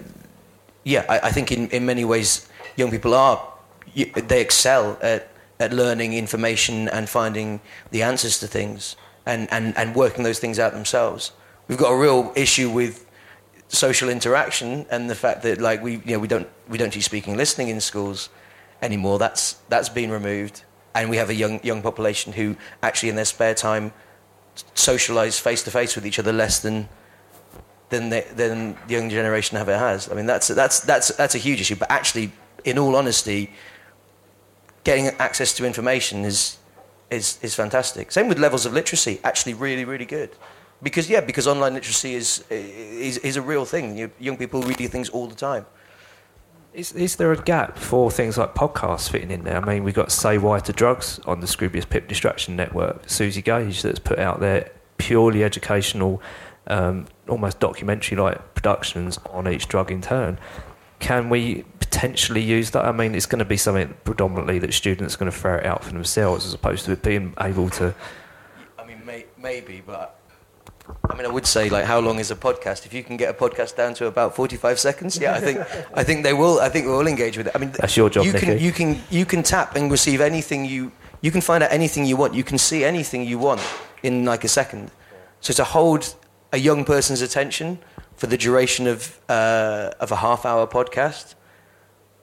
yeah, 0.84 1.04
I, 1.08 1.28
I 1.28 1.32
think 1.32 1.52
in, 1.52 1.68
in 1.70 1.84
many 1.86 2.04
ways, 2.04 2.48
young 2.76 2.90
people 2.90 3.14
are, 3.14 3.52
they 3.94 4.40
excel 4.40 4.98
at, 5.02 5.28
at 5.60 5.72
learning 5.72 6.14
information 6.14 6.88
and 6.88 7.08
finding 7.08 7.60
the 7.90 8.02
answers 8.02 8.38
to 8.40 8.46
things 8.46 8.96
and, 9.26 9.52
and, 9.52 9.76
and 9.76 9.94
working 9.94 10.24
those 10.24 10.38
things 10.38 10.58
out 10.58 10.72
themselves. 10.72 11.32
We've 11.68 11.78
got 11.78 11.90
a 11.90 11.96
real 11.96 12.32
issue 12.34 12.70
with 12.70 13.06
social 13.68 14.08
interaction 14.08 14.86
and 14.90 15.08
the 15.08 15.14
fact 15.14 15.42
that 15.42 15.60
like 15.60 15.82
we, 15.82 15.92
you 16.04 16.12
know, 16.12 16.18
we, 16.18 16.28
don't, 16.28 16.48
we 16.68 16.78
don't 16.78 16.92
teach 16.92 17.04
speaking 17.04 17.32
and 17.32 17.38
listening 17.38 17.68
in 17.68 17.80
schools 17.80 18.28
anymore. 18.80 19.18
That's, 19.18 19.54
that's 19.68 19.88
been 19.88 20.10
removed. 20.10 20.64
And 20.94 21.08
we 21.08 21.16
have 21.16 21.30
a 21.30 21.34
young, 21.34 21.62
young 21.64 21.82
population 21.82 22.32
who 22.32 22.56
actually 22.82 23.08
in 23.08 23.16
their 23.16 23.24
spare 23.24 23.54
time 23.54 23.92
socialise 24.74 25.40
face 25.40 25.62
to 25.62 25.70
face 25.70 25.94
with 25.94 26.06
each 26.06 26.18
other 26.18 26.32
less 26.32 26.60
than, 26.60 26.88
than, 27.88 28.10
they, 28.10 28.22
than 28.34 28.76
the 28.86 28.94
young 28.94 29.08
generation 29.08 29.56
ever 29.56 29.78
has. 29.78 30.10
I 30.10 30.14
mean, 30.14 30.26
that's, 30.26 30.48
that's, 30.48 30.80
that's, 30.80 31.08
that's 31.08 31.34
a 31.34 31.38
huge 31.38 31.60
issue. 31.60 31.76
But 31.76 31.90
actually, 31.90 32.32
in 32.64 32.78
all 32.78 32.94
honesty, 32.96 33.50
getting 34.84 35.06
access 35.18 35.54
to 35.54 35.64
information 35.64 36.24
is, 36.24 36.58
is, 37.10 37.38
is 37.42 37.54
fantastic. 37.54 38.12
Same 38.12 38.28
with 38.28 38.38
levels 38.38 38.66
of 38.66 38.72
literacy, 38.72 39.20
actually 39.24 39.54
really, 39.54 39.84
really 39.84 40.06
good. 40.06 40.30
Because, 40.82 41.08
yeah, 41.08 41.20
because 41.20 41.46
online 41.46 41.74
literacy 41.74 42.14
is, 42.14 42.44
is, 42.50 43.18
is 43.18 43.36
a 43.36 43.42
real 43.42 43.64
thing. 43.64 43.96
You, 43.96 44.10
young 44.18 44.36
people 44.36 44.62
read 44.62 44.76
things 44.90 45.08
all 45.08 45.28
the 45.28 45.36
time. 45.36 45.64
Is, 46.74 46.92
is 46.92 47.16
there 47.16 47.32
a 47.32 47.42
gap 47.42 47.76
for 47.76 48.10
things 48.10 48.38
like 48.38 48.54
podcasts 48.54 49.10
fitting 49.10 49.30
in 49.30 49.44
there? 49.44 49.58
I 49.58 49.74
mean, 49.74 49.84
we've 49.84 49.94
got 49.94 50.10
Say 50.10 50.38
Why 50.38 50.58
to 50.60 50.72
Drugs 50.72 51.20
on 51.26 51.40
the 51.40 51.46
Scroobius 51.46 51.86
Pip 51.88 52.08
Distraction 52.08 52.56
Network, 52.56 53.06
Suzi 53.06 53.44
Gage 53.44 53.82
that's 53.82 53.98
put 53.98 54.18
out 54.18 54.40
there 54.40 54.70
purely 54.96 55.44
educational, 55.44 56.22
um, 56.68 57.06
almost 57.28 57.60
documentary 57.60 58.16
like 58.16 58.54
productions 58.54 59.18
on 59.30 59.46
each 59.48 59.68
drug 59.68 59.90
in 59.90 60.00
turn. 60.00 60.38
Can 60.98 61.28
we 61.28 61.64
potentially 61.78 62.40
use 62.40 62.70
that? 62.70 62.86
I 62.86 62.92
mean, 62.92 63.14
it's 63.14 63.26
going 63.26 63.40
to 63.40 63.44
be 63.44 63.58
something 63.58 63.94
predominantly 64.04 64.58
that 64.60 64.72
students 64.72 65.14
are 65.14 65.18
going 65.18 65.30
to 65.30 65.36
ferret 65.36 65.66
out 65.66 65.84
for 65.84 65.92
themselves 65.92 66.46
as 66.46 66.54
opposed 66.54 66.86
to 66.86 66.96
being 66.96 67.34
able 67.38 67.68
to. 67.70 67.94
I 68.78 68.86
mean, 68.86 69.04
may, 69.04 69.26
maybe, 69.36 69.82
but 69.84 70.21
I 71.12 71.14
mean, 71.14 71.26
I 71.26 71.28
would 71.28 71.46
say 71.46 71.68
like, 71.68 71.84
how 71.84 72.00
long 72.00 72.18
is 72.18 72.30
a 72.30 72.34
podcast? 72.34 72.86
If 72.86 72.94
you 72.94 73.04
can 73.04 73.18
get 73.18 73.28
a 73.28 73.34
podcast 73.34 73.76
down 73.76 73.92
to 73.94 74.06
about 74.06 74.34
forty-five 74.34 74.78
seconds, 74.80 75.18
yeah, 75.18 75.34
I 75.34 75.40
think 75.40 75.58
I 75.94 76.02
think 76.02 76.22
they 76.22 76.32
will. 76.32 76.58
I 76.58 76.70
think 76.70 76.86
we'll 76.86 77.06
engage 77.06 77.36
with 77.36 77.48
it. 77.48 77.52
I 77.54 77.58
mean, 77.58 77.72
That's 77.72 77.96
your 77.98 78.08
job, 78.08 78.24
You 78.24 78.32
can 78.32 78.58
you 78.58 78.72
can 78.72 78.98
you 79.10 79.26
can 79.26 79.42
tap 79.42 79.76
and 79.76 79.90
receive 79.90 80.22
anything 80.22 80.64
you 80.64 80.90
you 81.20 81.30
can 81.30 81.42
find 81.42 81.62
out 81.62 81.70
anything 81.70 82.06
you 82.06 82.16
want. 82.16 82.32
You 82.32 82.44
can 82.44 82.56
see 82.56 82.82
anything 82.82 83.26
you 83.26 83.38
want 83.38 83.60
in 84.02 84.24
like 84.24 84.42
a 84.42 84.48
second. 84.48 84.90
So 85.40 85.52
to 85.52 85.64
hold 85.64 86.14
a 86.50 86.56
young 86.56 86.82
person's 86.84 87.20
attention 87.20 87.78
for 88.16 88.26
the 88.26 88.38
duration 88.38 88.86
of 88.86 89.20
uh, 89.28 89.90
of 90.00 90.12
a 90.12 90.16
half-hour 90.16 90.66
podcast, 90.66 91.34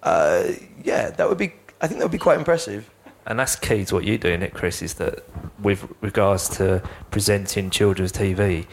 uh, 0.02 0.44
yeah, 0.84 1.12
that 1.12 1.30
would 1.30 1.38
be. 1.38 1.54
I 1.82 1.88
think 1.88 2.00
that 2.00 2.06
would 2.06 2.12
be 2.12 2.18
quite 2.18 2.40
impressive. 2.40 2.90
And 3.30 3.40
that's 3.40 3.56
key 3.56 3.86
to 3.86 3.96
what 3.96 4.06
you're 4.06 4.18
doing, 4.18 4.42
it, 4.42 4.54
Chris, 4.54 4.82
is 4.82 4.96
that 4.96 5.24
with 5.60 5.88
regards 6.02 6.50
to 6.58 6.82
presenting 7.12 7.70
children's 7.70 8.12
TV, 8.12 8.66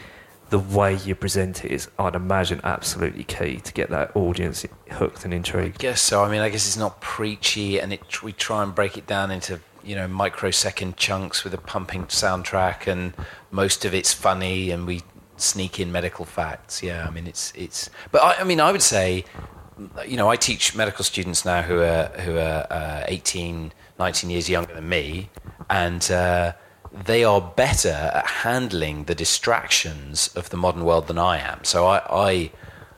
the 0.49 0.59
way 0.59 0.95
you 0.95 1.13
present 1.13 1.63
it 1.63 1.71
is, 1.71 1.89
I'd 1.99 2.15
imagine, 2.15 2.61
absolutely 2.63 3.23
key 3.23 3.57
to 3.57 3.73
get 3.73 3.89
that 3.89 4.15
audience 4.15 4.65
hooked 4.91 5.25
and 5.25 5.33
intrigued. 5.33 5.75
I 5.75 5.83
guess 5.83 6.01
so. 6.01 6.23
I 6.23 6.31
mean, 6.31 6.41
I 6.41 6.49
guess 6.49 6.65
it's 6.65 6.77
not 6.77 7.01
preachy, 7.01 7.79
and 7.79 7.93
it, 7.93 8.23
we 8.23 8.33
try 8.33 8.63
and 8.63 8.73
break 8.73 8.97
it 8.97 9.05
down 9.05 9.29
into 9.29 9.59
you 9.83 9.95
know 9.95 10.07
microsecond 10.07 10.97
chunks 10.97 11.43
with 11.43 11.53
a 11.53 11.57
pumping 11.57 12.05
soundtrack, 12.05 12.87
and 12.87 13.13
most 13.51 13.85
of 13.85 13.93
it's 13.93 14.13
funny, 14.13 14.71
and 14.71 14.87
we 14.87 15.01
sneak 15.35 15.79
in 15.79 15.91
medical 15.91 16.25
facts. 16.25 16.81
Yeah, 16.81 17.05
I 17.05 17.11
mean, 17.11 17.27
it's 17.27 17.51
it's. 17.55 17.89
But 18.11 18.23
I, 18.23 18.41
I 18.41 18.43
mean, 18.43 18.61
I 18.61 18.71
would 18.71 18.81
say, 18.81 19.25
you 20.07 20.17
know, 20.17 20.29
I 20.29 20.37
teach 20.37 20.75
medical 20.75 21.03
students 21.03 21.43
now 21.43 21.61
who 21.61 21.81
are 21.81 22.05
who 22.19 22.37
are 22.37 22.67
uh, 22.71 23.03
18, 23.07 23.73
19 23.99 24.29
years 24.29 24.49
younger 24.49 24.73
than 24.73 24.89
me, 24.89 25.29
and. 25.69 26.09
Uh, 26.11 26.53
they 27.05 27.23
are 27.23 27.41
better 27.41 27.89
at 27.89 28.25
handling 28.25 29.05
the 29.05 29.15
distractions 29.15 30.29
of 30.35 30.49
the 30.49 30.57
modern 30.57 30.83
world 30.85 31.07
than 31.07 31.17
I 31.17 31.37
am. 31.37 31.63
So 31.63 31.85
I, 31.85 32.01
I, 32.09 32.51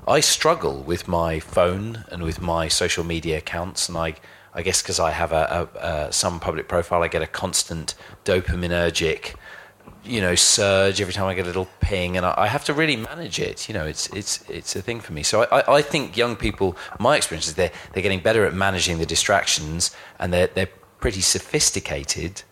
I 0.08 0.20
struggle 0.20 0.82
with 0.84 1.08
my 1.08 1.40
phone 1.40 2.06
and 2.10 2.24
with 2.24 2.42
my 2.42 2.68
social 2.68 3.04
media 3.04 3.40
accounts, 3.40 3.90
and 3.90 3.98
I, 3.98 4.16
I 4.54 4.62
guess 4.62 4.82
because 4.82 5.00
I 5.00 5.12
have 5.12 5.32
a, 5.32 5.70
a, 5.76 5.88
a 5.88 6.14
some 6.14 6.40
public 6.40 6.68
profile, 6.68 7.04
I 7.04 7.08
get 7.08 7.22
a 7.22 7.28
constant 7.28 7.96
dopaminergic, 8.26 9.36
you 10.04 10.22
know, 10.22 10.36
surge 10.36 11.02
every 11.02 11.14
time 11.14 11.26
I 11.26 11.34
get 11.34 11.44
a 11.44 11.48
little 11.48 11.68
ping, 11.82 12.18
and 12.18 12.26
I, 12.26 12.34
I 12.38 12.48
have 12.48 12.64
to 12.66 12.74
really 12.74 12.96
manage 12.96 13.40
it. 13.40 13.68
You 13.68 13.74
know, 13.74 13.86
it's 13.86 14.08
it's 14.08 14.44
it's 14.50 14.76
a 14.76 14.82
thing 14.82 15.02
for 15.02 15.14
me. 15.14 15.24
So 15.24 15.44
I, 15.44 15.76
I, 15.78 15.82
think 15.82 16.16
young 16.16 16.36
people, 16.36 16.78
my 17.00 17.18
experience 17.18 17.48
is 17.48 17.56
they're 17.56 17.72
they're 17.94 18.04
getting 18.04 18.22
better 18.22 18.46
at 18.46 18.54
managing 18.54 18.98
the 18.98 19.06
distractions, 19.06 19.96
and 20.20 20.32
they're 20.34 20.48
they're 20.48 20.70
pretty 21.00 21.22
sophisticated 21.22 22.44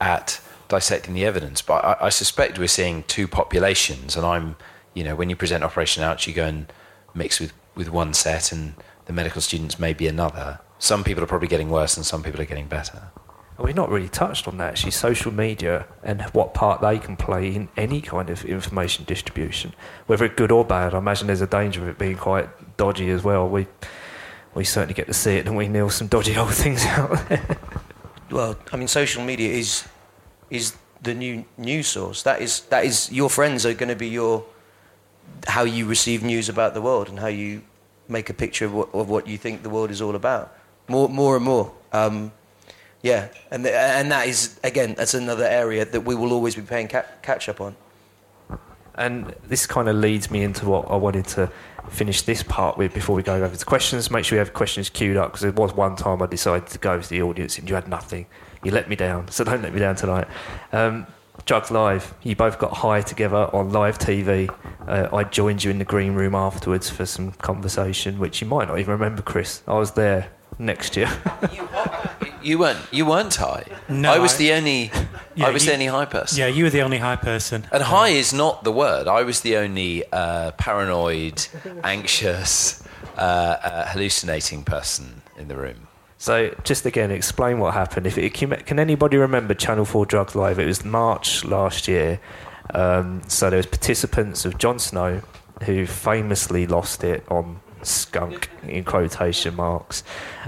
at 0.00 0.40
dissecting 0.68 1.14
the 1.14 1.24
evidence. 1.24 1.62
But 1.62 1.84
I, 1.84 1.96
I 2.02 2.08
suspect 2.08 2.58
we're 2.58 2.68
seeing 2.68 3.04
two 3.04 3.28
populations, 3.28 4.16
and 4.16 4.26
I'm, 4.26 4.56
you 4.94 5.04
know, 5.04 5.14
when 5.14 5.30
you 5.30 5.36
present 5.36 5.64
Operation 5.64 6.02
Ouch, 6.02 6.26
you 6.26 6.34
go 6.34 6.46
and 6.46 6.72
mix 7.14 7.40
with, 7.40 7.52
with 7.74 7.88
one 7.88 8.14
set, 8.14 8.52
and 8.52 8.74
the 9.06 9.12
medical 9.12 9.40
students 9.40 9.78
may 9.78 9.92
be 9.92 10.06
another. 10.06 10.60
Some 10.78 11.04
people 11.04 11.22
are 11.22 11.28
probably 11.28 11.48
getting 11.48 11.70
worse, 11.70 11.96
and 11.96 12.04
some 12.04 12.22
people 12.22 12.40
are 12.40 12.46
getting 12.46 12.66
better. 12.66 13.10
We've 13.56 13.76
not 13.76 13.88
really 13.88 14.08
touched 14.08 14.48
on 14.48 14.56
that 14.58 14.70
actually, 14.70 14.90
social 14.90 15.32
media 15.32 15.86
and 16.02 16.22
what 16.32 16.54
part 16.54 16.80
they 16.80 16.98
can 16.98 17.16
play 17.16 17.54
in 17.54 17.68
any 17.76 18.00
kind 18.00 18.28
of 18.28 18.44
information 18.44 19.04
distribution, 19.04 19.74
whether 20.06 20.24
it's 20.24 20.34
good 20.34 20.50
or 20.50 20.64
bad. 20.64 20.92
I 20.92 20.98
imagine 20.98 21.28
there's 21.28 21.40
a 21.40 21.46
danger 21.46 21.80
of 21.82 21.88
it 21.88 21.96
being 21.96 22.16
quite 22.16 22.48
dodgy 22.76 23.10
as 23.10 23.22
well. 23.22 23.48
We 23.48 23.68
we 24.54 24.64
certainly 24.64 24.94
get 24.94 25.06
to 25.06 25.14
see 25.14 25.36
it, 25.36 25.46
and 25.46 25.56
we 25.56 25.68
nail 25.68 25.90
some 25.90 26.06
dodgy 26.06 26.36
old 26.36 26.54
things 26.54 26.84
out 26.86 27.28
there. 27.28 27.58
Well, 28.30 28.56
I 28.72 28.76
mean, 28.76 28.88
social 28.88 29.24
media 29.24 29.52
is 29.52 29.84
is 30.50 30.76
the 31.02 31.14
new 31.14 31.44
news 31.56 31.88
source. 31.88 32.22
That 32.22 32.40
is 32.40 32.60
that 32.70 32.84
is 32.84 33.10
your 33.12 33.30
friends 33.30 33.66
are 33.66 33.74
going 33.74 33.88
to 33.88 33.96
be 33.96 34.08
your 34.08 34.44
how 35.46 35.64
you 35.64 35.86
receive 35.86 36.22
news 36.22 36.48
about 36.48 36.74
the 36.74 36.82
world 36.82 37.08
and 37.08 37.18
how 37.18 37.26
you 37.28 37.62
make 38.08 38.30
a 38.30 38.34
picture 38.34 38.66
of 38.66 38.74
what, 38.74 38.94
of 38.94 39.08
what 39.08 39.26
you 39.26 39.38
think 39.38 39.62
the 39.62 39.70
world 39.70 39.90
is 39.90 40.00
all 40.00 40.14
about. 40.14 40.54
More, 40.88 41.08
more 41.08 41.36
and 41.36 41.44
more. 41.44 41.72
Um, 41.92 42.32
yeah, 43.02 43.28
and 43.50 43.64
th- 43.64 43.74
and 43.74 44.10
that 44.12 44.26
is 44.26 44.58
again 44.64 44.94
that's 44.96 45.14
another 45.14 45.44
area 45.44 45.84
that 45.84 46.00
we 46.00 46.14
will 46.14 46.32
always 46.32 46.54
be 46.54 46.62
paying 46.62 46.88
ca- 46.88 47.04
catch 47.22 47.48
up 47.48 47.60
on. 47.60 47.76
And 48.94 49.34
this 49.46 49.66
kind 49.66 49.88
of 49.88 49.96
leads 49.96 50.30
me 50.30 50.42
into 50.42 50.66
what 50.66 50.90
I 50.90 50.96
wanted 50.96 51.26
to 51.28 51.50
finish 51.88 52.22
this 52.22 52.42
part 52.42 52.76
with 52.78 52.92
before 52.94 53.16
we 53.16 53.22
go 53.22 53.34
over 53.34 53.54
to 53.54 53.64
questions. 53.64 54.10
Make 54.10 54.24
sure 54.24 54.36
you 54.36 54.40
have 54.40 54.52
questions 54.52 54.90
queued 54.90 55.16
up 55.16 55.32
because 55.32 55.42
there 55.42 55.52
was 55.52 55.74
one 55.74 55.96
time 55.96 56.22
I 56.22 56.26
decided 56.26 56.68
to 56.68 56.78
go 56.78 57.00
to 57.00 57.08
the 57.08 57.22
audience 57.22 57.58
and 57.58 57.68
you 57.68 57.74
had 57.74 57.88
nothing. 57.88 58.26
You 58.62 58.70
let 58.72 58.88
me 58.88 58.96
down, 58.96 59.28
so 59.30 59.44
don't 59.44 59.62
let 59.62 59.72
me 59.72 59.80
down 59.80 59.96
tonight. 59.96 60.26
Um, 60.72 61.06
Drugs 61.46 61.70
Live, 61.70 62.14
you 62.22 62.36
both 62.36 62.58
got 62.58 62.72
high 62.72 63.00
together 63.02 63.50
on 63.52 63.70
live 63.70 63.98
TV. 63.98 64.48
Uh, 64.86 65.14
I 65.14 65.24
joined 65.24 65.64
you 65.64 65.70
in 65.70 65.78
the 65.78 65.84
green 65.84 66.14
room 66.14 66.34
afterwards 66.34 66.88
for 66.88 67.04
some 67.04 67.32
conversation, 67.32 68.18
which 68.18 68.40
you 68.40 68.46
might 68.46 68.68
not 68.68 68.78
even 68.78 68.92
remember, 68.92 69.20
Chris. 69.20 69.62
I 69.66 69.74
was 69.74 69.92
there 69.92 70.30
next 70.58 70.96
year. 70.96 71.10
You 72.44 72.58
weren't 72.58 72.78
you 72.92 73.06
weren't 73.06 73.34
high. 73.34 73.64
No, 73.88 74.12
I 74.12 74.18
was 74.18 74.34
I- 74.34 74.38
the 74.38 74.52
only 74.52 74.90
Yeah, 75.36 75.46
I 75.46 75.50
was 75.50 75.64
you- 75.64 75.70
the 75.70 75.74
only 75.74 75.86
high 75.86 76.04
person. 76.04 76.38
Yeah, 76.38 76.46
you 76.46 76.64
were 76.64 76.70
the 76.70 76.82
only 76.82 76.98
high 76.98 77.16
person. 77.16 77.66
And 77.72 77.82
high 77.82 78.10
is 78.10 78.32
not 78.32 78.62
the 78.62 78.70
word. 78.72 79.08
I 79.08 79.22
was 79.22 79.40
the 79.40 79.56
only 79.56 80.04
uh, 80.12 80.52
paranoid, 80.52 81.46
anxious, 81.82 82.82
uh, 83.16 83.20
uh, 83.20 83.86
hallucinating 83.88 84.64
person 84.64 85.22
in 85.36 85.48
the 85.48 85.56
room. 85.56 85.88
So, 86.18 86.54
just 86.64 86.86
again, 86.86 87.10
explain 87.10 87.58
what 87.58 87.74
happened. 87.74 88.06
If 88.06 88.16
it, 88.16 88.32
can, 88.32 88.50
can 88.50 88.78
anybody 88.78 89.16
remember 89.16 89.52
Channel 89.54 89.84
Four 89.84 90.06
Drugs 90.06 90.34
Live? 90.34 90.58
It 90.58 90.66
was 90.66 90.84
March 90.84 91.44
last 91.44 91.86
year. 91.88 92.20
Um, 92.72 93.22
so 93.28 93.50
there 93.50 93.58
was 93.58 93.66
participants 93.66 94.44
of 94.46 94.56
Jon 94.56 94.78
Snow, 94.78 95.20
who 95.64 95.86
famously 95.86 96.66
lost 96.66 97.04
it 97.04 97.24
on 97.28 97.60
skunk 97.84 98.50
in 98.66 98.84
quotation 98.84 99.54
marks, 99.56 100.04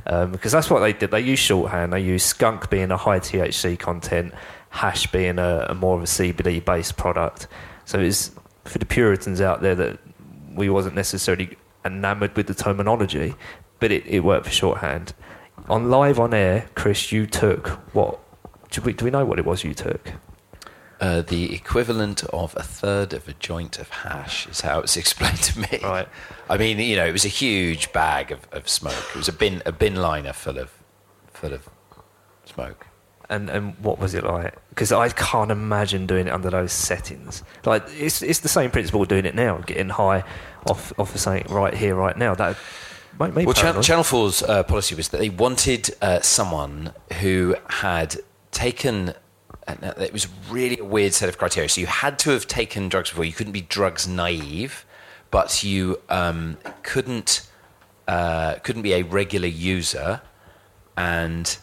um, 0.06 0.32
because 0.32 0.52
that's 0.52 0.70
what 0.70 0.80
they 0.80 0.92
did. 0.92 1.10
They 1.10 1.20
used 1.20 1.42
shorthand. 1.42 1.92
They 1.92 2.00
used 2.00 2.26
skunk 2.26 2.70
being 2.70 2.90
a 2.90 2.96
high 2.96 3.20
THC 3.20 3.78
content, 3.78 4.34
hash 4.70 5.06
being 5.08 5.38
a, 5.38 5.66
a 5.68 5.74
more 5.74 5.96
of 5.96 6.02
a 6.02 6.06
CBD 6.06 6.64
based 6.64 6.96
product. 6.96 7.48
So 7.84 8.00
it's 8.00 8.30
for 8.64 8.78
the 8.78 8.86
Puritans 8.86 9.40
out 9.40 9.62
there 9.62 9.74
that 9.74 9.98
we 10.54 10.68
wasn't 10.68 10.94
necessarily 10.94 11.56
enamoured 11.84 12.36
with 12.36 12.46
the 12.46 12.54
terminology, 12.54 13.34
but 13.78 13.92
it, 13.92 14.06
it 14.06 14.20
worked 14.20 14.46
for 14.46 14.52
shorthand. 14.52 15.12
On 15.68 15.90
live 15.90 16.18
on 16.18 16.34
air, 16.34 16.68
Chris, 16.74 17.12
you 17.12 17.26
took 17.26 17.68
what? 17.94 18.18
Do 18.70 18.82
we, 18.82 18.92
do 18.92 19.04
we 19.04 19.10
know 19.10 19.24
what 19.24 19.38
it 19.38 19.44
was 19.44 19.64
you 19.64 19.74
took? 19.74 20.12
Uh, 20.98 21.20
the 21.20 21.54
equivalent 21.54 22.24
of 22.24 22.56
a 22.56 22.62
third 22.62 23.12
of 23.12 23.28
a 23.28 23.34
joint 23.34 23.78
of 23.78 23.90
hash 23.90 24.46
is 24.46 24.62
how 24.62 24.80
it's 24.80 24.96
explained 25.02 25.36
to 25.42 25.60
me. 25.60 25.78
Right. 25.82 26.08
I 26.48 26.56
mean, 26.56 26.78
you 26.78 26.96
know, 26.96 27.06
it 27.06 27.12
was 27.12 27.24
a 27.24 27.28
huge 27.28 27.92
bag 27.92 28.32
of, 28.32 28.46
of 28.50 28.68
smoke. 28.68 29.04
It 29.10 29.16
was 29.16 29.28
a 29.28 29.32
bin 29.32 29.62
a 29.66 29.72
bin 29.72 29.96
liner 29.96 30.32
full 30.32 30.58
of 30.58 30.72
full 31.32 31.52
of 31.52 31.68
smoke. 32.44 32.86
And 33.28 33.50
and 33.50 33.76
what 33.78 33.98
was 33.98 34.14
it 34.14 34.24
like? 34.24 34.56
Because 34.70 34.92
I 34.92 35.08
can't 35.10 35.50
imagine 35.50 36.06
doing 36.06 36.28
it 36.28 36.32
under 36.32 36.48
those 36.48 36.72
settings. 36.72 37.42
Like 37.64 37.84
it's 37.98 38.22
it's 38.22 38.40
the 38.40 38.48
same 38.48 38.70
principle 38.70 39.04
doing 39.04 39.26
it 39.26 39.34
now, 39.34 39.58
getting 39.58 39.90
high 39.90 40.24
off 40.68 40.98
off 40.98 41.14
of 41.14 41.20
something 41.20 41.52
right 41.52 41.74
here, 41.74 41.94
right 41.94 42.16
now. 42.16 42.34
That 42.34 42.56
might 43.18 43.34
make 43.34 43.46
Well, 43.46 43.54
Channel, 43.54 43.82
Channel 43.82 44.04
4's 44.04 44.42
uh, 44.42 44.62
policy 44.62 44.94
was 44.94 45.08
that 45.08 45.18
they 45.18 45.30
wanted 45.30 45.94
uh, 46.00 46.20
someone 46.20 46.92
who 47.20 47.56
had 47.68 48.16
taken. 48.50 49.14
Uh, 49.68 49.92
it 49.98 50.12
was 50.12 50.28
really 50.50 50.78
a 50.78 50.84
weird 50.84 51.12
set 51.12 51.28
of 51.28 51.38
criteria. 51.38 51.68
So 51.68 51.80
you 51.80 51.86
had 51.86 52.18
to 52.20 52.30
have 52.30 52.46
taken 52.46 52.88
drugs 52.88 53.10
before. 53.10 53.24
You 53.24 53.32
couldn't 53.32 53.52
be 53.52 53.62
drugs 53.62 54.06
naive, 54.06 54.84
but 55.30 55.64
you 55.64 56.00
um, 56.08 56.58
couldn't 56.82 57.48
uh, 58.06 58.54
couldn't 58.62 58.82
be 58.82 58.92
a 58.92 59.02
regular 59.02 59.48
user, 59.48 60.20
and 60.96 61.58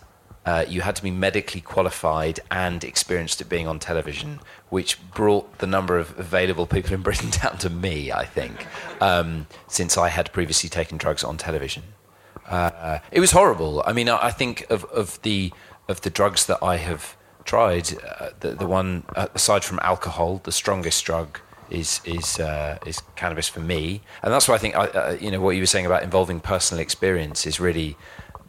uh, 0.46 0.66
you 0.68 0.82
had 0.82 0.96
to 0.98 1.04
be 1.04 1.12
medically 1.12 1.62
qualified 1.62 2.42
and 2.52 2.84
experienced 2.84 3.40
at 3.40 3.48
being 3.48 3.68
on 3.68 3.80
television, 3.80 4.42
which 4.70 4.98
brought 5.12 5.60
the 5.60 5.68
number 5.68 5.98
of 5.98 6.18
available 6.20 6.68
people 6.68 6.94
in 6.94 7.02
Britain 7.08 7.30
down 7.30 7.58
to 7.60 7.70
me, 7.70 8.12
I 8.12 8.26
think, 8.26 8.68
um, 9.00 9.48
since 9.68 9.98
I 9.98 10.10
had 10.10 10.34
previously 10.34 10.70
taken 10.70 10.98
drugs 10.98 11.24
on 11.24 11.38
television. 11.38 11.84
Uh, 12.46 13.00
it 13.12 13.22
was 13.22 13.32
horrible. 13.32 13.82
I 13.86 13.94
mean, 13.94 14.10
I 14.10 14.28
I 14.28 14.32
think 14.32 14.70
of, 14.70 14.84
of 14.86 15.22
the 15.22 15.54
of 15.88 16.02
the 16.02 16.10
drugs 16.10 16.46
that 16.48 16.60
I 16.62 16.78
have 16.78 17.16
tried, 17.46 17.90
uh, 18.20 18.30
the, 18.40 18.52
the 18.52 18.68
one 18.68 19.04
uh, 19.16 19.28
aside 19.34 19.64
from 19.64 19.80
alcohol, 19.82 20.42
the 20.44 20.52
strongest 20.52 21.04
drug 21.06 21.40
is 21.70 22.02
is 22.06 22.40
uh, 22.40 22.78
is 22.86 23.02
cannabis 23.16 23.48
for 23.48 23.60
me, 23.60 24.02
and 24.22 24.34
that's 24.34 24.48
why 24.48 24.56
I 24.56 24.58
think 24.58 24.76
I, 24.76 24.88
uh, 24.88 25.18
you 25.20 25.32
know 25.32 25.42
what 25.42 25.52
you 25.52 25.62
were 25.62 25.68
saying 25.68 25.86
about 25.86 26.04
involving 26.04 26.40
personal 26.40 26.82
experience 26.82 27.46
is 27.46 27.60
really 27.60 27.98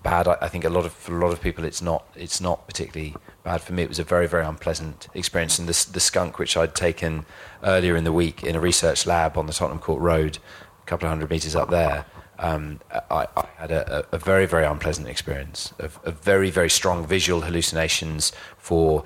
bad. 0.02 0.28
I, 0.28 0.36
I 0.42 0.48
think 0.48 0.64
a 0.64 0.68
lot 0.68 0.84
of 0.84 0.92
for 0.92 1.16
a 1.16 1.24
lot 1.24 1.32
of 1.32 1.40
people, 1.40 1.64
it's 1.64 1.82
not 1.82 2.06
it's 2.14 2.40
not 2.40 2.66
particularly 2.66 3.16
bad. 3.42 3.60
For 3.60 3.72
me, 3.72 3.82
it 3.82 3.88
was 3.88 3.98
a 3.98 4.04
very 4.04 4.28
very 4.28 4.44
unpleasant 4.44 5.08
experience. 5.14 5.58
And 5.58 5.68
the 5.68 5.92
the 5.92 6.00
skunk 6.00 6.38
which 6.38 6.56
I'd 6.56 6.74
taken 6.74 7.26
earlier 7.62 7.96
in 7.96 8.04
the 8.04 8.12
week 8.12 8.44
in 8.44 8.54
a 8.54 8.60
research 8.60 9.06
lab 9.06 9.36
on 9.36 9.46
the 9.46 9.52
Tottenham 9.52 9.80
Court 9.80 10.00
Road, 10.00 10.38
a 10.82 10.86
couple 10.86 11.06
of 11.06 11.10
hundred 11.10 11.30
meters 11.30 11.56
up 11.56 11.70
there. 11.70 12.04
Um, 12.38 12.80
I, 12.90 13.26
I 13.36 13.46
had 13.56 13.70
a, 13.70 14.06
a 14.12 14.18
very 14.18 14.46
very 14.46 14.64
unpleasant 14.64 15.08
experience 15.08 15.72
of, 15.78 15.98
of 16.04 16.20
very 16.20 16.50
very 16.50 16.70
strong 16.70 17.06
visual 17.06 17.42
hallucinations 17.42 18.32
for 18.58 19.04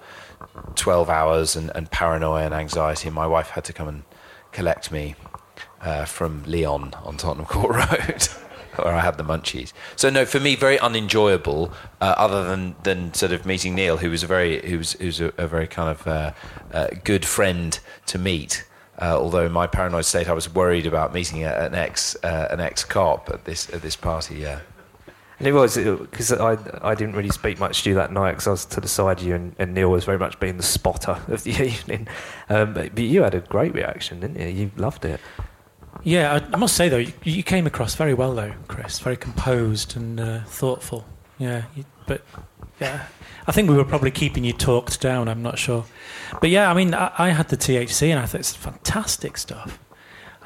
12 0.74 1.10
hours 1.10 1.56
and, 1.56 1.70
and 1.74 1.90
paranoia 1.90 2.44
and 2.44 2.54
anxiety. 2.54 3.10
My 3.10 3.26
wife 3.26 3.50
had 3.50 3.64
to 3.64 3.72
come 3.72 3.88
and 3.88 4.02
collect 4.52 4.90
me 4.90 5.14
uh, 5.80 6.04
from 6.04 6.42
Leon 6.44 6.94
on 7.04 7.16
Tottenham 7.16 7.46
Court 7.46 7.74
Road, 7.90 8.22
where 8.76 8.94
I 8.94 9.00
had 9.00 9.16
the 9.16 9.24
munchies. 9.24 9.72
So 9.96 10.10
no, 10.10 10.24
for 10.24 10.40
me, 10.40 10.56
very 10.56 10.78
unenjoyable. 10.78 11.72
Uh, 12.00 12.14
other 12.16 12.44
than, 12.44 12.76
than 12.84 13.14
sort 13.14 13.32
of 13.32 13.46
meeting 13.46 13.74
Neil, 13.74 13.96
who 13.96 14.10
was 14.10 14.22
a 14.22 14.26
very 14.26 14.66
who 14.66 14.78
was, 14.78 14.92
who 14.92 15.06
was 15.06 15.20
a, 15.20 15.32
a 15.38 15.46
very 15.46 15.66
kind 15.66 15.90
of 15.90 16.06
uh, 16.06 16.32
uh, 16.72 16.88
good 17.04 17.24
friend 17.24 17.78
to 18.06 18.18
meet. 18.18 18.64
Uh, 19.00 19.16
although 19.16 19.46
in 19.46 19.52
my 19.52 19.66
paranoid 19.66 20.04
state, 20.04 20.28
I 20.28 20.32
was 20.32 20.52
worried 20.52 20.86
about 20.86 21.14
meeting 21.14 21.44
a, 21.44 21.52
an 21.52 21.74
ex 21.74 22.16
uh, 22.22 22.48
an 22.50 22.60
ex 22.60 22.84
cop 22.84 23.30
at 23.30 23.44
this 23.44 23.72
at 23.72 23.82
this 23.82 23.96
party. 23.96 24.36
Yeah. 24.36 24.60
And 25.38 25.46
it 25.46 25.52
was 25.52 25.76
because 25.76 26.32
I 26.32 26.58
I 26.82 26.96
didn't 26.96 27.14
really 27.14 27.30
speak 27.30 27.60
much 27.60 27.84
to 27.84 27.90
you 27.90 27.94
that 27.94 28.12
night 28.12 28.32
because 28.32 28.46
I 28.48 28.50
was 28.50 28.64
to 28.66 28.80
the 28.80 28.88
side 28.88 29.20
of 29.20 29.26
you 29.26 29.36
and, 29.36 29.54
and 29.58 29.72
Neil 29.72 29.90
was 29.90 30.04
very 30.04 30.18
much 30.18 30.40
being 30.40 30.56
the 30.56 30.64
spotter 30.64 31.20
of 31.28 31.44
the 31.44 31.62
evening. 31.62 32.08
Um, 32.48 32.74
but, 32.74 32.94
but 32.94 33.04
you 33.04 33.22
had 33.22 33.34
a 33.34 33.40
great 33.40 33.72
reaction, 33.72 34.20
didn't 34.20 34.40
you? 34.40 34.48
You 34.48 34.70
loved 34.76 35.04
it. 35.04 35.20
Yeah, 36.02 36.34
I, 36.34 36.54
I 36.54 36.56
must 36.56 36.76
say 36.76 36.88
though, 36.88 36.98
you, 36.98 37.12
you 37.22 37.42
came 37.42 37.66
across 37.66 37.94
very 37.94 38.14
well 38.14 38.34
though, 38.34 38.54
Chris. 38.66 38.98
Very 38.98 39.16
composed 39.16 39.96
and 39.96 40.18
uh, 40.18 40.44
thoughtful. 40.44 41.04
Yeah, 41.38 41.64
you, 41.76 41.84
but 42.06 42.22
yeah, 42.80 43.06
I 43.46 43.52
think 43.52 43.68
we 43.68 43.76
were 43.76 43.84
probably 43.84 44.10
keeping 44.10 44.44
you 44.44 44.52
talked 44.52 45.00
down. 45.00 45.28
I'm 45.28 45.42
not 45.42 45.58
sure, 45.58 45.84
but 46.40 46.50
yeah, 46.50 46.70
I 46.70 46.74
mean, 46.74 46.94
I, 46.94 47.12
I 47.18 47.28
had 47.30 47.48
the 47.48 47.56
THC 47.56 48.08
and 48.08 48.18
I 48.18 48.26
thought 48.26 48.40
it's 48.40 48.54
fantastic 48.54 49.36
stuff. 49.36 49.78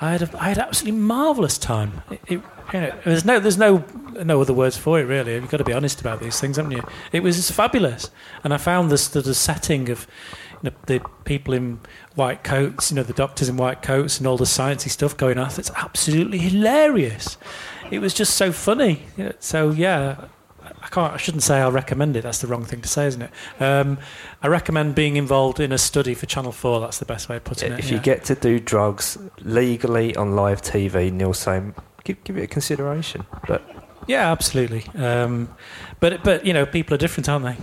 I 0.02 0.10
had 0.10 0.22
a, 0.22 0.42
I 0.42 0.48
had 0.48 0.58
absolutely 0.58 1.00
marvelous 1.00 1.58
time. 1.58 2.02
It, 2.10 2.20
it, 2.26 2.42
you 2.72 2.80
know, 2.80 2.92
there's 3.04 3.24
no 3.24 3.38
there's 3.38 3.56
no 3.56 3.84
no 4.22 4.40
other 4.40 4.52
words 4.52 4.76
for 4.76 4.98
it 4.98 5.04
really. 5.04 5.34
You've 5.34 5.48
got 5.48 5.58
to 5.58 5.64
be 5.64 5.72
honest 5.72 6.00
about 6.00 6.20
these 6.20 6.40
things, 6.40 6.56
haven't 6.56 6.72
you? 6.72 6.82
It 7.12 7.22
was 7.22 7.50
fabulous, 7.50 8.10
and 8.42 8.52
I 8.52 8.56
found 8.56 8.90
this 8.90 9.06
the, 9.06 9.20
the 9.20 9.34
setting 9.34 9.90
of 9.90 10.08
you 10.62 10.70
know, 10.70 10.76
the 10.86 11.00
people 11.24 11.54
in 11.54 11.80
white 12.16 12.42
coats, 12.42 12.90
you 12.90 12.96
know, 12.96 13.04
the 13.04 13.12
doctors 13.12 13.48
in 13.48 13.56
white 13.56 13.80
coats, 13.80 14.18
and 14.18 14.26
all 14.26 14.36
the 14.36 14.44
sciencey 14.44 14.90
stuff 14.90 15.16
going 15.16 15.38
on. 15.38 15.50
It's 15.56 15.70
absolutely 15.76 16.38
hilarious. 16.38 17.36
It 17.92 18.00
was 18.00 18.12
just 18.12 18.34
so 18.34 18.50
funny. 18.50 19.06
So 19.38 19.70
yeah, 19.70 20.26
I 20.82 20.88
can't. 20.88 21.12
I 21.12 21.16
shouldn't 21.16 21.42
say 21.42 21.60
I 21.60 21.68
recommend 21.68 22.16
it. 22.16 22.22
That's 22.22 22.38
the 22.38 22.46
wrong 22.46 22.64
thing 22.64 22.80
to 22.82 22.88
say, 22.88 23.06
isn't 23.06 23.22
it? 23.22 23.30
Um, 23.60 23.98
I 24.42 24.48
recommend 24.48 24.94
being 24.94 25.16
involved 25.16 25.60
in 25.60 25.72
a 25.72 25.78
study 25.78 26.14
for 26.14 26.26
Channel 26.26 26.52
Four. 26.52 26.80
That's 26.80 26.98
the 26.98 27.04
best 27.04 27.28
way 27.28 27.36
of 27.36 27.44
putting 27.44 27.72
it. 27.72 27.78
If 27.78 27.90
yeah. 27.90 27.96
you 27.96 28.00
get 28.00 28.24
to 28.24 28.34
do 28.34 28.58
drugs 28.58 29.18
legally 29.40 30.14
on 30.16 30.36
live 30.36 30.62
TV, 30.62 31.12
Neil's 31.12 31.38
saying 31.38 31.74
give 32.04 32.22
give 32.24 32.36
it 32.36 32.42
a 32.42 32.46
consideration. 32.46 33.26
But 33.46 33.62
yeah, 34.06 34.30
absolutely. 34.30 34.84
Um, 34.94 35.54
but 36.00 36.22
but 36.22 36.46
you 36.46 36.52
know, 36.52 36.66
people 36.66 36.94
are 36.94 36.98
different, 36.98 37.28
aren't 37.28 37.44
they? 37.44 37.56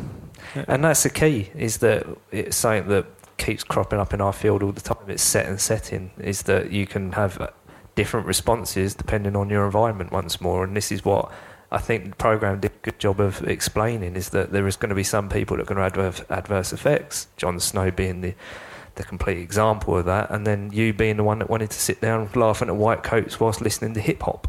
and 0.67 0.84
that's 0.84 1.03
the 1.03 1.09
key 1.09 1.49
is 1.55 1.77
that 1.77 2.07
it's 2.31 2.57
something 2.57 2.89
that 2.89 3.05
keeps 3.38 3.63
cropping 3.63 3.99
up 3.99 4.13
in 4.13 4.21
our 4.21 4.34
field 4.34 4.63
all 4.63 4.71
the 4.71 4.81
time. 4.81 4.97
It's 5.07 5.23
set 5.23 5.45
and 5.45 5.59
setting 5.59 6.11
is 6.19 6.43
that 6.43 6.71
you 6.71 6.88
can 6.88 7.13
have 7.13 7.53
different 7.95 8.27
responses 8.27 8.93
depending 8.95 9.35
on 9.35 9.49
your 9.49 9.65
environment 9.65 10.11
once 10.11 10.39
more, 10.41 10.63
and 10.63 10.76
this 10.76 10.91
is 10.91 11.03
what. 11.03 11.31
I 11.71 11.77
think 11.77 12.09
the 12.09 12.15
program 12.15 12.59
did 12.59 12.71
a 12.71 12.75
good 12.81 12.99
job 12.99 13.19
of 13.19 13.47
explaining 13.47 14.15
is 14.15 14.29
that 14.29 14.51
there 14.51 14.67
is 14.67 14.75
going 14.75 14.89
to 14.89 14.95
be 14.95 15.03
some 15.03 15.29
people 15.29 15.57
that 15.57 15.63
are 15.63 15.73
going 15.75 15.91
to 15.91 16.01
have 16.01 16.25
adverse, 16.29 16.73
effects. 16.73 17.27
Jon 17.37 17.59
Snow 17.59 17.91
being 17.91 18.21
the 18.21 18.33
the 18.95 19.03
complete 19.03 19.37
example 19.37 19.97
of 19.97 20.05
that, 20.05 20.29
and 20.29 20.45
then 20.45 20.71
you 20.73 20.91
being 20.93 21.17
the 21.17 21.23
one 21.23 21.39
that 21.39 21.49
wanted 21.49 21.69
to 21.69 21.79
sit 21.79 22.01
down 22.01 22.29
laughing 22.35 22.67
at 22.67 22.75
white 22.75 23.01
coats 23.01 23.39
whilst 23.39 23.61
listening 23.61 23.93
to 23.93 24.01
hip 24.01 24.21
hop. 24.23 24.47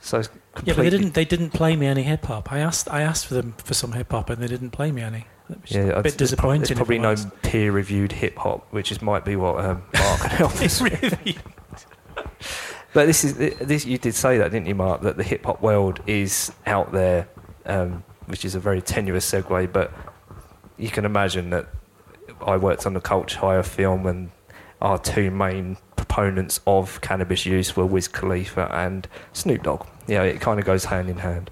So 0.00 0.18
it's 0.18 0.28
Yeah, 0.64 0.74
but 0.74 0.82
they 0.82 0.90
didn't. 0.90 1.14
They 1.14 1.24
didn't 1.24 1.50
play 1.50 1.76
me 1.76 1.86
any 1.86 2.02
hip 2.02 2.24
hop. 2.26 2.52
I 2.52 2.58
asked. 2.58 2.90
I 2.90 3.02
asked 3.02 3.26
for 3.26 3.34
them 3.34 3.54
for 3.64 3.74
some 3.74 3.92
hip 3.92 4.10
hop, 4.10 4.28
and 4.28 4.42
they 4.42 4.48
didn't 4.48 4.70
play 4.70 4.92
me 4.92 5.02
any. 5.02 5.26
Yeah, 5.66 5.98
a 5.98 6.02
bit 6.02 6.18
disappointing. 6.18 6.62
There's 6.62 6.76
probably 6.76 6.98
no 6.98 7.14
peer-reviewed 7.42 8.12
hip 8.12 8.36
hop, 8.36 8.66
which 8.72 8.90
is 8.90 9.02
might 9.02 9.24
be 9.24 9.36
what 9.36 9.64
um, 9.64 9.82
Mark 9.94 10.20
can 10.20 10.30
help 10.30 10.56
us 10.60 10.80
with. 10.80 11.38
But 12.92 13.06
this 13.06 13.24
is 13.24 13.36
this. 13.58 13.86
You 13.86 13.98
did 13.98 14.14
say 14.14 14.38
that, 14.38 14.50
didn't 14.50 14.66
you, 14.66 14.74
Mark? 14.74 15.02
That 15.02 15.16
the 15.16 15.22
hip 15.22 15.44
hop 15.44 15.62
world 15.62 16.00
is 16.06 16.52
out 16.66 16.92
there, 16.92 17.28
um, 17.66 18.04
which 18.26 18.44
is 18.44 18.54
a 18.54 18.60
very 18.60 18.82
tenuous 18.82 19.30
segue. 19.30 19.72
But 19.72 19.92
you 20.76 20.90
can 20.90 21.04
imagine 21.04 21.50
that 21.50 21.68
I 22.46 22.56
worked 22.56 22.86
on 22.86 22.94
the 22.94 23.00
Culture 23.00 23.38
High 23.38 23.62
film, 23.62 24.06
and 24.06 24.30
our 24.80 24.98
two 24.98 25.30
main 25.30 25.78
proponents 25.96 26.60
of 26.66 27.00
cannabis 27.00 27.46
use 27.46 27.76
were 27.76 27.86
Wiz 27.86 28.08
Khalifa 28.08 28.68
and 28.74 29.08
Snoop 29.32 29.62
Dogg. 29.62 29.86
Yeah, 30.06 30.24
it 30.24 30.40
kind 30.40 30.58
of 30.58 30.66
goes 30.66 30.84
hand 30.86 31.08
in 31.08 31.18
hand. 31.18 31.50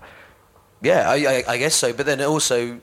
Yeah, 0.82 1.08
I, 1.08 1.14
I, 1.14 1.44
I 1.48 1.56
guess 1.58 1.74
so. 1.74 1.92
But 1.92 2.06
then 2.06 2.20
also, 2.20 2.80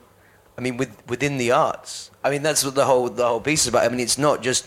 I 0.56 0.60
mean, 0.60 0.76
with, 0.76 0.90
within 1.08 1.38
the 1.38 1.52
arts, 1.52 2.10
I 2.24 2.30
mean, 2.30 2.42
that's 2.42 2.64
what 2.64 2.74
the 2.74 2.84
whole 2.84 3.08
the 3.08 3.26
whole 3.26 3.40
piece 3.40 3.62
is 3.62 3.68
about. 3.68 3.84
I 3.84 3.88
mean, 3.88 4.00
it's 4.00 4.18
not 4.18 4.42
just. 4.42 4.66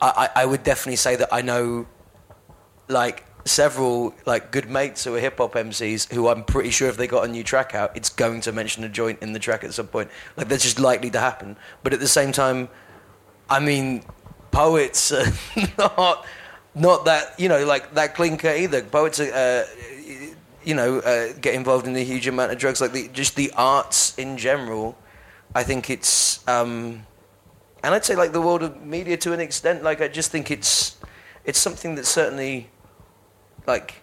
I 0.00 0.28
I 0.36 0.44
would 0.44 0.62
definitely 0.62 0.96
say 0.96 1.16
that 1.16 1.32
I 1.32 1.40
know, 1.40 1.86
like 2.88 3.24
several 3.46 4.14
like 4.24 4.50
good 4.50 4.70
mates 4.70 5.04
who 5.04 5.14
are 5.14 5.20
hip 5.20 5.36
hop 5.38 5.52
MCs 5.52 6.12
who 6.12 6.28
I'm 6.28 6.44
pretty 6.44 6.70
sure 6.70 6.88
if 6.88 6.96
they 6.96 7.06
got 7.06 7.24
a 7.24 7.28
new 7.28 7.44
track 7.44 7.74
out, 7.74 7.96
it's 7.96 8.08
going 8.08 8.40
to 8.42 8.52
mention 8.52 8.84
a 8.84 8.88
joint 8.88 9.20
in 9.22 9.32
the 9.32 9.38
track 9.38 9.64
at 9.64 9.74
some 9.74 9.86
point. 9.86 10.10
Like 10.36 10.48
that's 10.48 10.62
just 10.62 10.80
likely 10.80 11.10
to 11.10 11.20
happen. 11.20 11.56
But 11.82 11.92
at 11.92 12.00
the 12.00 12.08
same 12.08 12.32
time, 12.32 12.68
I 13.48 13.60
mean, 13.60 14.04
poets 14.50 15.12
are 15.12 15.26
not 15.78 16.26
not 16.74 17.04
that 17.04 17.38
you 17.38 17.48
know 17.48 17.64
like 17.64 17.94
that 17.94 18.14
cut 18.14 18.44
either. 18.44 18.82
Poets 18.82 19.20
are. 19.20 19.32
Uh, 19.32 19.64
you 20.64 20.74
know, 20.74 20.98
uh, 21.00 21.32
get 21.40 21.54
involved 21.54 21.86
in 21.86 21.94
a 21.94 22.04
huge 22.04 22.26
amount 22.26 22.50
of 22.52 22.58
drugs, 22.58 22.80
like 22.80 22.92
the, 22.92 23.08
just 23.08 23.36
the 23.36 23.52
arts 23.56 24.16
in 24.18 24.36
general. 24.36 24.96
I 25.54 25.62
think 25.62 25.90
it's, 25.90 26.46
um, 26.48 27.06
and 27.82 27.94
I'd 27.94 28.04
say 28.04 28.16
like 28.16 28.32
the 28.32 28.40
world 28.40 28.62
of 28.62 28.82
media 28.84 29.16
to 29.18 29.32
an 29.32 29.40
extent. 29.40 29.82
Like 29.82 30.00
I 30.00 30.08
just 30.08 30.30
think 30.30 30.50
it's, 30.50 30.96
it's 31.44 31.58
something 31.58 31.94
that 31.96 32.06
certainly, 32.06 32.70
like, 33.66 34.02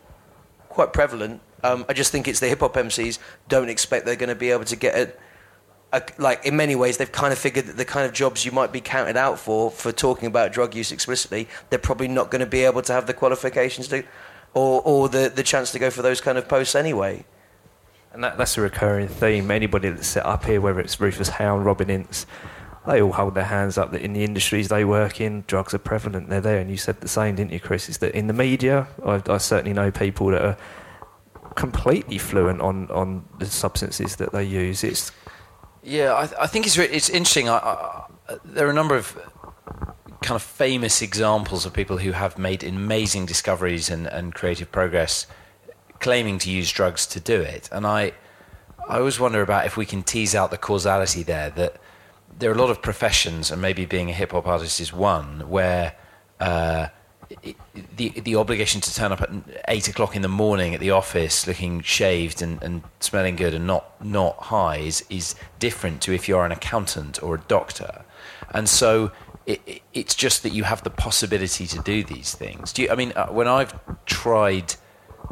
quite 0.69 0.93
prevalent. 0.93 1.41
Um, 1.63 1.85
I 1.87 1.93
just 1.93 2.11
think 2.11 2.27
it's 2.27 2.39
the 2.39 2.47
hip 2.47 2.61
hop 2.61 2.73
MCs 2.73 3.19
don't 3.47 3.69
expect 3.69 4.05
they're 4.05 4.15
going 4.15 4.29
to 4.29 4.35
be 4.35 4.51
able 4.51 4.65
to 4.65 4.75
get 4.75 4.95
it. 4.95 5.19
Like 6.17 6.45
in 6.45 6.55
many 6.55 6.75
ways, 6.75 6.97
they've 6.97 7.11
kind 7.11 7.33
of 7.33 7.37
figured 7.37 7.65
that 7.65 7.75
the 7.75 7.85
kind 7.85 8.05
of 8.05 8.13
jobs 8.13 8.45
you 8.45 8.51
might 8.53 8.71
be 8.71 8.79
counted 8.79 9.17
out 9.17 9.37
for 9.37 9.69
for 9.69 9.91
talking 9.91 10.25
about 10.25 10.53
drug 10.53 10.73
use 10.73 10.91
explicitly, 10.91 11.49
they're 11.69 11.79
probably 11.79 12.07
not 12.07 12.31
going 12.31 12.39
to 12.39 12.45
be 12.45 12.63
able 12.63 12.81
to 12.83 12.93
have 12.93 13.07
the 13.07 13.13
qualifications 13.13 13.89
to, 13.89 14.03
or 14.53 14.81
or 14.85 15.09
the 15.09 15.29
the 15.35 15.43
chance 15.43 15.73
to 15.73 15.79
go 15.79 15.89
for 15.89 16.01
those 16.01 16.21
kind 16.21 16.37
of 16.37 16.47
posts 16.47 16.75
anyway. 16.75 17.25
And 18.13 18.23
that, 18.23 18.37
that's 18.37 18.57
a 18.57 18.61
recurring 18.61 19.09
theme. 19.09 19.51
Anybody 19.51 19.89
that's 19.89 20.07
set 20.07 20.25
up 20.25 20.45
here, 20.45 20.61
whether 20.61 20.79
it's 20.79 20.99
Rufus 20.99 21.29
Hound, 21.29 21.65
Robin 21.65 21.89
Ince, 21.89 22.25
they 22.87 23.01
all 23.01 23.11
hold 23.11 23.35
their 23.35 23.45
hands 23.45 23.77
up 23.77 23.91
that 23.91 24.01
in 24.01 24.13
the 24.13 24.23
industries 24.23 24.69
they 24.69 24.83
work 24.83 25.21
in, 25.21 25.43
drugs 25.47 25.73
are 25.73 25.79
prevalent. 25.79 26.29
They're 26.29 26.41
there. 26.41 26.59
And 26.59 26.69
you 26.69 26.77
said 26.77 27.01
the 27.01 27.07
same, 27.07 27.35
didn't 27.35 27.51
you, 27.51 27.59
Chris? 27.59 27.89
Is 27.89 27.99
that 27.99 28.15
in 28.15 28.27
the 28.27 28.33
media, 28.33 28.87
I, 29.05 29.21
I 29.27 29.37
certainly 29.37 29.73
know 29.73 29.91
people 29.91 30.27
that 30.27 30.43
are 30.43 30.57
completely 31.55 32.17
fluent 32.17 32.61
on, 32.61 32.89
on 32.89 33.25
the 33.39 33.45
substances 33.45 34.15
that 34.15 34.31
they 34.31 34.43
use. 34.43 34.83
It's 34.83 35.11
Yeah, 35.83 36.13
I, 36.13 36.43
I 36.43 36.47
think 36.47 36.65
it's 36.65 36.77
it's 36.77 37.09
interesting. 37.09 37.49
I, 37.49 37.57
I, 37.57 38.05
there 38.45 38.67
are 38.67 38.71
a 38.71 38.73
number 38.73 38.95
of 38.95 39.17
kind 40.21 40.35
of 40.35 40.43
famous 40.43 41.01
examples 41.01 41.65
of 41.65 41.73
people 41.73 41.97
who 41.97 42.11
have 42.11 42.37
made 42.37 42.63
amazing 42.63 43.25
discoveries 43.25 43.89
and, 43.89 44.07
and 44.07 44.33
creative 44.33 44.71
progress, 44.71 45.25
claiming 45.99 46.37
to 46.39 46.51
use 46.51 46.71
drugs 46.71 47.05
to 47.07 47.19
do 47.19 47.41
it. 47.41 47.69
And 47.71 47.85
I, 47.85 48.13
I 48.87 48.99
always 48.99 49.19
wonder 49.19 49.41
about 49.41 49.65
if 49.65 49.77
we 49.77 49.85
can 49.85 50.03
tease 50.03 50.35
out 50.35 50.51
the 50.51 50.57
causality 50.57 51.23
there. 51.23 51.49
That 51.49 51.80
there 52.37 52.49
are 52.49 52.53
a 52.53 52.57
lot 52.57 52.69
of 52.69 52.81
professions, 52.81 53.51
and 53.51 53.61
maybe 53.61 53.85
being 53.85 54.09
a 54.09 54.13
hip 54.13 54.31
hop 54.31 54.47
artist 54.47 54.79
is 54.79 54.91
one, 54.93 55.49
where 55.49 55.95
uh, 56.39 56.87
the 57.97 58.09
the 58.21 58.35
obligation 58.35 58.81
to 58.81 58.93
turn 58.93 59.11
up 59.11 59.21
at 59.21 59.29
eight 59.67 59.87
o'clock 59.87 60.15
in 60.15 60.21
the 60.21 60.27
morning 60.27 60.73
at 60.73 60.79
the 60.79 60.91
office, 60.91 61.47
looking 61.47 61.81
shaved 61.81 62.41
and, 62.41 62.61
and 62.63 62.83
smelling 62.99 63.35
good, 63.35 63.53
and 63.53 63.65
not 63.67 64.03
not 64.03 64.35
high, 64.37 64.77
is, 64.77 65.05
is 65.09 65.35
different 65.59 66.01
to 66.01 66.13
if 66.13 66.27
you're 66.27 66.45
an 66.45 66.51
accountant 66.51 67.21
or 67.23 67.35
a 67.35 67.41
doctor, 67.47 68.03
and 68.53 68.67
so. 68.69 69.11
It, 69.47 69.59
it- 69.65 69.81
it's 69.93 70.13
just 70.15 70.43
that 70.43 70.53
you 70.53 70.63
have 70.63 70.83
the 70.83 70.91
possibility 70.91 71.65
to 71.65 71.79
do 71.79 72.03
these 72.03 72.33
things. 72.35 72.71
Do 72.71 72.83
you, 72.83 72.91
I 72.91 72.95
mean, 72.95 73.11
uh, 73.15 73.25
when 73.27 73.47
I've 73.47 73.73
tried 74.05 74.75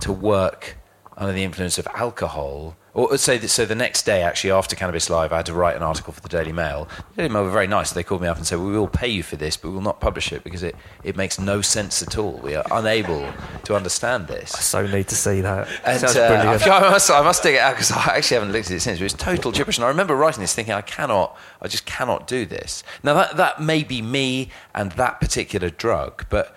to 0.02 0.12
work 0.12 0.78
under 1.16 1.32
the 1.32 1.44
influence 1.44 1.78
of 1.78 1.88
alcohol, 1.94 2.76
or 2.94 3.18
say 3.18 3.38
that, 3.38 3.50
so 3.50 3.66
the 3.66 3.76
next 3.76 4.04
day, 4.04 4.22
actually 4.22 4.52
after 4.52 4.76
Cannabis 4.76 5.10
Live, 5.10 5.32
I 5.32 5.38
had 5.38 5.46
to 5.48 5.54
write 5.54 5.76
an 5.76 5.84
article 5.84 6.14
for 6.14 6.22
the 6.22 6.30
Daily 6.30 6.52
Mail. 6.52 6.88
The 7.12 7.24
Daily 7.24 7.30
Mail 7.30 7.44
were 7.44 7.52
very 7.52 7.68
nice. 7.68 7.92
They 7.92 8.04
called 8.04 8.22
me 8.22 8.28
up 8.28 8.38
and 8.38 8.46
said, 8.46 8.60
"We 8.60 8.72
will 8.72 8.88
pay 8.88 9.08
you 9.08 9.24
for 9.24 9.36
this, 9.36 9.58
but 9.58 9.70
we 9.70 9.76
will 9.76 9.82
not 9.82 10.00
publish 10.00 10.32
it 10.32 10.44
because 10.44 10.64
it, 10.64 10.76
it 11.04 11.16
makes 11.16 11.40
no 11.40 11.62
sense 11.62 12.02
at 12.02 12.18
all. 12.18 12.34
We 12.44 12.56
are 12.56 12.66
unable 12.72 13.32
to 13.66 13.76
understand 13.76 14.28
this." 14.28 14.56
I 14.56 14.60
so 14.60 14.88
need 14.88 15.08
to 15.08 15.16
see 15.16 15.42
that. 15.42 15.68
And 15.86 16.00
Sounds 16.00 16.16
uh, 16.16 16.28
brilliant. 16.28 16.68
I, 16.68 16.90
must, 16.90 17.12
I 17.12 17.22
must 17.22 17.44
dig 17.44 17.56
it 17.56 17.60
out 17.60 17.76
because 17.76 17.92
I 17.92 18.18
actually 18.18 18.36
haven't 18.36 18.54
looked 18.54 18.68
at 18.68 18.78
it 18.78 18.80
since. 18.82 19.00
It 19.00 19.04
was 19.04 19.14
total 19.14 19.52
gibberish. 19.52 19.78
And 19.78 19.86
I 19.86 19.90
remember 19.90 20.16
writing 20.16 20.42
this 20.42 20.54
thinking, 20.54 20.74
I 20.74 20.82
cannot, 20.82 21.38
I 21.62 21.68
just 21.68 21.86
cannot 21.86 22.28
do 22.28 22.46
this. 22.46 22.84
Now, 23.04 23.14
that, 23.16 23.38
that 23.38 23.62
may 23.62 23.84
be 23.84 24.02
me 24.02 24.50
and 24.74 24.92
that 24.94 25.20
particular 25.20 25.70
drug, 25.70 26.26
but 26.30 26.56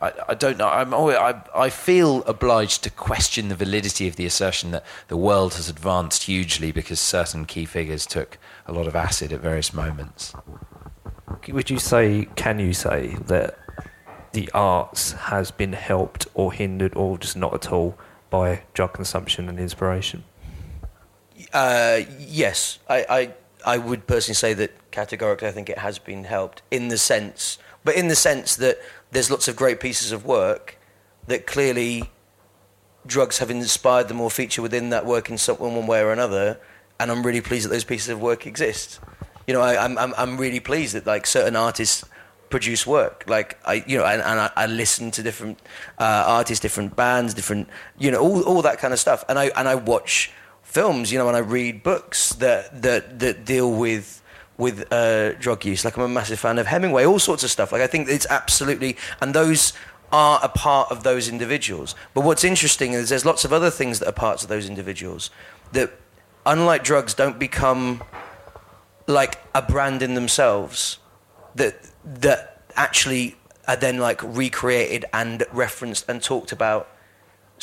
I, 0.00 0.12
I 0.28 0.34
don't 0.34 0.58
know. 0.58 0.68
I'm 0.68 0.94
always, 0.94 1.16
I, 1.16 1.42
I 1.54 1.70
feel 1.70 2.22
obliged 2.24 2.82
to 2.84 2.90
question 2.90 3.48
the 3.48 3.54
validity 3.54 4.08
of 4.08 4.16
the 4.16 4.26
assertion 4.26 4.70
that 4.72 4.84
the 5.08 5.16
world 5.16 5.54
has 5.54 5.68
advanced 5.68 6.24
hugely 6.24 6.72
because 6.72 7.00
certain 7.00 7.44
key 7.44 7.64
figures 7.64 8.06
took 8.06 8.38
a 8.66 8.72
lot 8.72 8.86
of 8.86 8.96
acid 8.96 9.32
at 9.32 9.40
various 9.40 9.72
moments. 9.72 10.34
Would 11.48 11.70
you 11.70 11.78
say, 11.78 12.28
can 12.36 12.58
you 12.58 12.72
say, 12.72 13.16
that 13.26 13.58
the 14.32 14.50
arts 14.52 15.12
has 15.12 15.50
been 15.50 15.72
helped 15.72 16.26
or 16.34 16.52
hindered 16.52 16.94
or 16.96 17.18
just 17.18 17.36
not 17.36 17.54
at 17.54 17.72
all 17.72 17.96
by 18.30 18.62
drug 18.74 18.92
consumption 18.92 19.48
and 19.48 19.58
inspiration? 19.58 20.24
Uh, 21.52 22.00
yes, 22.18 22.78
I, 22.88 23.06
I, 23.08 23.34
I 23.64 23.78
would 23.78 24.06
personally 24.06 24.34
say 24.34 24.54
that 24.54 24.90
categorically 24.90 25.48
I 25.48 25.52
think 25.52 25.68
it 25.68 25.78
has 25.78 25.98
been 25.98 26.24
helped 26.24 26.62
in 26.70 26.88
the 26.88 26.98
sense, 26.98 27.58
but 27.84 27.94
in 27.94 28.08
the 28.08 28.16
sense 28.16 28.56
that 28.56 28.78
there's 29.14 29.30
lots 29.30 29.48
of 29.48 29.56
great 29.56 29.80
pieces 29.80 30.12
of 30.12 30.24
work 30.26 30.76
that 31.26 31.46
clearly 31.46 32.10
drugs 33.06 33.38
have 33.38 33.50
inspired 33.50 34.08
them 34.08 34.20
or 34.20 34.30
feature 34.30 34.60
within 34.60 34.90
that 34.90 35.06
work 35.06 35.30
in 35.30 35.38
some 35.38 35.56
one 35.56 35.86
way 35.86 36.00
or 36.00 36.12
another, 36.12 36.58
and 37.00 37.10
I'm 37.10 37.24
really 37.24 37.40
pleased 37.40 37.64
that 37.64 37.70
those 37.70 37.84
pieces 37.84 38.08
of 38.08 38.20
work 38.20 38.46
exist. 38.46 39.00
You 39.46 39.54
know, 39.54 39.60
I, 39.60 39.82
I'm, 39.82 39.96
I'm, 39.98 40.14
I'm 40.16 40.36
really 40.36 40.60
pleased 40.60 40.94
that 40.94 41.06
like 41.06 41.26
certain 41.26 41.54
artists 41.56 42.04
produce 42.50 42.86
work. 42.86 43.24
Like 43.26 43.58
I, 43.64 43.84
you 43.86 43.98
know, 43.98 44.04
and, 44.04 44.22
and 44.22 44.40
I, 44.40 44.50
I 44.56 44.66
listen 44.66 45.10
to 45.12 45.22
different 45.22 45.60
uh, 45.98 46.24
artists, 46.26 46.60
different 46.62 46.96
bands, 46.96 47.34
different, 47.34 47.68
you 47.98 48.10
know, 48.10 48.20
all, 48.20 48.42
all 48.42 48.62
that 48.62 48.78
kind 48.78 48.92
of 48.92 49.00
stuff. 49.00 49.24
And 49.28 49.38
I 49.38 49.46
and 49.56 49.68
I 49.68 49.74
watch 49.74 50.32
films, 50.62 51.12
you 51.12 51.18
know, 51.18 51.28
and 51.28 51.36
I 51.36 51.40
read 51.40 51.82
books 51.82 52.30
that 52.34 52.82
that 52.82 53.18
that 53.20 53.44
deal 53.44 53.70
with 53.70 54.22
with 54.56 54.92
uh, 54.92 55.32
drug 55.34 55.64
use. 55.64 55.84
Like 55.84 55.96
I'm 55.96 56.02
a 56.02 56.08
massive 56.08 56.38
fan 56.38 56.58
of 56.58 56.66
Hemingway, 56.66 57.04
all 57.04 57.18
sorts 57.18 57.44
of 57.44 57.50
stuff. 57.50 57.72
Like 57.72 57.82
I 57.82 57.86
think 57.86 58.08
it's 58.08 58.26
absolutely, 58.30 58.96
and 59.20 59.34
those 59.34 59.72
are 60.12 60.38
a 60.42 60.48
part 60.48 60.90
of 60.90 61.02
those 61.02 61.28
individuals. 61.28 61.94
But 62.12 62.22
what's 62.22 62.44
interesting 62.44 62.92
is 62.92 63.08
there's 63.08 63.24
lots 63.24 63.44
of 63.44 63.52
other 63.52 63.70
things 63.70 63.98
that 63.98 64.08
are 64.08 64.12
parts 64.12 64.42
of 64.42 64.48
those 64.48 64.68
individuals 64.68 65.30
that, 65.72 65.92
unlike 66.46 66.84
drugs, 66.84 67.14
don't 67.14 67.38
become 67.38 68.02
like 69.06 69.38
a 69.54 69.60
brand 69.60 70.02
in 70.02 70.14
themselves 70.14 70.98
that 71.54 71.76
that 72.04 72.62
actually 72.76 73.36
are 73.66 73.76
then 73.76 73.98
like 73.98 74.20
recreated 74.22 75.04
and 75.12 75.44
referenced 75.52 76.08
and 76.08 76.22
talked 76.22 76.52
about 76.52 76.88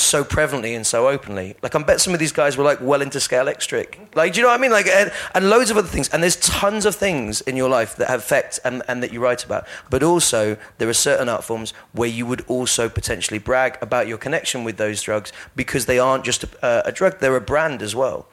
so 0.02 0.24
prevalently 0.24 0.76
and 0.76 0.86
so 0.86 1.08
openly. 1.08 1.56
Like 1.62 1.76
I 1.76 1.84
bet 1.84 2.02
some 2.02 2.14
of 2.14 2.20
these 2.20 2.32
guys 2.32 2.58
were 2.58 2.64
like 2.64 2.80
well 2.82 3.02
into 3.02 3.18
Scalextric. 3.20 4.16
Like 4.16 4.34
do 4.34 4.40
you 4.40 4.44
know 4.44 4.50
what 4.50 4.60
I 4.60 4.62
mean? 4.62 4.72
Like 4.72 4.88
and, 4.88 5.12
and 5.34 5.50
loads 5.50 5.72
of 5.72 5.78
other 5.78 5.88
things. 5.88 6.10
And 6.10 6.22
there's 6.22 6.36
tons 6.38 6.86
of 6.86 6.96
things 6.96 7.42
in 7.42 7.56
your 7.56 7.70
life 7.70 7.96
that 7.96 8.08
have 8.08 8.32
and, 8.64 8.84
and 8.88 9.04
that 9.04 9.12
you 9.12 9.20
write 9.20 9.44
about. 9.44 9.68
But 9.90 10.04
also 10.04 10.58
there 10.78 10.90
are 10.90 10.94
certain 10.94 11.30
art 11.30 11.44
forms 11.44 11.74
where 11.92 12.10
you 12.10 12.26
would 12.26 12.42
also 12.48 12.90
potentially 12.90 13.40
brag 13.40 13.78
about 13.82 14.08
your 14.08 14.18
connection 14.18 14.64
with 14.64 14.78
those 14.78 15.02
drugs 15.02 15.32
because 15.56 15.86
they 15.86 16.00
aren't 16.00 16.24
just 16.24 16.44
a, 16.44 16.88
a 16.88 16.92
drug; 16.92 17.20
they're 17.20 17.36
a 17.36 17.42
brand 17.42 17.82
as 17.82 17.96
well. 17.96 18.28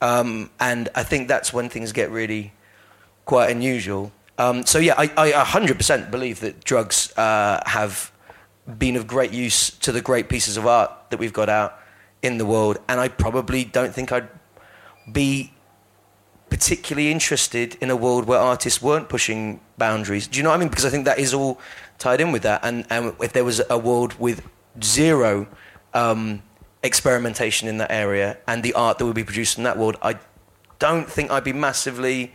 Um, 0.00 0.50
and 0.60 0.88
I 0.94 1.02
think 1.02 1.28
that's 1.28 1.52
when 1.52 1.68
things 1.68 1.92
get 1.92 2.10
really 2.10 2.52
quite 3.24 3.50
unusual. 3.50 4.12
Um, 4.38 4.66
so 4.66 4.78
yeah, 4.78 4.94
I, 4.98 5.10
I 5.16 5.44
100% 5.44 6.10
believe 6.10 6.40
that 6.40 6.62
drugs 6.64 7.16
uh, 7.16 7.62
have 7.66 8.12
been 8.78 8.96
of 8.96 9.06
great 9.06 9.32
use 9.32 9.70
to 9.70 9.92
the 9.92 10.00
great 10.00 10.28
pieces 10.28 10.56
of 10.56 10.66
art 10.66 10.90
that 11.10 11.18
we've 11.18 11.32
got 11.32 11.48
out 11.48 11.78
in 12.22 12.38
the 12.38 12.46
world, 12.46 12.78
and 12.88 12.98
I 12.98 13.08
probably 13.08 13.64
don't 13.64 13.94
think 13.94 14.10
I'd 14.12 14.28
be 15.10 15.52
particularly 16.50 17.10
interested 17.10 17.76
in 17.80 17.90
a 17.90 17.96
world 17.96 18.24
where 18.26 18.38
artists 18.38 18.80
weren't 18.80 19.08
pushing 19.08 19.60
boundaries. 19.78 20.26
Do 20.26 20.38
you 20.38 20.42
know 20.42 20.50
what 20.50 20.56
I 20.56 20.58
mean? 20.58 20.68
Because 20.68 20.84
I 20.84 20.90
think 20.90 21.04
that 21.04 21.18
is 21.18 21.34
all 21.34 21.60
tied 21.98 22.20
in 22.20 22.32
with 22.32 22.42
that. 22.42 22.60
And, 22.64 22.86
and 22.90 23.14
if 23.20 23.32
there 23.32 23.44
was 23.44 23.60
a 23.68 23.78
world 23.78 24.18
with 24.18 24.42
zero 24.82 25.46
um, 25.94 26.42
experimentation 26.82 27.68
in 27.68 27.78
that 27.78 27.90
area 27.90 28.38
and 28.46 28.62
the 28.62 28.74
art 28.74 28.98
that 28.98 29.04
would 29.04 29.16
be 29.16 29.24
produced 29.24 29.58
in 29.58 29.64
that 29.64 29.76
world, 29.76 29.96
I 30.02 30.18
don't 30.78 31.10
think 31.10 31.30
I'd 31.30 31.44
be 31.44 31.52
massively 31.52 32.32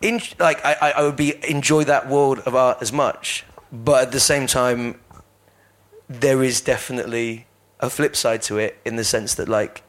in, 0.00 0.20
like 0.38 0.64
I, 0.64 0.92
I 0.96 1.02
would 1.02 1.16
be 1.16 1.34
enjoy 1.48 1.84
that 1.84 2.08
world 2.08 2.40
of 2.40 2.54
art 2.54 2.78
as 2.80 2.92
much. 2.92 3.44
But 3.72 4.02
at 4.02 4.12
the 4.12 4.20
same 4.20 4.46
time, 4.46 5.00
there 6.08 6.42
is 6.42 6.60
definitely 6.60 7.46
a 7.80 7.90
flip 7.90 8.16
side 8.16 8.42
to 8.42 8.58
it 8.58 8.78
in 8.84 8.96
the 8.96 9.04
sense 9.04 9.34
that 9.34 9.48
like 9.48 9.82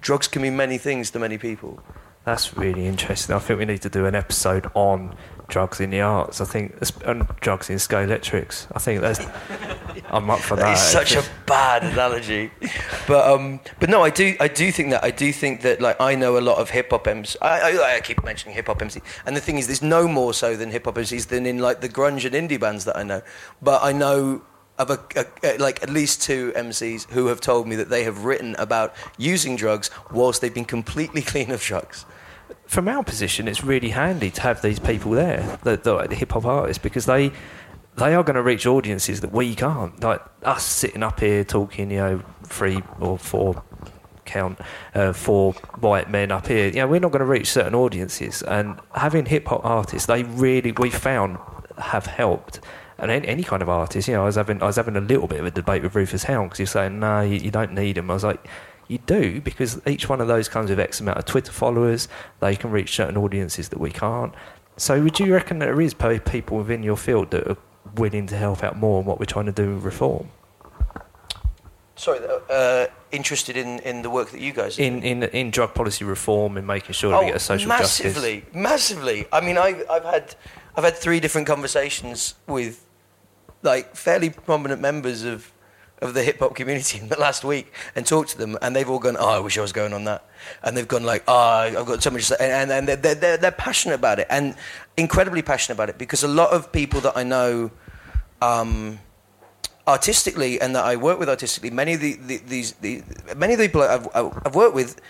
drugs 0.00 0.28
can 0.28 0.42
mean 0.42 0.56
many 0.56 0.78
things 0.78 1.10
to 1.10 1.18
many 1.18 1.38
people. 1.38 1.82
That's 2.24 2.56
really 2.56 2.86
interesting. 2.86 3.34
I 3.34 3.40
think 3.40 3.58
we 3.58 3.64
need 3.64 3.82
to 3.82 3.88
do 3.88 4.06
an 4.06 4.14
episode 4.14 4.70
on 4.74 5.16
drugs 5.48 5.80
in 5.80 5.90
the 5.90 6.00
arts. 6.00 6.40
I 6.40 6.44
think 6.44 6.78
and 7.04 7.26
drugs 7.40 7.68
in 7.68 7.76
Scalextrics. 7.76 8.68
I 8.72 8.78
think 8.78 9.00
that's. 9.00 9.20
I'm 10.10 10.30
up 10.30 10.40
for 10.40 10.56
that. 10.56 10.62
That 10.62 10.72
is 10.74 10.80
such 10.80 11.16
a 11.16 11.24
bad 11.46 11.84
analogy, 11.84 12.50
but 13.06 13.28
um, 13.28 13.60
but 13.80 13.88
no, 13.88 14.02
I 14.02 14.10
do 14.10 14.36
I 14.40 14.48
do 14.48 14.70
think 14.70 14.90
that 14.90 15.02
I 15.02 15.10
do 15.10 15.32
think 15.32 15.62
that 15.62 15.80
like 15.80 16.00
I 16.00 16.14
know 16.14 16.38
a 16.38 16.40
lot 16.40 16.58
of 16.58 16.70
hip 16.70 16.90
hop 16.90 17.04
MCs. 17.04 17.36
I, 17.42 17.72
I, 17.72 17.96
I 17.96 18.00
keep 18.00 18.22
mentioning 18.24 18.54
hip 18.54 18.66
hop 18.66 18.82
MC, 18.82 19.00
and 19.26 19.36
the 19.36 19.40
thing 19.40 19.58
is, 19.58 19.66
there's 19.66 19.82
no 19.82 20.06
more 20.06 20.32
so 20.32 20.56
than 20.56 20.70
hip 20.70 20.84
hop 20.84 20.94
MCs 20.94 21.28
than 21.28 21.46
in 21.46 21.58
like 21.58 21.80
the 21.80 21.88
grunge 21.88 22.24
and 22.24 22.34
indie 22.34 22.60
bands 22.60 22.84
that 22.84 22.96
I 22.96 23.02
know. 23.02 23.22
But 23.60 23.82
I 23.82 23.92
know 23.92 24.42
of 24.78 24.90
a, 24.90 24.98
a, 25.44 25.58
like 25.58 25.82
at 25.82 25.90
least 25.90 26.22
two 26.22 26.52
MCs 26.52 27.10
who 27.10 27.26
have 27.26 27.40
told 27.40 27.68
me 27.68 27.76
that 27.76 27.88
they 27.90 28.04
have 28.04 28.24
written 28.24 28.54
about 28.58 28.94
using 29.18 29.56
drugs 29.56 29.90
whilst 30.10 30.40
they've 30.40 30.54
been 30.54 30.64
completely 30.64 31.22
clean 31.32 31.50
of 31.50 31.60
drugs. 31.60 32.04
From 32.66 32.88
our 32.88 33.04
position, 33.04 33.48
it's 33.48 33.62
really 33.62 33.90
handy 33.90 34.30
to 34.30 34.40
have 34.42 34.62
these 34.62 34.78
people 34.78 35.12
there, 35.12 35.58
the, 35.62 35.76
the, 35.76 36.06
the 36.06 36.14
hip 36.14 36.32
hop 36.32 36.44
artists, 36.44 36.82
because 36.82 37.06
they 37.06 37.32
they 37.96 38.14
are 38.14 38.22
going 38.22 38.36
to 38.36 38.42
reach 38.42 38.66
audiences 38.66 39.20
that 39.20 39.32
we 39.32 39.54
can't. 39.54 40.02
Like 40.02 40.22
us 40.42 40.64
sitting 40.64 41.02
up 41.02 41.20
here 41.20 41.44
talking, 41.44 41.90
you 41.90 41.98
know, 41.98 42.22
three 42.44 42.82
or 43.00 43.18
four 43.18 43.62
count 44.24 44.58
uh, 44.94 45.12
four 45.12 45.52
white 45.80 46.10
men 46.10 46.32
up 46.32 46.46
here. 46.46 46.68
You 46.68 46.76
know, 46.76 46.86
we're 46.86 47.00
not 47.00 47.12
going 47.12 47.20
to 47.20 47.26
reach 47.26 47.48
certain 47.48 47.74
audiences, 47.74 48.42
and 48.42 48.80
having 48.94 49.26
hip 49.26 49.48
hop 49.48 49.64
artists, 49.64 50.06
they 50.06 50.22
really 50.22 50.72
we 50.72 50.90
found 50.90 51.38
have 51.78 52.06
helped. 52.06 52.60
And 53.02 53.10
any, 53.10 53.28
any 53.28 53.42
kind 53.42 53.60
of 53.60 53.68
artist. 53.68 54.08
You 54.08 54.14
know, 54.14 54.22
I 54.22 54.26
was 54.26 54.36
having 54.36 54.62
I 54.62 54.66
was 54.66 54.76
having 54.76 54.96
a 54.96 55.00
little 55.00 55.26
bit 55.26 55.40
of 55.40 55.46
a 55.46 55.50
debate 55.50 55.82
with 55.82 55.94
Rufus 55.94 56.22
Hound 56.24 56.48
because 56.48 56.58
he 56.58 56.62
was 56.62 56.70
saying, 56.70 56.98
"No, 56.98 57.20
you, 57.20 57.36
you 57.36 57.50
don't 57.50 57.74
need 57.74 57.96
them." 57.96 58.10
I 58.10 58.14
was 58.14 58.24
like. 58.24 58.46
You 58.88 58.98
do 58.98 59.40
because 59.40 59.80
each 59.86 60.08
one 60.10 60.20
of 60.20 60.28
those 60.28 60.48
comes 60.50 60.68
with 60.68 60.78
X 60.78 61.00
amount 61.00 61.16
of 61.16 61.24
Twitter 61.24 61.52
followers. 61.52 62.08
They 62.40 62.56
can 62.56 62.70
reach 62.70 62.94
certain 62.94 63.16
audiences 63.16 63.70
that 63.70 63.78
we 63.80 63.90
can't. 63.90 64.34
So, 64.76 65.00
would 65.00 65.18
you 65.18 65.32
reckon 65.32 65.60
that 65.60 65.66
there 65.66 65.80
is 65.80 65.94
pe- 65.94 66.18
people 66.18 66.58
within 66.58 66.82
your 66.82 66.96
field 66.98 67.30
that 67.30 67.46
are 67.46 67.56
willing 67.94 68.26
to 68.26 68.36
help 68.36 68.62
out 68.62 68.76
more 68.76 68.98
on 68.98 69.06
what 69.06 69.18
we're 69.18 69.24
trying 69.24 69.46
to 69.46 69.52
do 69.52 69.76
with 69.76 69.84
reform? 69.84 70.28
Sorry, 71.94 72.18
uh, 72.50 72.86
interested 73.12 73.56
in, 73.56 73.78
in 73.80 74.02
the 74.02 74.10
work 74.10 74.30
that 74.30 74.40
you 74.40 74.52
guys 74.52 74.76
do? 74.76 74.82
In, 74.82 75.02
in 75.02 75.22
in 75.22 75.50
drug 75.50 75.72
policy 75.74 76.04
reform 76.04 76.56
and 76.56 76.66
making 76.66 76.92
sure 76.92 77.12
that 77.12 77.20
we 77.20 77.26
get 77.26 77.36
a 77.36 77.38
social 77.38 77.70
Oh, 77.72 77.76
massively, 77.78 78.40
justice. 78.40 78.54
massively. 78.54 79.26
I 79.32 79.40
mean, 79.40 79.56
I, 79.56 79.84
I've 79.88 80.04
had 80.04 80.34
I've 80.76 80.84
had 80.84 80.96
three 80.96 81.20
different 81.20 81.46
conversations 81.46 82.34
with 82.46 82.84
like 83.62 83.96
fairly 83.96 84.30
prominent 84.30 84.80
members 84.80 85.24
of 85.24 85.52
of 86.02 86.14
the 86.14 86.22
hip 86.22 86.40
hop 86.40 86.56
community 86.56 86.98
in 87.02 87.08
the 87.08 87.18
last 87.18 87.44
week 87.44 87.72
and 87.94 88.04
talked 88.04 88.30
to 88.30 88.38
them, 88.38 88.58
and 88.60 88.74
they've 88.74 88.90
all 88.90 88.98
gone, 88.98 89.16
"Oh, 89.18 89.28
I 89.28 89.38
wish 89.38 89.56
I 89.56 89.62
was 89.62 89.72
going 89.72 89.92
on 89.92 90.04
that," 90.04 90.24
and 90.62 90.76
they've 90.76 90.88
gone 90.88 91.04
like, 91.04 91.22
"Oh, 91.28 91.34
I've 91.34 91.86
got 91.86 92.02
so 92.02 92.10
much," 92.10 92.28
to 92.28 92.36
say," 92.36 92.50
and 92.50 92.70
and 92.70 92.88
they're, 92.88 93.14
they're 93.14 93.36
they're 93.36 93.50
passionate 93.50 93.94
about 93.94 94.18
it 94.18 94.26
and 94.28 94.56
incredibly 94.96 95.42
passionate 95.42 95.76
about 95.76 95.88
it 95.88 95.98
because 95.98 96.22
a 96.22 96.28
lot 96.28 96.50
of 96.50 96.72
people 96.72 97.00
that 97.00 97.16
I 97.16 97.22
know. 97.22 97.70
Um, 98.40 98.98
artistically 99.86 100.60
and 100.60 100.76
that 100.76 100.84
I 100.84 100.94
work 100.94 101.18
with 101.18 101.28
artistically, 101.28 101.70
many 101.70 101.94
of 101.94 102.00
the, 102.00 102.14
the 102.14 102.36
these 102.38 102.72
the, 102.74 103.02
many 103.36 103.54
of 103.54 103.58
the 103.58 103.66
people 103.66 103.82
I've, 103.82 104.08
I've 104.14 104.54
worked 104.54 104.74
with, 104.74 105.00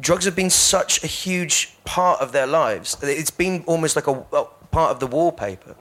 drugs 0.00 0.24
have 0.24 0.36
been 0.36 0.50
such 0.50 1.02
a 1.02 1.06
huge 1.06 1.74
part 1.84 2.20
of 2.20 2.32
their 2.32 2.46
lives. 2.46 2.96
It's 3.02 3.30
been 3.30 3.64
almost 3.66 3.96
like 3.96 4.06
a, 4.06 4.24
a 4.32 4.44
part 4.70 4.90
of 4.90 5.00
the 5.00 5.06
wallpaper. 5.06 5.76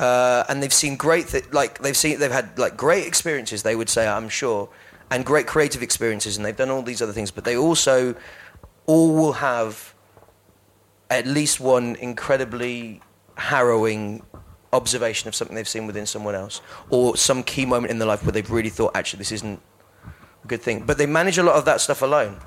Uh, 0.00 0.44
and 0.48 0.62
they've 0.62 0.72
seen 0.72 0.96
great, 0.96 1.28
th- 1.28 1.52
like 1.52 1.82
they've 1.82 1.96
seen, 1.96 2.18
they've 2.18 2.32
had 2.32 2.58
like 2.58 2.74
great 2.74 3.06
experiences. 3.06 3.62
They 3.62 3.76
would 3.76 3.90
say, 3.90 4.08
I'm 4.08 4.30
sure, 4.30 4.70
and 5.10 5.26
great 5.26 5.46
creative 5.46 5.82
experiences, 5.82 6.38
and 6.38 6.46
they've 6.46 6.56
done 6.56 6.70
all 6.70 6.80
these 6.80 7.02
other 7.02 7.12
things. 7.12 7.30
But 7.30 7.44
they 7.44 7.54
also 7.54 8.14
all 8.86 9.14
will 9.14 9.34
have 9.34 9.94
at 11.10 11.26
least 11.26 11.60
one 11.60 11.96
incredibly 11.96 13.02
harrowing 13.36 14.22
observation 14.72 15.28
of 15.28 15.34
something 15.34 15.54
they've 15.54 15.68
seen 15.68 15.86
within 15.86 16.06
someone 16.06 16.34
else, 16.34 16.62
or 16.88 17.14
some 17.14 17.42
key 17.42 17.66
moment 17.66 17.90
in 17.90 17.98
their 17.98 18.08
life 18.08 18.24
where 18.24 18.32
they've 18.32 18.50
really 18.50 18.70
thought, 18.70 18.96
actually, 18.96 19.18
this 19.18 19.32
isn't 19.32 19.60
a 20.44 20.46
good 20.46 20.62
thing. 20.62 20.86
But 20.86 20.96
they 20.96 21.04
manage 21.04 21.36
a 21.36 21.42
lot 21.42 21.56
of 21.56 21.66
that 21.66 21.82
stuff 21.82 22.00
alone, 22.00 22.40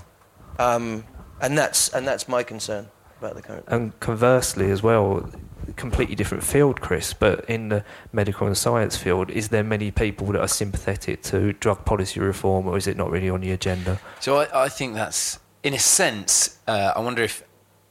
um, 0.58 1.04
and 1.40 1.56
that's 1.56 1.90
and 1.90 2.08
that's 2.08 2.28
my 2.28 2.42
concern 2.42 2.90
about 3.20 3.36
the 3.36 3.44
current. 3.44 3.66
And 3.68 4.00
conversely, 4.00 4.72
as 4.72 4.82
well, 4.82 5.30
completely 5.76 6.15
different 6.15 6.44
field, 6.44 6.81
Chris. 6.81 7.14
But 7.14 7.45
in 7.49 7.69
the 7.69 7.84
medical 8.11 8.48
and 8.48 8.57
science 8.57 8.98
field, 8.98 9.30
is 9.31 9.49
there 9.49 9.64
many 9.64 9.91
people 9.91 10.27
that 10.34 10.41
are 10.41 10.48
sympathetic 10.48 11.22
to 11.23 11.53
drug 11.53 11.85
policy 11.85 12.19
reform, 12.19 12.68
or 12.68 12.77
is 12.77 12.88
it 12.88 12.98
not 12.98 13.10
really 13.11 13.30
on 13.30 13.41
the 13.41 13.52
agenda? 13.52 13.99
So 14.19 14.38
I, 14.38 14.65
I 14.65 14.69
think 14.69 14.95
that's, 14.95 15.40
in 15.64 15.73
a 15.73 15.80
sense, 15.80 16.60
uh, 16.68 16.94
I 16.95 16.99
wonder 16.99 17.23
if 17.23 17.44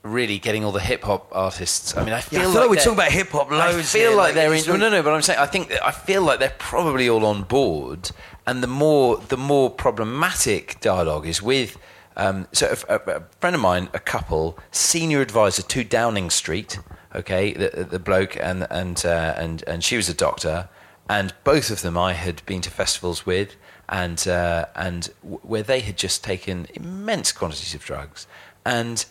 really 0.02 0.36
getting 0.38 0.64
all 0.64 0.72
the 0.72 0.80
hip 0.80 1.04
hop 1.04 1.28
artists. 1.30 1.96
I 1.96 2.02
mean, 2.04 2.12
I 2.12 2.20
feel, 2.20 2.40
I 2.40 2.44
like, 2.46 2.54
we're 2.54 2.74
they're- 2.74 2.84
talking 2.84 2.92
about 2.98 3.12
hip 3.12 3.28
hop 3.28 3.52
I 3.52 3.70
loads. 3.72 3.92
feel 3.92 4.10
here, 4.10 4.16
like 4.16 4.34
they're 4.34 4.52
in. 4.52 4.64
No, 4.66 4.76
no, 4.76 4.88
no. 4.90 5.02
But 5.02 5.14
I'm 5.14 5.22
saying, 5.22 5.38
I 5.38 5.46
think 5.46 5.72
I 5.82 5.92
feel 5.92 6.22
like 6.22 6.40
they're 6.40 6.54
probably 6.58 7.08
all 7.08 7.24
on 7.24 7.42
board, 7.44 8.10
and 8.46 8.62
the 8.62 8.66
more 8.66 9.16
the 9.18 9.36
more 9.36 9.70
problematic 9.70 10.80
dialogue 10.80 11.26
is 11.26 11.40
with. 11.42 11.76
Um, 12.16 12.46
so 12.52 12.74
a, 12.88 12.94
a, 12.94 13.16
a 13.18 13.22
friend 13.40 13.56
of 13.56 13.62
mine, 13.62 13.88
a 13.94 13.98
couple, 13.98 14.58
senior 14.70 15.20
advisor 15.22 15.62
to 15.62 15.82
Downing 15.84 16.28
Street. 16.30 16.78
Okay, 17.14 17.52
the, 17.52 17.84
the 17.84 17.98
bloke 17.98 18.36
and 18.36 18.66
and 18.70 19.04
uh, 19.04 19.34
and 19.36 19.62
and 19.66 19.84
she 19.84 19.96
was 19.96 20.08
a 20.08 20.14
doctor, 20.14 20.68
and 21.08 21.34
both 21.44 21.70
of 21.70 21.82
them 21.82 21.98
I 21.98 22.14
had 22.14 22.44
been 22.46 22.62
to 22.62 22.70
festivals 22.70 23.26
with, 23.26 23.56
and 23.88 24.26
uh, 24.26 24.66
and 24.74 25.10
w- 25.22 25.40
where 25.42 25.62
they 25.62 25.80
had 25.80 25.98
just 25.98 26.24
taken 26.24 26.66
immense 26.74 27.30
quantities 27.30 27.74
of 27.74 27.84
drugs, 27.84 28.26
and 28.64 29.04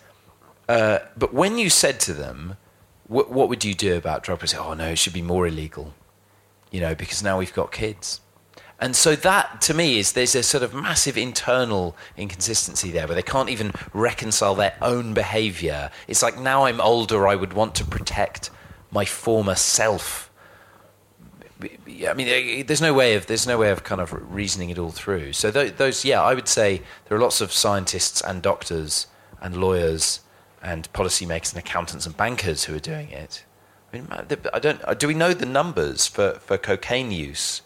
uh, 0.67 0.99
but 1.17 1.33
when 1.33 1.57
you 1.57 1.69
said 1.69 1.99
to 1.99 2.13
them, 2.13 2.57
what, 3.07 3.49
would 3.49 3.65
you 3.65 3.73
do 3.73 3.97
about 3.97 4.23
drug 4.23 4.39
policy? 4.39 4.55
Oh, 4.57 4.73
no, 4.73 4.87
it 4.87 4.97
should 4.97 5.13
be 5.13 5.21
more 5.21 5.45
illegal, 5.45 5.93
you 6.71 6.79
know, 6.79 6.95
because 6.95 7.21
now 7.21 7.37
we've 7.39 7.53
got 7.53 7.71
kids. 7.73 8.21
And 8.81 8.95
so 8.95 9.15
that, 9.15 9.61
to 9.61 9.75
me, 9.75 9.99
is 9.99 10.13
there's 10.13 10.33
a 10.33 10.41
sort 10.41 10.63
of 10.63 10.73
massive 10.73 11.15
internal 11.15 11.95
inconsistency 12.17 12.89
there 12.89 13.05
where 13.05 13.13
they 13.13 13.21
can't 13.21 13.49
even 13.49 13.71
reconcile 13.93 14.55
their 14.55 14.75
own 14.81 15.13
behavior. 15.13 15.91
It's 16.07 16.23
like 16.23 16.39
now 16.39 16.65
I'm 16.65 16.81
older, 16.81 17.27
I 17.27 17.35
would 17.35 17.53
want 17.53 17.75
to 17.75 17.85
protect 17.85 18.49
my 18.89 19.05
former 19.05 19.53
self. 19.53 20.31
I 21.61 22.13
mean, 22.15 22.65
there's 22.65 22.81
no 22.81 22.91
way 22.91 23.13
of 23.13 23.27
there's 23.27 23.45
no 23.45 23.59
way 23.59 23.69
of 23.69 23.83
kind 23.83 24.01
of 24.01 24.11
reasoning 24.33 24.71
it 24.71 24.79
all 24.79 24.89
through. 24.89 25.33
So 25.33 25.51
those, 25.51 26.03
yeah, 26.03 26.19
I 26.19 26.33
would 26.33 26.47
say 26.47 26.81
there 27.05 27.15
are 27.15 27.21
lots 27.21 27.39
of 27.39 27.53
scientists 27.53 28.19
and 28.19 28.41
doctors 28.41 29.05
and 29.39 29.55
lawyers 29.57 30.21
and 30.63 30.91
policymakers 30.91 31.53
and 31.53 31.59
accountants 31.59 32.07
and 32.07 32.17
bankers 32.17 32.63
who 32.63 32.75
are 32.75 32.79
doing 32.79 33.09
it. 33.09 33.45
I 33.93 33.97
mean, 33.97 34.07
I 34.11 34.59
don't. 34.59 34.81
uh, 34.85 34.95
Do 34.95 35.07
we 35.07 35.13
know 35.13 35.35
the 35.35 35.45
numbers 35.45 36.07
for, 36.07 36.39
for 36.39 36.57
cocaine 36.57 37.11
use 37.11 37.61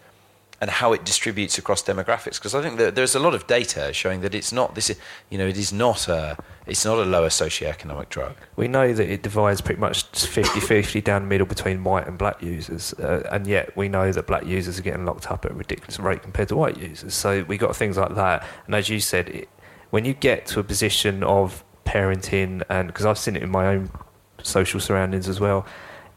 and 0.62 0.70
how 0.70 0.94
it 0.94 1.04
distributes 1.04 1.58
across 1.58 1.84
demographics? 1.84 2.36
Because 2.36 2.56
I 2.56 2.62
think 2.62 2.78
that 2.78 2.96
there's 2.96 3.16
a 3.16 3.20
lot 3.20 3.36
of 3.36 3.48
data 3.48 3.92
showing 3.94 4.22
that 4.22 4.34
it's 4.34 4.52
not 4.52 4.76
this. 4.76 4.96
You 5.30 5.38
know, 5.38 5.48
it 5.48 5.58
is 5.58 5.74
not 5.74 6.08
a. 6.08 6.38
It's 6.66 6.84
not 6.84 6.98
a 6.98 7.06
lower 7.06 7.30
socioeconomic 7.30 8.10
drug. 8.10 8.36
We 8.56 8.68
know 8.68 8.92
that 8.92 9.08
it 9.08 9.22
divides 9.22 9.62
pretty 9.62 9.80
much 9.80 10.12
50-50 10.14 11.04
down 11.04 11.22
the 11.22 11.28
middle 11.28 11.46
between 11.46 11.84
white 11.84 12.08
and 12.08 12.18
black 12.18 12.42
users, 12.42 12.92
uh, 12.94 13.28
and 13.32 13.46
yet 13.46 13.78
we 13.78 13.88
know 13.88 14.12
that 14.12 14.26
black 14.26 14.46
users 14.46 14.80
are 14.80 14.82
getting 14.82 15.06
locked 15.06 15.30
up 15.30 15.46
at 15.46 15.52
a 15.52 15.54
ridiculous 15.54 16.00
rate 16.00 16.24
compared 16.24 16.50
to 16.50 16.56
white 16.56 16.78
users. 16.78 17.14
So 17.14 17.44
we 17.44 17.58
got 17.58 17.76
things 17.76 17.98
like 17.98 18.16
that. 18.16 18.44
And 18.66 18.74
as 18.74 18.90
you 18.90 19.00
said, 19.00 19.30
it, 19.30 19.50
when 19.92 20.06
you 20.06 20.14
get 20.14 20.48
to 20.48 20.60
a 20.60 20.64
position 20.64 21.24
of 21.24 21.64
parenting, 21.86 22.64
and 22.68 22.88
because 22.88 23.06
I've 23.06 23.20
seen 23.20 23.36
it 23.36 23.44
in 23.44 23.52
my 23.52 23.68
own 23.68 23.92
social 24.42 24.80
surroundings 24.80 25.30
as 25.30 25.40
well, 25.40 25.66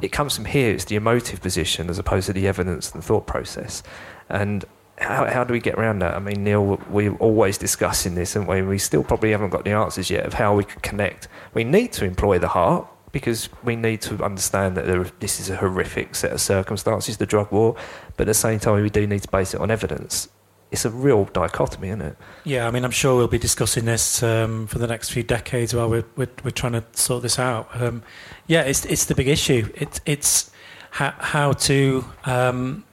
it 0.00 0.12
comes 0.12 0.36
from 0.36 0.44
here. 0.44 0.72
It's 0.72 0.84
the 0.84 0.96
emotive 0.96 1.40
position 1.40 1.90
as 1.90 1.98
opposed 1.98 2.26
to 2.26 2.32
the 2.32 2.46
evidence 2.46 2.92
and 2.92 3.02
thought 3.02 3.26
process. 3.26 3.82
And 4.28 4.64
how, 4.98 5.26
how 5.26 5.44
do 5.44 5.52
we 5.52 5.60
get 5.60 5.74
around 5.74 6.00
that? 6.00 6.14
I 6.14 6.18
mean, 6.18 6.44
Neil, 6.44 6.80
we're 6.90 7.14
always 7.16 7.58
discussing 7.58 8.14
this, 8.14 8.36
and 8.36 8.46
we? 8.46 8.62
we 8.62 8.78
still 8.78 9.04
probably 9.04 9.30
haven't 9.30 9.50
got 9.50 9.64
the 9.64 9.72
answers 9.72 10.10
yet 10.10 10.26
of 10.26 10.34
how 10.34 10.54
we 10.54 10.64
can 10.64 10.80
connect. 10.80 11.28
We 11.54 11.64
need 11.64 11.92
to 11.92 12.04
employ 12.04 12.38
the 12.38 12.48
heart 12.48 12.86
because 13.12 13.48
we 13.64 13.76
need 13.76 14.00
to 14.02 14.22
understand 14.22 14.76
that 14.76 14.86
there, 14.86 15.04
this 15.20 15.40
is 15.40 15.50
a 15.50 15.56
horrific 15.56 16.14
set 16.14 16.32
of 16.32 16.40
circumstances, 16.40 17.16
the 17.16 17.26
drug 17.26 17.50
war, 17.52 17.74
but 18.16 18.22
at 18.24 18.26
the 18.26 18.34
same 18.34 18.58
time, 18.58 18.82
we 18.82 18.90
do 18.90 19.06
need 19.06 19.22
to 19.22 19.28
base 19.28 19.54
it 19.54 19.60
on 19.60 19.70
evidence. 19.70 20.28
It's 20.70 20.84
a 20.84 20.90
real 20.90 21.24
dichotomy, 21.24 21.88
isn't 21.88 22.02
it? 22.02 22.16
Yeah, 22.44 22.66
I 22.66 22.70
mean, 22.70 22.84
I'm 22.84 22.90
sure 22.90 23.16
we'll 23.16 23.28
be 23.28 23.38
discussing 23.38 23.86
this 23.86 24.22
um, 24.22 24.66
for 24.66 24.78
the 24.78 24.86
next 24.86 25.10
few 25.10 25.22
decades 25.22 25.74
while 25.74 25.88
we're 25.88 26.04
we're, 26.14 26.28
we're 26.44 26.50
trying 26.50 26.74
to 26.74 26.84
sort 26.92 27.22
this 27.22 27.38
out. 27.38 27.68
Um, 27.80 28.02
yeah, 28.46 28.62
it's 28.62 28.84
it's 28.84 29.06
the 29.06 29.14
big 29.14 29.28
issue. 29.28 29.70
It's 29.74 30.00
it's 30.04 30.50
how, 30.90 31.14
how 31.18 31.52
to 31.52 32.04
um, 32.24 32.84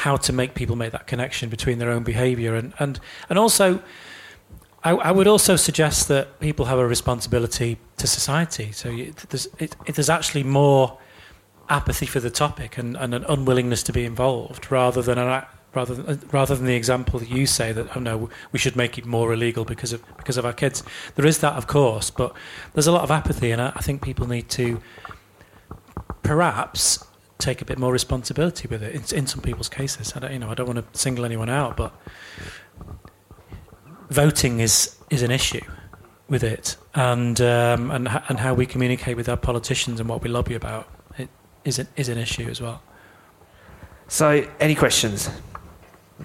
how 0.00 0.16
to 0.16 0.32
make 0.32 0.54
people 0.54 0.76
make 0.76 0.92
that 0.92 1.06
connection 1.06 1.48
between 1.50 1.78
their 1.78 1.90
own 1.90 2.02
behaviour 2.02 2.54
and 2.54 2.72
and 2.78 3.00
and 3.28 3.38
also. 3.38 3.82
I, 4.82 4.92
I 4.92 5.10
would 5.10 5.26
also 5.26 5.56
suggest 5.56 6.08
that 6.08 6.40
people 6.40 6.64
have 6.64 6.78
a 6.78 6.86
responsibility 6.86 7.76
to 7.98 8.06
society. 8.06 8.72
So 8.72 8.88
you, 8.88 9.12
there's, 9.28 9.46
it, 9.58 9.76
it, 9.84 9.94
there's 9.94 10.08
actually 10.08 10.42
more 10.42 10.96
apathy 11.68 12.06
for 12.06 12.18
the 12.18 12.30
topic 12.30 12.78
and, 12.78 12.96
and 12.96 13.14
an 13.14 13.26
unwillingness 13.28 13.82
to 13.82 13.92
be 13.92 14.06
involved 14.06 14.72
rather 14.72 15.02
than 15.02 15.18
an, 15.18 15.44
rather 15.74 15.94
than, 15.94 16.06
uh, 16.06 16.18
rather 16.32 16.54
than 16.54 16.64
the 16.64 16.74
example 16.74 17.20
that 17.20 17.28
you 17.28 17.46
say 17.46 17.72
that 17.72 17.94
oh 17.96 18.00
no 18.00 18.30
we 18.52 18.58
should 18.58 18.74
make 18.74 18.98
it 18.98 19.06
more 19.06 19.32
illegal 19.32 19.64
because 19.64 19.92
of 19.92 20.02
because 20.16 20.36
of 20.36 20.44
our 20.44 20.52
kids 20.52 20.82
there 21.14 21.26
is 21.26 21.38
that 21.38 21.52
of 21.54 21.66
course 21.66 22.10
but 22.10 22.34
there's 22.74 22.88
a 22.88 22.92
lot 22.92 23.04
of 23.04 23.10
apathy 23.10 23.52
and 23.52 23.62
I, 23.62 23.72
I 23.76 23.82
think 23.82 24.02
people 24.02 24.26
need 24.26 24.48
to 24.50 24.80
perhaps 26.22 27.04
take 27.40 27.60
a 27.62 27.64
bit 27.64 27.78
more 27.78 27.92
responsibility 27.92 28.68
with 28.68 28.82
it 28.82 28.94
in, 28.94 29.18
in 29.18 29.26
some 29.26 29.40
people's 29.40 29.68
cases 29.68 30.12
I 30.16 30.20
don't, 30.20 30.32
you 30.32 30.38
know 30.38 30.50
I 30.50 30.54
don't 30.54 30.66
want 30.66 30.92
to 30.92 30.98
single 30.98 31.24
anyone 31.24 31.50
out 31.50 31.76
but 31.76 31.92
voting 34.10 34.60
is 34.60 34.96
is 35.10 35.22
an 35.22 35.30
issue 35.30 35.62
with 36.28 36.44
it 36.44 36.76
and 36.94 37.40
um, 37.40 37.90
and 37.90 38.08
and 38.28 38.38
how 38.40 38.54
we 38.54 38.66
communicate 38.66 39.16
with 39.16 39.28
our 39.28 39.36
politicians 39.36 40.00
and 40.00 40.08
what 40.08 40.22
we 40.22 40.28
lobby 40.28 40.54
about 40.54 40.88
it 41.18 41.28
is 41.64 41.78
an, 41.78 41.88
is 41.96 42.08
an 42.08 42.18
issue 42.18 42.48
as 42.48 42.60
well 42.60 42.82
So, 44.08 44.44
any 44.58 44.74
questions? 44.74 45.30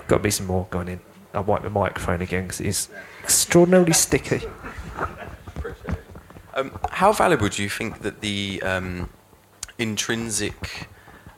Got 0.08 0.18
to 0.18 0.24
be 0.24 0.32
some 0.32 0.48
more 0.48 0.66
going 0.72 0.88
in. 0.88 1.00
I'll 1.36 1.44
wipe 1.44 1.62
the 1.62 1.70
microphone 1.70 2.20
again 2.22 2.44
because 2.46 2.60
it's 2.60 2.90
extraordinarily 3.24 3.94
sticky. 3.94 4.42
Um, 6.56 6.72
how 6.90 7.12
valuable 7.14 7.48
do 7.50 7.62
you 7.62 7.70
think 7.70 8.00
that 8.02 8.22
the 8.22 8.60
um, 8.64 9.10
intrinsic 9.78 10.88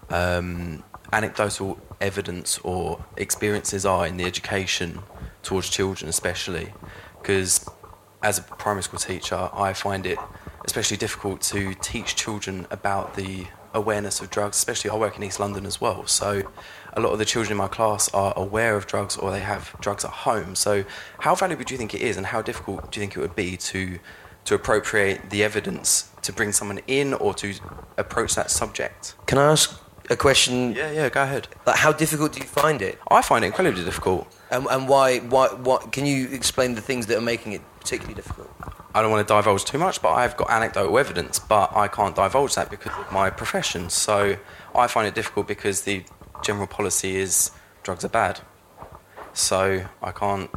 um, 0.09 0.83
anecdotal 1.11 1.79
evidence 1.99 2.59
or 2.59 3.03
experiences 3.17 3.85
are 3.85 4.05
in 4.07 4.17
the 4.17 4.25
education 4.25 4.99
towards 5.43 5.69
children, 5.69 6.09
especially? 6.09 6.73
Because 7.21 7.69
as 8.23 8.39
a 8.39 8.41
primary 8.41 8.83
school 8.83 8.99
teacher, 8.99 9.49
I 9.53 9.73
find 9.73 10.05
it 10.05 10.17
especially 10.65 10.97
difficult 10.97 11.41
to 11.41 11.73
teach 11.75 12.15
children 12.15 12.67
about 12.71 13.15
the 13.15 13.47
awareness 13.73 14.19
of 14.21 14.29
drugs, 14.29 14.57
especially 14.57 14.89
I 14.89 14.95
work 14.95 15.17
in 15.17 15.23
East 15.23 15.39
London 15.39 15.65
as 15.65 15.79
well. 15.79 16.05
So 16.07 16.43
a 16.93 16.99
lot 16.99 17.11
of 17.11 17.19
the 17.19 17.25
children 17.25 17.51
in 17.51 17.57
my 17.57 17.67
class 17.67 18.09
are 18.13 18.33
aware 18.35 18.75
of 18.75 18.87
drugs 18.87 19.15
or 19.17 19.31
they 19.31 19.39
have 19.39 19.75
drugs 19.79 20.03
at 20.03 20.11
home. 20.11 20.55
So 20.55 20.83
how 21.19 21.35
valuable 21.35 21.63
do 21.63 21.73
you 21.73 21.77
think 21.77 21.93
it 21.93 22.01
is 22.01 22.17
and 22.17 22.25
how 22.25 22.41
difficult 22.41 22.91
do 22.91 22.99
you 22.99 23.03
think 23.03 23.15
it 23.15 23.19
would 23.19 23.35
be 23.35 23.57
to 23.57 23.99
to 24.45 24.55
appropriate 24.55 25.29
the 25.29 25.43
evidence 25.43 26.09
to 26.21 26.31
bring 26.31 26.53
someone 26.53 26.79
in 26.87 27.13
or 27.13 27.33
to 27.33 27.53
approach 27.97 28.33
that 28.35 28.49
subject? 28.49 29.13
Can 29.25 29.37
I 29.37 29.51
ask 29.51 29.77
a 30.09 30.15
question? 30.15 30.73
Yeah, 30.73 30.91
yeah, 30.91 31.09
go 31.09 31.23
ahead. 31.23 31.47
Like, 31.65 31.77
how 31.77 31.91
difficult 31.91 32.33
do 32.33 32.39
you 32.39 32.45
find 32.45 32.81
it? 32.81 32.99
I 33.09 33.21
find 33.21 33.43
it 33.43 33.47
incredibly 33.47 33.83
difficult. 33.83 34.33
And, 34.51 34.65
and 34.67 34.87
why, 34.87 35.19
why, 35.19 35.47
what, 35.49 35.91
can 35.91 36.05
you 36.05 36.27
explain 36.29 36.75
the 36.75 36.81
things 36.81 37.07
that 37.07 37.17
are 37.17 37.21
making 37.21 37.53
it 37.53 37.61
particularly 37.79 38.15
difficult? 38.15 38.49
I 38.93 39.01
don't 39.01 39.11
want 39.11 39.27
to 39.27 39.33
divulge 39.33 39.65
too 39.65 39.77
much, 39.77 40.01
but 40.01 40.13
I've 40.13 40.35
got 40.37 40.49
anecdotal 40.49 40.97
evidence, 40.97 41.39
but 41.39 41.75
I 41.75 41.87
can't 41.87 42.15
divulge 42.15 42.55
that 42.55 42.71
because 42.71 42.93
of 42.97 43.11
my 43.11 43.29
profession. 43.29 43.89
So 43.89 44.37
I 44.73 44.87
find 44.87 45.07
it 45.07 45.13
difficult 45.13 45.47
because 45.47 45.81
the 45.81 46.03
general 46.43 46.67
policy 46.67 47.17
is 47.17 47.51
drugs 47.83 48.03
are 48.03 48.09
bad. 48.09 48.41
So 49.33 49.85
I 50.01 50.11
can't 50.11 50.49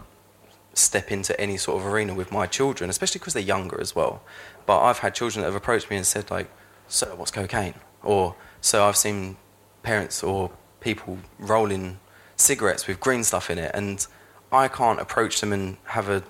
step 0.72 1.10
into 1.12 1.38
any 1.38 1.56
sort 1.56 1.80
of 1.80 1.86
arena 1.86 2.14
with 2.14 2.32
my 2.32 2.46
children, 2.46 2.88
especially 2.88 3.18
because 3.18 3.34
they're 3.34 3.42
younger 3.42 3.80
as 3.80 3.94
well. 3.94 4.22
But 4.66 4.80
I've 4.80 4.98
had 4.98 5.14
children 5.14 5.42
that 5.42 5.48
have 5.48 5.54
approached 5.54 5.90
me 5.90 5.96
and 5.96 6.06
said, 6.06 6.30
like, 6.30 6.50
"Sir, 6.88 7.14
what's 7.14 7.30
cocaine?" 7.30 7.74
Or, 8.02 8.36
"So 8.60 8.86
I've 8.86 8.96
seen 8.96 9.36
parents 9.82 10.22
or 10.22 10.50
people 10.80 11.18
rolling 11.38 11.98
cigarettes 12.36 12.86
with 12.86 13.00
green 13.00 13.24
stuff 13.24 13.50
in 13.50 13.58
it, 13.58 13.70
and 13.74 14.06
I 14.52 14.68
can't 14.68 15.00
approach 15.00 15.40
them 15.40 15.52
and 15.52 15.76
have 15.84 16.08
a 16.08 16.22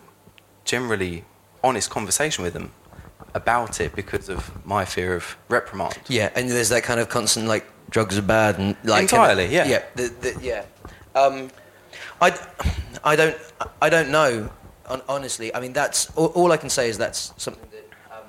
generally 0.64 1.24
honest 1.62 1.90
conversation 1.90 2.44
with 2.44 2.52
them 2.52 2.72
about 3.34 3.80
it 3.80 3.94
because 3.94 4.28
of 4.28 4.64
my 4.66 4.84
fear 4.84 5.14
of 5.14 5.36
reprimand." 5.48 5.98
Yeah, 6.08 6.30
and 6.34 6.50
there's 6.50 6.68
that 6.70 6.82
kind 6.82 7.00
of 7.00 7.08
constant 7.08 7.46
like 7.46 7.66
drugs 7.90 8.16
are 8.16 8.22
bad 8.22 8.58
and 8.58 8.76
like 8.84 9.02
Entirely, 9.02 9.46
yeah. 9.46 9.66
yeah, 9.66 9.82
the, 9.94 10.08
the, 10.20 10.38
yeah. 10.40 10.64
Um, 11.14 11.50
I, 12.20 12.38
I 13.02 13.16
don't, 13.16 13.36
I 13.82 13.88
don't 13.88 14.10
know. 14.10 14.50
Honestly, 15.08 15.54
I 15.54 15.60
mean 15.60 15.72
that's 15.72 16.10
all, 16.16 16.26
all 16.28 16.50
I 16.50 16.56
can 16.56 16.68
say 16.68 16.88
is 16.88 16.98
that's 16.98 17.32
something 17.36 17.68
that 17.70 17.88
um, 18.12 18.26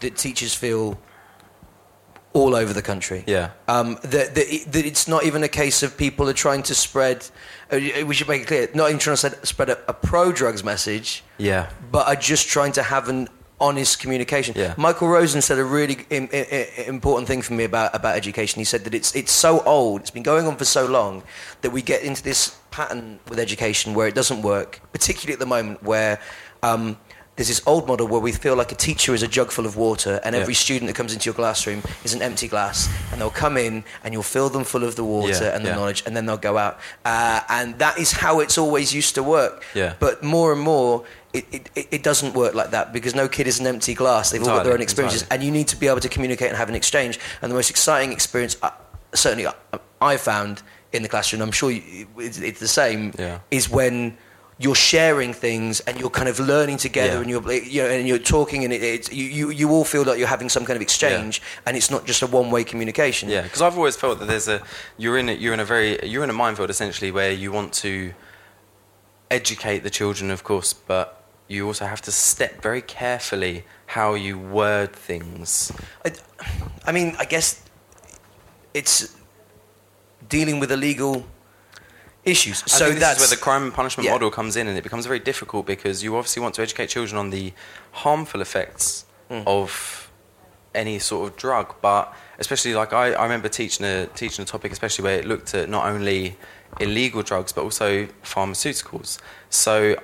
that 0.00 0.16
teachers 0.16 0.54
feel 0.54 0.96
all 2.36 2.54
over 2.54 2.72
the 2.72 2.82
country. 2.82 3.24
Yeah. 3.26 3.50
Um, 3.66 3.98
that, 4.02 4.34
that, 4.34 4.64
that 4.72 4.84
it's 4.86 5.08
not 5.08 5.24
even 5.24 5.42
a 5.42 5.48
case 5.48 5.82
of 5.82 5.96
people 5.96 6.28
are 6.28 6.34
trying 6.34 6.62
to 6.64 6.74
spread. 6.74 7.26
Uh, 7.72 7.78
we 8.06 8.14
should 8.14 8.28
make 8.28 8.42
it 8.42 8.46
clear, 8.46 8.68
not 8.74 8.88
even 8.88 8.98
trying 8.98 9.16
to 9.16 9.46
spread- 9.46 9.70
a, 9.70 9.78
a 9.88 9.94
pro-drugs 9.94 10.62
message, 10.62 11.24
Yeah. 11.38 11.70
but 11.90 12.06
are 12.06 12.14
just 12.16 12.46
trying 12.48 12.72
to 12.72 12.82
have 12.82 13.08
an 13.08 13.28
honest 13.58 13.98
communication. 14.00 14.54
Yeah. 14.54 14.74
Michael 14.76 15.08
Rosen 15.08 15.40
said 15.40 15.58
a 15.58 15.64
really 15.64 15.96
im- 16.10 16.28
i- 16.30 16.46
i- 16.52 16.82
important 16.88 17.26
thing 17.26 17.40
for 17.40 17.54
me 17.54 17.64
about, 17.64 17.94
about 17.94 18.14
education. 18.14 18.60
He 18.60 18.64
said 18.64 18.84
that 18.84 18.94
it's, 18.94 19.16
it's 19.16 19.32
so 19.32 19.60
old, 19.64 20.02
it's 20.02 20.10
been 20.10 20.22
going 20.22 20.46
on 20.46 20.56
for 20.56 20.66
so 20.66 20.84
long, 20.84 21.22
that 21.62 21.70
we 21.70 21.80
get 21.80 22.02
into 22.02 22.22
this 22.22 22.54
pattern 22.70 23.18
with 23.30 23.38
education 23.38 23.94
where 23.94 24.06
it 24.08 24.14
doesn't 24.14 24.42
work, 24.42 24.80
particularly 24.92 25.32
at 25.32 25.38
the 25.38 25.46
moment 25.46 25.82
where 25.82 26.20
um, 26.62 26.98
there's 27.36 27.48
this 27.48 27.60
old 27.66 27.86
model 27.86 28.08
where 28.08 28.20
we 28.20 28.32
feel 28.32 28.56
like 28.56 28.72
a 28.72 28.74
teacher 28.74 29.12
is 29.14 29.22
a 29.22 29.28
jug 29.28 29.50
full 29.50 29.66
of 29.66 29.76
water 29.76 30.20
and 30.24 30.34
Yeah. 30.34 30.40
every 30.40 30.54
student 30.54 30.86
that 30.88 30.94
comes 30.96 31.12
into 31.12 31.26
your 31.26 31.34
classroom 31.34 31.82
is 32.02 32.14
an 32.14 32.22
empty 32.22 32.48
glass 32.48 32.88
and 33.12 33.20
they'll 33.20 33.30
come 33.30 33.56
in 33.58 33.84
and 34.02 34.14
you'll 34.14 34.22
fill 34.22 34.48
them 34.48 34.64
full 34.64 34.84
of 34.84 34.96
the 34.96 35.04
water 35.04 35.44
Yeah, 35.44 35.54
and 35.54 35.62
the 35.64 35.68
yeah. 35.68 35.74
knowledge 35.76 36.02
and 36.06 36.16
then 36.16 36.24
they'll 36.26 36.38
go 36.38 36.56
out. 36.56 36.78
Uh, 37.04 37.40
and 37.50 37.78
that 37.78 37.98
is 37.98 38.10
how 38.12 38.40
it's 38.40 38.56
always 38.56 38.94
used 38.94 39.14
to 39.16 39.22
work. 39.22 39.62
Yeah. 39.74 39.94
But 39.98 40.22
more 40.24 40.50
and 40.52 40.60
more, 40.62 41.04
it, 41.34 41.44
it, 41.52 41.70
it- 41.74 41.88
it 41.90 42.02
doesn't 42.02 42.32
work 42.34 42.54
like 42.54 42.70
that 42.70 42.92
because 42.94 43.14
no 43.14 43.28
kid 43.28 43.46
is 43.46 43.60
an 43.60 43.66
empty 43.66 43.92
glass. 43.92 44.30
They've 44.30 44.40
all 44.42 44.48
got 44.56 44.64
their 44.64 44.72
own 44.72 44.80
experiences, 44.80 45.22
entirely. 45.22 45.36
and 45.36 45.44
you 45.46 45.52
need 45.58 45.68
to 45.68 45.76
be 45.76 45.88
able 45.88 46.00
to 46.00 46.08
communicate 46.08 46.48
and 46.48 46.56
have 46.56 46.70
an 46.70 46.74
exchange. 46.74 47.20
And 47.42 47.50
the 47.50 47.54
most 47.54 47.68
exciting 47.68 48.12
experience, 48.12 48.56
uh, 48.62 48.70
certainly, 49.14 49.44
uh, 49.46 49.52
I 50.00 50.16
found 50.16 50.62
in 50.92 51.02
the 51.02 51.08
classroom, 51.10 51.42
I'm 51.42 51.52
sure 51.52 51.70
you, 51.70 52.06
it's, 52.18 52.38
it's 52.38 52.60
the 52.60 52.68
same, 52.68 53.12
is 53.50 53.68
when 53.68 54.16
you're 54.58 54.74
sharing 54.74 55.34
things 55.34 55.80
and 55.80 56.00
you're 56.00 56.08
kind 56.10 56.28
of 56.28 56.40
learning 56.40 56.78
together 56.78 57.14
Yeah. 57.14 57.20
and 57.20 57.28
you're 57.30 57.52
you 57.52 57.82
know 57.82 57.88
and 57.90 58.08
you're 58.08 58.18
talking 58.18 58.64
and 58.64 58.72
it, 58.72 58.82
it's 58.82 59.12
you, 59.12 59.24
you 59.24 59.50
you 59.50 59.70
all 59.70 59.84
feel 59.84 60.02
like 60.04 60.18
you're 60.18 60.26
having 60.36 60.48
some 60.48 60.64
kind 60.64 60.76
of 60.76 60.82
exchange 60.82 61.42
and 61.66 61.76
it's 61.76 61.90
not 61.90 62.06
just 62.06 62.22
a 62.22 62.26
one 62.26 62.50
way 62.50 62.64
communication. 62.64 63.28
Yeah, 63.28 63.42
because 63.42 63.60
I've 63.60 63.76
always 63.76 63.96
felt 63.96 64.18
that 64.18 64.26
there's 64.28 64.48
a 64.48 64.62
you're 64.96 65.18
in 65.18 65.28
a, 65.28 65.32
you're 65.32 65.52
in 65.52 65.60
a 65.60 65.64
very 65.64 65.98
you're 66.08 66.24
in 66.24 66.30
a 66.30 66.32
minefield 66.44 66.70
essentially 66.70 67.10
where 67.10 67.30
you 67.32 67.52
want 67.52 67.72
to 67.84 68.14
educate 69.30 69.80
the 69.80 69.90
children, 69.90 70.30
of 70.30 70.42
course, 70.44 70.72
but 70.72 71.22
you 71.48 71.66
also 71.66 71.84
have 71.84 72.00
to 72.02 72.10
step 72.12 72.62
very 72.62 72.80
carefully 72.80 73.64
how 73.86 74.14
you 74.14 74.38
word 74.38 74.92
things. 74.92 75.70
I, 76.04 76.12
I 76.86 76.92
mean, 76.92 77.14
I 77.18 77.24
guess 77.24 77.62
it's 78.74 79.16
dealing 80.28 80.60
with 80.60 80.72
illegal 80.72 81.24
issues. 82.26 82.62
I 82.64 82.66
so 82.66 82.92
that's 82.92 83.22
is 83.22 83.30
where 83.30 83.36
the 83.36 83.42
crime 83.42 83.62
and 83.62 83.72
punishment 83.72 84.04
yeah. 84.04 84.12
model 84.12 84.30
comes 84.30 84.56
in, 84.56 84.68
and 84.68 84.76
it 84.76 84.82
becomes 84.82 85.06
very 85.06 85.20
difficult 85.20 85.64
because 85.66 86.02
you 86.04 86.16
obviously 86.16 86.42
want 86.42 86.54
to 86.56 86.62
educate 86.62 86.88
children 86.88 87.16
on 87.18 87.30
the 87.30 87.52
harmful 87.92 88.40
effects 88.40 89.04
Mm. 89.30 89.42
of 89.44 90.08
any 90.72 91.00
sort 91.00 91.28
of 91.28 91.36
drug, 91.36 91.74
but 91.82 92.14
especially 92.38 92.74
like 92.74 92.92
I, 92.92 93.12
I 93.12 93.24
remember 93.24 93.48
teaching 93.48 93.84
a 93.84 94.06
teaching 94.14 94.44
a 94.44 94.46
topic, 94.46 94.70
especially 94.70 95.02
where 95.02 95.18
it 95.18 95.24
looked 95.24 95.52
at 95.52 95.68
not 95.68 95.84
only 95.86 96.36
illegal 96.78 97.22
drugs 97.22 97.52
but 97.52 97.62
also 97.64 98.06
pharmaceuticals. 98.22 99.18
So 99.50 99.96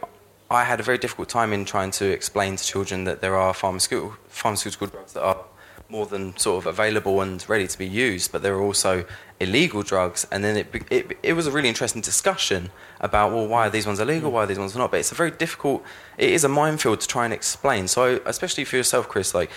I 0.50 0.64
had 0.64 0.80
a 0.80 0.82
very 0.82 0.98
difficult 0.98 1.28
time 1.28 1.52
in 1.52 1.64
trying 1.64 1.92
to 1.92 2.06
explain 2.06 2.56
to 2.56 2.64
children 2.64 3.04
that 3.04 3.20
there 3.20 3.36
are 3.36 3.54
pharmaceutical 3.54 4.16
pharmaceutical 4.28 4.88
drugs 4.88 5.12
that 5.12 5.22
are 5.22 5.44
more 5.92 6.06
than 6.06 6.34
sort 6.38 6.56
of 6.62 6.66
available 6.66 7.20
and 7.20 7.46
ready 7.50 7.66
to 7.66 7.76
be 7.76 7.86
used, 7.86 8.32
but 8.32 8.40
there 8.42 8.54
are 8.54 8.62
also 8.62 9.04
illegal 9.38 9.82
drugs. 9.82 10.26
And 10.32 10.42
then 10.42 10.56
it, 10.56 10.66
it, 10.90 11.18
it 11.22 11.32
was 11.34 11.46
a 11.46 11.50
really 11.50 11.68
interesting 11.68 12.00
discussion 12.00 12.70
about, 13.00 13.30
well, 13.30 13.46
why 13.46 13.66
are 13.66 13.70
these 13.70 13.86
ones 13.86 14.00
illegal, 14.00 14.32
why 14.32 14.44
are 14.44 14.46
these 14.46 14.58
ones 14.58 14.74
not? 14.74 14.90
But 14.90 15.00
it's 15.00 15.12
a 15.12 15.14
very 15.14 15.30
difficult, 15.30 15.84
it 16.16 16.30
is 16.30 16.44
a 16.44 16.48
minefield 16.48 17.02
to 17.02 17.06
try 17.06 17.26
and 17.26 17.34
explain. 17.34 17.88
So, 17.88 18.22
especially 18.24 18.64
for 18.64 18.76
yourself, 18.76 19.06
Chris, 19.06 19.34
like 19.34 19.50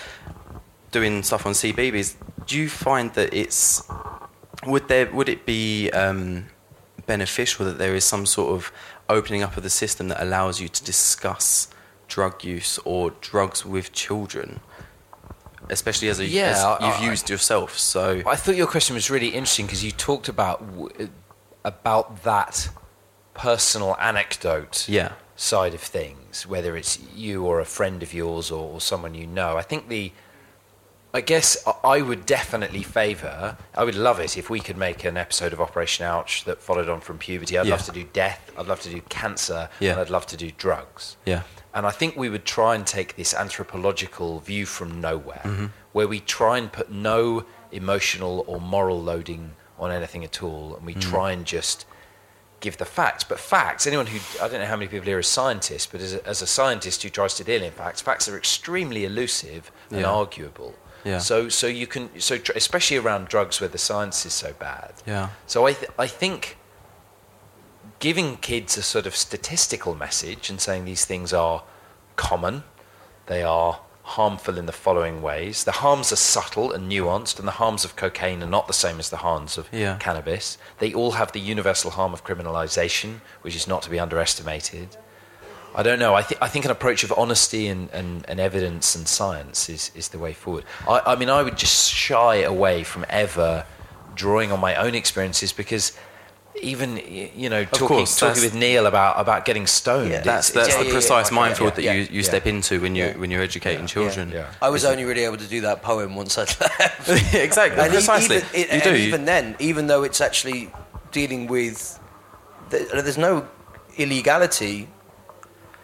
doing 0.90 1.22
stuff 1.22 1.46
on 1.46 1.52
CBBC, 1.54 2.16
do 2.46 2.58
you 2.58 2.68
find 2.68 3.14
that 3.14 3.32
it's, 3.32 3.82
would, 4.66 4.88
there, 4.88 5.10
would 5.10 5.30
it 5.30 5.46
be 5.46 5.90
um, 5.92 6.48
beneficial 7.06 7.64
that 7.64 7.78
there 7.78 7.94
is 7.94 8.04
some 8.04 8.26
sort 8.26 8.52
of 8.52 8.70
opening 9.08 9.42
up 9.42 9.56
of 9.56 9.62
the 9.62 9.70
system 9.70 10.08
that 10.08 10.22
allows 10.22 10.60
you 10.60 10.68
to 10.68 10.84
discuss 10.84 11.68
drug 12.08 12.44
use 12.44 12.78
or 12.84 13.12
drugs 13.22 13.64
with 13.64 13.94
children? 13.94 14.60
Especially 15.70 16.08
as, 16.08 16.20
a, 16.20 16.24
Yeah, 16.26 16.50
as 16.50 16.64
I- 16.64 16.86
you've 16.86 17.00
I- 17.00 17.10
used 17.10 17.28
yourself, 17.30 17.78
so 17.78 18.22
I 18.26 18.36
thought 18.36 18.54
your 18.56 18.66
question 18.68 18.94
was 18.94 19.10
really 19.10 19.28
interesting 19.28 19.66
because 19.66 19.82
you 19.84 19.90
talked 19.92 20.28
about 20.28 20.62
about 21.64 22.22
that 22.22 22.68
personal 23.34 23.96
anecdote 24.00 24.88
yeah, 24.88 25.12
side 25.36 25.74
of 25.74 25.80
things, 25.80 26.46
whether 26.46 26.76
it's 26.76 26.98
you 27.14 27.44
or 27.44 27.60
a 27.60 27.64
friend 27.64 28.02
of 28.02 28.14
yours 28.14 28.50
or, 28.50 28.74
or 28.74 28.80
someone 28.80 29.14
you 29.14 29.26
know. 29.26 29.56
I 29.56 29.62
think 29.62 29.88
the, 29.88 30.12
I 31.12 31.20
guess 31.20 31.56
I- 31.66 31.74
I 31.96 32.02
would 32.02 32.24
definitely 32.26 32.82
favour. 32.82 33.56
I 33.74 33.84
would 33.84 33.94
love 33.96 34.20
it 34.20 34.38
if 34.38 34.48
we 34.48 34.60
could 34.60 34.76
make 34.76 35.04
an 35.04 35.16
episode 35.16 35.52
of 35.52 35.60
Operation 35.60 36.06
Ouch 36.06 36.44
that 36.44 36.62
followed 36.62 36.88
on 36.88 37.00
from 37.00 37.18
puberty. 37.18 37.58
I'd 37.58 37.66
Yeah. 37.66 37.72
love 37.72 37.84
to 37.86 37.92
do 37.92 38.04
death. 38.04 38.50
I'd 38.56 38.66
love 38.66 38.80
to 38.82 38.88
do 38.90 39.00
cancer. 39.08 39.68
Yeah. 39.80 39.92
And 39.92 40.00
I'd 40.00 40.10
love 40.10 40.26
to 40.26 40.36
do 40.36 40.50
drugs. 40.52 41.16
yeah, 41.26 41.42
And 41.76 41.86
I 41.86 41.90
think 41.90 42.16
we 42.16 42.30
would 42.30 42.46
try 42.46 42.74
and 42.74 42.86
take 42.86 43.16
this 43.16 43.34
anthropological 43.34 44.40
view 44.40 44.64
from 44.66 45.00
nowhere, 45.00 45.42
Mm-hmm. 45.44 45.66
where 45.92 46.08
we 46.08 46.20
try 46.20 46.56
and 46.58 46.72
put 46.72 46.90
no 46.90 47.44
emotional 47.70 48.44
or 48.46 48.60
moral 48.60 49.00
loading 49.00 49.52
on 49.78 49.92
anything 49.92 50.24
at 50.24 50.42
all, 50.42 50.74
and 50.76 50.86
we 50.86 50.94
Mm. 50.94 51.02
try 51.02 51.32
and 51.32 51.44
just 51.44 51.84
give 52.60 52.78
the 52.78 52.86
facts. 52.86 53.24
But 53.24 53.38
facts, 53.38 53.86
anyone 53.86 54.06
who, 54.06 54.18
I 54.42 54.48
don't 54.48 54.60
know 54.60 54.66
how 54.66 54.76
many 54.76 54.88
people 54.88 55.04
here 55.06 55.18
are 55.18 55.22
scientists, 55.22 55.84
but 55.92 56.00
as 56.00 56.14
a, 56.14 56.26
as 56.26 56.40
a 56.40 56.46
scientist 56.46 57.02
who 57.02 57.10
tries 57.10 57.34
to 57.34 57.44
deal 57.44 57.62
in 57.62 57.72
facts, 57.72 58.00
facts 58.00 58.26
are 58.28 58.38
extremely 58.38 59.04
elusive 59.04 59.70
and 59.90 60.06
arguable. 60.06 60.74
Yeah. 61.04 61.18
So, 61.18 61.50
so 61.50 61.66
you 61.66 61.86
can, 61.86 62.04
so 62.18 62.38
tr- 62.38 62.52
especially 62.56 62.96
around 62.96 63.28
drugs 63.28 63.60
where 63.60 63.68
the 63.68 63.78
science 63.78 64.24
is 64.24 64.32
so 64.32 64.54
bad. 64.58 64.94
yeah, 65.06 65.28
So 65.46 65.66
I, 65.66 65.74
th- 65.74 65.90
I 65.98 66.06
think 66.06 66.56
giving 67.98 68.36
kids 68.38 68.76
a 68.76 68.82
sort 68.82 69.06
of 69.06 69.16
statistical 69.16 69.94
message 69.94 70.50
and 70.50 70.60
saying 70.60 70.84
these 70.84 71.04
things 71.04 71.32
are 71.32 71.62
common, 72.16 72.62
they 73.26 73.42
are 73.42 73.80
harmful 74.02 74.56
in 74.56 74.66
the 74.66 74.72
following 74.72 75.20
ways. 75.20 75.64
The 75.64 75.72
harms 75.72 76.12
are 76.12 76.16
subtle 76.16 76.70
and 76.72 76.90
nuanced, 76.90 77.38
and 77.40 77.48
the 77.48 77.52
harms 77.52 77.84
of 77.84 77.96
cocaine 77.96 78.42
are 78.42 78.46
not 78.48 78.68
the 78.68 78.72
same 78.72 79.00
as 79.00 79.10
the 79.10 79.16
harms 79.18 79.58
of 79.58 79.68
Yeah. 79.72 79.96
cannabis. 79.98 80.58
They 80.78 80.94
all 80.94 81.12
have 81.12 81.32
the 81.32 81.40
universal 81.40 81.90
harm 81.90 82.12
of 82.12 82.22
criminalization, 82.22 83.20
which 83.42 83.56
is 83.56 83.66
not 83.66 83.82
to 83.82 83.90
be 83.90 83.98
underestimated. 83.98 84.96
I 85.74 85.82
don't 85.82 85.98
know. 85.98 86.14
I, 86.14 86.22
th- 86.22 86.40
I 86.40 86.48
think 86.48 86.64
an 86.64 86.70
approach 86.70 87.02
of 87.04 87.12
honesty 87.18 87.66
and, 87.66 87.90
and, 87.90 88.24
and 88.28 88.38
evidence 88.40 88.94
and 88.94 89.06
science 89.08 89.68
is, 89.68 89.90
is 89.94 90.08
the 90.08 90.18
way 90.18 90.32
forward. 90.32 90.64
I, 90.88 91.00
I 91.04 91.16
mean, 91.16 91.28
I 91.28 91.42
would 91.42 91.58
just 91.58 91.90
shy 91.92 92.36
away 92.36 92.82
from 92.84 93.04
ever 93.10 93.66
drawing 94.14 94.52
on 94.52 94.60
my 94.60 94.74
own 94.76 94.94
experiences 94.94 95.52
because 95.52 95.92
even 96.62 96.96
you 97.36 97.48
know 97.50 97.64
talking, 97.64 97.86
course, 97.88 98.18
talking 98.18 98.42
with 98.42 98.54
Neil 98.54 98.86
about 98.86 99.18
about 99.20 99.44
getting 99.44 99.66
stoned. 99.66 100.10
Yeah, 100.10 100.20
that's 100.22 100.50
that's 100.50 100.70
yeah, 100.70 100.78
the 100.80 100.86
yeah, 100.86 100.92
precise 100.92 101.30
yeah, 101.30 101.36
minefield 101.36 101.78
yeah, 101.78 101.92
that 101.92 101.98
you, 101.98 102.02
you 102.02 102.20
yeah. 102.20 102.22
step 102.22 102.46
into 102.46 102.80
when 102.80 102.94
you 102.94 103.04
Yeah. 103.06 103.16
when 103.16 103.30
you're 103.30 103.42
educating 103.42 103.86
children. 103.86 104.32
I 104.62 104.68
was 104.70 104.84
only 104.84 105.04
really 105.04 105.24
able 105.24 105.36
to 105.38 105.46
do 105.46 105.60
that 105.62 105.82
poem 105.82 106.14
once 106.16 106.38
I'd 106.38 106.48
left. 106.60 107.08
exactly, 107.34 107.80
and 107.82 107.92
precisely. 107.92 108.36
Even, 108.36 108.48
it- 108.54 108.72
you 108.72 108.80
do. 108.80 108.88
and 108.90 108.98
you- 108.98 109.04
even 109.08 109.24
then, 109.24 109.56
even 109.58 109.86
though 109.86 110.02
it's 110.02 110.20
actually 110.20 110.70
dealing 111.12 111.46
with, 111.46 111.98
there's 112.70 113.18
no 113.18 113.46
illegality 113.96 114.88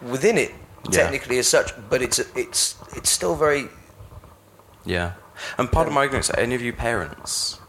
within 0.01 0.37
it 0.37 0.51
Yeah. 0.89 1.03
technically 1.03 1.37
as 1.39 1.47
such, 1.47 1.73
but 1.89 2.01
it's 2.01 2.19
it's 2.35 2.75
it's 2.95 3.09
still 3.09 3.35
very. 3.35 3.67
Yeah, 4.85 5.13
and 5.57 5.71
part 5.71 5.87
of 5.87 5.93
my 5.93 6.03
ignorance. 6.05 6.29
Any 6.37 6.55
of 6.55 6.61
you 6.61 6.73
parents? 6.73 7.59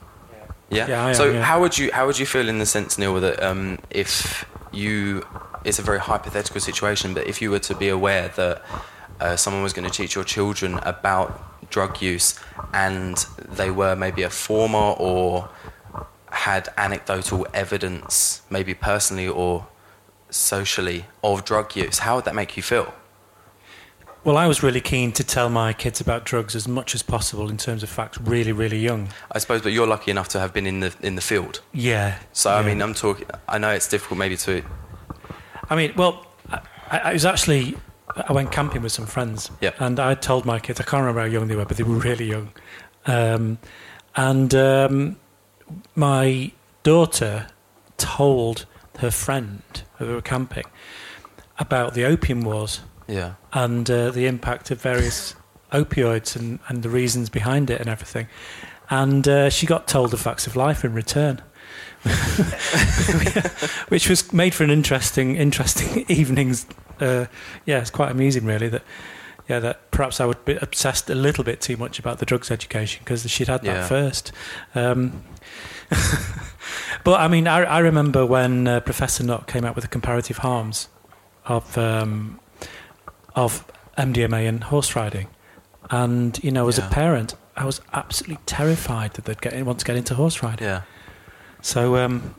Yeah. 0.74 0.88
Yeah, 0.88 1.06
am, 1.08 1.14
so 1.14 1.30
yeah. 1.30 1.42
how 1.42 1.60
would 1.60 1.78
you 1.78 1.90
how 1.92 2.06
would 2.06 2.18
you 2.18 2.26
feel 2.26 2.48
in 2.48 2.58
the 2.58 2.66
sense, 2.66 2.98
Neil, 2.98 3.20
that 3.20 3.42
um, 3.42 3.78
if 3.90 4.44
you 4.72 5.24
it's 5.64 5.78
a 5.78 5.82
very 5.82 5.98
hypothetical 5.98 6.60
situation, 6.60 7.14
but 7.14 7.26
if 7.26 7.40
you 7.40 7.50
were 7.50 7.58
to 7.60 7.74
be 7.74 7.88
aware 7.88 8.28
that 8.36 8.62
uh, 9.20 9.36
someone 9.36 9.62
was 9.62 9.72
going 9.72 9.88
to 9.88 9.94
teach 9.94 10.14
your 10.14 10.24
children 10.24 10.78
about 10.82 11.70
drug 11.70 12.02
use 12.02 12.38
and 12.72 13.26
they 13.38 13.70
were 13.70 13.96
maybe 13.96 14.22
a 14.22 14.30
former 14.30 14.94
or 14.98 15.48
had 16.30 16.68
anecdotal 16.76 17.46
evidence, 17.54 18.42
maybe 18.50 18.74
personally 18.74 19.28
or 19.28 19.66
socially, 20.30 21.06
of 21.22 21.44
drug 21.44 21.74
use, 21.76 22.00
how 22.00 22.16
would 22.16 22.24
that 22.24 22.34
make 22.34 22.56
you 22.56 22.62
feel? 22.62 22.92
Well, 24.24 24.38
I 24.38 24.46
was 24.46 24.62
really 24.62 24.80
keen 24.80 25.12
to 25.12 25.24
tell 25.24 25.50
my 25.50 25.74
kids 25.74 26.00
about 26.00 26.24
drugs 26.24 26.56
as 26.56 26.66
much 26.66 26.94
as 26.94 27.02
possible 27.02 27.50
in 27.50 27.58
terms 27.58 27.82
of 27.82 27.90
facts, 27.90 28.18
really, 28.18 28.52
really 28.52 28.78
young. 28.78 29.10
I 29.30 29.38
suppose, 29.38 29.60
but 29.60 29.72
you're 29.72 29.86
lucky 29.86 30.10
enough 30.10 30.28
to 30.28 30.40
have 30.40 30.54
been 30.54 30.66
in 30.66 30.80
the 30.80 30.94
in 31.02 31.14
the 31.14 31.20
field. 31.20 31.60
Yeah. 31.72 32.18
So 32.32 32.50
I 32.50 32.60
yeah. 32.60 32.66
mean, 32.68 32.80
I'm 32.80 32.94
talking. 32.94 33.26
I 33.48 33.58
know 33.58 33.70
it's 33.70 33.86
difficult 33.86 34.18
maybe 34.18 34.38
to. 34.38 34.62
I 35.68 35.76
mean, 35.76 35.92
well, 35.94 36.26
I, 36.90 36.98
I 37.00 37.12
was 37.12 37.26
actually 37.26 37.76
I 38.16 38.32
went 38.32 38.50
camping 38.50 38.80
with 38.82 38.92
some 38.92 39.06
friends, 39.06 39.50
Yeah. 39.60 39.72
and 39.78 40.00
I 40.00 40.14
told 40.14 40.46
my 40.46 40.58
kids 40.58 40.80
I 40.80 40.84
can't 40.84 41.00
remember 41.02 41.20
how 41.20 41.26
young 41.26 41.48
they 41.48 41.56
were, 41.56 41.64
but 41.66 41.76
they 41.76 41.82
were 41.82 41.96
really 41.96 42.26
young, 42.26 42.50
um, 43.06 43.58
and 44.16 44.54
um, 44.54 45.16
my 45.94 46.52
daughter 46.82 47.48
told 47.98 48.64
her 49.00 49.10
friend 49.10 49.62
who 49.98 50.06
were 50.14 50.22
camping 50.22 50.64
about 51.58 51.94
the 51.94 52.04
opium 52.04 52.40
wars 52.42 52.80
Yeah. 53.06 53.34
and 53.52 53.90
uh, 53.90 54.10
the 54.10 54.26
impact 54.26 54.70
of 54.70 54.80
various 54.80 55.34
opioids 55.72 56.36
and, 56.36 56.58
and 56.68 56.82
the 56.82 56.88
reasons 56.88 57.28
behind 57.30 57.70
it 57.70 57.80
and 57.80 57.88
everything. 57.88 58.28
And 58.90 59.26
uh, 59.28 59.50
she 59.50 59.66
got 59.66 59.86
told 59.88 60.10
the 60.10 60.16
facts 60.18 60.46
of 60.46 60.56
life 60.56 60.84
in 60.84 60.92
return, 60.94 61.40
which 63.88 64.08
was 64.08 64.32
made 64.32 64.54
for 64.54 64.64
an 64.64 64.70
interesting, 64.70 65.36
interesting 65.36 66.04
evenings. 66.08 66.66
Uh, 67.00 67.26
yeah, 67.66 67.80
it's 67.80 67.90
quite 67.90 68.10
amusing, 68.10 68.44
really. 68.44 68.68
That 68.68 68.82
yeah, 69.48 69.58
that 69.60 69.90
perhaps 69.90 70.20
I 70.20 70.26
would 70.26 70.42
be 70.44 70.56
obsessed 70.56 71.10
a 71.10 71.14
little 71.14 71.44
bit 71.44 71.60
too 71.60 71.76
much 71.76 71.98
about 71.98 72.18
the 72.18 72.26
drugs 72.26 72.50
education 72.50 73.02
because 73.04 73.28
she'd 73.30 73.48
had 73.48 73.62
that 73.62 73.66
Yeah. 73.76 73.86
first. 73.86 74.32
Um, 74.74 75.22
but 77.04 77.20
I 77.20 77.28
mean, 77.28 77.46
I, 77.46 77.64
I 77.64 77.78
remember 77.80 78.24
when 78.24 78.66
uh, 78.66 78.80
Professor 78.80 79.22
Nutt 79.24 79.46
came 79.46 79.64
out 79.64 79.74
with 79.74 79.82
the 79.84 79.88
comparative 79.88 80.38
harms 80.38 80.88
of 81.46 81.76
um, 81.76 82.40
of 83.34 83.64
MDMA 83.98 84.48
and 84.48 84.64
horse 84.64 84.94
riding, 84.96 85.28
and 85.90 86.42
you 86.42 86.50
know, 86.50 86.68
as 86.68 86.78
Yeah. 86.78 86.86
a 86.86 86.90
parent, 86.90 87.34
I 87.56 87.64
was 87.64 87.80
absolutely 87.92 88.38
terrified 88.46 89.14
that 89.14 89.24
they'd 89.26 89.40
get 89.40 89.64
want 89.64 89.78
to 89.80 89.84
get 89.84 89.96
into 89.96 90.14
horse 90.14 90.42
riding. 90.42 90.66
Yeah. 90.66 90.82
So, 91.62 91.96
um, 91.96 92.34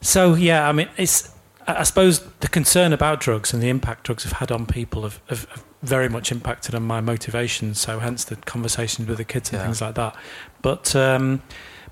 so 0.00 0.34
yeah, 0.34 0.68
I 0.68 0.72
mean, 0.72 0.88
it's. 0.96 1.30
I 1.66 1.82
suppose 1.82 2.20
the 2.40 2.48
concern 2.48 2.94
about 2.94 3.20
drugs 3.20 3.52
and 3.52 3.62
the 3.62 3.68
impact 3.68 4.04
drugs 4.04 4.22
have 4.24 4.32
had 4.32 4.50
on 4.50 4.64
people 4.64 5.02
have, 5.02 5.20
have, 5.28 5.44
have 5.50 5.64
very 5.82 6.08
much 6.08 6.32
impacted 6.32 6.74
on 6.74 6.82
my 6.84 7.02
motivation. 7.02 7.74
So, 7.74 7.98
hence 7.98 8.24
the 8.24 8.36
conversations 8.36 9.06
with 9.06 9.18
the 9.18 9.24
kids 9.24 9.50
and 9.50 9.58
Yeah. 9.58 9.64
things 9.64 9.82
like 9.82 9.94
that. 9.96 10.16
But, 10.62 10.96
um, 10.96 11.42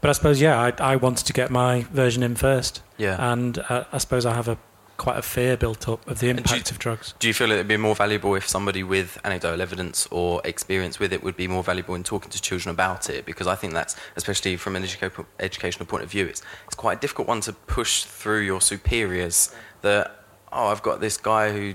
but 0.01 0.09
I 0.09 0.13
suppose 0.15 0.41
yeah, 0.41 0.59
I, 0.59 0.73
I 0.93 0.97
wanted 0.97 1.27
to 1.27 1.33
get 1.35 1.51
my 1.51 1.83
version 1.93 2.23
in 2.23 2.37
first. 2.37 2.81
Yeah. 2.97 3.17
And 3.33 3.59
uh, 3.69 3.85
I 3.93 3.99
suppose 3.99 4.25
I 4.25 4.33
have 4.33 4.49
a 4.49 4.57
quite 4.97 5.19
a 5.19 5.23
fear 5.23 5.57
built 5.57 5.89
up 5.89 6.07
of 6.09 6.19
the 6.19 6.21
do 6.21 6.27
you- 6.27 6.35
impact 6.39 6.71
of 6.71 6.79
drugs. 6.79 7.15
Do 7.19 7.29
you 7.29 7.35
feel 7.35 7.51
it 7.53 7.57
would 7.57 7.69
be 7.69 7.77
more 7.77 7.95
valuable 7.95 8.35
if 8.35 8.49
somebody 8.49 8.83
with 8.83 9.19
anecdotal 9.25 9.61
evidence 9.61 10.07
or 10.11 10.41
experience 10.45 10.99
with 10.99 11.13
it 11.13 11.23
would 11.23 11.37
be 11.37 11.47
more 11.49 11.63
valuable 11.63 11.95
in 11.95 12.03
talking 12.03 12.31
to 12.31 12.41
children 12.41 12.71
about 12.73 13.11
it? 13.11 13.27
Because 13.27 13.47
I 13.47 13.55
think 13.55 13.73
that's, 13.75 13.97
especially 14.17 14.57
from 14.57 14.77
an 14.77 14.83
educa- 14.85 15.27
educational 15.39 15.87
point 15.87 16.03
of 16.03 16.11
view, 16.11 16.27
it's, 16.27 16.43
it's 16.67 16.75
quite 16.75 16.99
a 16.99 17.01
difficult 17.01 17.29
one 17.29 17.41
to 17.43 17.53
push 17.53 18.05
through 18.05 18.41
your 18.41 18.61
superiors 18.61 19.55
that, 19.83 20.25
oh, 20.53 20.69
I've 20.69 20.83
got 20.83 21.01
this 21.01 21.17
guy 21.17 21.53
who 21.53 21.75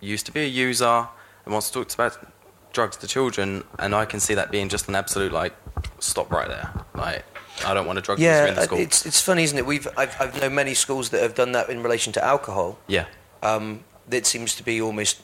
used 0.00 0.26
to 0.26 0.32
be 0.32 0.40
a 0.40 0.46
user 0.46 1.08
and 1.44 1.52
wants 1.52 1.70
to 1.70 1.84
talk 1.84 1.92
about 1.94 2.16
drugs 2.72 2.96
to 2.98 3.06
children, 3.08 3.64
and 3.80 3.94
I 3.94 4.04
can 4.04 4.20
see 4.20 4.34
that 4.34 4.50
being 4.52 4.68
just 4.68 4.88
an 4.88 4.94
absolute, 4.94 5.32
like, 5.32 5.54
stop 5.98 6.30
right 6.30 6.46
there. 6.48 6.70
Like, 6.94 7.24
I 7.66 7.74
don't 7.74 7.86
want 7.86 7.98
a 7.98 8.02
drug 8.02 8.18
user 8.18 8.30
Yeah, 8.30 8.46
in 8.48 8.54
the 8.54 8.60
uh, 8.62 8.64
school. 8.64 8.78
it's 8.78 9.06
it's 9.06 9.20
funny, 9.20 9.42
isn't 9.44 9.58
it? 9.58 9.66
We've 9.66 9.86
I've, 9.96 10.14
I've 10.20 10.40
known 10.40 10.54
many 10.54 10.74
schools 10.74 11.10
that 11.10 11.22
have 11.22 11.34
done 11.34 11.52
that 11.52 11.68
in 11.70 11.82
relation 11.82 12.12
to 12.14 12.24
alcohol. 12.24 12.78
yeah. 12.86 13.06
um, 13.42 13.84
that 14.08 14.26
seems 14.26 14.56
to 14.56 14.62
be 14.64 14.80
almost 14.82 15.22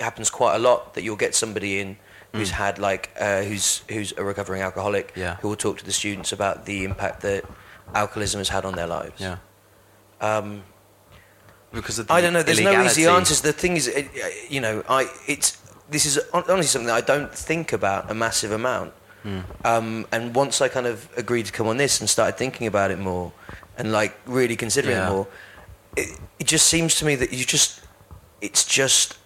happens 0.00 0.30
quite 0.30 0.54
a 0.54 0.58
lot 0.58 0.94
that 0.94 1.02
you'll 1.02 1.16
get 1.16 1.34
somebody 1.34 1.80
in 1.80 1.96
who's 2.32 2.50
had 2.50 2.78
like 2.78 3.10
uh, 3.18 3.42
who's 3.42 3.82
who's 3.88 4.12
a 4.16 4.22
recovering 4.24 4.62
alcoholic 4.62 5.12
Yeah. 5.16 5.36
who 5.40 5.48
will 5.48 5.56
talk 5.56 5.78
to 5.78 5.84
the 5.84 5.92
students 5.92 6.32
about 6.32 6.64
the 6.66 6.84
impact 6.84 7.22
that 7.22 7.44
alcoholism 7.94 8.38
has 8.38 8.48
had 8.50 8.64
on 8.64 8.74
their 8.76 8.86
lives. 8.86 9.20
Yeah. 9.20 9.38
Um, 10.20 10.62
Because 11.72 11.98
of 12.00 12.06
the 12.06 12.12
I 12.14 12.20
don't 12.20 12.32
know. 12.32 12.42
There's 12.42 12.60
no 12.60 12.84
easy 12.84 13.06
answers. 13.06 13.40
The 13.40 13.52
thing 13.52 13.76
is, 13.76 13.88
uh, 13.88 14.02
you 14.48 14.60
know, 14.60 14.82
I 14.88 15.08
it's 15.26 15.56
this 15.90 16.04
is 16.06 16.18
honestly 16.32 16.62
something 16.66 16.86
that 16.88 16.96
I 17.02 17.06
don't 17.12 17.32
think 17.34 17.72
about 17.72 18.10
a 18.10 18.14
massive 18.14 18.52
amount. 18.52 18.92
Hmm. 19.22 19.40
Um, 19.64 20.06
and 20.12 20.34
once 20.34 20.60
I 20.60 20.68
kind 20.68 20.86
of 20.86 21.08
agreed 21.16 21.46
to 21.46 21.52
come 21.52 21.66
on 21.66 21.76
this 21.76 22.00
and 22.00 22.08
started 22.08 22.36
thinking 22.38 22.66
about 22.66 22.90
it 22.90 22.98
more, 22.98 23.32
and 23.76 23.92
like 23.92 24.16
really 24.26 24.56
considering 24.56 24.96
Yeah. 24.96 25.08
it 25.08 25.12
more, 25.12 25.26
it, 25.96 26.18
it 26.38 26.46
just 26.46 26.66
seems 26.66 26.94
to 26.96 27.04
me 27.04 27.16
that 27.16 27.32
you 27.32 27.44
just, 27.44 27.80
it's 28.40 28.64
just, 28.64 29.18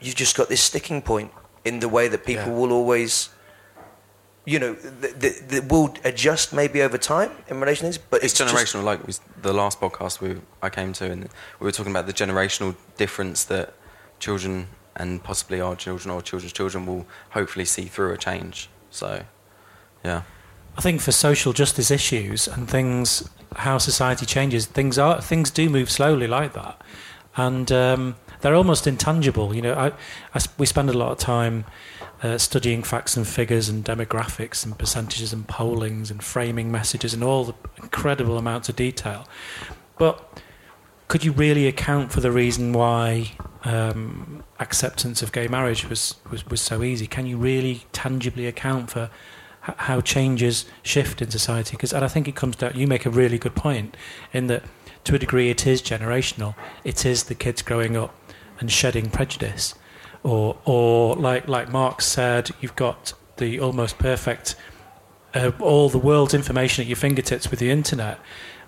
you've 0.00 0.14
just 0.16 0.36
got 0.36 0.48
this 0.48 0.60
sticking 0.62 1.02
point 1.02 1.30
in 1.64 1.78
the 1.80 1.88
way 1.88 2.08
that 2.08 2.24
people 2.24 2.46
Yeah. 2.46 2.58
will 2.58 2.72
always, 2.72 3.28
you 4.44 4.58
know, 4.58 4.72
that 4.74 5.20
th- 5.50 5.64
will 5.64 5.94
adjust 6.04 6.52
maybe 6.52 6.82
over 6.82 6.98
time 6.98 7.30
in 7.48 7.60
relation 7.60 7.82
to 7.84 7.88
this, 7.90 7.98
but 7.98 8.24
it's, 8.24 8.40
it's, 8.40 8.50
just- 8.52 8.54
generational. 8.74 8.84
like 8.84 9.06
we, 9.06 9.12
the 9.42 9.52
last 9.52 9.80
podcast 9.80 10.20
we 10.20 10.36
I 10.62 10.70
came 10.70 10.92
to, 10.94 11.04
and 11.10 11.28
we 11.60 11.64
were 11.64 11.72
talking 11.72 11.92
about 11.92 12.06
the 12.06 12.12
generational 12.12 12.74
difference 12.96 13.44
that 13.44 13.74
children 14.18 14.66
and 14.96 15.22
possibly 15.22 15.60
our 15.60 15.76
children 15.76 16.10
or 16.10 16.20
children's 16.20 16.52
children 16.52 16.84
will 16.86 17.06
hopefully 17.30 17.64
see 17.64 17.84
through 17.84 18.12
a 18.12 18.16
change. 18.18 18.68
So, 18.90 19.24
yeah, 20.04 20.22
I 20.76 20.80
think 20.80 21.00
for 21.00 21.12
social 21.12 21.52
justice 21.52 21.90
issues 21.90 22.48
and 22.48 22.68
things, 22.68 23.28
how 23.56 23.78
society 23.78 24.26
changes, 24.26 24.66
things 24.66 24.98
are 24.98 25.20
things 25.20 25.50
do 25.50 25.68
move 25.68 25.90
slowly 25.90 26.26
like 26.26 26.52
that, 26.54 26.80
and 27.36 27.70
um, 27.70 28.16
they're 28.40 28.54
almost 28.54 28.86
intangible. 28.86 29.54
You 29.54 29.62
know, 29.62 29.74
I, 29.74 29.88
I 30.34 30.40
we 30.58 30.66
spend 30.66 30.90
a 30.90 30.94
lot 30.94 31.12
of 31.12 31.18
time 31.18 31.64
uh, 32.22 32.38
studying 32.38 32.82
facts 32.82 33.16
and 33.16 33.26
figures 33.26 33.68
and 33.68 33.84
demographics 33.84 34.64
and 34.64 34.78
percentages 34.78 35.32
and 35.32 35.46
pollings 35.46 36.10
and 36.10 36.22
framing 36.22 36.70
messages 36.70 37.14
and 37.14 37.24
all 37.24 37.44
the 37.44 37.54
incredible 37.82 38.38
amounts 38.38 38.68
of 38.68 38.76
detail, 38.76 39.26
but 39.98 40.40
could 41.08 41.24
you 41.24 41.32
really 41.32 41.66
account 41.66 42.12
for 42.12 42.20
the 42.20 42.30
reason 42.30 42.72
why 42.72 43.32
um, 43.64 44.44
acceptance 44.58 45.22
of 45.22 45.32
gay 45.32 45.48
marriage 45.48 45.88
was, 45.88 46.16
was, 46.30 46.46
was 46.46 46.60
so 46.60 46.82
easy? 46.82 47.06
Can 47.06 47.26
you 47.26 47.36
really 47.36 47.84
tangibly 47.92 48.46
account 48.46 48.90
for 48.90 49.10
h- 49.68 49.74
how 49.78 50.00
changes 50.00 50.66
shift 50.82 51.20
in 51.22 51.30
society? 51.30 51.72
Because 51.72 51.92
and 51.92 52.04
I 52.04 52.08
think 52.08 52.28
it 52.28 52.36
comes 52.36 52.56
down. 52.56 52.72
You 52.74 52.86
make 52.86 53.06
a 53.06 53.10
really 53.10 53.38
good 53.38 53.54
point 53.54 53.96
in 54.32 54.46
that, 54.48 54.64
to 55.04 55.14
a 55.14 55.18
degree, 55.18 55.50
it 55.50 55.66
is 55.66 55.82
generational. 55.82 56.54
It 56.84 57.04
is 57.04 57.24
the 57.24 57.34
kids 57.34 57.62
growing 57.62 57.96
up 57.96 58.14
and 58.58 58.70
shedding 58.70 59.10
prejudice, 59.10 59.74
or 60.22 60.58
or 60.64 61.16
like 61.16 61.48
like 61.48 61.70
Mark 61.70 62.02
said, 62.02 62.50
you've 62.60 62.76
got 62.76 63.14
the 63.38 63.58
almost 63.58 63.98
perfect 63.98 64.54
uh, 65.34 65.52
all 65.60 65.88
the 65.88 65.98
world's 65.98 66.34
information 66.34 66.82
at 66.82 66.88
your 66.88 66.96
fingertips 66.96 67.50
with 67.50 67.60
the 67.60 67.70
internet. 67.70 68.18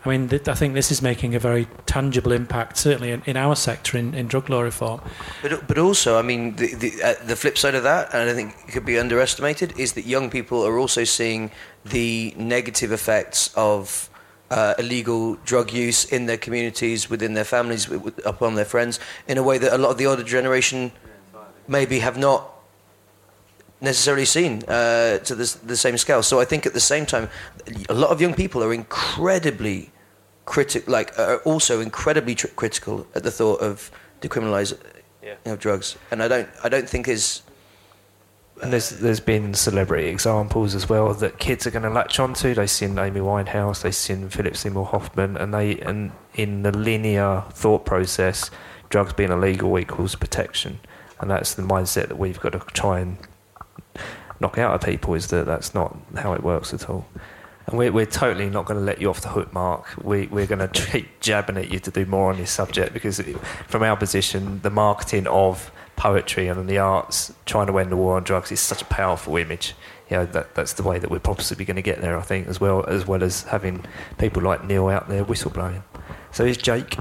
I 0.05 0.09
mean, 0.09 0.29
th- 0.29 0.49
I 0.49 0.55
think 0.55 0.75
this 0.75 0.91
is 0.91 1.01
making 1.01 1.35
a 1.37 1.39
very 1.39 1.69
tangible 1.87 2.33
impact, 2.33 2.77
certainly 2.77 3.13
in, 3.13 3.23
in 3.25 3.37
our 3.37 3.55
sector 3.55 3.97
in, 3.97 4.15
in 4.15 4.27
drug 4.27 4.51
law 4.51 4.63
reform. 4.63 5.01
But, 5.43 5.69
but 5.69 5.79
also, 5.79 6.19
I 6.19 6.23
mean, 6.23 6.57
the, 6.57 6.75
the, 6.75 7.03
uh, 7.03 7.15
the 7.25 7.37
flip 7.37 7.57
side 7.57 7.77
of 7.77 7.85
that, 7.85 8.13
and 8.13 8.29
I 8.29 8.35
think 8.35 8.55
it 8.67 8.73
could 8.73 8.85
be 8.85 8.99
underestimated, 8.99 9.79
is 9.79 9.93
that 9.93 10.05
young 10.05 10.29
people 10.29 10.67
are 10.67 10.77
also 10.77 11.05
seeing 11.05 11.53
the 11.85 12.35
negative 12.37 12.91
effects 12.91 13.53
of 13.57 14.11
uh, 14.51 14.75
illegal 14.79 15.37
drug 15.45 15.73
use 15.73 16.05
in 16.05 16.27
their 16.27 16.37
communities, 16.37 17.09
within 17.09 17.35
their 17.35 17.45
families, 17.45 17.89
upon 18.25 18.57
their 18.57 18.65
friends, 18.65 18.99
in 19.29 19.39
a 19.39 19.43
way 19.43 19.57
that 19.57 19.73
a 19.73 19.79
lot 19.79 19.91
of 19.91 19.99
the 19.99 20.07
older 20.07 20.25
generation 20.25 20.91
maybe 21.69 22.01
have 22.01 22.19
not 22.19 22.52
necessarily 23.83 24.25
seen 24.25 24.63
uh, 24.69 25.19
to 25.19 25.35
the, 25.35 25.59
the 25.67 25.77
same 25.77 25.99
scale. 25.99 26.23
So 26.23 26.41
I 26.41 26.45
think 26.45 26.65
at 26.65 26.73
the 26.73 26.81
same 26.81 27.05
time, 27.05 27.29
a 27.89 27.95
lot 27.95 28.11
of 28.11 28.21
young 28.21 28.33
people 28.33 28.63
are 28.63 28.73
incredibly 28.73 29.91
critical, 30.45 30.93
like 30.93 31.19
are 31.19 31.39
also 31.39 31.81
incredibly 31.81 32.35
tr- 32.35 32.47
critical 32.49 33.07
at 33.15 33.25
the 33.25 33.31
thought 33.31 33.61
of 33.61 33.91
decriminalising 34.21 34.79
you 35.23 35.37
know, 35.45 35.57
drugs, 35.57 35.97
and 36.11 36.23
I 36.23 36.29
don't, 36.29 36.49
I 36.65 36.69
don't 36.69 36.89
think 36.89 37.09
is. 37.09 37.43
And 38.63 38.73
there's 38.73 38.91
there's 38.91 39.19
been 39.19 39.55
celebrity 39.55 40.07
examples 40.07 40.77
as 40.77 40.89
well 40.89 41.13
that 41.15 41.39
kids 41.39 41.67
are 41.67 41.73
going 41.73 41.83
to 41.83 41.91
latch 41.91 42.21
onto. 42.21 42.55
They've 42.55 42.71
seen 42.71 42.97
Amy 42.97 43.19
Winehouse, 43.19 43.83
they've 43.83 43.95
seen 43.95 44.29
Philip 44.29 44.57
Seymour 44.57 44.87
Hoffman, 44.87 45.37
and 45.37 45.53
they 45.53 45.81
and 45.81 46.13
in 46.35 46.63
the 46.63 46.71
linear 46.71 47.43
thought 47.51 47.85
process, 47.85 48.51
drugs 48.89 49.15
being 49.15 49.33
illegal 49.33 49.77
equals 49.79 50.15
protection, 50.15 50.79
and 51.19 51.29
that's 51.29 51.55
the 51.55 51.63
mindset 51.63 52.09
that 52.09 52.19
we've 52.19 52.39
got 52.39 52.53
to 52.53 52.61
try 52.73 53.01
and 53.01 53.19
knock 54.43 54.59
out 54.59 54.75
of 54.75 54.83
people. 54.83 55.15
Is 55.15 55.29
that 55.29 55.47
that's 55.47 55.75
not 55.75 55.97
how 56.17 56.35
it 56.35 56.43
works 56.43 56.75
at 56.75 56.91
all. 56.91 57.07
And 57.67 57.79
we're, 57.79 57.93
we're 57.93 58.07
totally 58.07 58.51
not 58.51 58.67
going 58.67 58.79
to 58.79 58.85
let 58.85 59.01
you 59.01 59.09
off 59.09 59.21
the 59.21 59.29
hook, 59.29 59.53
Mark. 59.53 59.87
We, 60.03 60.27
we're 60.27 60.47
going 60.47 60.69
to 60.69 60.87
keep 60.87 61.21
jabbing 61.21 61.57
at 61.57 61.71
you 61.71 61.79
to 61.79 61.91
do 61.91 62.05
more 62.05 62.31
on 62.31 62.37
this 62.37 62.51
subject 62.51 62.93
because, 62.93 63.21
from 63.69 63.83
our 63.83 63.97
position, 63.97 64.61
the 64.63 64.71
marketing 64.71 65.27
of 65.27 65.71
poetry 65.97 66.49
and 66.49 66.69
the 66.69 66.79
arts 66.79 67.33
trying 67.47 67.69
to 67.69 67.79
end 67.79 67.93
the 67.93 67.97
war 67.97 68.17
on 68.17 68.25
drugs 68.25 68.51
is 68.51 68.61
such 68.61 68.83
a 68.83 68.87
powerful 68.87 69.37
image. 69.37 69.75
You 70.11 70.19
know, 70.19 70.27
that, 70.27 70.55
that's 70.55 70.75
the 70.75 70.83
way 70.83 70.99
that 70.99 71.11
we're 71.11 71.21
possibly 71.21 71.65
going 71.65 71.77
to 71.77 71.83
get 71.83 72.01
there, 72.01 72.19
I 72.19 72.23
think, 72.23 72.49
as 72.49 72.61
well 72.61 72.85
as 72.87 73.07
well 73.07 73.23
as 73.23 73.45
having 73.45 73.87
people 74.19 74.43
like 74.43 74.65
Neil 74.65 74.89
out 74.89 75.09
there 75.09 75.25
whistleblowing. 75.25 75.83
So 76.33 76.45
here's 76.45 76.59
Jake. 76.59 76.99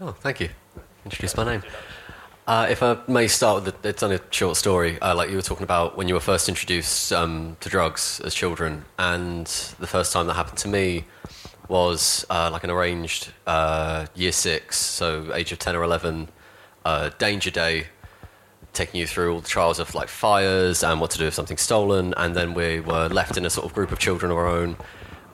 Oh, 0.00 0.12
thank 0.12 0.40
you. 0.40 0.48
Introduce 1.04 1.36
my 1.36 1.44
name. 1.44 1.62
Uh, 2.46 2.66
if 2.68 2.82
I 2.82 2.98
may 3.08 3.26
start 3.26 3.64
with, 3.64 3.80
the, 3.80 3.88
it's 3.88 4.02
only 4.02 4.16
a 4.16 4.20
short 4.30 4.58
story, 4.58 5.00
uh, 5.00 5.14
like 5.14 5.30
you 5.30 5.36
were 5.36 5.42
talking 5.42 5.64
about 5.64 5.96
when 5.96 6.08
you 6.08 6.14
were 6.14 6.20
first 6.20 6.46
introduced 6.46 7.10
um, 7.10 7.56
to 7.60 7.70
drugs 7.70 8.20
as 8.22 8.34
children, 8.34 8.84
and 8.98 9.46
the 9.78 9.86
first 9.86 10.12
time 10.12 10.26
that 10.26 10.34
happened 10.34 10.58
to 10.58 10.68
me 10.68 11.06
was 11.68 12.26
uh, 12.28 12.50
like 12.52 12.62
an 12.62 12.68
arranged 12.68 13.32
uh, 13.46 14.04
year 14.14 14.30
six, 14.30 14.76
so 14.76 15.32
age 15.34 15.52
of 15.52 15.58
10 15.58 15.74
or 15.74 15.84
11, 15.84 16.28
uh, 16.84 17.08
danger 17.16 17.50
day, 17.50 17.86
taking 18.74 19.00
you 19.00 19.06
through 19.06 19.32
all 19.32 19.40
the 19.40 19.48
trials 19.48 19.78
of 19.78 19.94
like 19.94 20.08
fires 20.08 20.82
and 20.82 21.00
what 21.00 21.10
to 21.12 21.16
do 21.16 21.26
if 21.26 21.32
something's 21.32 21.62
stolen, 21.62 22.12
and 22.18 22.36
then 22.36 22.52
we 22.52 22.78
were 22.78 23.08
left 23.08 23.38
in 23.38 23.46
a 23.46 23.50
sort 23.50 23.64
of 23.64 23.72
group 23.72 23.90
of 23.90 23.98
children 23.98 24.30
of 24.30 24.36
our 24.36 24.46
own. 24.46 24.76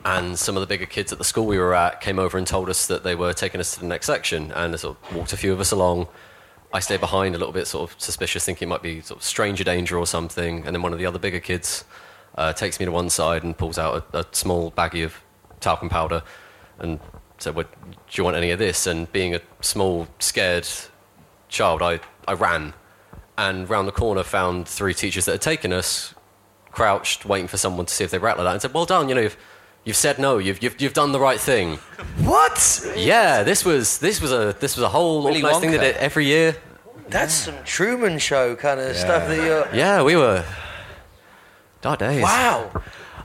And 0.05 0.39
some 0.39 0.55
of 0.55 0.61
the 0.61 0.67
bigger 0.67 0.85
kids 0.85 1.11
at 1.11 1.17
the 1.17 1.25
school 1.25 1.45
we 1.45 1.57
were 1.57 1.75
at 1.75 1.99
came 1.99 2.19
over 2.19 2.37
and 2.37 2.47
told 2.47 2.69
us 2.69 2.87
that 2.87 3.03
they 3.03 3.15
were 3.15 3.33
taking 3.33 3.59
us 3.59 3.73
to 3.73 3.81
the 3.81 3.85
next 3.85 4.05
section, 4.05 4.53
and 4.53 4.73
they 4.73 4.77
sort 4.77 4.95
of 4.95 5.13
walked 5.13 5.33
a 5.33 5.37
few 5.37 5.51
of 5.51 5.59
us 5.59 5.73
along. 5.73 6.07
I 6.73 6.79
stay 6.79 6.97
behind 6.97 7.35
a 7.35 7.37
little 7.37 7.53
bit, 7.53 7.67
sort 7.67 7.91
of 7.91 8.01
suspicious, 8.01 8.45
thinking 8.45 8.67
it 8.67 8.69
might 8.69 8.81
be 8.81 9.01
sort 9.01 9.19
of 9.19 9.23
stranger 9.23 9.63
danger 9.63 9.97
or 9.97 10.07
something. 10.07 10.65
And 10.65 10.75
then 10.75 10.81
one 10.81 10.93
of 10.93 10.99
the 10.99 11.05
other 11.05 11.19
bigger 11.19 11.39
kids 11.39 11.83
uh, 12.35 12.53
takes 12.53 12.79
me 12.79 12.85
to 12.85 12.91
one 12.91 13.09
side 13.09 13.43
and 13.43 13.57
pulls 13.57 13.77
out 13.77 14.05
a, 14.13 14.19
a 14.19 14.25
small 14.31 14.71
baggie 14.71 15.03
of 15.03 15.21
talcum 15.59 15.89
powder 15.89 16.23
and 16.79 16.99
said, 17.39 17.55
well, 17.55 17.65
"Do 17.65 17.97
you 18.13 18.23
want 18.23 18.37
any 18.37 18.51
of 18.51 18.59
this?" 18.59 18.87
And 18.87 19.11
being 19.11 19.35
a 19.35 19.41
small, 19.61 20.07
scared 20.19 20.67
child, 21.49 21.81
I, 21.81 21.99
I 22.27 22.33
ran 22.33 22.73
and 23.37 23.69
round 23.69 23.87
the 23.87 23.91
corner 23.91 24.23
found 24.23 24.67
three 24.67 24.93
teachers 24.93 25.25
that 25.25 25.33
had 25.33 25.41
taken 25.41 25.73
us, 25.73 26.13
crouched, 26.71 27.25
waiting 27.25 27.47
for 27.47 27.57
someone 27.57 27.85
to 27.85 27.93
see 27.93 28.03
if 28.03 28.11
they 28.11 28.17
rattled 28.17 28.47
that, 28.47 28.53
and 28.53 28.61
said, 28.61 28.73
"Well 28.73 28.85
done, 28.85 29.09
you 29.09 29.15
know." 29.15 29.29
You've 29.83 29.95
said 29.95 30.19
no. 30.19 30.37
You've, 30.37 30.61
you've, 30.61 30.79
you've 30.79 30.93
done 30.93 31.11
the 31.11 31.19
right 31.19 31.39
thing. 31.39 31.77
What? 32.23 32.87
Yeah, 32.95 33.43
this 33.43 33.65
was 33.65 33.97
this 33.97 34.21
was 34.21 34.31
a 34.31 34.55
this 34.59 34.75
was 34.75 34.83
a 34.83 34.89
whole 34.89 35.23
Willy 35.23 35.37
organised 35.37 35.61
thing 35.61 35.71
they 35.71 35.77
Wonka. 35.77 35.93
did 35.93 35.95
every 35.97 36.25
year. 36.25 36.55
That's 37.09 37.33
some 37.33 37.55
Truman 37.65 38.19
Show 38.19 38.55
kind 38.55 38.79
of 38.79 38.95
stuff 38.95 39.27
that 39.27 39.37
you're. 39.37 39.67
Yeah, 39.75 40.03
we 40.03 40.15
were 40.15 40.45
dark 41.81 41.99
days. 41.99 42.21
Wow. 42.21 42.71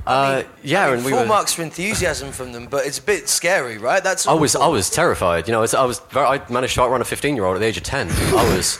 Uh, 0.06 0.44
yeah, 0.62 0.84
I 0.84 0.86
mean, 0.86 0.94
and 0.98 1.04
we 1.04 1.10
full 1.10 1.20
were. 1.20 1.26
marks 1.26 1.52
for 1.52 1.62
enthusiasm 1.62 2.30
from 2.30 2.52
them, 2.52 2.66
but 2.66 2.86
it's 2.86 2.98
a 2.98 3.02
bit 3.02 3.28
scary, 3.28 3.76
right? 3.76 4.02
That's 4.02 4.26
I 4.26 4.34
was 4.34 4.54
awful. 4.54 4.68
I 4.68 4.70
was 4.70 4.88
terrified. 4.88 5.48
You 5.48 5.52
know, 5.52 5.58
I 5.58 5.62
was, 5.62 5.74
I 5.74 5.84
was 5.84 5.98
very, 6.10 6.26
I 6.26 6.48
managed 6.48 6.74
to 6.76 6.82
outrun 6.82 7.00
a 7.00 7.04
15 7.04 7.34
year 7.34 7.44
old 7.44 7.56
at 7.56 7.58
the 7.58 7.66
age 7.66 7.76
of 7.76 7.82
10. 7.82 8.08
I 8.10 8.54
was. 8.56 8.78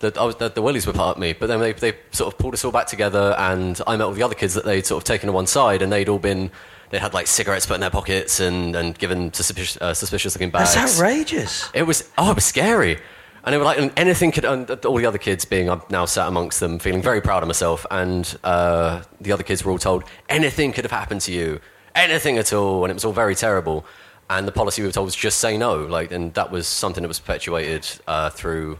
The, 0.00 0.12
I 0.20 0.24
was, 0.24 0.36
the, 0.36 0.50
the 0.50 0.60
willies 0.60 0.86
were 0.86 0.92
part 0.92 1.16
of 1.16 1.20
me, 1.20 1.32
but 1.32 1.46
then 1.46 1.60
they, 1.60 1.72
they 1.72 1.94
sort 2.10 2.32
of 2.32 2.38
pulled 2.38 2.52
us 2.52 2.62
all 2.66 2.72
back 2.72 2.86
together, 2.86 3.34
and 3.38 3.80
I 3.86 3.96
met 3.96 4.04
all 4.04 4.12
the 4.12 4.22
other 4.22 4.34
kids 4.34 4.52
that 4.52 4.66
they'd 4.66 4.84
sort 4.84 5.02
of 5.02 5.04
taken 5.04 5.28
to 5.28 5.32
one 5.32 5.46
side, 5.46 5.80
and 5.80 5.90
they'd 5.90 6.10
all 6.10 6.18
been, 6.18 6.50
they 6.90 6.98
had 6.98 7.14
like 7.14 7.26
cigarettes 7.26 7.66
put 7.66 7.74
in 7.74 7.80
their 7.80 7.90
pockets 7.90 8.40
and, 8.40 8.74
and 8.76 8.98
given 8.98 9.32
suspicious, 9.32 9.76
uh, 9.80 9.94
suspicious 9.94 10.34
looking 10.34 10.50
bags. 10.50 10.74
That's 10.74 10.98
outrageous. 10.98 11.68
It 11.74 11.82
was 11.82 12.10
oh, 12.18 12.30
it 12.30 12.34
was 12.34 12.44
scary, 12.44 12.98
and 13.44 13.54
it 13.54 13.58
was 13.58 13.64
like 13.64 13.78
and 13.78 13.92
anything 13.96 14.32
could. 14.32 14.44
And 14.44 14.70
all 14.84 14.96
the 14.96 15.06
other 15.06 15.18
kids 15.18 15.44
being, 15.44 15.68
I'm 15.68 15.82
now 15.90 16.04
sat 16.04 16.28
amongst 16.28 16.60
them, 16.60 16.78
feeling 16.78 17.02
very 17.02 17.20
proud 17.20 17.42
of 17.42 17.48
myself, 17.48 17.86
and 17.90 18.36
uh, 18.44 19.02
the 19.20 19.32
other 19.32 19.42
kids 19.42 19.64
were 19.64 19.72
all 19.72 19.78
told 19.78 20.04
anything 20.28 20.72
could 20.72 20.84
have 20.84 20.92
happened 20.92 21.22
to 21.22 21.32
you, 21.32 21.60
anything 21.94 22.38
at 22.38 22.52
all, 22.52 22.84
and 22.84 22.90
it 22.90 22.94
was 22.94 23.04
all 23.04 23.12
very 23.12 23.34
terrible. 23.34 23.84
And 24.28 24.48
the 24.48 24.52
policy 24.52 24.82
we 24.82 24.88
were 24.88 24.92
told 24.92 25.06
was 25.06 25.14
just 25.14 25.38
say 25.38 25.56
no, 25.56 25.84
like, 25.84 26.10
and 26.10 26.34
that 26.34 26.50
was 26.50 26.66
something 26.66 27.02
that 27.02 27.08
was 27.08 27.20
perpetuated 27.20 27.86
uh, 28.08 28.30
through 28.30 28.78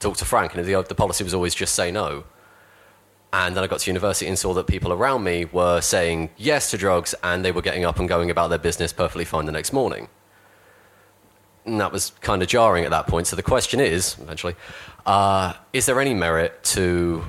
talk 0.00 0.16
to 0.16 0.24
Frank, 0.24 0.54
and 0.54 0.64
the, 0.64 0.82
the 0.82 0.94
policy 0.94 1.22
was 1.22 1.34
always 1.34 1.54
just 1.54 1.74
say 1.74 1.92
no. 1.92 2.24
And 3.32 3.56
then 3.56 3.62
I 3.62 3.68
got 3.68 3.80
to 3.80 3.90
university 3.90 4.26
and 4.26 4.38
saw 4.38 4.54
that 4.54 4.66
people 4.66 4.92
around 4.92 5.22
me 5.22 5.44
were 5.44 5.80
saying 5.80 6.30
yes 6.36 6.70
to 6.72 6.76
drugs, 6.76 7.14
and 7.22 7.44
they 7.44 7.52
were 7.52 7.62
getting 7.62 7.84
up 7.84 7.98
and 7.98 8.08
going 8.08 8.30
about 8.30 8.48
their 8.50 8.58
business 8.58 8.92
perfectly 8.92 9.24
fine 9.24 9.46
the 9.46 9.52
next 9.52 9.72
morning. 9.72 10.08
And 11.64 11.80
that 11.80 11.92
was 11.92 12.10
kind 12.20 12.42
of 12.42 12.48
jarring 12.48 12.84
at 12.84 12.90
that 12.90 13.06
point. 13.06 13.28
So 13.28 13.36
the 13.36 13.42
question 13.42 13.78
is, 13.78 14.16
eventually, 14.20 14.56
uh, 15.06 15.54
is 15.72 15.86
there 15.86 16.00
any 16.00 16.14
merit 16.14 16.62
to 16.64 17.24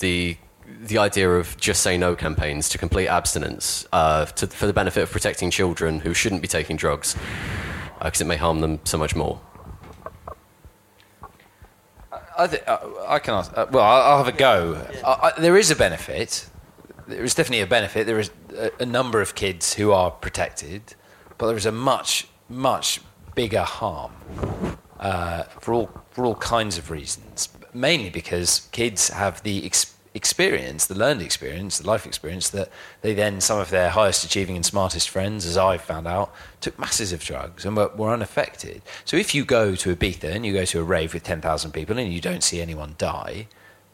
the 0.00 0.36
the 0.80 0.98
idea 0.98 1.30
of 1.30 1.56
just 1.58 1.82
say 1.82 1.98
no 1.98 2.16
campaigns 2.16 2.68
to 2.70 2.78
complete 2.78 3.06
abstinence 3.06 3.86
uh, 3.92 4.24
to, 4.24 4.46
for 4.46 4.66
the 4.66 4.72
benefit 4.72 5.02
of 5.02 5.10
protecting 5.10 5.50
children 5.50 6.00
who 6.00 6.14
shouldn't 6.14 6.40
be 6.40 6.48
taking 6.48 6.76
drugs 6.76 7.14
because 8.02 8.20
it 8.20 8.26
may 8.26 8.36
harm 8.36 8.60
them 8.60 8.80
so 8.84 8.98
much 8.98 9.14
more? 9.14 9.40
I, 12.42 12.46
th- 12.48 12.62
uh, 12.66 12.78
I 13.08 13.18
can 13.18 13.34
ask. 13.34 13.56
Uh, 13.56 13.66
well, 13.70 13.84
I'll, 13.84 14.02
I'll 14.02 14.24
have 14.24 14.34
a 14.34 14.36
go. 14.36 14.84
I, 15.04 15.32
I, 15.36 15.40
there 15.40 15.56
is 15.56 15.70
a 15.70 15.76
benefit. 15.76 16.48
There 17.06 17.24
is 17.24 17.34
definitely 17.34 17.62
a 17.62 17.66
benefit. 17.66 18.06
There 18.06 18.18
is 18.18 18.30
a, 18.56 18.70
a 18.80 18.86
number 18.86 19.20
of 19.20 19.34
kids 19.34 19.74
who 19.74 19.92
are 19.92 20.10
protected, 20.10 20.94
but 21.38 21.46
there 21.46 21.56
is 21.56 21.66
a 21.66 21.72
much, 21.72 22.26
much 22.48 23.00
bigger 23.34 23.62
harm 23.62 24.12
uh, 24.98 25.44
for 25.60 25.74
all 25.74 25.90
for 26.10 26.24
all 26.24 26.34
kinds 26.36 26.78
of 26.78 26.90
reasons. 26.90 27.48
Mainly 27.74 28.10
because 28.10 28.68
kids 28.72 29.08
have 29.10 29.42
the 29.42 29.64
ex- 29.64 29.94
experience, 30.14 30.86
the 30.86 30.94
learned 30.94 31.22
experience, 31.22 31.78
the 31.78 31.86
life 31.86 32.06
experience 32.06 32.50
that 32.50 32.70
they 33.00 33.14
then 33.14 33.40
some 33.40 33.58
of 33.58 33.70
their 33.70 33.90
highest 33.90 34.24
achieving 34.24 34.56
and 34.56 34.64
smartest 34.64 35.08
friends, 35.08 35.46
as 35.46 35.56
I 35.56 35.78
found 35.78 36.06
out, 36.06 36.34
took 36.60 36.78
masses 36.78 37.12
of 37.12 37.24
drugs 37.24 37.64
and 37.64 37.76
were, 37.76 37.88
were 37.96 38.12
unaffected. 38.12 38.82
So 39.04 39.16
if 39.16 39.34
you 39.34 39.44
go 39.44 39.74
to 39.74 39.96
Ibiza 39.96 40.24
and 40.24 40.44
you 40.44 40.52
go 40.52 40.64
to 40.66 40.80
a 40.80 40.84
rave 40.84 41.14
with 41.14 41.22
ten 41.22 41.40
thousand 41.40 41.72
people 41.72 41.98
and 41.98 42.12
you 42.12 42.20
don't 42.20 42.44
see 42.44 42.60
anyone 42.60 42.94
die, 42.98 43.48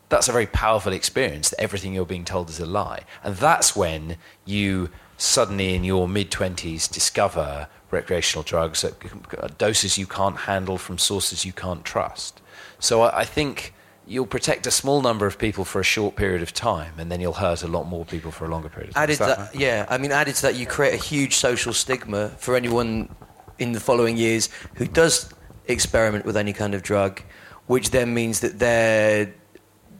that's 0.09 0.28
a 0.28 0.32
very 0.32 0.47
powerful 0.47 0.93
experience 0.93 1.51
that 1.51 1.61
everything 1.61 1.95
you're 1.95 2.07
being 2.07 2.24
told 2.24 2.49
is 2.49 2.61
a 2.61 2.66
lie. 2.66 3.03
And 3.23 3.36
that's 3.36 3.77
when 3.77 4.16
you 4.45 4.90
suddenly 5.16 5.74
in 5.74 5.85
your 5.85 6.09
mid 6.09 6.31
20s 6.31 6.90
discover 6.90 7.69
recreational 7.90 8.43
drugs 8.43 8.85
at 8.85 8.95
uh, 9.39 9.49
doses 9.59 9.99
you 9.99 10.07
can't 10.07 10.36
handle 10.39 10.78
from 10.78 10.99
sources 10.99 11.45
you 11.45 11.53
can't 11.53 11.85
trust. 11.85 12.40
So 12.78 13.03
I, 13.03 13.20
I 13.20 13.24
think 13.24 13.74
you'll 14.09 14.26
protect 14.26 14.66
a 14.66 14.70
small 14.70 15.02
number 15.02 15.26
of 15.26 15.39
people 15.39 15.64
for 15.64 15.80
a 15.80 15.85
short 15.85 16.16
period 16.16 16.43
of 16.43 16.52
time 16.52 16.94
and 16.98 17.12
then 17.12 17.20
you'll 17.20 17.35
hurt 17.35 17.62
a 17.62 17.68
lot 17.68 17.85
more 17.85 18.05
people 18.05 18.30
for 18.30 18.47
a 18.47 18.48
longer 18.48 18.68
period 18.68 18.89
of 18.89 18.94
time. 18.94 19.02
Added 19.02 19.18
that 19.18 19.39
that, 19.39 19.55
yeah. 19.55 19.86
I 19.89 19.98
mean, 19.98 20.12
added 20.12 20.35
to 20.36 20.43
that, 20.43 20.55
you 20.56 20.66
create 20.66 20.94
a 20.94 21.02
huge 21.02 21.36
social 21.36 21.72
stigma 21.72 22.30
for 22.39 22.56
anyone 22.56 23.14
in 23.59 23.72
the 23.72 23.80
following 23.80 24.16
years 24.16 24.48
who 24.74 24.86
does 24.86 25.32
experiment 25.66 26.24
with 26.24 26.36
any 26.36 26.52
kind 26.52 26.74
of 26.74 26.82
drug, 26.82 27.20
which 27.66 27.90
then 27.90 28.14
means 28.14 28.40
that 28.40 28.59
their 28.59 29.32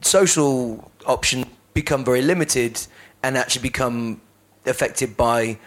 social 0.01 0.91
options 1.05 1.45
become 1.73 2.03
very 2.03 2.21
limited 2.21 2.81
and 3.21 3.37
actually 3.37 3.61
become 3.61 4.21
affected 4.65 5.15
by 5.15 5.59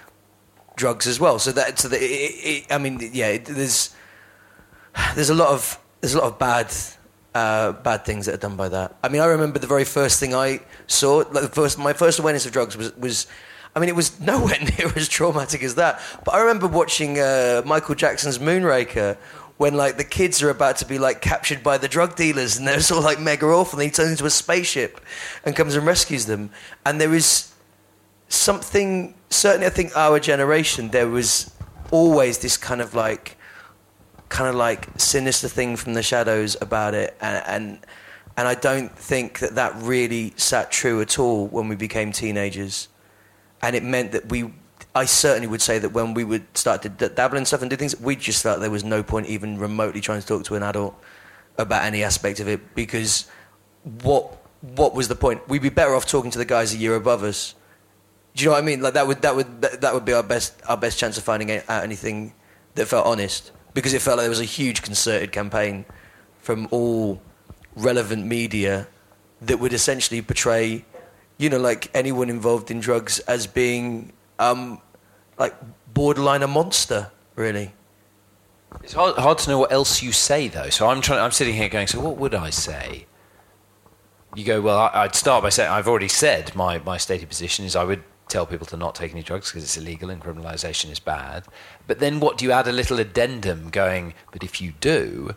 drugs 0.74 1.06
as 1.06 1.20
well. 1.20 1.38
So 1.38 1.52
that, 1.52 1.78
so 1.78 1.88
that 1.88 2.02
it, 2.02 2.10
it, 2.10 2.64
it, 2.66 2.66
I 2.70 2.78
mean, 2.78 2.98
yeah, 3.12 3.28
it, 3.28 3.44
there's 3.44 3.94
there's 5.14 5.30
a 5.30 5.34
lot 5.34 5.48
of 5.48 5.78
there's 6.00 6.14
a 6.14 6.18
lot 6.18 6.26
of 6.26 6.38
bad 6.38 6.74
uh, 7.34 7.72
bad 7.72 8.04
things 8.04 8.26
that 8.26 8.34
are 8.34 8.38
done 8.38 8.56
by 8.56 8.68
that. 8.68 8.96
I 9.02 9.08
mean, 9.08 9.22
I 9.22 9.26
remember 9.26 9.58
the 9.58 9.66
very 9.66 9.84
first 9.84 10.20
thing 10.20 10.34
I 10.34 10.60
saw, 10.86 11.18
like 11.18 11.42
the 11.42 11.48
first 11.48 11.78
my 11.78 11.92
first 11.92 12.18
awareness 12.18 12.46
of 12.46 12.52
drugs 12.52 12.76
was 12.76 12.94
was. 12.96 13.26
I 13.74 13.80
mean, 13.80 13.88
it 13.88 13.96
was 13.96 14.20
nowhere 14.32 14.58
near 14.60 14.92
as 14.96 15.08
traumatic 15.08 15.62
as 15.62 15.76
that. 15.76 16.00
But 16.24 16.34
I 16.34 16.40
remember 16.40 16.66
watching 16.66 17.18
uh, 17.18 17.62
Michael 17.64 17.94
Jackson's 17.94 18.38
Moonwalker 18.38 19.16
when 19.56 19.74
like 19.74 19.96
the 19.96 20.04
kids 20.04 20.42
are 20.42 20.50
about 20.50 20.76
to 20.78 20.84
be 20.84 20.98
like 20.98 21.20
captured 21.20 21.62
by 21.62 21.78
the 21.78 21.88
drug 21.88 22.16
dealers 22.16 22.56
and 22.56 22.66
they're 22.66 22.76
of 22.98 23.04
like 23.04 23.20
mega 23.20 23.46
awful 23.46 23.78
and 23.78 23.86
he 23.86 23.92
turns 23.92 24.10
into 24.10 24.26
a 24.26 24.30
spaceship 24.30 25.00
and 25.44 25.54
comes 25.54 25.74
and 25.74 25.86
rescues 25.86 26.26
them. 26.26 26.50
And 26.84 27.00
there 27.00 27.14
is 27.14 27.52
something, 28.28 29.14
certainly 29.30 29.66
I 29.66 29.70
think 29.70 29.96
our 29.96 30.18
generation, 30.18 30.88
there 30.88 31.08
was 31.08 31.52
always 31.90 32.38
this 32.38 32.56
kind 32.56 32.80
of 32.80 32.94
like, 32.94 33.36
kind 34.32 34.48
of 34.48 34.54
like 34.56 34.88
sinister 34.96 35.46
thing 35.46 35.76
from 35.76 35.92
the 35.92 36.02
shadows 36.02 36.56
about 36.60 36.94
it. 36.94 37.14
And, 37.20 37.44
and 37.46 37.78
And 38.36 38.48
I 38.48 38.54
don't 38.54 38.90
think 38.96 39.40
that 39.40 39.56
that 39.56 39.72
really 39.82 40.32
sat 40.36 40.72
true 40.72 41.00
at 41.02 41.18
all 41.18 41.46
when 41.48 41.68
we 41.68 41.76
became 41.76 42.12
teenagers. 42.12 42.88
And 43.60 43.76
it 43.76 43.84
meant 43.84 44.12
that 44.12 44.30
we, 44.30 44.50
I 44.94 45.04
certainly 45.04 45.48
would 45.48 45.60
say 45.60 45.78
that 45.78 45.90
when 45.90 46.14
we 46.14 46.24
would 46.24 46.44
start 46.56 46.82
to 46.82 46.88
dabble 46.88 47.36
in 47.36 47.44
stuff 47.44 47.60
and 47.60 47.70
do 47.70 47.76
things, 47.76 47.94
we 48.00 48.16
just 48.16 48.42
felt 48.42 48.60
there 48.60 48.70
was 48.70 48.84
no 48.84 49.02
point 49.02 49.26
even 49.26 49.58
remotely 49.58 50.00
trying 50.00 50.20
to 50.22 50.26
talk 50.26 50.44
to 50.44 50.54
an 50.54 50.62
adult 50.62 50.94
about 51.58 51.84
any 51.84 52.02
aspect 52.02 52.40
of 52.40 52.48
it 52.48 52.74
because 52.74 53.28
what 54.02 54.24
what 54.76 54.94
was 54.94 55.08
the 55.08 55.14
point? 55.14 55.46
We'd 55.48 55.60
be 55.60 55.68
better 55.68 55.94
off 55.94 56.06
talking 56.06 56.30
to 56.30 56.38
the 56.38 56.46
guys 56.46 56.72
a 56.72 56.78
year 56.78 56.94
above 56.94 57.22
us. 57.22 57.54
Do 58.34 58.42
you 58.42 58.48
know 58.48 58.54
what 58.56 58.62
I 58.62 58.66
mean? 58.66 58.80
Like 58.80 58.94
that 58.94 59.06
would 59.06 59.20
that 59.20 59.36
would 59.36 59.60
that 59.60 59.92
would 59.92 60.06
be 60.06 60.14
our 60.14 60.22
best 60.22 60.54
our 60.66 60.78
best 60.78 60.98
chance 60.98 61.18
of 61.18 61.24
finding 61.24 61.50
out 61.50 61.82
anything 61.84 62.32
that 62.76 62.86
felt 62.88 63.04
honest 63.06 63.52
because 63.74 63.94
it 63.94 64.02
felt 64.02 64.18
like 64.18 64.24
there 64.24 64.30
was 64.30 64.40
a 64.40 64.44
huge 64.44 64.82
concerted 64.82 65.32
campaign 65.32 65.84
from 66.38 66.68
all 66.70 67.20
relevant 67.76 68.26
media 68.26 68.88
that 69.40 69.58
would 69.58 69.72
essentially 69.72 70.22
portray, 70.22 70.84
you 71.38 71.48
know, 71.48 71.58
like 71.58 71.90
anyone 71.94 72.28
involved 72.28 72.70
in 72.70 72.80
drugs 72.80 73.18
as 73.20 73.46
being 73.46 74.12
um, 74.38 74.80
like 75.38 75.54
borderline 75.92 76.42
a 76.42 76.48
monster, 76.48 77.10
really. 77.34 77.72
It's 78.82 78.94
hard, 78.94 79.16
hard 79.16 79.38
to 79.38 79.50
know 79.50 79.58
what 79.58 79.72
else 79.72 80.02
you 80.02 80.12
say 80.12 80.48
though. 80.48 80.70
So 80.70 80.88
I'm 80.88 81.00
trying. 81.00 81.20
I'm 81.20 81.30
sitting 81.30 81.54
here 81.54 81.68
going. 81.68 81.86
So 81.86 82.00
what 82.00 82.16
would 82.16 82.34
I 82.34 82.50
say? 82.50 83.06
You 84.34 84.44
go. 84.44 84.60
Well, 84.60 84.78
I, 84.78 85.02
I'd 85.02 85.14
start 85.14 85.42
by 85.42 85.50
saying 85.50 85.70
I've 85.70 85.88
already 85.88 86.08
said 86.08 86.54
my 86.54 86.78
my 86.78 86.96
stated 86.96 87.28
position 87.28 87.64
is 87.64 87.76
I 87.76 87.84
would 87.84 88.02
tell 88.28 88.46
people 88.46 88.66
to 88.66 88.76
not 88.76 88.94
take 88.94 89.12
any 89.12 89.22
drugs 89.22 89.50
because 89.50 89.64
it's 89.64 89.76
illegal 89.76 90.10
and 90.10 90.22
criminalisation 90.22 90.90
is 90.90 90.98
bad. 90.98 91.44
But 91.86 91.98
then 91.98 92.20
what 92.20 92.38
do 92.38 92.44
you 92.44 92.52
add 92.52 92.66
a 92.66 92.72
little 92.72 92.98
addendum 92.98 93.70
going? 93.70 94.14
But 94.30 94.42
if 94.42 94.60
you 94.60 94.72
do, 94.80 95.34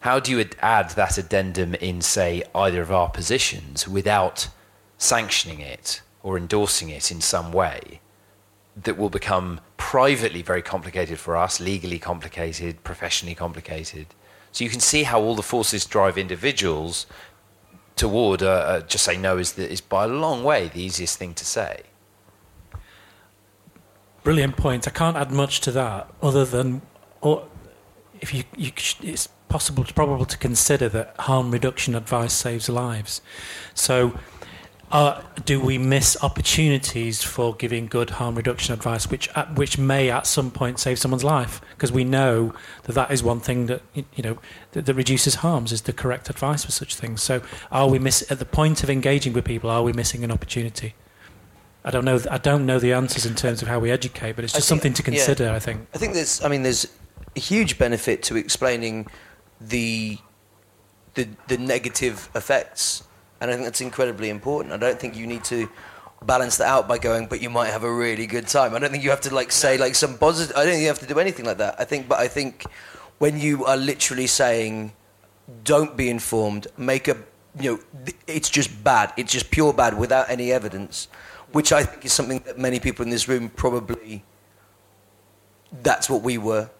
how 0.00 0.20
do 0.20 0.30
you 0.30 0.40
ad- 0.40 0.56
add 0.60 0.90
that 0.90 1.16
addendum 1.18 1.74
in 1.76 2.00
say 2.00 2.42
either 2.54 2.82
of 2.82 2.92
our 2.92 3.08
positions 3.08 3.88
without 3.88 4.48
sanctioning 4.98 5.60
it 5.60 6.02
or 6.22 6.36
endorsing 6.36 6.90
it 6.90 7.10
in 7.10 7.20
some 7.20 7.52
way? 7.52 8.00
that 8.76 8.98
will 8.98 9.10
become 9.10 9.60
privately 9.76 10.42
very 10.42 10.62
complicated 10.62 11.18
for 11.18 11.36
us, 11.36 11.60
legally 11.60 11.98
complicated, 11.98 12.82
professionally 12.82 13.34
complicated. 13.34 14.06
So 14.52 14.64
you 14.64 14.70
can 14.70 14.80
see 14.80 15.04
how 15.04 15.20
all 15.20 15.34
the 15.34 15.42
forces 15.42 15.84
drive 15.84 16.18
individuals 16.18 17.06
toward 17.96 18.42
uh, 18.42 18.46
uh, 18.50 18.80
just 18.80 19.04
say 19.04 19.16
no 19.16 19.38
is, 19.38 19.52
the, 19.52 19.70
is 19.70 19.80
by 19.80 20.04
a 20.04 20.08
long 20.08 20.42
way 20.42 20.68
the 20.68 20.82
easiest 20.82 21.18
thing 21.18 21.34
to 21.34 21.44
say. 21.44 21.82
Brilliant 24.24 24.56
point. 24.56 24.88
I 24.88 24.90
can't 24.90 25.16
add 25.18 25.30
much 25.30 25.60
to 25.60 25.70
that 25.72 26.10
other 26.22 26.44
than, 26.46 26.80
or 27.20 27.46
if 28.20 28.32
you, 28.34 28.44
you 28.56 28.72
it's 29.02 29.28
possible, 29.48 29.84
probable 29.84 30.24
to 30.24 30.38
consider 30.38 30.88
that 30.88 31.14
harm 31.20 31.50
reduction 31.50 31.94
advice 31.94 32.32
saves 32.32 32.70
lives. 32.70 33.20
So 33.74 34.18
uh, 34.90 35.20
do 35.44 35.60
we 35.60 35.76
miss 35.76 36.16
opportunities 36.22 37.22
for 37.22 37.54
giving 37.54 37.86
good 37.86 38.10
harm 38.10 38.34
reduction 38.34 38.72
advice, 38.72 39.10
which 39.10 39.28
at, 39.36 39.56
which 39.56 39.76
may 39.76 40.10
at 40.10 40.26
some 40.26 40.50
point 40.50 40.78
save 40.78 40.98
someone's 40.98 41.24
life? 41.24 41.60
Because 41.72 41.92
we 41.92 42.04
know 42.04 42.54
that 42.84 42.94
that 42.94 43.10
is 43.10 43.22
one 43.22 43.40
thing 43.40 43.66
that 43.66 43.82
you 43.94 44.22
know 44.22 44.38
that, 44.72 44.86
that, 44.86 44.94
reduces 44.94 45.36
harms 45.36 45.70
is 45.70 45.82
the 45.82 45.92
correct 45.92 46.30
advice 46.30 46.64
for 46.64 46.72
such 46.72 46.94
things. 46.94 47.20
So, 47.20 47.42
are 47.70 47.90
we 47.90 47.98
miss 47.98 48.30
at 48.30 48.38
the 48.38 48.46
point 48.46 48.82
of 48.82 48.88
engaging 48.88 49.34
with 49.34 49.44
people? 49.44 49.68
Are 49.68 49.82
we 49.82 49.92
missing 49.92 50.24
an 50.24 50.30
opportunity? 50.30 50.94
I 51.84 51.90
don't 51.90 52.04
know. 52.04 52.20
I 52.30 52.38
don't 52.38 52.66
know 52.66 52.78
the 52.78 52.92
answers 52.92 53.26
in 53.26 53.34
terms 53.34 53.60
of 53.62 53.68
how 53.68 53.78
we 53.78 53.90
educate, 53.90 54.32
but 54.32 54.44
it's 54.44 54.54
just 54.54 54.68
think, 54.68 54.80
something 54.80 54.94
to 54.94 55.02
consider. 55.02 55.44
Yeah. 55.44 55.54
I 55.54 55.58
think. 55.58 55.86
I 55.94 55.98
think 55.98 56.14
there's. 56.14 56.42
I 56.42 56.48
mean, 56.48 56.62
there's 56.62 56.86
a 57.36 57.40
huge 57.40 57.78
benefit 57.78 58.22
to 58.24 58.36
explaining 58.36 59.06
the 59.60 60.18
the 61.14 61.28
the 61.48 61.58
negative 61.58 62.28
effects 62.34 63.04
and 63.44 63.50
I 63.50 63.54
think 63.54 63.66
that's 63.66 63.82
incredibly 63.82 64.30
important. 64.30 64.72
I 64.72 64.78
don't 64.78 64.98
think 64.98 65.16
you 65.16 65.26
need 65.26 65.44
to 65.44 65.68
balance 66.22 66.56
that 66.56 66.66
out 66.66 66.88
by 66.88 66.96
going, 66.96 67.26
but 67.26 67.42
you 67.42 67.50
might 67.50 67.68
have 67.68 67.84
a 67.84 67.92
really 67.92 68.26
good 68.26 68.48
time. 68.48 68.74
I 68.74 68.78
don't 68.78 68.90
think 68.90 69.04
you 69.04 69.10
have 69.10 69.20
to 69.22 69.34
like 69.34 69.52
say 69.52 69.76
like 69.76 69.94
some 69.94 70.16
positive. 70.16 70.56
I 70.56 70.64
don't 70.64 70.72
think 70.72 70.82
you 70.82 70.88
have 70.88 71.00
to 71.00 71.06
do 71.06 71.18
anything 71.18 71.44
like 71.44 71.58
that. 71.58 71.76
I 71.78 71.84
think, 71.84 72.08
but 72.08 72.18
I 72.18 72.26
think 72.26 72.64
when 73.18 73.38
you 73.38 73.66
are 73.66 73.76
literally 73.76 74.26
saying, 74.26 74.94
"Don't 75.62 75.94
be 75.94 76.08
informed," 76.08 76.68
make 76.78 77.06
a 77.06 77.16
you 77.60 77.76
know, 77.76 78.02
it's 78.26 78.48
just 78.48 78.82
bad. 78.82 79.12
It's 79.18 79.30
just 79.30 79.50
pure 79.50 79.74
bad 79.74 79.98
without 79.98 80.30
any 80.30 80.50
evidence, 80.50 81.08
which 81.54 81.72
I 81.72 81.82
think 81.82 82.04
is 82.04 82.12
something 82.12 82.40
that 82.40 82.58
many 82.58 82.78
people 82.78 83.02
in 83.04 83.10
this 83.10 83.26
room 83.28 83.48
probably. 83.48 84.24
That's 85.82 86.08
what 86.08 86.22
we 86.22 86.38
were, 86.38 86.70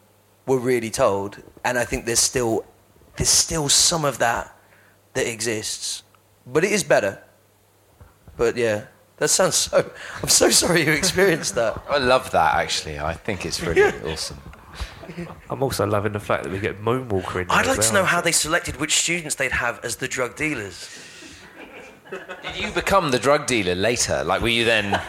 were 0.47 0.59
really 0.59 0.91
told, 0.91 1.43
and 1.65 1.79
I 1.79 1.85
think 1.85 2.05
there's 2.05 2.21
still, 2.21 2.65
there's 3.17 3.29
still 3.29 3.69
some 3.69 4.05
of 4.05 4.19
that 4.19 4.57
that 5.15 5.27
exists 5.27 6.05
but 6.47 6.65
it 6.65 6.73
is 6.73 6.85
better. 6.85 7.23
But 8.37 8.57
yeah, 8.57 8.87
that 9.19 9.29
sounds 9.29 9.55
so. 9.55 9.91
I'm 10.23 10.29
so 10.29 10.51
sorry 10.51 10.85
you 10.85 10.93
experienced 10.93 11.55
that. 11.55 11.83
I 11.89 11.99
love 11.99 12.31
that 12.33 12.57
actually. 12.57 12.99
I 12.99 13.15
think 13.15 13.47
it's 13.47 13.63
really 13.63 13.83
awesome. 14.11 14.41
I'm 15.51 15.63
also 15.63 15.87
loving 15.87 16.13
the 16.13 16.21
fact 16.21 16.45
that 16.45 16.53
we 16.53 16.59
get 16.59 16.83
Moonwalker 16.83 17.43
in. 17.43 17.51
I'd 17.51 17.67
like 17.67 17.79
well. 17.79 17.89
to 17.89 17.95
know 17.95 18.05
how 18.05 18.21
they 18.21 18.33
selected 18.33 18.77
which 18.77 18.97
students 18.97 19.35
they'd 19.37 19.53
have 19.53 19.85
as 19.85 19.97
the 19.97 20.09
drug 20.09 20.37
dealers. 20.37 20.89
Did 22.43 22.57
you 22.57 22.71
become 22.71 23.11
the 23.11 23.19
drug 23.19 23.47
dealer 23.47 23.75
later? 23.75 24.23
Like, 24.25 24.41
were 24.41 24.49
you 24.49 24.65
then? 24.65 25.01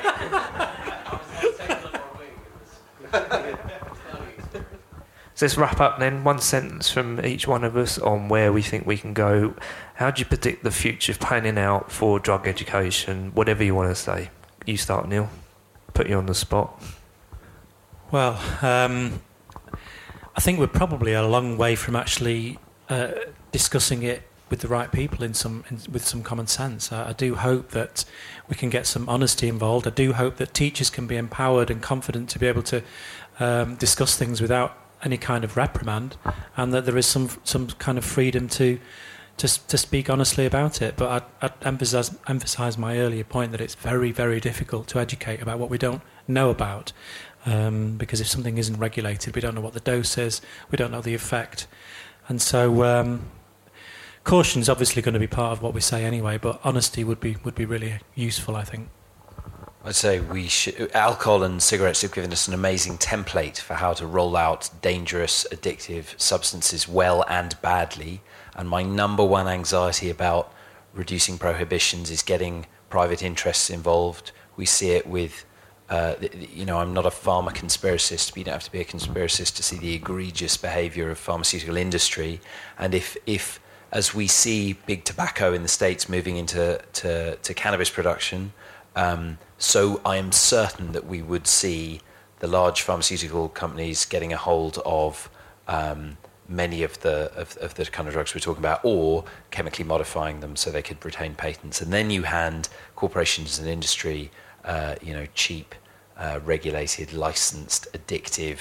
So 5.36 5.46
let's 5.46 5.58
wrap 5.58 5.82
up 5.82 6.00
then. 6.00 6.24
One 6.24 6.40
sentence 6.40 6.90
from 6.90 7.24
each 7.26 7.46
one 7.46 7.66
of 7.66 7.76
us 7.76 8.00
on 8.00 8.30
where 8.30 8.54
we 8.54 8.62
think 8.62 8.88
we 8.88 8.96
can 8.96 9.14
go. 9.14 9.54
How 9.96 10.10
do 10.10 10.22
you 10.22 10.26
predict 10.26 10.64
the 10.64 10.72
future 10.72 11.14
panning 11.14 11.58
out 11.58 11.92
for 11.92 12.20
drug 12.20 12.48
education? 12.48 13.32
Whatever 13.34 13.62
you 13.62 13.76
want 13.76 13.90
to 13.90 13.96
say. 13.96 14.30
You 14.66 14.78
start, 14.78 15.10
Neil. 15.10 15.30
Put 15.94 16.08
you 16.08 16.18
on 16.18 16.28
the 16.28 16.34
spot. 16.34 16.82
Well, 18.12 18.40
um, 18.62 19.20
I 20.38 20.40
think 20.40 20.58
we're 20.58 20.68
probably 20.68 21.12
a 21.12 21.28
long 21.28 21.58
way 21.58 21.76
from 21.76 21.98
actually 21.98 22.58
uh, 22.88 23.12
discussing 23.52 24.04
it 24.04 24.24
with 24.50 24.60
the 24.60 24.68
right 24.68 24.92
people 24.92 25.24
in 25.24 25.34
some 25.34 25.64
in, 25.70 25.80
with 25.92 26.06
some 26.06 26.24
common 26.24 26.48
sense. 26.48 26.92
I, 26.92 27.10
I, 27.10 27.14
do 27.14 27.36
hope 27.36 27.72
that 27.72 28.06
we 28.48 28.56
can 28.56 28.70
get 28.70 28.86
some 28.86 29.10
honesty 29.10 29.48
involved. 29.48 29.88
I 29.88 29.92
do 29.92 30.14
hope 30.14 30.38
that 30.38 30.54
teachers 30.54 30.90
can 30.90 31.08
be 31.08 31.18
empowered 31.18 31.72
and 31.72 31.82
confident 31.82 32.30
to 32.32 32.40
be 32.40 32.48
able 32.48 32.64
to 32.64 32.84
um, 33.40 33.76
discuss 33.76 34.16
things 34.16 34.42
without 34.42 34.78
any 35.04 35.18
kind 35.18 35.44
of 35.44 35.58
reprimand, 35.58 36.18
and 36.56 36.74
that 36.74 36.86
there 36.86 36.98
is 36.98 37.06
some 37.06 37.30
some 37.44 37.68
kind 37.68 37.98
of 37.98 38.06
freedom 38.06 38.48
to 38.50 38.80
to, 39.38 39.68
to 39.68 39.78
speak 39.78 40.10
honestly 40.10 40.46
about 40.46 40.82
it. 40.82 40.96
But 40.96 41.10
I'd, 41.42 41.46
I'd 41.46 41.68
emphasize, 41.68 42.16
emphasize 42.28 42.78
my 42.78 43.00
earlier 43.00 43.24
point 43.24 43.52
that 43.52 43.62
it's 43.62 43.76
very, 43.76 44.12
very 44.12 44.40
difficult 44.40 44.88
to 44.90 45.00
educate 45.00 45.42
about 45.42 45.60
what 45.60 45.70
we 45.70 45.78
don't 45.78 46.02
know 46.28 46.50
about. 46.50 46.94
Um, 47.46 47.98
because 47.98 48.22
if 48.22 48.28
something 48.28 48.58
isn't 48.58 48.78
regulated, 48.78 49.36
we 49.36 49.42
don't 49.42 49.54
know 49.54 49.62
what 49.62 49.74
the 49.74 49.80
dose 49.80 50.18
is, 50.18 50.42
we 50.72 50.78
don't 50.78 50.92
know 50.92 51.02
the 51.02 51.14
effect. 51.14 51.68
And 52.28 52.42
so 52.42 52.84
um, 52.84 53.28
caution 54.26 54.60
is 54.60 54.68
obviously 54.68 55.02
going 55.02 55.14
to 55.14 55.20
be 55.20 55.28
part 55.28 55.54
of 55.54 55.62
what 55.62 55.74
we 55.74 55.80
say 55.80 56.04
anyway, 56.04 56.38
but 56.38 56.60
honesty 56.64 57.04
would 57.04 57.22
be, 57.22 57.38
would 57.46 57.56
be 57.56 57.64
really 57.64 58.00
useful, 58.16 58.56
I 58.56 58.64
think. 58.64 58.90
I'd 59.86 59.96
say 59.96 60.20
we 60.20 60.48
should, 60.48 60.92
alcohol 60.96 61.44
and 61.44 61.62
cigarettes 61.62 62.02
have 62.02 62.12
given 62.12 62.32
us 62.34 62.48
an 62.48 62.56
amazing 62.56 62.98
template 62.98 63.60
for 63.60 63.76
how 63.76 63.94
to 63.94 64.08
roll 64.08 64.36
out 64.36 64.70
dangerous, 64.82 65.46
addictive 65.52 66.20
substances 66.20 66.88
well 66.88 67.24
and 67.30 67.56
badly. 67.62 68.22
And 68.56 68.68
my 68.68 68.82
number 68.82 69.24
one 69.24 69.48
anxiety 69.48 70.10
about 70.10 70.52
reducing 70.92 71.38
prohibitions 71.38 72.10
is 72.10 72.24
getting 72.24 72.66
private 72.90 73.22
interests 73.22 73.70
involved. 73.70 74.32
We 74.56 74.66
see 74.66 74.92
it 74.92 75.06
with, 75.06 75.46
uh, 75.88 76.16
you 76.52 76.66
know, 76.66 76.80
I'm 76.80 76.96
not 76.96 77.06
a 77.06 77.10
pharma 77.10 77.50
conspiracist, 77.50 78.32
but 78.32 78.38
you 78.38 78.44
don't 78.46 78.54
have 78.54 78.64
to 78.64 78.72
be 78.72 78.82
a 78.82 78.86
conspiracist 78.86 79.56
to 79.58 79.62
see 79.64 79.78
the 79.78 79.94
egregious 79.94 80.58
behavior 80.58 81.12
of 81.12 81.20
pharmaceutical 81.20 81.78
industry. 81.78 82.42
And 82.80 82.96
if, 82.96 83.18
if 83.28 83.60
as 83.96 84.14
we 84.14 84.28
see 84.28 84.74
big 84.86 85.06
tobacco 85.06 85.54
in 85.54 85.64
the 85.64 85.70
States 85.70 86.10
moving 86.10 86.36
into 86.36 86.82
to, 86.92 87.38
to 87.38 87.54
cannabis 87.54 87.90
production, 87.90 88.52
um, 88.98 89.38
so 89.58 90.02
I 90.04 90.18
am 90.18 90.34
certain 90.34 90.92
that 90.92 91.06
we 91.06 91.22
would 91.22 91.48
see 91.48 92.02
the 92.40 92.48
large 92.48 92.82
pharmaceutical 92.82 93.48
companies 93.48 94.04
getting 94.04 94.34
a 94.34 94.38
hold 94.38 94.80
of 94.86 95.30
um, 95.70 96.18
many 96.50 96.84
of 96.84 97.00
the 97.00 97.32
of, 97.38 97.56
of, 97.58 97.76
the 97.76 97.86
kind 97.86 98.10
of 98.10 98.14
drugs 98.14 98.36
we're 98.36 98.42
talking 98.42 98.62
about, 98.62 98.82
or 98.84 99.24
chemically 99.50 99.86
modifying 99.86 100.42
them 100.42 100.58
so 100.58 100.70
they 100.70 100.82
could 100.82 101.04
retain 101.06 101.34
patents. 101.34 101.82
And 101.82 101.94
then 101.94 102.10
you 102.10 102.24
hand 102.24 102.68
corporations 102.98 103.60
and 103.60 103.68
industry, 103.70 104.30
uh, 104.66 104.96
you 105.02 105.14
know, 105.14 105.26
cheap, 105.34 105.74
uh, 106.18 106.42
regulated, 106.44 107.14
licensed, 107.14 107.88
addictive 107.94 108.60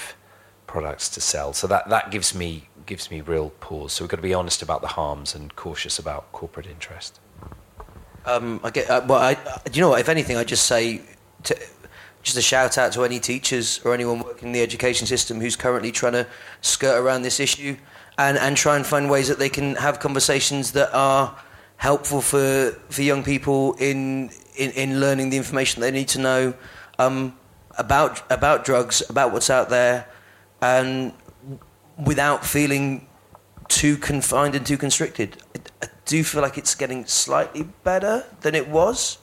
products 0.68 1.08
to 1.08 1.20
sell. 1.20 1.52
So 1.52 1.66
that 1.66 1.88
that 1.88 2.12
gives 2.12 2.36
me 2.36 2.68
gives 2.86 3.10
me 3.10 3.20
real 3.20 3.50
pause. 3.60 3.92
So 3.92 4.04
we've 4.04 4.10
got 4.10 4.16
to 4.16 4.22
be 4.22 4.34
honest 4.34 4.62
about 4.62 4.80
the 4.80 4.88
harms 4.88 5.34
and 5.34 5.54
cautious 5.56 5.98
about 5.98 6.30
corporate 6.32 6.66
interest. 6.66 7.20
Um, 8.26 8.60
I 8.64 8.70
get, 8.70 8.88
uh, 8.88 9.04
well, 9.06 9.20
I, 9.20 9.34
uh, 9.34 9.58
you 9.72 9.80
know 9.80 9.90
what? 9.90 10.00
If 10.00 10.08
anything, 10.08 10.36
I 10.36 10.44
just 10.44 10.66
say, 10.66 11.02
to, 11.44 11.56
just 12.22 12.38
a 12.38 12.42
shout 12.42 12.78
out 12.78 12.92
to 12.92 13.04
any 13.04 13.20
teachers 13.20 13.80
or 13.84 13.92
anyone 13.92 14.20
working 14.20 14.48
in 14.48 14.52
the 14.52 14.62
education 14.62 15.06
system 15.06 15.40
who's 15.40 15.56
currently 15.56 15.92
trying 15.92 16.14
to 16.14 16.26
skirt 16.62 16.98
around 16.98 17.22
this 17.22 17.38
issue, 17.38 17.76
and 18.16 18.38
and 18.38 18.56
try 18.56 18.76
and 18.76 18.86
find 18.86 19.10
ways 19.10 19.28
that 19.28 19.38
they 19.38 19.50
can 19.50 19.74
have 19.76 20.00
conversations 20.00 20.72
that 20.72 20.90
are 20.94 21.36
helpful 21.76 22.20
for 22.20 22.70
for 22.88 23.02
young 23.02 23.22
people 23.22 23.74
in 23.74 24.30
in, 24.56 24.70
in 24.70 25.00
learning 25.00 25.30
the 25.30 25.36
information 25.36 25.82
they 25.82 25.90
need 25.90 26.08
to 26.08 26.18
know 26.18 26.54
um, 26.98 27.36
about 27.76 28.22
about 28.32 28.64
drugs, 28.64 29.02
about 29.10 29.32
what's 29.32 29.50
out 29.50 29.68
there, 29.68 30.08
and 30.62 31.12
without 32.02 32.44
feeling 32.44 33.06
too 33.68 33.96
confined 33.96 34.54
and 34.54 34.66
too 34.66 34.76
constricted. 34.78 35.36
I, 35.54 35.60
I 35.84 35.88
do 36.04 36.24
feel 36.24 36.42
like 36.42 36.58
it's 36.58 36.74
getting 36.74 37.06
slightly 37.06 37.64
better 37.82 38.24
than 38.40 38.54
it 38.54 38.68
was, 38.68 39.18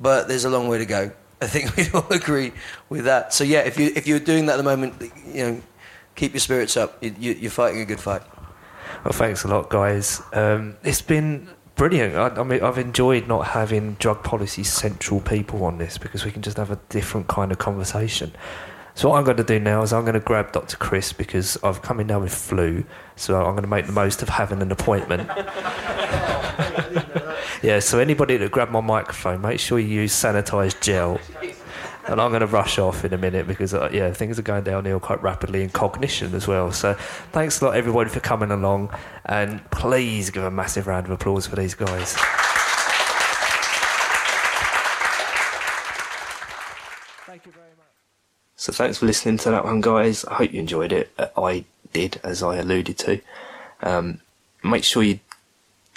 but 0.00 0.28
there's 0.28 0.44
a 0.44 0.50
long 0.50 0.68
way 0.68 0.78
to 0.78 0.86
go. 0.86 1.12
I 1.40 1.46
think 1.46 1.76
we'd 1.76 1.94
all 1.94 2.10
agree 2.12 2.52
with 2.88 3.04
that. 3.04 3.34
So 3.34 3.44
yeah, 3.44 3.60
if 3.60 3.78
you 3.78 3.92
if 3.94 4.06
you're 4.06 4.20
doing 4.20 4.46
that 4.46 4.54
at 4.54 4.56
the 4.58 4.62
moment, 4.62 5.02
you 5.26 5.44
know, 5.44 5.62
keep 6.14 6.32
your 6.32 6.40
spirits 6.40 6.76
up. 6.76 7.02
You, 7.02 7.14
you, 7.18 7.32
you're 7.32 7.50
fighting 7.50 7.80
a 7.80 7.84
good 7.84 8.00
fight. 8.00 8.22
Well, 9.04 9.12
thanks 9.12 9.44
a 9.44 9.48
lot, 9.48 9.68
guys. 9.68 10.22
Um, 10.32 10.76
it's 10.82 11.02
been 11.02 11.48
brilliant. 11.76 12.14
I, 12.14 12.28
I 12.40 12.42
mean, 12.42 12.62
I've 12.62 12.78
enjoyed 12.78 13.28
not 13.28 13.48
having 13.48 13.94
drug 13.94 14.22
policy 14.22 14.64
central 14.64 15.20
people 15.20 15.64
on 15.64 15.78
this 15.78 15.98
because 15.98 16.24
we 16.24 16.30
can 16.30 16.42
just 16.42 16.56
have 16.56 16.70
a 16.70 16.78
different 16.88 17.28
kind 17.28 17.52
of 17.52 17.58
conversation. 17.58 18.32
So 18.96 19.08
what 19.08 19.18
I'm 19.18 19.24
going 19.24 19.38
to 19.38 19.44
do 19.44 19.58
now 19.58 19.82
is 19.82 19.92
I'm 19.92 20.02
going 20.02 20.14
to 20.14 20.20
grab 20.20 20.52
Dr. 20.52 20.76
Chris 20.76 21.12
because 21.12 21.58
I've 21.64 21.82
come 21.82 21.98
in 21.98 22.06
now 22.06 22.20
with 22.20 22.32
flu, 22.32 22.84
so 23.16 23.36
I'm 23.36 23.54
going 23.54 23.64
to 23.64 23.68
make 23.68 23.86
the 23.86 23.92
most 23.92 24.22
of 24.22 24.28
having 24.28 24.62
an 24.62 24.70
appointment. 24.70 25.28
yeah. 27.62 27.80
So 27.80 27.98
anybody 27.98 28.36
that 28.36 28.52
grab 28.52 28.70
my 28.70 28.80
microphone, 28.80 29.40
make 29.40 29.58
sure 29.58 29.80
you 29.80 29.88
use 29.88 30.12
sanitised 30.12 30.80
gel. 30.80 31.18
And 32.06 32.20
I'm 32.20 32.30
going 32.30 32.40
to 32.40 32.46
rush 32.46 32.78
off 32.78 33.04
in 33.04 33.12
a 33.14 33.18
minute 33.18 33.48
because, 33.48 33.74
uh, 33.74 33.88
yeah, 33.90 34.12
things 34.12 34.38
are 34.38 34.42
going 34.42 34.62
downhill 34.62 35.00
quite 35.00 35.22
rapidly 35.22 35.62
in 35.62 35.70
cognition 35.70 36.34
as 36.34 36.46
well. 36.46 36.70
So, 36.70 36.94
thanks 37.32 37.62
a 37.62 37.64
lot, 37.64 37.76
everybody, 37.76 38.10
for 38.10 38.20
coming 38.20 38.50
along. 38.50 38.90
And 39.24 39.68
please 39.70 40.28
give 40.28 40.44
a 40.44 40.50
massive 40.50 40.86
round 40.86 41.06
of 41.06 41.12
applause 41.12 41.46
for 41.46 41.56
these 41.56 41.74
guys. 41.74 42.14
So 48.64 48.72
thanks 48.72 48.96
for 48.96 49.04
listening 49.04 49.36
to 49.36 49.50
that 49.50 49.66
one, 49.66 49.82
guys. 49.82 50.24
I 50.24 50.36
hope 50.36 50.54
you 50.54 50.58
enjoyed 50.58 50.90
it. 50.90 51.12
Uh, 51.18 51.26
I 51.36 51.66
did, 51.92 52.18
as 52.24 52.42
I 52.42 52.56
alluded 52.56 52.96
to. 52.96 53.20
Um, 53.82 54.22
make 54.62 54.84
sure 54.84 55.02
you 55.02 55.20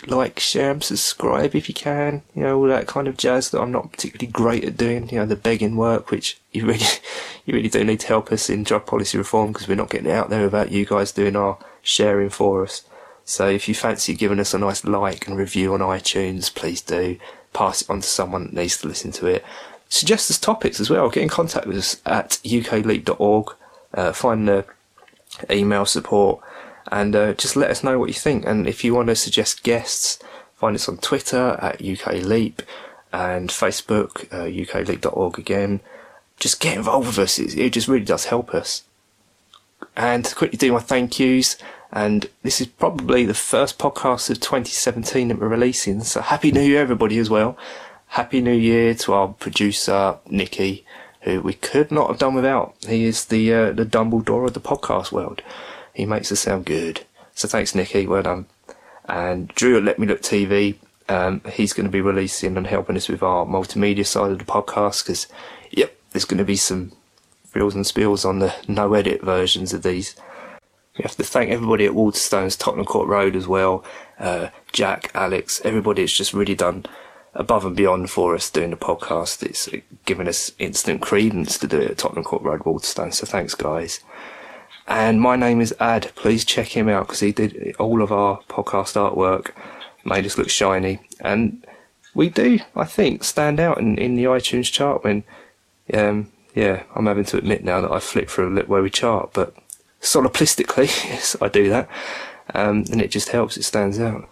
like, 0.06 0.38
share, 0.38 0.72
and 0.72 0.84
subscribe 0.84 1.56
if 1.56 1.70
you 1.70 1.74
can. 1.74 2.24
You 2.36 2.44
know 2.44 2.58
all 2.58 2.68
that 2.68 2.86
kind 2.86 3.08
of 3.08 3.16
jazz 3.16 3.52
that 3.52 3.62
I'm 3.62 3.72
not 3.72 3.94
particularly 3.94 4.30
great 4.30 4.66
at 4.66 4.76
doing. 4.76 5.08
You 5.08 5.20
know 5.20 5.26
the 5.26 5.38
begging 5.38 5.78
work, 5.78 6.12
which 6.12 6.42
you 6.52 6.66
really, 6.66 6.86
you 7.46 7.54
really 7.54 7.70
do 7.70 7.86
need 7.86 8.02
to 8.02 8.08
help 8.08 8.34
us 8.34 8.50
in 8.50 8.66
drug 8.66 8.86
policy 8.86 9.18
reform 9.18 9.54
because 9.54 9.70
we're 9.70 9.76
not 9.76 9.90
getting 9.90 10.10
it 10.10 10.14
out 10.14 10.30
there 10.30 10.44
without 10.44 10.70
you 10.70 10.86
guys 10.86 11.14
doing 11.14 11.38
our 11.38 11.58
sharing 11.82 12.30
for 12.30 12.64
us. 12.64 12.84
So 13.24 13.48
if 13.48 13.70
you 13.70 13.76
fancy 13.76 14.14
giving 14.14 14.42
us 14.42 14.54
a 14.54 14.58
nice 14.58 14.84
like 14.84 15.26
and 15.26 15.38
review 15.38 15.74
on 15.74 15.80
iTunes, 15.80 16.54
please 16.54 16.82
do. 16.82 17.18
Pass 17.54 17.84
it 17.84 17.90
on 17.90 18.02
to 18.02 18.08
someone 18.08 18.48
that 18.48 18.54
needs 18.54 18.78
to 18.80 18.90
listen 18.90 19.14
to 19.14 19.28
it. 19.28 19.46
Suggest 19.90 20.30
us 20.30 20.40
topics 20.40 20.80
as 20.80 20.90
well. 20.90 21.10
Get 21.10 21.24
in 21.24 21.30
contact 21.30 21.66
with 21.66 21.78
us 21.78 22.02
at 22.06 22.40
ukleap.org. 22.44 23.56
Uh, 23.94 24.12
find 24.12 24.48
the 24.48 24.66
email 25.50 25.86
support 25.86 26.42
and 26.92 27.16
uh, 27.16 27.34
just 27.34 27.56
let 27.56 27.72
us 27.72 27.84
know 27.84 28.00
what 28.00 28.10
you 28.10 28.14
think. 28.14 28.46
And 28.46 28.68
if 28.68 28.84
you 28.84 28.94
want 28.94 29.08
to 29.08 29.16
suggest 29.16 29.64
guests, 29.64 30.20
find 30.56 30.76
us 30.76 30.88
on 30.88 30.98
Twitter 30.98 31.58
at 31.62 31.80
ukleap 31.80 32.60
and 33.12 33.50
Facebook, 33.50 34.32
uh, 34.34 34.46
ukleap.org 34.46 35.40
again. 35.40 35.80
Just 36.40 36.60
get 36.60 36.78
involved 36.78 37.08
with 37.08 37.20
us. 37.20 37.40
It, 37.40 37.58
it 37.58 37.74
just 37.74 37.88
really 37.88 38.06
does 38.06 38.26
help 38.26 38.54
us. 38.54 38.84
And 39.96 40.26
to 40.26 40.36
quickly 40.36 40.58
do 40.58 40.74
my 40.74 40.80
thank 40.80 41.20
yous, 41.20 41.58
and 41.92 42.30
this 42.44 42.60
is 42.62 42.68
probably 42.68 43.26
the 43.26 43.34
first 43.34 43.78
podcast 43.78 44.30
of 44.30 44.40
2017 44.40 45.28
that 45.28 45.40
we're 45.40 45.48
releasing. 45.48 46.04
So 46.04 46.22
happy 46.22 46.52
New 46.52 46.62
Year, 46.62 46.82
everybody, 46.82 47.18
as 47.18 47.30
well. 47.30 47.58
Happy 48.08 48.42
New 48.42 48.54
Year 48.54 48.94
to 48.96 49.14
our 49.14 49.28
producer 49.30 50.18
Nikki, 50.30 50.86
who 51.22 51.42
we 51.42 51.54
could 51.54 51.92
not 51.92 52.10
have 52.10 52.18
done 52.20 52.34
without. 52.34 52.76
He 52.88 53.06
is 53.06 53.26
the 53.26 53.54
uh, 53.54 53.72
the 53.74 53.86
Dumbledore 53.86 54.48
of 54.48 54.54
the 54.54 54.60
podcast 54.60 55.12
world. 55.12 55.42
He 55.94 56.06
makes 56.06 56.32
us 56.32 56.40
sound 56.40 56.66
good. 56.66 57.06
So 57.36 57.48
thanks, 57.48 57.76
Nikki. 57.76 58.08
Well 58.08 58.24
done. 58.24 58.46
And 59.06 59.50
Drew 59.50 59.78
at 59.78 59.84
Let 59.84 60.00
Me 60.00 60.08
Look 60.08 60.22
TV. 60.22 60.76
Um, 61.10 61.42
he's 61.52 61.74
going 61.74 61.86
to 61.86 61.92
be 61.92 62.02
releasing 62.02 62.58
and 62.58 62.68
helping 62.68 62.98
us 62.98 63.08
with 63.08 63.24
our 63.24 63.46
multimedia 63.46 64.06
side 64.06 64.32
of 64.32 64.40
the 64.40 64.46
podcast 64.46 65.06
because, 65.06 65.28
yep, 65.72 65.96
there's 66.12 66.26
going 66.26 66.40
to 66.40 66.44
be 66.44 66.58
some 66.58 66.92
frills 67.46 67.76
and 67.76 67.88
spills 67.88 68.26
on 68.26 68.40
the 68.40 68.54
no 68.68 68.94
edit 68.94 69.22
versions 69.22 69.74
of 69.74 69.84
these. 69.84 70.16
We 70.98 71.04
have 71.04 71.16
to 71.16 71.24
thank 71.24 71.52
everybody 71.52 71.86
at 71.86 71.94
Waterstones, 71.94 72.58
Tottenham 72.58 72.86
Court 72.86 73.08
Road 73.08 73.36
as 73.36 73.48
well. 73.48 73.84
Uh, 74.20 74.50
Jack, 74.74 75.12
Alex, 75.14 75.62
everybody 75.64 76.02
has 76.02 76.12
just 76.12 76.34
really 76.34 76.56
done 76.56 76.86
above 77.38 77.64
and 77.64 77.76
beyond 77.76 78.10
for 78.10 78.36
us 78.36 78.50
doing 78.50 78.72
the 78.72 78.78
podcast. 78.78 79.44
It's 79.44 79.70
given 80.06 80.28
us 80.28 80.52
instant 80.60 81.02
credence 81.02 81.58
to 81.60 81.68
do 81.68 81.80
it 81.80 81.92
at 81.92 81.98
Tottenham 81.98 82.24
Court 82.24 82.42
Road, 82.42 82.62
Waterstones. 82.62 83.14
So 83.14 83.26
thanks, 83.26 83.56
guys. 83.56 84.02
And 84.88 85.22
my 85.22 85.36
name 85.36 85.62
is 85.62 85.74
Ad. 85.80 86.12
Please 86.16 86.44
check 86.44 86.70
him 86.70 86.90
out 86.90 87.08
because 87.08 87.20
he 87.20 87.32
did 87.32 87.76
all 87.78 88.02
of 88.02 88.12
our 88.12 88.40
podcast 88.50 88.96
artwork, 88.96 89.52
made 90.04 90.26
us 90.26 90.38
look 90.38 90.50
shiny. 90.50 91.00
And 91.22 91.66
we 92.16 92.30
do, 92.30 92.60
I 92.76 92.86
think, 92.86 93.24
stand 93.24 93.60
out 93.60 93.78
in, 93.78 93.98
in 93.98 94.16
the 94.16 94.24
iTunes 94.24 94.72
chart 94.72 95.04
when, 95.04 95.24
um, 95.94 96.32
yeah, 96.56 96.84
I'm 96.96 97.06
having 97.06 97.26
to 97.26 97.38
admit 97.38 97.64
now 97.64 97.82
that 97.82 97.92
I 97.92 98.00
flip 98.00 98.30
through 98.30 98.60
where 98.64 98.82
we 98.82 98.90
chart, 98.90 99.32
but 99.34 99.56
soliplistically, 100.02 100.88
yes, 101.10 101.36
I 101.40 101.50
do 101.50 101.70
that. 101.70 101.88
Um, 102.56 102.86
and 102.92 103.02
it 103.02 103.12
just 103.12 103.30
helps, 103.30 103.58
it 103.58 103.64
stands 103.64 104.00
out. 104.00 104.28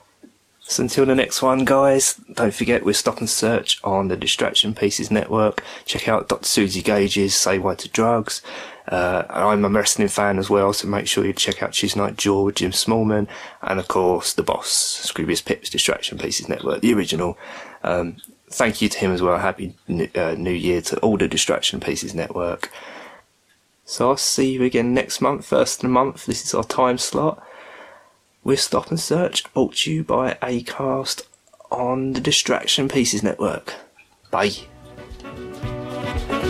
So 0.68 0.82
until 0.82 1.06
the 1.06 1.14
next 1.14 1.44
one, 1.44 1.64
guys, 1.64 2.16
don't 2.34 2.54
forget 2.54 2.84
we're 2.84 2.94
Stop 2.94 3.20
and 3.20 3.30
Search 3.30 3.80
on 3.84 4.08
the 4.08 4.18
Distraction 4.18 4.74
Pieces 4.74 5.12
Network. 5.12 5.64
Check 5.86 6.08
out 6.08 6.28
Dr. 6.28 6.44
Suzi 6.44 6.84
Gage's 6.84 7.36
Say 7.36 7.60
Why 7.60 7.76
to 7.76 7.88
Drugs. 7.88 8.42
Uh, 8.88 9.24
I'm 9.30 9.64
a 9.64 9.70
wrestling 9.70 10.08
fan 10.08 10.40
as 10.40 10.50
well, 10.50 10.74
so 10.74 10.88
make 10.88 11.08
sure 11.08 11.24
you 11.24 11.34
check 11.34 11.62
out 11.62 11.74
Tuesday 11.74 12.00
Night 12.00 12.18
Jaw 12.18 12.42
with 12.42 12.56
Jim 12.56 12.72
Smallman. 12.72 13.28
And 13.62 13.80
of 13.80 13.88
course, 13.88 14.34
the 14.34 14.42
boss, 14.42 15.12
Scroobius 15.12 15.46
Pip's 15.46 15.70
Distraction 15.70 16.18
Pieces 16.18 16.50
Network, 16.50 16.82
the 16.82 16.96
original. 16.96 17.38
Um, 17.84 18.18
thank 18.50 18.82
you 18.82 18.90
to 18.90 18.98
him 18.98 19.12
as 19.12 19.22
well. 19.22 19.38
Happy 19.38 19.76
uh, 20.16 20.34
New 20.36 20.50
Year 20.50 20.82
to 20.82 20.98
all 21.02 21.18
the 21.18 21.28
Distraction 21.28 21.80
Pieces 21.80 22.16
Network. 22.16 22.72
So 23.86 24.10
I'll 24.10 24.18
see 24.18 24.54
you 24.54 24.64
again 24.64 24.96
next 24.96 25.22
month, 25.22 25.46
first 25.46 25.78
of 25.78 25.82
the 25.84 25.90
month. 25.90 26.26
This 26.26 26.44
is 26.44 26.56
our 26.56 26.64
time 26.64 26.98
slot 26.98 27.46
with 28.46 28.62
Stop 28.62 28.90
and 28.92 29.00
Search, 29.00 29.44
brought 29.54 29.76
to 29.78 29.92
you 29.92 30.04
by 30.04 30.36
Acast 30.36 31.24
on 31.72 32.14
the 32.14 32.22
Distraction 32.22 32.88
Pieces 32.88 33.24
Network. 33.24 33.74
Bye. 34.32 34.52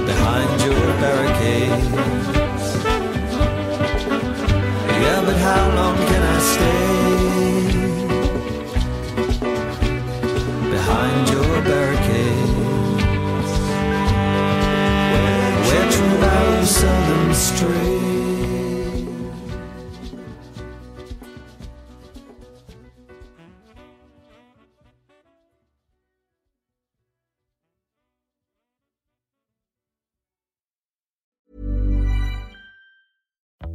behind 0.06 0.62
your 0.62 0.76
barricades. 1.02 1.88
Yeah, 5.02 5.22
but 5.26 5.38
how 5.38 5.64
long 5.76 5.98
can 6.10 6.22
I 6.22 6.40
stay 6.54 6.86
behind 10.70 11.30
your 11.30 11.62
barricades? 11.64 12.52
Where 15.68 15.88
true 15.92 16.18
values 16.20 16.70
seldom 16.70 17.34
stray. 17.34 17.95